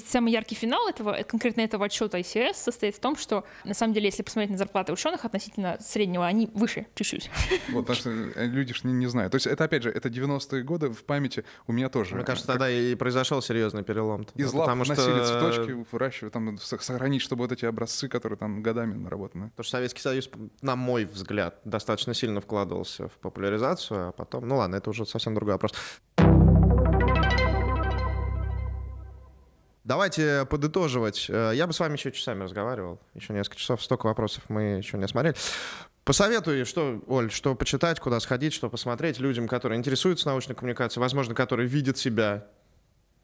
самый 0.06 0.32
яркий 0.32 0.54
финал 0.54 0.88
этого, 0.88 1.22
конкретно 1.22 1.60
этого 1.60 1.86
отчета 1.86 2.18
ICS 2.18 2.54
состоит 2.54 2.96
в 2.96 3.00
том, 3.00 3.16
что 3.16 3.44
на 3.64 3.74
самом 3.74 3.94
деле, 3.94 4.06
если 4.06 4.22
посмотреть 4.22 4.50
на 4.50 4.58
зарплаты 4.58 4.92
ученых 4.92 5.24
относительно 5.24 5.78
среднего, 5.80 6.26
они 6.26 6.50
выше 6.54 6.86
чуть-чуть. 6.94 7.30
Вот, 7.68 7.86
потому 7.86 7.96
что 7.96 8.10
э, 8.10 8.46
люди 8.46 8.72
ж 8.72 8.84
не, 8.84 8.92
не 8.92 9.06
знают. 9.06 9.32
То 9.32 9.36
есть 9.36 9.46
это, 9.46 9.64
опять 9.64 9.82
же, 9.82 9.90
это 9.90 10.08
90-е 10.08 10.62
годы 10.62 10.88
в 10.88 11.04
памяти 11.04 11.44
у 11.66 11.72
меня 11.72 11.88
тоже. 11.88 12.14
Мне 12.14 12.24
кажется, 12.24 12.46
тогда 12.46 12.70
и 12.70 12.94
произошел 12.94 13.42
серьезный 13.42 13.82
перелом. 13.82 14.26
Из 14.34 14.52
лап 14.52 14.66
потому 14.66 14.84
носили 14.84 15.24
что... 15.24 15.26
цветочки, 15.26 15.86
выращивают, 15.90 16.32
там, 16.32 16.58
сохранить, 16.58 17.22
чтобы 17.22 17.42
вот 17.42 17.52
эти 17.52 17.64
образцы, 17.64 18.08
которые 18.08 18.38
там 18.38 18.62
годами 18.62 18.94
наработаны. 18.94 19.50
Потому 19.50 19.64
что 19.64 19.76
Советский 19.76 20.00
Союз, 20.00 20.30
на 20.62 20.76
мой 20.76 21.04
взгляд, 21.04 21.35
достаточно 21.64 22.14
сильно 22.14 22.40
вкладывался 22.40 23.08
в 23.08 23.12
популяризацию, 23.12 24.08
а 24.08 24.12
потом, 24.12 24.46
ну 24.48 24.56
ладно, 24.56 24.76
это 24.76 24.90
уже 24.90 25.06
совсем 25.06 25.34
другой 25.34 25.54
вопрос. 25.54 25.72
Давайте 29.84 30.46
подытоживать. 30.46 31.26
Э, 31.28 31.52
я 31.54 31.68
бы 31.68 31.72
с 31.72 31.78
вами 31.78 31.92
еще 31.92 32.10
часами 32.10 32.42
разговаривал. 32.42 32.98
Еще 33.14 33.32
несколько 33.32 33.56
часов, 33.56 33.80
столько 33.82 34.06
вопросов 34.06 34.42
мы 34.48 34.78
еще 34.78 34.98
не 34.98 35.04
осмотрели. 35.04 35.36
Посоветую, 36.04 36.66
что, 36.66 37.00
Оль, 37.06 37.30
что 37.30 37.54
почитать, 37.54 38.00
куда 38.00 38.18
сходить, 38.18 38.52
что 38.52 38.68
посмотреть 38.68 39.20
людям, 39.20 39.46
которые 39.46 39.78
интересуются 39.78 40.26
научной 40.26 40.56
коммуникацией, 40.56 41.00
возможно, 41.00 41.34
которые 41.34 41.68
видят 41.68 41.98
себя 41.98 42.48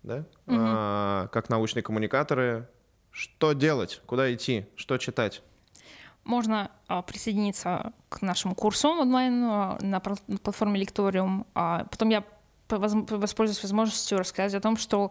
да? 0.02 0.24
угу. 0.46 0.56
а, 0.58 1.28
как 1.28 1.48
научные 1.48 1.82
коммуникаторы. 1.82 2.68
Что 3.10 3.52
делать, 3.52 4.00
куда 4.06 4.32
идти, 4.32 4.66
что 4.74 4.96
читать? 4.98 5.42
Можно 6.24 6.70
а, 6.86 7.02
присоединиться 7.02 7.92
к 8.08 8.22
нашему 8.22 8.54
курсу 8.54 8.88
онлайн 8.88 9.44
а, 9.44 9.78
на 9.80 10.00
платформе 10.00 10.78
Лекториум. 10.78 11.46
А, 11.54 11.84
потом 11.90 12.10
я 12.10 12.24
воспользуюсь 12.68 13.62
возможностью 13.62 14.18
рассказать 14.18 14.54
о 14.54 14.60
том, 14.60 14.76
что 14.78 15.10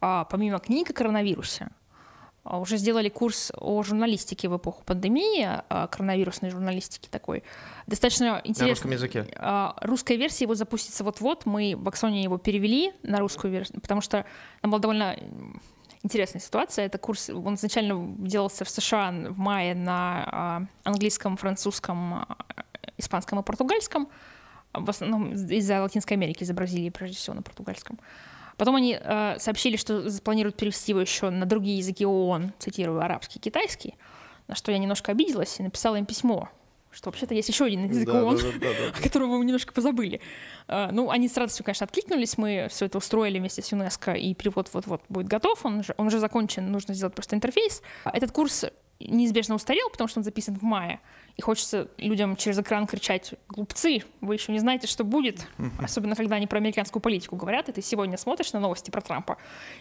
помимо 0.00 0.58
книг 0.58 0.88
о 0.88 0.92
коронавирусе, 0.94 1.68
уже 2.44 2.78
сделали 2.78 3.10
курс 3.10 3.52
о 3.56 3.82
журналистике 3.82 4.48
в 4.48 4.56
эпоху 4.56 4.82
пандемии, 4.84 5.48
коронавирусной 5.68 6.50
журналистики 6.50 7.08
такой. 7.10 7.42
Достаточно 7.86 8.40
интересно. 8.44 8.64
На 8.64 8.70
русском 8.70 8.90
языке? 8.90 9.26
Русская 9.82 10.16
версия 10.16 10.44
его 10.44 10.54
запустится 10.54 11.04
вот-вот. 11.04 11.44
Мы 11.44 11.74
в 11.76 11.86
Аксоне 11.88 12.22
его 12.22 12.38
перевели 12.38 12.92
на 13.02 13.18
русскую 13.18 13.52
версию, 13.52 13.82
потому 13.82 14.00
что 14.00 14.24
там 14.62 14.70
была 14.70 14.80
довольно 14.80 15.16
интересная 16.04 16.40
ситуация. 16.40 16.86
Это 16.86 16.98
курс, 16.98 17.30
он 17.30 17.54
изначально 17.54 18.14
делался 18.18 18.64
в 18.64 18.70
США 18.70 19.10
в 19.10 19.38
мае 19.38 19.74
на 19.74 20.24
а, 20.26 20.62
английском, 20.84 21.36
французском, 21.36 22.14
а, 22.14 22.36
испанском 22.98 23.40
и 23.40 23.42
португальском. 23.42 24.08
В 24.72 24.88
основном 24.90 25.32
из-за 25.32 25.82
Латинской 25.82 26.16
Америки, 26.16 26.42
из-за 26.42 26.54
Бразилии, 26.54 26.90
прежде 26.90 27.16
всего, 27.16 27.34
на 27.34 27.42
португальском. 27.42 27.98
Потом 28.56 28.76
они 28.76 28.98
э, 29.00 29.36
сообщили, 29.38 29.76
что 29.76 30.06
планируют 30.22 30.56
перевести 30.56 30.92
его 30.92 31.00
еще 31.00 31.30
на 31.30 31.46
другие 31.46 31.78
языки 31.78 32.06
ООН, 32.06 32.52
цитирую, 32.58 33.00
арабский, 33.00 33.40
китайский, 33.40 33.94
на 34.46 34.54
что 34.54 34.70
я 34.70 34.78
немножко 34.78 35.12
обиделась 35.12 35.58
и 35.58 35.62
написала 35.62 35.96
им 35.96 36.06
письмо, 36.06 36.48
что 36.94 37.10
вообще-то 37.10 37.34
есть 37.34 37.48
еще 37.48 37.64
один 37.64 37.86
язык 37.86 38.08
ООН, 38.08 38.40
о 38.96 39.02
котором 39.02 39.30
вы 39.30 39.44
немножко 39.44 39.72
позабыли. 39.72 40.20
А, 40.68 40.90
ну, 40.92 41.10
они 41.10 41.28
с 41.28 41.36
радостью, 41.36 41.64
конечно, 41.64 41.84
откликнулись, 41.84 42.38
мы 42.38 42.68
все 42.70 42.86
это 42.86 42.98
устроили 42.98 43.38
вместе 43.38 43.62
с 43.62 43.72
ЮНЕСКО, 43.72 44.12
и 44.12 44.34
перевод 44.34 44.70
вот-вот 44.72 45.02
будет 45.08 45.26
готов, 45.26 45.64
он 45.64 45.80
уже, 45.80 45.94
он 45.96 46.06
уже 46.06 46.18
закончен, 46.18 46.70
нужно 46.70 46.94
сделать 46.94 47.14
просто 47.14 47.36
интерфейс. 47.36 47.82
Этот 48.04 48.30
курс 48.32 48.64
неизбежно 49.00 49.54
устарел, 49.56 49.90
потому 49.90 50.08
что 50.08 50.20
он 50.20 50.24
записан 50.24 50.56
в 50.56 50.62
мае, 50.62 51.00
и 51.36 51.42
хочется 51.42 51.88
людям 51.98 52.36
через 52.36 52.58
экран 52.58 52.86
кричать 52.86 53.34
«Глупцы, 53.48 54.04
вы 54.20 54.34
еще 54.34 54.52
не 54.52 54.60
знаете, 54.60 54.86
что 54.86 55.04
будет», 55.04 55.46
особенно 55.78 56.14
когда 56.14 56.36
они 56.36 56.46
про 56.46 56.58
американскую 56.58 57.02
политику 57.02 57.36
говорят, 57.36 57.68
и 57.68 57.72
ты 57.72 57.82
сегодня 57.82 58.16
смотришь 58.16 58.52
на 58.52 58.60
новости 58.60 58.90
про 58.90 59.00
Трампа, 59.00 59.36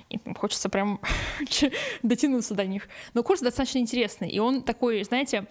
и 0.10 0.20
хочется 0.36 0.70
прям 0.70 1.00
дотянуться 2.04 2.56
до 2.56 2.66
них. 2.66 2.90
Но 3.14 3.24
курс 3.24 3.42
достаточно 3.42 3.78
интересный, 3.78 4.30
и 4.30 4.40
он 4.40 4.64
такой, 4.64 5.04
знаете, 5.04 5.46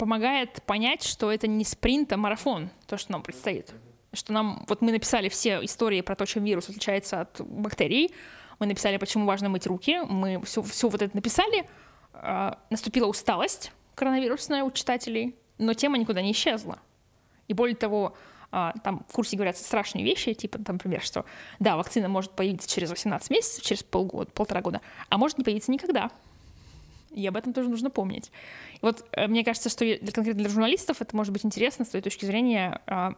помогает 0.00 0.62
понять, 0.62 1.02
что 1.02 1.30
это 1.30 1.46
не 1.46 1.62
спринт, 1.62 2.10
а 2.14 2.16
марафон, 2.16 2.70
то, 2.86 2.96
что 2.96 3.12
нам 3.12 3.22
предстоит. 3.22 3.74
Что 4.14 4.32
нам, 4.32 4.64
вот 4.66 4.80
мы 4.80 4.92
написали 4.92 5.28
все 5.28 5.62
истории 5.62 6.00
про 6.00 6.16
то, 6.16 6.24
чем 6.24 6.42
вирус 6.42 6.70
отличается 6.70 7.20
от 7.20 7.38
бактерий, 7.42 8.10
мы 8.58 8.64
написали, 8.64 8.96
почему 8.96 9.26
важно 9.26 9.50
мыть 9.50 9.66
руки, 9.66 10.00
мы 10.08 10.42
все, 10.46 10.62
все 10.62 10.88
вот 10.88 11.02
это 11.02 11.14
написали, 11.14 11.68
э, 12.14 12.52
наступила 12.70 13.08
усталость 13.08 13.72
коронавирусная 13.94 14.64
у 14.64 14.70
читателей, 14.70 15.36
но 15.58 15.74
тема 15.74 15.98
никуда 15.98 16.22
не 16.22 16.32
исчезла. 16.32 16.78
И 17.46 17.52
более 17.52 17.76
того, 17.76 18.14
э, 18.52 18.72
там 18.82 19.04
в 19.06 19.12
курсе 19.12 19.36
говорят 19.36 19.58
страшные 19.58 20.02
вещи, 20.02 20.32
типа, 20.32 20.56
там, 20.60 20.76
например, 20.76 21.02
что 21.02 21.26
да, 21.58 21.76
вакцина 21.76 22.08
может 22.08 22.30
появиться 22.30 22.70
через 22.70 22.88
18 22.88 23.28
месяцев, 23.28 23.62
через 23.62 23.82
полгода, 23.82 24.30
полтора 24.30 24.62
года, 24.62 24.80
а 25.10 25.18
может 25.18 25.36
не 25.36 25.44
появиться 25.44 25.70
никогда. 25.70 26.10
И 27.12 27.26
об 27.26 27.36
этом 27.36 27.52
тоже 27.52 27.68
нужно 27.68 27.90
помнить. 27.90 28.30
Вот 28.82 29.04
э, 29.12 29.26
мне 29.26 29.44
кажется, 29.44 29.68
что 29.68 29.84
для, 29.84 30.12
конкретно 30.12 30.42
для 30.42 30.48
журналистов 30.48 31.00
это 31.00 31.16
может 31.16 31.32
быть 31.32 31.44
интересно 31.44 31.84
с 31.84 31.88
той 31.88 32.00
точки 32.02 32.24
зрения, 32.24 32.80
а, 32.86 33.14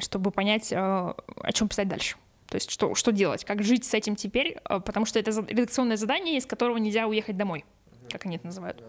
чтобы 0.00 0.30
понять, 0.30 0.72
а, 0.72 1.16
о 1.40 1.52
чем 1.52 1.68
писать 1.68 1.88
дальше. 1.88 2.16
То 2.48 2.56
есть 2.56 2.70
что, 2.70 2.94
что 2.94 3.12
делать, 3.12 3.44
как 3.44 3.62
жить 3.62 3.86
с 3.86 3.94
этим 3.94 4.14
теперь, 4.14 4.58
а, 4.64 4.80
потому 4.80 5.06
что 5.06 5.18
это 5.18 5.30
редакционное 5.30 5.96
задание, 5.96 6.36
из 6.36 6.44
которого 6.44 6.76
нельзя 6.76 7.06
уехать 7.06 7.36
домой, 7.36 7.64
как 8.10 8.26
они 8.26 8.36
это 8.36 8.46
называют. 8.46 8.82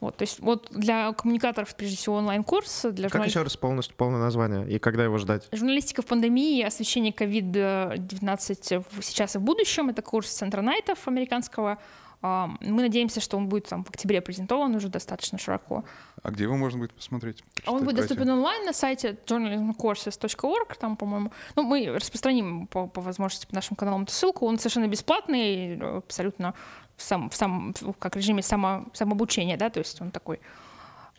Вот, 0.00 0.16
то 0.16 0.22
есть 0.22 0.40
вот 0.40 0.68
для 0.70 1.12
коммуникаторов, 1.12 1.76
прежде 1.76 1.98
всего, 1.98 2.16
онлайн-курс. 2.16 2.86
Для 2.92 3.10
как 3.10 3.12
журнали... 3.12 3.28
еще 3.28 3.42
раз 3.42 3.56
полностью 3.58 3.94
полное 3.96 4.18
название 4.18 4.66
и 4.66 4.78
когда 4.78 5.04
его 5.04 5.18
ждать? 5.18 5.46
Журналистика 5.52 6.00
в 6.00 6.06
пандемии, 6.06 6.62
освещение 6.62 7.12
COVID-19 7.12 8.84
сейчас 9.02 9.36
и 9.36 9.38
в 9.38 9.42
будущем. 9.42 9.90
Это 9.90 10.00
курс 10.00 10.30
Центра 10.30 10.62
Найтов 10.62 11.06
американского. 11.06 11.78
Мы 12.22 12.82
надеемся, 12.82 13.20
что 13.20 13.38
он 13.38 13.48
будет 13.48 13.68
там 13.68 13.82
в 13.82 13.88
октябре 13.88 14.20
презентован 14.20 14.74
уже 14.74 14.88
достаточно 14.88 15.38
широко. 15.38 15.84
А 16.22 16.30
где 16.30 16.44
его 16.44 16.56
можно 16.56 16.78
будет 16.78 16.92
посмотреть? 16.92 17.42
А 17.64 17.72
он 17.72 17.84
будет 17.84 17.96
доступен 17.96 18.28
онлайн 18.28 18.66
на 18.66 18.74
сайте 18.74 19.16
journalismcourses.org, 19.26 20.76
там, 20.76 20.96
по-моему. 20.96 21.32
Ну, 21.56 21.62
мы 21.62 21.86
распространим 21.86 22.66
по, 22.66 22.86
по 22.86 23.00
возможности 23.00 23.46
по 23.46 23.54
нашим 23.54 23.74
каналам 23.74 24.02
эту 24.02 24.12
ссылку. 24.12 24.46
Он 24.46 24.58
совершенно 24.58 24.86
бесплатный, 24.86 25.78
абсолютно 25.78 26.54
в 26.96 27.02
сам, 27.02 27.30
в 27.30 27.34
сам, 27.34 27.74
как 27.98 28.16
режиме 28.16 28.42
само, 28.42 28.84
самообучения, 28.92 29.56
да, 29.56 29.70
то 29.70 29.78
есть 29.78 30.00
он 30.02 30.10
такой 30.10 30.40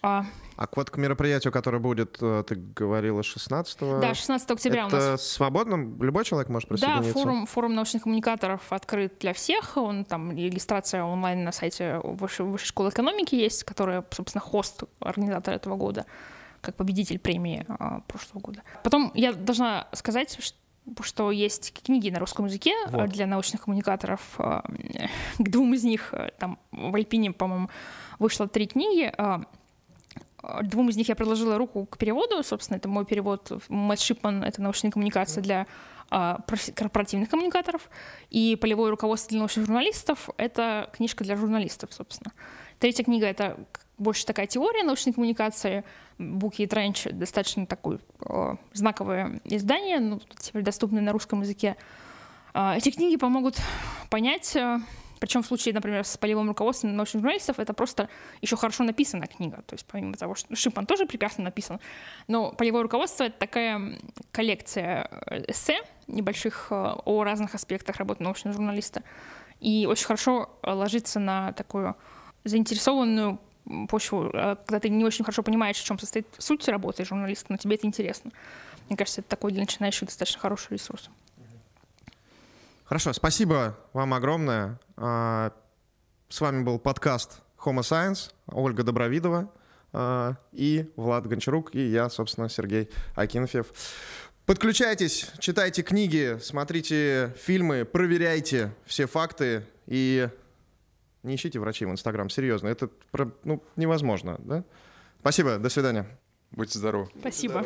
а, 0.02 0.26
а 0.58 0.68
вот 0.76 0.90
к 0.90 0.98
мероприятию, 0.98 1.54
которое 1.54 1.80
будет, 1.80 2.18
э, 2.22 2.44
ты 2.48 2.56
говорила, 2.56 3.22
16 3.24 3.80
Да, 4.00 4.14
16 4.14 4.52
октября 4.52 4.88
это 4.88 4.96
у 4.96 5.00
нас. 5.00 5.28
свободно? 5.28 5.76
Любой 6.04 6.26
человек 6.26 6.50
может 6.50 6.70
присоединиться? 6.70 7.14
Да, 7.14 7.20
форум, 7.20 7.46
форум 7.46 7.76
научных 7.76 8.04
коммуникаторов 8.04 8.62
открыт 8.72 9.18
для 9.20 9.34
всех. 9.34 9.78
Он 9.78 10.04
там 10.06 10.32
регистрация 10.32 11.04
онлайн 11.04 11.44
на 11.44 11.52
сайте 11.52 12.00
Высшей, 12.04 12.46
Высшей 12.46 12.68
школы 12.68 12.90
экономики 12.90 13.36
есть, 13.36 13.64
которая, 13.64 14.04
собственно, 14.12 14.42
хост 14.42 14.84
организатора 15.00 15.56
этого 15.56 15.76
года, 15.76 16.06
как 16.62 16.76
победитель 16.76 17.20
премии 17.20 17.66
а, 17.68 18.02
прошлого 18.02 18.42
года. 18.42 18.64
Потом 18.84 19.12
я 19.14 19.34
должна 19.34 19.88
сказать, 19.94 20.38
что 20.40 20.58
что 21.04 21.30
есть 21.30 21.74
книги 21.74 22.10
на 22.10 22.20
русском 22.20 22.48
языке 22.48 22.74
вот. 22.88 23.10
для 23.10 23.28
научных 23.28 23.62
коммуникаторов. 23.62 24.22
А, 24.40 24.64
к 25.38 25.50
двум 25.50 25.76
из 25.76 25.84
них, 25.84 26.10
э, 26.12 26.32
там 26.40 26.58
в 26.72 26.96
Альпине, 26.96 27.32
по-моему, 27.32 27.70
вышло 28.18 28.48
три 28.48 28.66
книги. 28.66 29.14
А, 30.42 30.64
Двум 30.64 30.90
из 30.90 30.98
них 30.98 31.10
я 31.10 31.16
предложила 31.16 31.58
руку 31.58 31.86
к 31.86 31.98
переводу. 31.98 32.44
Собственно, 32.44 32.78
это 32.78 32.90
мой 32.90 33.06
перевод. 33.06 33.52
Мэтт 33.70 34.02
Шипман— 34.02 34.44
это 34.46 34.62
научная 34.62 34.92
коммуникация 34.92 35.42
для 35.42 35.68
а, 36.10 36.40
корпоративных 36.76 37.30
коммуникаторов. 37.30 37.90
И 38.30 38.56
полевое 38.56 38.92
руководство 38.92 39.30
для 39.30 39.40
научных 39.40 39.66
журналистов— 39.66 40.30
это 40.38 40.90
книжка 40.94 41.24
для 41.24 41.36
журналистов, 41.36 41.94
собственно. 41.94 42.32
Третья 42.80 43.04
книга— 43.04 43.26
это 43.28 43.58
больше 43.98 44.26
такая 44.26 44.48
теория 44.48 44.84
научной 44.84 45.14
коммуникации. 45.14 45.84
Буки 46.18 46.64
и 46.64 46.68
Тренч— 46.68 47.06
достаточно 47.12 47.66
такое 47.66 48.00
э, 48.26 48.56
знаковое 48.74 49.42
издание, 49.44 50.00
ну, 50.00 50.20
теперь 50.40 50.64
доступное 50.64 51.02
на 51.02 51.12
русском 51.12 51.42
языке. 51.42 51.78
Э, 52.54 52.74
эти 52.76 52.90
книги 52.92 53.18
помогут 53.18 53.58
понять 54.10 54.56
э, 54.56 54.80
причем 55.22 55.44
в 55.44 55.46
случае, 55.46 55.76
например, 55.76 56.04
с 56.04 56.18
полевым 56.18 56.48
руководством 56.48 56.96
научных 56.96 57.22
журналистов 57.22 57.60
это 57.60 57.74
просто 57.74 58.10
еще 58.42 58.56
хорошо 58.56 58.84
написанная 58.84 59.28
книга. 59.28 59.62
То 59.68 59.76
есть 59.76 59.86
помимо 59.86 60.16
того, 60.16 60.34
что 60.34 60.56
Шипан 60.56 60.88
тоже 60.88 61.06
прекрасно 61.06 61.44
написан, 61.44 61.80
но 62.28 62.52
полевое 62.54 62.82
руководство— 62.82 63.24
это 63.26 63.38
такая 63.38 64.00
коллекция 64.32 65.08
э, 65.28 65.44
эссе 65.48 65.78
небольших 66.08 66.70
э, 66.72 66.96
о 67.06 67.24
разных 67.24 67.54
аспектах 67.54 67.98
работы 67.98 68.24
научного 68.24 68.56
журналиста. 68.56 69.04
И 69.60 69.86
очень 69.88 70.08
хорошо 70.08 70.50
ложится 70.64 71.20
на 71.20 71.54
такую 71.54 71.96
заинтересованную 72.44 73.40
почву, 73.90 74.32
э, 74.34 74.56
когда 74.66 74.80
ты 74.80 74.90
не 74.90 75.06
очень 75.06 75.24
хорошо 75.24 75.44
понимаешь, 75.44 75.78
в 75.78 75.86
чем 75.86 76.00
состоит 76.00 76.26
суть 76.40 76.68
работы 76.68 77.06
журналиста, 77.06 77.46
но 77.50 77.58
тебе 77.58 77.76
это 77.76 77.86
интересно. 77.86 78.32
Мне 78.90 78.98
кажется, 78.98 79.22
это 79.22 79.30
такой 79.30 79.52
для 79.52 79.62
начинающих 79.62 80.08
достаточно 80.08 80.42
хороший 80.42 80.74
ресурс. 80.74 81.12
Хорошо, 82.92 83.14
спасибо 83.14 83.78
вам 83.94 84.14
огромное. 84.14 84.78
А, 84.98 85.54
с 86.28 86.42
вами 86.42 86.62
был 86.62 86.78
подкаст 86.78 87.42
Homo 87.64 87.84
Science, 87.84 88.34
Ольга 88.48 88.84
Добровидова 88.84 89.50
а, 89.94 90.36
и 90.52 90.92
Влад 90.98 91.26
Гончарук, 91.26 91.74
и 91.74 91.88
я, 91.88 92.10
собственно, 92.10 92.50
Сергей 92.50 92.90
Акинфьев. 93.16 93.68
Подключайтесь, 94.46 95.32
читайте 95.40 95.84
книги, 95.84 96.38
смотрите 96.42 97.34
фильмы, 97.38 97.86
проверяйте 97.86 98.74
все 98.86 99.08
факты 99.08 99.66
и 99.88 100.28
не 101.24 101.36
ищите 101.36 101.60
врачей 101.60 101.88
в 101.88 101.92
Инстаграм, 101.92 102.30
серьезно, 102.30 102.68
это 102.68 102.90
ну, 103.46 103.64
невозможно. 103.78 104.36
Да? 104.40 104.66
Спасибо, 105.22 105.60
до 105.60 105.70
свидания. 105.70 106.06
Будьте 106.52 106.78
здоровы. 106.78 107.10
Спасибо. 107.18 107.66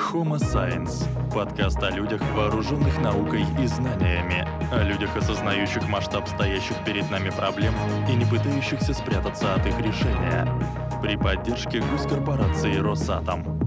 Homo 0.00 0.38
Science– 0.38 1.06
подкаст 1.34 1.80
о 1.82 1.90
людях, 1.90 2.22
вооруженных 2.34 2.98
наукой 3.00 3.44
и 3.62 3.66
знаниями, 3.66 4.48
о 4.72 4.82
людях, 4.82 5.14
осознающих 5.14 5.86
масштаб 5.88 6.26
стоящих 6.26 6.82
перед 6.84 7.08
нами 7.10 7.30
проблем 7.30 7.74
и 8.08 8.14
не 8.14 8.24
пытающихся 8.24 8.94
спрятаться 8.94 9.54
от 9.54 9.66
их 9.66 9.78
решения. 9.78 10.48
При 11.02 11.16
поддержке 11.16 11.80
госкорпорации 11.80 12.76
«Росатом». 12.78 13.59